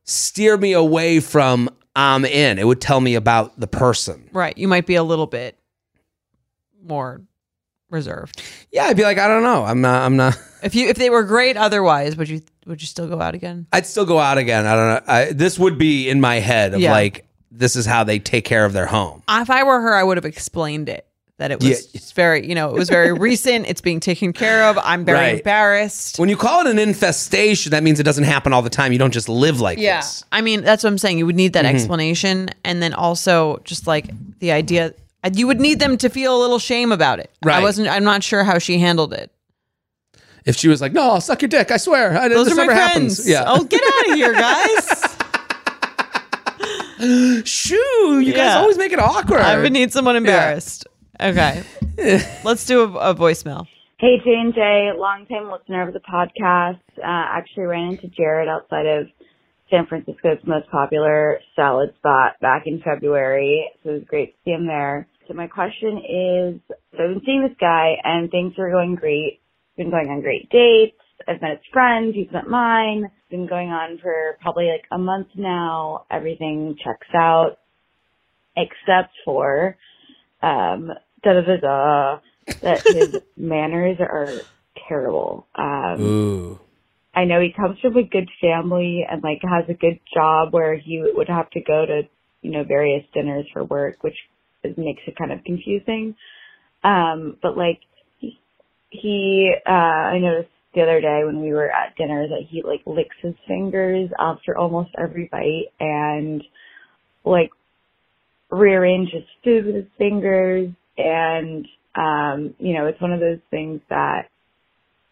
steer 0.05 0.57
me 0.57 0.73
away 0.73 1.19
from 1.19 1.69
I'm 1.95 2.25
in. 2.25 2.57
It 2.59 2.65
would 2.67 2.81
tell 2.81 2.99
me 3.01 3.15
about 3.15 3.59
the 3.59 3.67
person. 3.67 4.29
Right. 4.33 4.57
You 4.57 4.67
might 4.67 4.85
be 4.85 4.95
a 4.95 5.03
little 5.03 5.27
bit 5.27 5.57
more 6.83 7.21
reserved. 7.89 8.41
Yeah, 8.71 8.83
I'd 8.85 8.97
be 8.97 9.03
like, 9.03 9.17
I 9.17 9.27
don't 9.27 9.43
know. 9.43 9.63
I'm 9.63 9.81
not. 9.81 10.01
I'm 10.03 10.15
not. 10.17 10.37
If 10.63 10.75
you 10.75 10.87
if 10.87 10.95
they 10.95 11.09
were 11.09 11.23
great 11.23 11.57
otherwise, 11.57 12.15
would 12.15 12.29
you 12.29 12.41
would 12.65 12.81
you 12.81 12.87
still 12.87 13.09
go 13.09 13.19
out 13.19 13.35
again? 13.35 13.67
I'd 13.73 13.85
still 13.85 14.05
go 14.05 14.17
out 14.17 14.37
again. 14.37 14.65
I 14.65 14.75
don't 14.77 14.87
know. 14.87 15.13
I, 15.13 15.33
this 15.33 15.59
would 15.59 15.77
be 15.77 16.07
in 16.07 16.21
my 16.21 16.35
head 16.35 16.73
of 16.73 16.79
Yeah. 16.79 16.91
like 16.91 17.27
this 17.51 17.75
is 17.75 17.85
how 17.85 18.05
they 18.05 18.17
take 18.17 18.45
care 18.45 18.63
of 18.63 18.71
their 18.71 18.85
home. 18.85 19.23
If 19.29 19.49
I 19.49 19.63
were 19.63 19.81
her, 19.81 19.93
I 19.93 20.03
would 20.03 20.15
have 20.15 20.23
explained 20.23 20.87
it. 20.87 21.05
That 21.37 21.51
it 21.51 21.59
was 21.59 21.67
Yeah. 21.67 21.75
it's 21.95 22.11
very, 22.23 22.47
you 22.47 22.55
know, 22.55 22.69
it 22.69 22.75
was 22.79 22.87
very 22.87 23.11
recent. 23.11 23.67
It's 23.67 23.81
being 23.81 23.99
taken 23.99 24.31
care 24.31 24.63
of. 24.69 24.77
I'm 24.81 25.03
very 25.03 25.17
Right. 25.17 25.37
embarrassed. 25.39 26.17
When 26.17 26.29
you 26.29 26.37
call 26.37 26.61
it 26.65 26.67
an 26.67 26.79
infestation, 26.79 27.71
that 27.71 27.83
means 27.83 27.99
it 27.99 28.03
doesn't 28.03 28.23
happen 28.23 28.53
all 28.53 28.61
the 28.61 28.69
time. 28.69 28.93
You 28.93 28.99
don't 28.99 29.11
just 29.13 29.27
live 29.27 29.59
like 29.59 29.77
Yeah. 29.79 29.99
this. 29.99 30.23
I 30.31 30.39
mean, 30.39 30.61
that's 30.61 30.81
what 30.85 30.91
I'm 30.91 30.97
saying. 30.97 31.17
You 31.17 31.25
would 31.25 31.35
need 31.35 31.51
that 31.53 31.65
Mm-hmm. 31.65 31.75
explanation. 31.75 32.49
And 32.63 32.81
then 32.81 32.93
also 32.93 33.59
just 33.65 33.85
like 33.85 34.05
the 34.39 34.53
idea, 34.53 34.93
you 35.33 35.47
would 35.47 35.59
need 35.59 35.79
them 35.79 35.97
to 35.97 36.09
feel 36.09 36.37
a 36.37 36.39
little 36.39 36.59
shame 36.59 36.91
about 36.91 37.19
it. 37.19 37.31
Right. 37.43 37.57
I 37.57 37.61
wasn't. 37.61 37.87
I'm 37.87 38.03
not 38.03 38.23
sure 38.23 38.43
how 38.43 38.57
she 38.59 38.79
handled 38.79 39.13
it. 39.13 39.31
If 40.45 40.57
she 40.57 40.67
was 40.67 40.81
like, 40.81 40.91
"No, 40.91 41.03
I'll 41.11 41.21
suck 41.21 41.41
your 41.41 41.49
dick," 41.49 41.71
I 41.71 41.77
swear, 41.77 42.17
I, 42.17 42.27
Those 42.27 42.47
this 42.47 42.53
are 42.53 42.57
my 42.57 42.63
never 42.73 42.75
friends. 42.75 43.17
happens. 43.25 43.29
Yeah. 43.29 43.45
Oh, 43.47 43.63
get 43.63 43.81
out 43.81 44.09
of 44.09 44.15
here, 44.15 44.33
guys. 44.59 45.17
Shoo! 47.45 48.19
You 48.19 48.33
guys 48.33 48.55
always 48.55 48.77
make 48.77 48.91
it 48.93 48.99
awkward. 48.99 49.41
I 49.41 49.59
would 49.59 49.73
need 49.73 49.91
someone 49.91 50.15
embarrassed. 50.15 50.87
Okay. 51.19 51.63
Let's 52.43 52.65
do 52.65 52.81
a, 52.81 53.11
a 53.11 53.15
voicemail. 53.15 53.67
Hey, 53.99 54.17
J 54.23 54.31
and 54.33 54.53
J, 54.53 54.91
longtime 54.97 55.49
listener 55.51 55.87
of 55.87 55.93
the 55.93 55.99
podcast. 56.01 56.79
Uh, 56.97 57.03
actually 57.05 57.63
ran 57.63 57.91
into 57.93 58.07
Jared 58.07 58.47
outside 58.49 58.85
of 58.85 59.07
San 59.69 59.85
Francisco's 59.87 60.39
most 60.45 60.69
popular 60.69 61.39
salad 61.55 61.93
spot 61.97 62.33
back 62.41 62.63
in 62.67 62.81
February. 62.81 63.69
So 63.83 63.91
it 63.91 63.93
was 63.93 64.03
great 64.07 64.33
to 64.33 64.37
see 64.45 64.51
him 64.51 64.67
there. 64.67 65.07
So 65.27 65.33
my 65.33 65.47
question 65.47 65.97
is, 65.97 66.61
so 66.95 67.03
I've 67.03 67.13
been 67.13 67.21
seeing 67.25 67.43
this 67.43 67.57
guy 67.59 67.95
and 68.03 68.29
things 68.29 68.53
are 68.57 68.69
going 68.69 68.95
great. 68.95 69.39
Been 69.77 69.89
going 69.89 70.09
on 70.09 70.21
great 70.21 70.49
dates. 70.49 70.97
I've 71.27 71.41
met 71.41 71.51
his 71.51 71.65
friends. 71.71 72.13
He's 72.15 72.31
met 72.31 72.47
mine. 72.47 73.09
Been 73.29 73.47
going 73.47 73.69
on 73.69 73.99
for 73.99 74.37
probably 74.41 74.67
like 74.67 74.85
a 74.91 74.97
month 74.97 75.27
now. 75.35 76.05
Everything 76.11 76.75
checks 76.83 77.07
out 77.15 77.57
except 78.55 79.13
for, 79.25 79.77
um, 80.41 80.91
da 81.23 81.33
da 81.33 81.41
da 81.41 81.57
da, 81.57 82.19
that 82.61 82.81
his 82.85 83.21
manners 83.37 83.97
are 83.99 84.41
terrible. 84.87 85.47
Um, 85.55 86.01
Ooh. 86.01 86.59
I 87.15 87.25
know 87.25 87.39
he 87.39 87.53
comes 87.53 87.79
from 87.79 87.95
a 87.97 88.03
good 88.03 88.29
family 88.41 89.05
and 89.09 89.23
like 89.23 89.39
has 89.43 89.65
a 89.69 89.73
good 89.73 89.99
job 90.13 90.51
where 90.51 90.75
he 90.75 91.03
would 91.15 91.29
have 91.29 91.49
to 91.51 91.61
go 91.61 91.85
to, 91.85 92.01
you 92.41 92.51
know, 92.51 92.63
various 92.63 93.05
dinners 93.13 93.45
for 93.53 93.63
work, 93.63 94.03
which 94.03 94.17
is, 94.63 94.75
makes 94.77 95.01
it 95.07 95.17
kind 95.17 95.31
of 95.31 95.43
confusing. 95.43 96.15
Um, 96.83 97.37
but 97.41 97.57
like 97.57 97.79
he, 98.19 98.39
he, 98.89 99.53
uh, 99.67 99.71
I 99.71 100.19
noticed 100.19 100.49
the 100.75 100.81
other 100.81 101.01
day 101.01 101.21
when 101.25 101.41
we 101.41 101.53
were 101.53 101.69
at 101.71 101.95
dinner 101.97 102.27
that 102.27 102.47
he 102.49 102.63
like 102.63 102.81
licks 102.85 103.15
his 103.21 103.35
fingers 103.47 104.09
after 104.19 104.57
almost 104.57 104.89
every 104.97 105.29
bite 105.31 105.71
and 105.79 106.43
like 107.23 107.51
rearranges 108.49 109.23
food 109.43 109.65
with 109.65 109.75
his 109.75 109.85
fingers 109.97 110.69
and 110.97 111.67
um, 111.95 112.55
you 112.59 112.73
know, 112.73 112.87
it's 112.87 113.01
one 113.01 113.13
of 113.13 113.19
those 113.19 113.39
things 113.51 113.81
that 113.89 114.29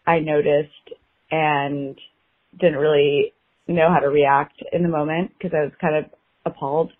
I 0.06 0.18
noticed 0.18 0.90
and 1.30 1.96
didn't 2.60 2.78
really 2.78 3.32
know 3.68 3.88
how 3.92 4.00
to 4.00 4.08
react 4.08 4.62
in 4.72 4.82
the 4.82 4.88
moment 4.88 5.32
because 5.38 5.52
I 5.56 5.62
was 5.62 5.72
kind 5.80 5.96
of 5.96 6.04
appalled. 6.44 6.92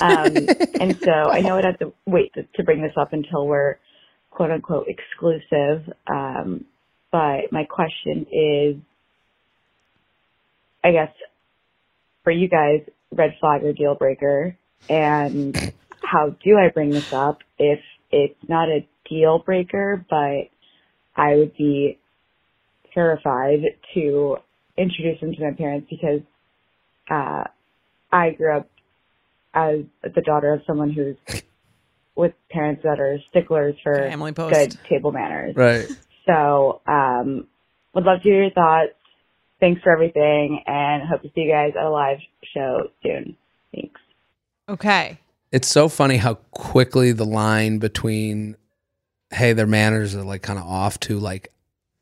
Um, 0.00 0.36
and 0.80 0.98
so 1.02 1.10
I 1.10 1.40
know 1.40 1.56
I'd 1.56 1.64
have 1.64 1.78
to 1.78 1.92
wait 2.06 2.32
to, 2.34 2.44
to 2.56 2.62
bring 2.64 2.82
this 2.82 2.94
up 2.96 3.12
until 3.12 3.46
we're 3.46 3.78
quote 4.30 4.50
unquote 4.50 4.88
exclusive. 4.88 5.92
Um, 6.06 6.64
but 7.10 7.52
my 7.52 7.64
question 7.64 8.26
is, 8.32 8.76
I 10.82 10.92
guess 10.92 11.12
for 12.24 12.32
you 12.32 12.48
guys, 12.48 12.80
red 13.12 13.36
flag 13.40 13.62
or 13.62 13.72
deal 13.72 13.94
breaker, 13.94 14.56
and 14.88 15.72
how 16.02 16.34
do 16.44 16.58
I 16.58 16.70
bring 16.70 16.90
this 16.90 17.12
up 17.12 17.38
if 17.58 17.80
it's 18.10 18.38
not 18.48 18.68
a 18.68 18.86
deal 19.08 19.38
breaker, 19.38 20.04
but 20.08 20.48
I 21.16 21.36
would 21.36 21.56
be 21.56 21.98
terrified 22.92 23.60
to 23.94 24.36
introduce 24.76 25.20
him 25.20 25.34
to 25.34 25.44
my 25.44 25.52
parents 25.52 25.86
because 25.88 26.20
uh, 27.10 27.44
I 28.10 28.30
grew 28.30 28.56
up 28.56 28.68
as 29.54 29.80
the 30.02 30.20
daughter 30.20 30.52
of 30.52 30.62
someone 30.66 30.90
who's 30.90 31.16
with 32.16 32.32
parents 32.50 32.82
that 32.82 33.00
are 33.00 33.18
sticklers 33.28 33.74
for 33.82 33.94
Family 33.94 34.32
post. 34.32 34.54
good 34.54 34.78
table 34.88 35.12
manners. 35.12 35.54
Right. 35.56 35.86
So, 36.26 36.80
um, 36.86 37.46
would 37.94 38.04
love 38.04 38.22
to 38.22 38.28
hear 38.28 38.42
your 38.42 38.50
thoughts. 38.52 38.92
Thanks 39.60 39.82
for 39.82 39.92
everything, 39.92 40.62
and 40.66 41.08
hope 41.08 41.22
to 41.22 41.28
see 41.34 41.42
you 41.42 41.52
guys 41.52 41.72
at 41.78 41.84
a 41.84 41.90
live 41.90 42.18
show 42.52 42.90
soon. 43.02 43.36
Thanks. 43.74 44.00
Okay. 44.68 45.18
It's 45.52 45.68
so 45.68 45.88
funny 45.88 46.16
how 46.16 46.34
quickly 46.50 47.12
the 47.12 47.24
line 47.24 47.78
between 47.78 48.56
hey, 49.30 49.52
their 49.52 49.66
manners 49.66 50.14
are 50.14 50.22
like 50.24 50.42
kind 50.42 50.58
of 50.58 50.64
off 50.64 50.98
to 51.00 51.18
like 51.18 51.52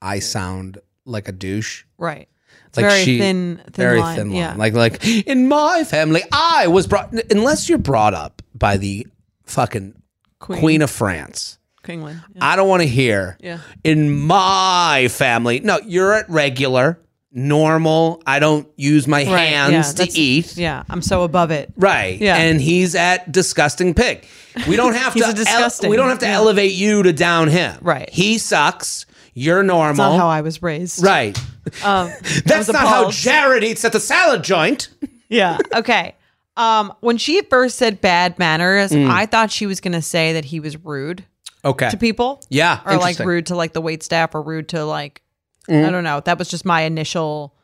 I 0.00 0.18
sound 0.18 0.78
like 1.04 1.28
a 1.28 1.32
douche. 1.32 1.84
Right. 1.98 2.28
It's 2.72 2.78
Like 2.78 2.86
very 2.86 3.04
she- 3.04 3.18
thin, 3.18 3.56
thin 3.64 3.72
Very 3.74 4.00
line. 4.00 4.16
thin 4.16 4.28
line. 4.30 4.36
Yeah. 4.38 4.54
Like 4.56 4.72
like 4.72 5.06
in 5.06 5.46
my 5.46 5.84
family, 5.84 6.22
I 6.32 6.68
was 6.68 6.86
brought 6.86 7.12
unless 7.30 7.68
you're 7.68 7.76
brought 7.76 8.14
up 8.14 8.40
by 8.54 8.78
the 8.78 9.06
fucking 9.44 9.94
Queen. 10.38 10.58
Queen 10.58 10.82
of 10.82 10.90
France. 10.90 11.58
Kingland. 11.84 12.22
Yeah. 12.34 12.44
I 12.50 12.56
don't 12.56 12.68
want 12.68 12.80
to 12.82 12.88
hear 12.88 13.36
Yeah. 13.40 13.58
in 13.84 14.18
my 14.18 15.08
family. 15.10 15.60
No, 15.60 15.80
you're 15.84 16.14
at 16.14 16.30
regular, 16.30 16.98
normal. 17.32 18.22
I 18.26 18.38
don't 18.38 18.66
use 18.76 19.06
my 19.08 19.18
Right, 19.24 19.50
yeah, 19.50 19.68
hands 19.68 19.94
to 19.94 20.08
eat. 20.18 20.56
Yeah. 20.56 20.84
I'm 20.88 21.02
so 21.02 21.22
above 21.24 21.50
it. 21.50 21.72
Right. 21.76 22.20
Yeah. 22.20 22.36
And 22.36 22.60
he's 22.60 22.94
at 22.94 23.30
disgusting 23.32 23.94
pig. 23.94 24.24
We 24.68 24.76
don't 24.76 24.94
have 24.94 25.12
to 25.16 25.32
disgusting, 25.34 25.90
we 25.90 25.96
don't 25.96 26.08
have 26.08 26.20
to 26.20 26.26
yeah. 26.26 26.34
elevate 26.36 26.72
you 26.72 27.02
to 27.02 27.12
down 27.12 27.48
him. 27.48 27.76
Right. 27.82 28.08
He 28.10 28.38
sucks. 28.38 29.06
You're 29.34 29.62
That's 29.62 29.68
normal. 29.68 30.10
not 30.12 30.18
how 30.18 30.28
I 30.28 30.40
was 30.42 30.62
raised. 30.62 31.02
right. 31.04 31.38
Um, 31.84 32.10
That's 32.44 32.68
not 32.68 32.86
how. 32.86 33.10
Jared 33.10 33.64
eats 33.64 33.84
at 33.84 33.92
the 33.92 34.00
salad 34.00 34.42
joint. 34.44 34.88
Yeah. 35.28 35.58
Okay. 35.74 36.14
Um, 36.56 36.92
when 37.00 37.16
she 37.16 37.40
first 37.42 37.76
said 37.78 38.00
bad 38.02 38.38
manners, 38.38 38.90
Mm. 38.92 39.08
I 39.08 39.24
thought 39.26 39.50
she 39.50 39.64
was 39.66 39.80
going 39.80 39.92
to 39.92 40.02
say 40.02 40.34
that 40.34 40.44
he 40.44 40.60
was 40.60 40.76
rude 40.84 41.24
Okay. 41.64 41.88
to 41.88 41.96
people. 41.96 42.42
Yeah. 42.50 42.80
Or 42.84 42.96
like 42.98 43.18
rude 43.20 43.46
to 43.46 43.56
like 43.56 43.72
the 43.72 43.80
wait 43.80 44.02
staff 44.02 44.34
or 44.34 44.42
rude 44.42 44.68
to 44.70 44.84
like, 44.84 45.22
Mm. 45.68 45.86
I 45.86 45.90
don't 45.90 46.04
know. 46.04 46.20
That 46.20 46.38
was 46.38 46.48
just 46.48 46.64
my 46.66 46.82
initial 46.82 47.54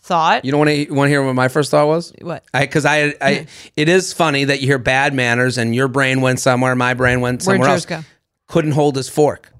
thought. 0.00 0.44
You 0.44 0.52
don't 0.52 0.58
want 0.60 0.70
to 0.70 0.90
want 0.92 1.06
to 1.06 1.10
hear 1.10 1.24
what 1.24 1.34
my 1.34 1.48
first 1.48 1.70
thought 1.72 1.86
was? 1.88 2.12
what? 2.20 2.44
Because 2.52 2.84
I, 2.84 3.14
I, 3.20 3.46
it 3.76 3.88
is 3.88 4.12
funny 4.12 4.44
that 4.44 4.60
you 4.60 4.66
hear 4.68 4.78
bad 4.78 5.14
manners 5.14 5.56
and 5.58 5.74
your 5.74 5.88
brain 5.88 6.20
went 6.20 6.38
somewhere, 6.38 6.76
my 6.76 6.92
brain 6.94 7.20
went 7.22 7.42
somewhere 7.42 7.70
else. 7.70 7.86
go? 7.86 8.02
Couldn't 8.46 8.72
hold 8.72 8.94
his 8.94 9.08
fork. 9.08 9.50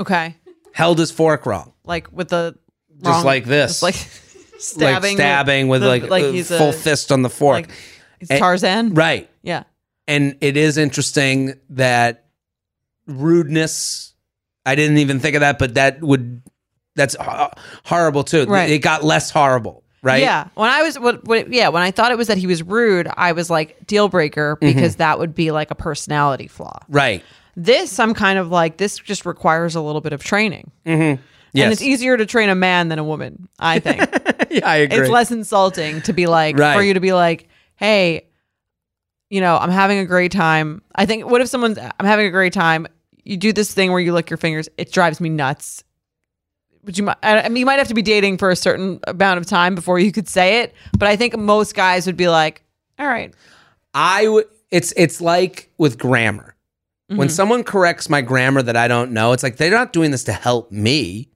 Okay. 0.00 0.36
Held 0.74 0.98
his 0.98 1.10
fork 1.10 1.46
wrong. 1.46 1.72
Like 1.84 2.10
with 2.12 2.28
the 2.28 2.56
Just 3.02 3.24
like 3.24 3.44
this. 3.44 3.80
just 3.80 3.82
like 3.82 3.94
stabbing, 4.58 5.10
like 5.10 5.16
stabbing 5.18 5.68
with 5.68 5.82
the- 5.82 5.88
like, 5.88 6.08
like 6.08 6.24
a 6.24 6.32
he's 6.32 6.48
full 6.48 6.70
a, 6.70 6.72
fist 6.72 7.10
on 7.12 7.22
the 7.22 7.30
fork. 7.30 7.56
like 7.66 7.70
he's 8.20 8.30
And- 8.30 8.38
Tarzan. 8.38 8.94
right. 8.94 9.28
Yeah. 9.42 9.64
And 10.08 10.36
it 10.40 10.56
is 10.56 10.78
interesting 10.78 11.54
that 11.70 12.24
rudeness. 13.06 14.14
I 14.64 14.74
didn't 14.74 14.98
even 14.98 15.20
think 15.20 15.34
of 15.36 15.40
that, 15.40 15.58
but 15.58 15.74
that 15.74 16.00
would 16.00 16.42
that's 16.94 17.16
horrible 17.84 18.22
too. 18.24 18.44
Right. 18.44 18.70
It 18.70 18.78
got 18.80 19.02
less 19.02 19.30
horrible, 19.30 19.82
right? 20.02 20.20
Yeah. 20.22 20.48
When 20.54 20.68
I 20.68 20.82
was, 20.82 20.98
what, 20.98 21.24
what, 21.26 21.50
yeah, 21.52 21.68
when 21.70 21.82
I 21.82 21.90
thought 21.90 22.12
it 22.12 22.18
was 22.18 22.28
that 22.28 22.36
he 22.38 22.46
was 22.46 22.62
rude, 22.62 23.08
I 23.16 23.32
was 23.32 23.48
like 23.48 23.86
deal 23.86 24.08
breaker 24.08 24.56
Mm-hmm. 24.60 24.74
because 24.74 24.96
that 24.96 25.18
would 25.18 25.34
be 25.34 25.50
like 25.52 25.70
a 25.70 25.74
personality 25.74 26.48
flaw. 26.48 26.78
Right. 26.88 27.24
This, 27.54 27.98
I'm 28.00 28.14
kind 28.14 28.38
of 28.38 28.50
like, 28.50 28.78
this 28.78 28.98
just 28.98 29.26
requires 29.26 29.74
a 29.74 29.80
little 29.80 30.00
bit 30.00 30.12
of 30.12 30.22
training. 30.24 30.70
Mm-hmm. 30.86 31.22
Yes. 31.54 31.64
And 31.64 31.72
it's 31.72 31.82
easier 31.82 32.16
to 32.16 32.24
train 32.24 32.48
a 32.48 32.54
man 32.54 32.88
than 32.88 32.98
a 32.98 33.04
woman, 33.04 33.48
I 33.58 33.78
think. 33.78 34.00
yeah, 34.50 34.66
I 34.68 34.76
agree. 34.76 35.00
it's 35.00 35.10
less 35.10 35.30
insulting 35.30 36.00
to 36.02 36.12
be 36.14 36.26
like, 36.26 36.58
Right. 36.58 36.74
for 36.74 36.82
you 36.82 36.94
to 36.94 37.00
be 37.00 37.12
like, 37.12 37.48
hey, 37.76 38.26
you 39.28 39.40
know, 39.42 39.56
I'm 39.58 39.70
having 39.70 39.98
a 39.98 40.06
great 40.06 40.32
time. 40.32 40.80
I 40.94 41.04
think, 41.04 41.26
what 41.30 41.40
if 41.42 41.48
someone's, 41.48 41.78
I'm 41.78 42.06
having 42.06 42.26
a 42.26 42.30
great 42.30 42.52
time. 42.54 42.86
You 43.24 43.36
do 43.36 43.52
this 43.52 43.72
thing 43.72 43.90
where 43.92 44.00
you 44.00 44.12
lick 44.14 44.30
your 44.30 44.36
fingers. 44.38 44.68
It 44.78 44.92
drives 44.92 45.20
me 45.20 45.28
nuts. 45.28 45.84
But 46.84 46.98
you 46.98 47.04
might, 47.04 47.16
I 47.22 47.42
I 47.42 47.48
mean, 47.48 47.58
you 47.58 47.66
might 47.66 47.78
have 47.78 47.88
to 47.88 47.94
be 47.94 48.02
dating 48.02 48.38
for 48.38 48.50
a 48.50 48.56
certain 48.56 48.98
amount 49.06 49.38
of 49.38 49.46
time 49.46 49.74
before 49.76 49.98
you 50.00 50.10
could 50.10 50.28
say 50.28 50.62
it. 50.62 50.74
But 50.98 51.08
I 51.08 51.14
think 51.16 51.36
most 51.38 51.76
guys 51.76 52.06
would 52.06 52.16
be 52.16 52.28
like, 52.28 52.64
all 52.98 53.06
right, 53.06 53.32
I 53.94 54.26
would. 54.26 54.46
It's 54.72 54.92
it's 54.96 55.20
like 55.20 55.70
with 55.78 55.96
grammar. 55.98 56.51
When 57.16 57.28
Mm-hmm. 57.28 57.34
someone 57.34 57.64
corrects 57.64 58.08
my 58.08 58.20
grammar 58.22 58.62
that 58.62 58.76
I 58.76 58.88
don't 58.88 59.12
know, 59.12 59.32
it's 59.32 59.42
like 59.42 59.56
they're 59.56 59.70
not 59.70 59.92
doing 59.92 60.10
this 60.10 60.24
to 60.24 60.32
help 60.32 60.70
me. 60.72 61.28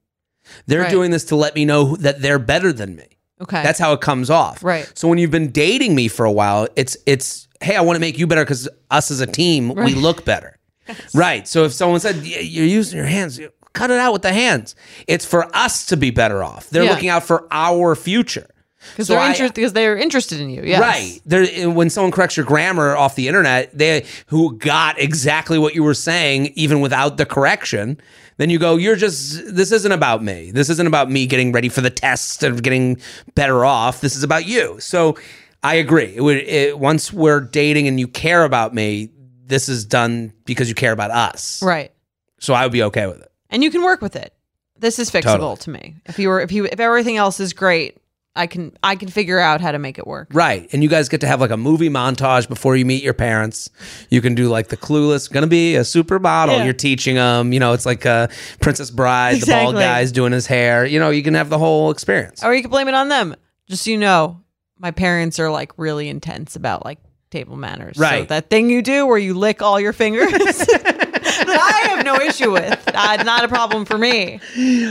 They're 0.67 0.83
Right. 0.83 0.91
doing 0.91 1.11
this 1.11 1.25
to 1.27 1.37
let 1.37 1.55
me 1.55 1.65
know 1.65 1.97
that 1.97 2.23
they're 2.23 2.39
better 2.39 2.73
than 2.73 2.97
me. 2.97 3.05
okay. 3.43 3.63
That's 3.63 3.79
how 3.79 3.93
it 3.93 4.01
comes 4.01 4.31
off. 4.31 4.63
Right. 4.65 4.91
So 4.95 5.09
when 5.09 5.19
you've 5.19 5.31
been 5.31 5.51
dating 5.51 5.95
me 5.95 6.09
for 6.09 6.25
a 6.25 6.33
while, 6.33 6.69
it's 6.77 6.97
it's 7.07 7.49
hey, 7.61 7.75
I 7.77 7.81
want 7.81 7.97
to 7.97 8.01
make 8.01 8.19
you 8.19 8.27
better 8.27 8.45
because 8.45 8.69
us 8.91 9.11
as 9.11 9.21
a 9.21 9.27
team 9.27 9.69
we 9.75 9.95
look 9.95 10.25
better. 10.25 10.59
Right. 11.15 11.49
So 11.49 11.65
if 11.65 11.73
someone 11.73 11.99
said 12.01 12.17
"Yeah, 12.25 12.39
you're 12.41 12.65
using 12.65 12.97
your 12.97 13.07
hands, 13.07 13.41
cut 13.73 13.91
it 13.91 13.99
out 13.99 14.13
with 14.13 14.23
the 14.23 14.33
hands. 14.33 14.77
It's 15.09 15.27
for 15.27 15.55
us 15.57 15.85
to 15.87 15.97
be 15.97 16.11
better 16.11 16.45
off. 16.45 16.71
They're 16.71 16.85
Yeah. 16.85 16.91
looking 16.93 17.09
out 17.09 17.25
for 17.25 17.47
our 17.51 17.97
future. 17.97 18.47
Because 18.93 19.07
so 19.09 19.15
they're 19.15 19.23
I- 19.23 19.29
interested 19.31 19.55
because 19.55 19.73
they're 19.73 19.97
interested 19.97 20.41
in 20.41 20.51
you. 20.51 20.63
Yes. 20.65 20.81
Right. 20.81 21.21
There, 21.27 21.47
eh, 21.51 21.67
when 21.67 21.91
someone 21.91 22.13
corrects 22.13 22.37
your 22.37 22.47
grammar 22.47 22.97
off 22.97 23.15
the 23.15 23.29
internet, 23.29 23.77
they 23.77 24.05
who 24.27 24.57
got 24.59 24.99
exactly 25.01 25.59
what 25.59 25.75
you 25.75 25.83
were 25.83 25.95
saying, 25.95 26.53
even 26.55 26.81
without 26.81 27.17
the 27.17 27.27
correction, 27.27 28.01
then 28.39 28.51
you 28.51 28.59
go, 28.59 28.77
"You're 28.77 28.97
just. 28.97 29.55
This 29.55 29.73
isn't 29.73 29.93
about 29.93 30.23
me. 30.23 30.51
This 30.51 30.69
isn't 30.71 30.87
about 30.87 31.11
me 31.11 31.27
getting 31.27 31.53
ready 31.53 31.69
for 31.69 31.81
the 31.81 31.91
test 31.91 32.43
of 32.43 32.63
getting 32.63 32.99
better 33.35 33.65
off. 33.65 34.01
This 34.01 34.17
is 34.17 34.23
about 34.23 34.47
you." 34.47 34.77
So, 34.81 35.17
I 35.63 35.75
agree. 35.77 36.13
It 36.15 36.21
would 36.21 36.37
it, 36.39 36.79
once 36.79 37.13
we're 37.13 37.41
dating 37.41 37.89
and 37.89 37.99
you 37.99 38.07
care 38.09 38.45
about 38.45 38.75
me, 38.75 39.11
this 39.47 39.69
is 39.69 39.85
done 39.85 40.33
because 40.45 40.69
you 40.69 40.75
care 40.75 40.93
about 40.93 41.11
us. 41.11 41.63
Right. 41.63 41.93
So 42.39 42.53
I 42.53 42.65
would 42.65 42.73
be 42.73 42.83
okay 42.85 43.07
with 43.07 43.21
it. 43.23 43.31
and 43.49 43.63
you 43.65 43.71
can 43.71 43.83
work 43.83 44.01
with 44.03 44.17
it. 44.17 44.33
This 44.79 44.99
is 44.99 45.11
fixable 45.11 45.23
Totally. 45.39 45.57
to 45.57 45.71
me. 45.71 45.97
If 46.05 46.19
you 46.19 46.29
were, 46.29 46.41
if 46.41 46.53
you, 46.53 46.67
if 46.67 46.79
everything 46.81 47.17
else 47.17 47.41
is 47.41 47.55
great, 47.55 47.97
I 48.37 48.47
can, 48.47 48.77
I 48.83 48.95
can 48.97 49.09
figure 49.09 49.39
out 49.39 49.61
how 49.61 49.73
to 49.73 49.79
make 49.79 49.99
it 49.99 50.07
work. 50.07 50.29
Right. 50.33 50.69
And 50.73 50.83
you 50.83 50.89
guys 50.89 51.09
get 51.09 51.21
to 51.23 51.27
have 51.27 51.41
like 51.41 51.51
a 51.51 51.57
movie 51.57 51.89
montage 51.89 52.49
before 52.49 52.77
you 52.77 52.85
meet 52.85 53.03
your 53.03 53.15
parents. 53.15 53.71
You 54.11 54.21
can 54.21 54.35
do 54.35 54.49
like 54.49 54.69
the 54.69 54.77
clueless, 54.77 55.31
gonna 55.33 55.47
be 55.47 55.75
a 55.77 55.81
supermodel. 55.81 56.59
Yeah. 56.59 56.65
You're 56.65 56.73
teaching 56.75 57.17
them, 57.17 57.53
you 57.53 57.61
know, 57.61 57.73
it's 57.73 57.87
like 57.87 58.07
uh, 58.07 58.29
Princess 58.61 58.91
Bride, 58.91 59.41
the 59.41 59.47
bald 59.47 59.75
Exactly. 59.75 59.81
guy's 59.83 60.13
doing 60.13 60.33
his 60.33 60.47
hair. 60.47 60.85
You 60.87 61.01
know, 61.01 61.11
you 61.11 61.23
can 61.23 61.35
have 61.35 61.49
the 61.49 61.59
whole 61.59 61.91
experience. 61.91 62.45
Or 62.45 62.55
you 62.55 62.63
can 62.63 62.71
blame 62.71 62.89
it 62.89 62.95
on 62.95 63.09
them. 63.09 63.35
Just 63.69 63.85
so 63.85 63.91
you 63.91 63.97
know, 63.99 64.41
my 64.79 64.91
parents 64.91 65.39
are 65.41 65.51
like 65.51 65.73
really 65.79 66.09
intense 66.09 66.55
about 66.57 66.85
like 66.85 66.99
table 67.31 67.57
manners. 67.57 67.97
So 67.97 68.03
Right. 68.03 68.29
that 68.29 68.51
thing 68.51 68.71
you 68.71 68.83
do 68.83 69.07
where 69.07 69.19
you 69.19 69.35
lick 69.35 69.63
all 69.63 69.81
your 69.81 69.93
fingers, 69.93 70.31
I 70.33 71.83
have 71.89 72.05
no 72.05 72.17
issue 72.17 72.53
with. 72.53 72.83
Uh, 72.95 73.23
not 73.25 73.45
a 73.45 73.49
problem 73.49 73.85
for 73.85 73.99
me. 73.99 74.41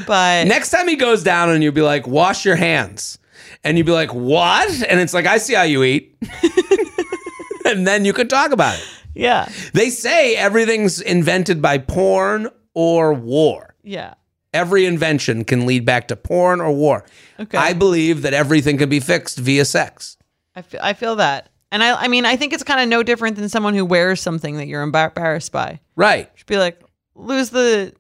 But 0.06 0.48
Next 0.48 0.70
time 0.72 0.88
he 0.88 0.96
goes 0.96 1.24
down 1.24 1.50
and 1.50 1.64
you'll 1.64 1.72
be 1.74 1.82
like, 1.82 2.08
wash 2.08 2.46
your 2.46 2.56
hands. 2.56 3.18
And 3.66 3.78
you'd 3.78 3.86
be 3.86 3.92
like, 3.92 4.14
what? 4.14 4.70
And 4.88 5.00
it's 5.02 5.14
like, 5.14 5.26
I 5.26 5.38
see 5.40 5.54
how 5.56 5.64
you 5.64 5.84
eat. 5.84 6.16
and 7.66 7.86
then 7.86 8.06
you 8.06 8.14
can 8.14 8.28
talk 8.28 8.52
about 8.52 8.76
it. 8.78 8.86
yeah, 9.16 9.50
They 9.74 9.90
say 9.90 10.36
everything's 10.36 11.02
invented 11.02 11.62
by 11.62 11.80
porn 11.80 12.50
or 12.74 13.14
war. 13.14 13.76
yeah. 13.84 14.14
Every 14.54 14.86
invention 14.86 15.44
can 15.44 15.66
lead 15.66 15.84
back 15.84 16.08
to 16.08 16.16
porn 16.16 16.62
or 16.62 16.72
war. 16.72 17.04
Okay. 17.42 17.58
I 17.58 17.74
believe 17.74 18.22
that 18.22 18.34
everything 18.34 18.78
can 18.78 18.88
be 18.88 19.02
fixed 19.02 19.38
via 19.38 19.66
sex. 19.66 20.16
I 20.56 20.62
feel, 20.62 20.80
I 20.82 20.94
feel 20.94 21.18
that. 21.18 21.50
And 21.74 21.84
I, 21.84 22.04
I 22.04 22.08
mean, 22.08 22.24
I 22.26 22.38
think 22.38 22.54
it's 22.54 22.64
kind 22.64 22.80
of 22.80 22.88
no 22.88 23.04
different 23.04 23.36
than 23.36 23.50
someone 23.50 23.74
who 23.74 23.84
wears 23.84 24.22
something 24.22 24.56
that 24.56 24.68
you're 24.68 24.82
embarrassed 24.82 25.52
by. 25.52 25.82
Right. 25.98 26.32
Should 26.36 26.48
be 26.48 26.56
like, 26.58 26.82
lose 27.16 27.50
the, 27.50 27.92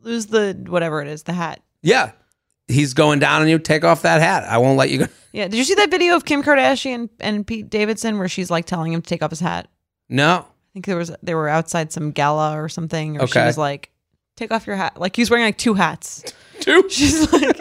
lose 0.00 0.24
the 0.24 0.56
whatever 0.68 1.02
it 1.02 1.08
is, 1.08 1.24
the 1.24 1.34
hat. 1.34 1.60
Yeah. 1.82 2.12
He's 2.68 2.94
going 2.94 3.18
down 3.18 3.42
on 3.42 3.48
you. 3.48 3.58
Take 3.58 3.84
off 3.84 4.02
that 4.02 4.20
hat. 4.22 4.44
I 4.44 4.58
won't 4.58 4.76
let 4.78 4.90
you 4.90 4.98
go. 4.98 5.06
Yeah. 5.34 5.48
Did 5.48 5.56
you 5.56 5.64
see 5.64 5.74
that 5.74 5.90
video 5.90 6.14
of 6.14 6.24
Kim 6.24 6.44
Kardashian 6.44 7.08
and 7.18 7.44
Pete 7.44 7.68
Davidson 7.68 8.18
where 8.18 8.28
she's 8.28 8.52
like 8.52 8.66
telling 8.66 8.92
him 8.92 9.02
to 9.02 9.08
take 9.08 9.20
off 9.20 9.30
his 9.30 9.40
hat? 9.40 9.66
No. 10.08 10.46
I 10.46 10.46
think 10.72 10.86
there 10.86 10.96
was 10.96 11.10
they 11.24 11.34
were 11.34 11.48
outside 11.48 11.90
some 11.92 12.12
gala 12.12 12.52
or 12.56 12.68
something, 12.68 13.20
or 13.20 13.26
she 13.26 13.40
was 13.40 13.58
like, 13.58 13.90
"Take 14.36 14.52
off 14.52 14.64
your 14.64 14.76
hat." 14.76 15.00
Like 15.00 15.16
he 15.16 15.22
was 15.22 15.30
wearing 15.30 15.44
like 15.44 15.58
two 15.58 15.74
hats. 15.74 16.22
Two. 16.60 16.84
She's 16.88 17.32
like, 17.32 17.58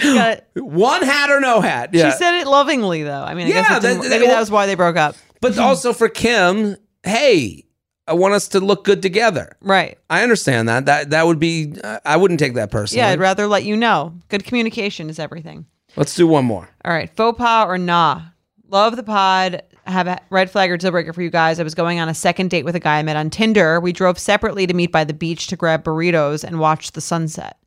got- 0.00 0.44
One 0.54 1.02
hat 1.02 1.30
or 1.30 1.40
no 1.40 1.60
hat. 1.60 1.90
Yeah. 1.92 2.12
she 2.12 2.16
said 2.16 2.40
it 2.40 2.46
lovingly 2.46 3.02
though. 3.02 3.24
I 3.24 3.34
mean, 3.34 3.48
I 3.48 3.50
Yeah, 3.50 3.80
guess 3.80 3.82
that- 3.82 4.08
maybe 4.08 4.26
that 4.26 4.38
was 4.38 4.52
why 4.52 4.66
they 4.66 4.76
broke 4.76 4.96
up. 4.96 5.16
but 5.40 5.58
also 5.58 5.92
for 5.92 6.08
Kim, 6.08 6.76
hey, 7.02 7.64
I 8.06 8.12
want 8.12 8.34
us 8.34 8.48
to 8.48 8.60
look 8.60 8.84
good 8.84 9.00
together. 9.02 9.56
Right? 9.60 9.98
I 10.10 10.22
understand 10.22 10.68
that. 10.68 10.86
That 10.86 11.10
that 11.10 11.26
would 11.26 11.38
be. 11.38 11.74
Uh, 11.82 12.00
I 12.04 12.16
wouldn't 12.16 12.40
take 12.40 12.54
that 12.54 12.70
personally. 12.70 13.02
Yeah. 13.02 13.10
I'd 13.10 13.20
rather 13.20 13.46
let 13.46 13.64
you 13.64 13.76
know. 13.76 14.14
Good 14.28 14.44
communication 14.44 15.08
is 15.08 15.18
everything. 15.18 15.66
Let's 15.96 16.14
do 16.14 16.26
one 16.26 16.44
more. 16.44 16.68
All 16.84 16.92
right, 16.92 17.14
faux 17.16 17.38
pas 17.38 17.66
or 17.66 17.78
nah. 17.78 18.22
Love 18.68 18.96
the 18.96 19.02
pod. 19.02 19.62
I 19.86 19.90
have 19.90 20.06
a 20.06 20.20
red 20.30 20.50
flag 20.50 20.70
or 20.70 20.76
deal 20.76 20.90
breaker 20.90 21.12
for 21.12 21.22
you 21.22 21.30
guys. 21.30 21.60
I 21.60 21.62
was 21.62 21.74
going 21.74 22.00
on 22.00 22.08
a 22.08 22.14
second 22.14 22.50
date 22.50 22.64
with 22.64 22.74
a 22.74 22.80
guy 22.80 22.98
I 22.98 23.02
met 23.02 23.16
on 23.16 23.30
Tinder. 23.30 23.80
We 23.80 23.92
drove 23.92 24.18
separately 24.18 24.66
to 24.66 24.74
meet 24.74 24.90
by 24.90 25.04
the 25.04 25.12
beach 25.12 25.46
to 25.48 25.56
grab 25.56 25.84
burritos 25.84 26.42
and 26.42 26.58
watch 26.58 26.92
the 26.92 27.00
sunset. 27.00 27.58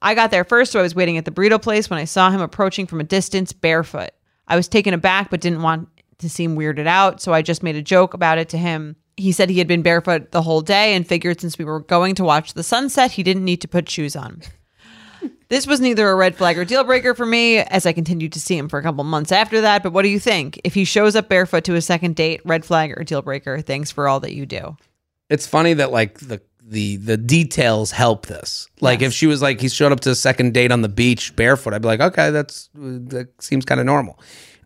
I 0.00 0.14
got 0.14 0.30
there 0.30 0.44
first, 0.44 0.72
so 0.72 0.78
I 0.78 0.82
was 0.82 0.94
waiting 0.94 1.18
at 1.18 1.24
the 1.24 1.30
burrito 1.30 1.60
place 1.60 1.90
when 1.90 1.98
I 1.98 2.04
saw 2.04 2.30
him 2.30 2.40
approaching 2.40 2.86
from 2.86 3.00
a 3.00 3.04
distance 3.04 3.52
barefoot. 3.52 4.10
I 4.46 4.56
was 4.56 4.68
taken 4.68 4.94
aback 4.94 5.30
but 5.30 5.40
didn't 5.40 5.62
want 5.62 5.88
to 6.18 6.30
seem 6.30 6.56
weirded 6.56 6.86
out, 6.86 7.20
so 7.20 7.32
I 7.32 7.42
just 7.42 7.62
made 7.62 7.76
a 7.76 7.82
joke 7.82 8.14
about 8.14 8.38
it 8.38 8.48
to 8.50 8.58
him. 8.58 8.96
He 9.18 9.32
said 9.32 9.50
he 9.50 9.58
had 9.58 9.66
been 9.66 9.82
barefoot 9.82 10.30
the 10.30 10.42
whole 10.42 10.60
day 10.60 10.94
and 10.94 11.06
figured 11.06 11.40
since 11.40 11.58
we 11.58 11.64
were 11.64 11.80
going 11.80 12.14
to 12.14 12.24
watch 12.24 12.54
the 12.54 12.62
sunset, 12.62 13.10
he 13.12 13.24
didn't 13.24 13.44
need 13.44 13.60
to 13.62 13.68
put 13.68 13.88
shoes 13.88 14.16
on. 14.16 14.42
This 15.48 15.66
was 15.66 15.80
neither 15.80 16.08
a 16.10 16.14
red 16.14 16.36
flag 16.36 16.58
or 16.58 16.64
deal 16.66 16.84
breaker 16.84 17.14
for 17.14 17.24
me, 17.24 17.56
as 17.56 17.86
I 17.86 17.94
continued 17.94 18.34
to 18.34 18.40
see 18.40 18.56
him 18.56 18.68
for 18.68 18.78
a 18.78 18.82
couple 18.82 19.02
months 19.02 19.32
after 19.32 19.62
that. 19.62 19.82
But 19.82 19.94
what 19.94 20.02
do 20.02 20.08
you 20.08 20.20
think? 20.20 20.60
If 20.62 20.74
he 20.74 20.84
shows 20.84 21.16
up 21.16 21.30
barefoot 21.30 21.64
to 21.64 21.74
a 21.74 21.80
second 21.80 22.16
date, 22.16 22.42
red 22.44 22.66
flag 22.66 22.92
or 22.94 23.02
deal 23.02 23.22
breaker? 23.22 23.62
Thanks 23.62 23.90
for 23.90 24.06
all 24.06 24.20
that 24.20 24.34
you 24.34 24.44
do. 24.44 24.76
It's 25.30 25.46
funny 25.46 25.72
that 25.72 25.90
like 25.90 26.18
the 26.18 26.42
the 26.62 26.96
the 26.96 27.16
details 27.16 27.90
help 27.92 28.26
this. 28.26 28.68
Like 28.80 29.00
if 29.00 29.14
she 29.14 29.26
was 29.26 29.40
like 29.40 29.60
he 29.60 29.70
showed 29.70 29.90
up 29.90 30.00
to 30.00 30.10
a 30.10 30.14
second 30.14 30.52
date 30.52 30.70
on 30.70 30.82
the 30.82 30.88
beach 30.88 31.34
barefoot, 31.34 31.72
I'd 31.72 31.80
be 31.82 31.88
like, 31.88 32.00
okay, 32.00 32.30
that's 32.30 32.68
that 32.74 33.28
seems 33.40 33.64
kind 33.64 33.80
of 33.80 33.86
normal. 33.86 34.20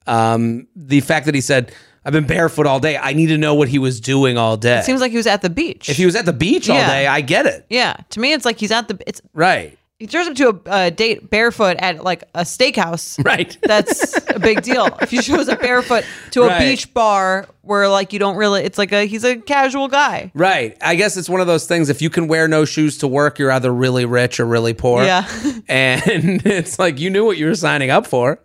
Um, 0.08 0.66
the 0.74 1.00
fact 1.00 1.26
that 1.26 1.34
he 1.34 1.40
said 1.40 1.72
I've 2.04 2.12
been 2.12 2.26
barefoot 2.26 2.66
all 2.66 2.80
day, 2.80 2.96
I 2.96 3.12
need 3.12 3.26
to 3.28 3.38
know 3.38 3.54
what 3.54 3.68
he 3.68 3.78
was 3.78 4.00
doing 4.00 4.36
all 4.36 4.56
day. 4.56 4.78
It 4.78 4.84
seems 4.84 5.00
like 5.00 5.10
he 5.12 5.16
was 5.16 5.26
at 5.26 5.42
the 5.42 5.50
beach. 5.50 5.88
if 5.88 5.96
he 5.96 6.04
was 6.06 6.16
at 6.16 6.24
the 6.26 6.32
beach 6.32 6.68
all 6.68 6.76
Yeah. 6.76 6.88
day, 6.88 7.06
I 7.06 7.20
get 7.20 7.46
it. 7.46 7.64
yeah, 7.70 7.96
to 8.10 8.20
me, 8.20 8.32
it's 8.32 8.44
like 8.44 8.58
he's 8.58 8.72
at 8.72 8.88
the. 8.88 8.98
It's 9.06 9.20
Right. 9.34 9.78
he 10.00 10.08
shows 10.08 10.26
up 10.26 10.34
to 10.34 10.48
a 10.48 10.70
uh, 10.70 10.90
date 10.90 11.30
barefoot 11.30 11.76
at 11.78 12.02
like 12.02 12.24
a 12.34 12.40
steakhouse. 12.42 13.22
Right. 13.24 13.56
That's 13.62 14.16
a 14.30 14.40
big 14.40 14.62
deal. 14.62 14.88
If 15.00 15.12
he 15.12 15.22
shows 15.22 15.48
up 15.48 15.60
barefoot 15.60 16.04
to 16.32 16.42
a 16.42 16.46
Right. 16.48 16.58
beach 16.58 16.92
bar 16.92 17.46
where 17.60 17.88
like 17.88 18.12
you 18.12 18.18
don't 18.18 18.34
really, 18.34 18.64
it's 18.64 18.78
like 18.78 18.90
a 18.90 19.04
he's 19.06 19.22
a 19.22 19.36
casual 19.36 19.86
guy. 19.86 20.32
Right. 20.34 20.76
I 20.80 20.96
guess 20.96 21.16
it's 21.16 21.28
one 21.28 21.40
of 21.40 21.46
those 21.46 21.66
things. 21.66 21.88
If 21.88 22.02
you 22.02 22.10
can 22.10 22.26
wear 22.26 22.48
no 22.48 22.64
shoes 22.64 22.98
to 22.98 23.06
work, 23.06 23.38
you're 23.38 23.52
either 23.52 23.72
really 23.72 24.04
rich 24.04 24.40
or 24.40 24.44
really 24.46 24.74
poor. 24.74 25.04
Yeah. 25.04 25.24
And 25.68 26.44
it's 26.44 26.80
like 26.80 26.98
you 26.98 27.08
knew 27.10 27.24
what 27.24 27.36
you 27.38 27.46
were 27.46 27.54
signing 27.54 27.90
up 27.90 28.06
for. 28.08 28.40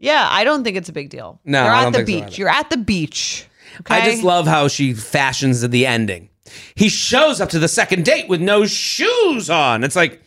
Yeah, 0.00 0.26
I 0.30 0.42
don't 0.44 0.64
think 0.64 0.76
it's 0.76 0.88
a 0.88 0.92
big 0.92 1.10
deal. 1.10 1.38
No, 1.44 1.62
You're 1.64 1.72
I 1.72 1.78
at 1.80 1.82
don't 1.84 1.92
the 1.92 1.98
think 1.98 2.08
so 2.08 2.14
beach. 2.14 2.32
either. 2.32 2.38
You're 2.40 2.48
at 2.48 2.70
the 2.70 2.76
beach. 2.78 3.46
Okay? 3.80 3.94
I 3.94 4.04
just 4.10 4.22
love 4.24 4.46
how 4.46 4.66
she 4.68 4.94
fashions 4.94 5.60
the 5.60 5.86
ending. 5.86 6.28
He 6.74 6.88
shows 6.88 7.40
up 7.40 7.50
to 7.50 7.58
the 7.58 7.68
second 7.68 8.04
date 8.04 8.28
with 8.28 8.40
no 8.40 8.64
shoes 8.66 9.48
on. 9.50 9.84
It's 9.84 9.94
like, 9.94 10.20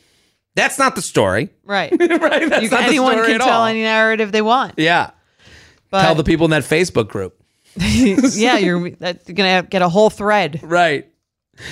That's 0.56 0.78
not 0.80 0.96
the 0.96 1.02
story. 1.02 1.50
Right. 1.66 1.92
right? 2.00 2.50
That's 2.50 2.64
You- 2.64 2.70
not 2.70 2.84
anyone 2.84 3.16
the 3.18 3.24
story 3.24 3.34
can 3.34 3.42
at 3.42 3.46
tell 3.46 3.62
all. 3.62 3.66
any 3.66 3.82
narrative 3.82 4.32
they 4.32 4.42
want. 4.44 4.76
yeah. 4.78 5.12
But 5.90 6.04
Tell 6.04 6.16
the 6.16 6.24
people 6.24 6.46
in 6.46 6.52
that 6.52 6.64
Facebook 6.64 7.08
group. 7.10 7.36
yeah, 7.76 8.58
you're, 8.58 8.92
that's 8.92 9.30
gonna 9.30 9.64
get 9.64 9.82
a 9.82 9.90
whole 9.90 10.10
thread. 10.12 10.60
Right. 10.64 11.08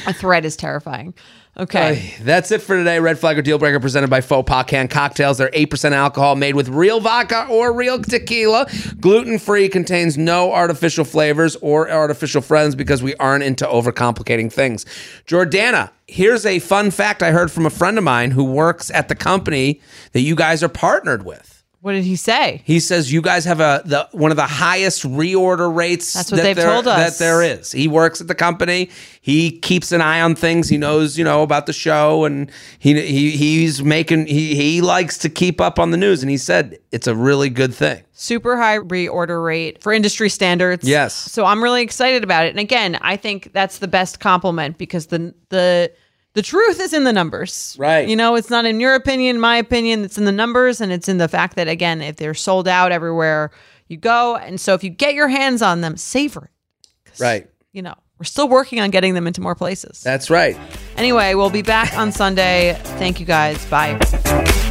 A 0.08 0.14
thread 0.14 0.46
is 0.46 0.56
terrifying. 0.56 1.14
Okay. 1.62 2.16
Ay, 2.18 2.24
That's 2.24 2.50
it 2.50 2.64
for 2.64 2.76
today. 2.76 3.00
Red 3.00 3.20
Flag 3.20 3.38
or 3.38 3.44
Deal 3.44 3.60
Breaker 3.60 3.80
presented 3.80 4.10
by 4.10 4.22
Faux 4.22 4.50
Pas 4.50 4.64
Can 4.64 4.88
Cocktails. 4.88 5.38
They're 5.38 5.52
8% 5.52 5.92
alcohol 5.92 6.36
made 6.36 6.56
with 6.56 6.70
real 6.70 7.00
vodka 7.00 7.46
or 7.52 7.72
real 7.72 8.02
tequila. 8.02 8.66
Gluten 9.00 9.38
free, 9.38 9.70
contains 9.70 10.18
no 10.18 10.54
artificial 10.54 11.06
flavors 11.06 11.56
or 11.58 11.88
artificial 11.92 12.42
friends 12.42 12.74
because 12.74 13.04
we 13.04 13.14
aren't 13.18 13.44
into 13.44 13.64
overcomplicating 13.66 14.52
things. 14.52 14.86
Jordana, 15.28 15.92
here's 16.08 16.48
a 16.48 16.58
fun 16.58 16.90
fact 16.90 17.22
I 17.22 17.30
heard 17.30 17.52
from 17.52 17.68
a 17.68 17.70
friend 17.70 18.00
of 18.00 18.04
mine 18.04 18.32
who 18.32 18.44
works 18.44 18.90
at 18.90 19.08
the 19.08 19.16
company 19.16 19.82
that 20.14 20.22
you 20.22 20.36
guys 20.36 20.64
are 20.64 20.70
partnered 20.70 21.26
with. 21.28 21.61
What 21.82 21.94
did 21.94 22.04
he 22.04 22.16
say? 22.16 22.62
He 22.64 22.80
says 22.80 23.12
you 23.12 23.24
guys 23.24 23.44
have 23.46 23.60
a 23.60 23.82
the 23.84 24.08
one 24.12 24.30
of 24.30 24.38
the 24.38 24.46
highest 24.46 25.02
reorder 25.02 25.74
rates. 25.76 26.14
That's 26.14 26.32
what 26.32 26.38
that 26.38 26.44
they've 26.44 26.56
there- 26.56 26.72
told 26.72 26.88
us. 26.88 27.18
That 27.18 27.24
there 27.24 27.42
is. 27.42 27.72
He 27.72 27.88
works 27.88 28.22
at 28.22 28.28
the 28.28 28.36
company. 28.36 28.92
He 29.20 29.52
keeps 29.60 29.92
an 29.92 30.00
eye 30.00 30.22
on 30.22 30.36
things. 30.36 30.70
He 30.70 30.78
knows 30.78 31.18
you 31.18 31.24
know 31.24 31.42
about 31.42 31.66
the 31.66 31.74
show, 31.74 32.24
and 32.26 32.52
he 32.78 33.02
he 33.02 33.32
he's 33.32 33.82
making 33.84 34.28
he 34.28 34.54
he 34.54 34.82
likes 34.82 35.18
to 35.20 35.30
keep 35.30 35.60
up 35.60 35.80
on 35.80 35.90
the 35.90 35.98
news. 35.98 36.22
And 36.22 36.30
he 36.30 36.38
said 36.38 36.78
it's 36.92 37.08
a 37.08 37.16
really 37.16 37.50
good 37.50 37.74
thing. 37.74 38.04
Super 38.14 38.58
high 38.58 38.78
reorder 38.78 39.44
rate 39.44 39.82
for 39.82 39.92
industry 39.92 40.30
standards. 40.30 40.88
Yes. 40.88 41.16
So 41.16 41.46
I'm 41.46 41.64
really 41.64 41.82
excited 41.82 42.24
about 42.24 42.46
it. 42.46 42.50
And 42.50 42.60
again, 42.60 43.00
I 43.02 43.18
think 43.18 43.54
that's 43.54 43.80
the 43.80 43.88
best 43.88 44.20
compliment 44.20 44.78
because 44.78 45.08
the 45.08 45.34
the 45.50 45.92
the 46.34 46.42
truth 46.42 46.80
is 46.80 46.94
in 46.94 47.04
the 47.04 47.14
numbers. 47.14 47.76
Right. 47.80 48.08
You 48.08 48.16
know, 48.16 48.36
it's 48.36 48.50
not 48.50 48.66
in 48.66 48.80
your 48.80 48.96
opinion, 48.96 49.40
my 49.40 49.58
opinion, 49.58 50.04
it's 50.04 50.18
in 50.18 50.26
the 50.26 50.32
numbers 50.32 50.82
and 50.82 50.92
it's 50.92 51.10
in 51.10 51.18
the 51.18 51.28
fact 51.28 51.56
that 51.56 51.68
again, 51.68 52.02
if 52.02 52.16
they're 52.16 52.34
sold 52.34 52.68
out 52.68 52.92
everywhere 52.92 53.52
you 53.88 53.98
go, 53.98 54.38
and 54.38 54.60
so 54.60 54.74
if 54.74 54.84
you 54.84 54.90
get 54.90 55.14
your 55.14 55.28
hands 55.28 55.62
on 55.62 55.82
them, 55.82 55.98
savor 55.98 56.50
it. 57.06 57.20
Right. 57.20 57.50
You 57.74 57.82
know, 57.82 57.96
we're 58.18 58.26
still 58.26 58.48
working 58.48 58.80
on 58.80 58.90
getting 58.90 59.14
them 59.14 59.28
into 59.28 59.42
more 59.42 59.56
places. 59.56 60.02
That's 60.02 60.30
right. 60.30 60.58
Anyway, 60.96 61.34
we'll 61.34 61.50
be 61.50 61.62
back 61.62 61.98
on 61.98 62.12
Sunday. 62.12 62.80
Thank 62.84 63.20
you 63.20 63.26
guys. 63.26 63.66
Bye. 63.66 63.98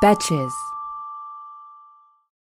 Betches. 0.00 0.67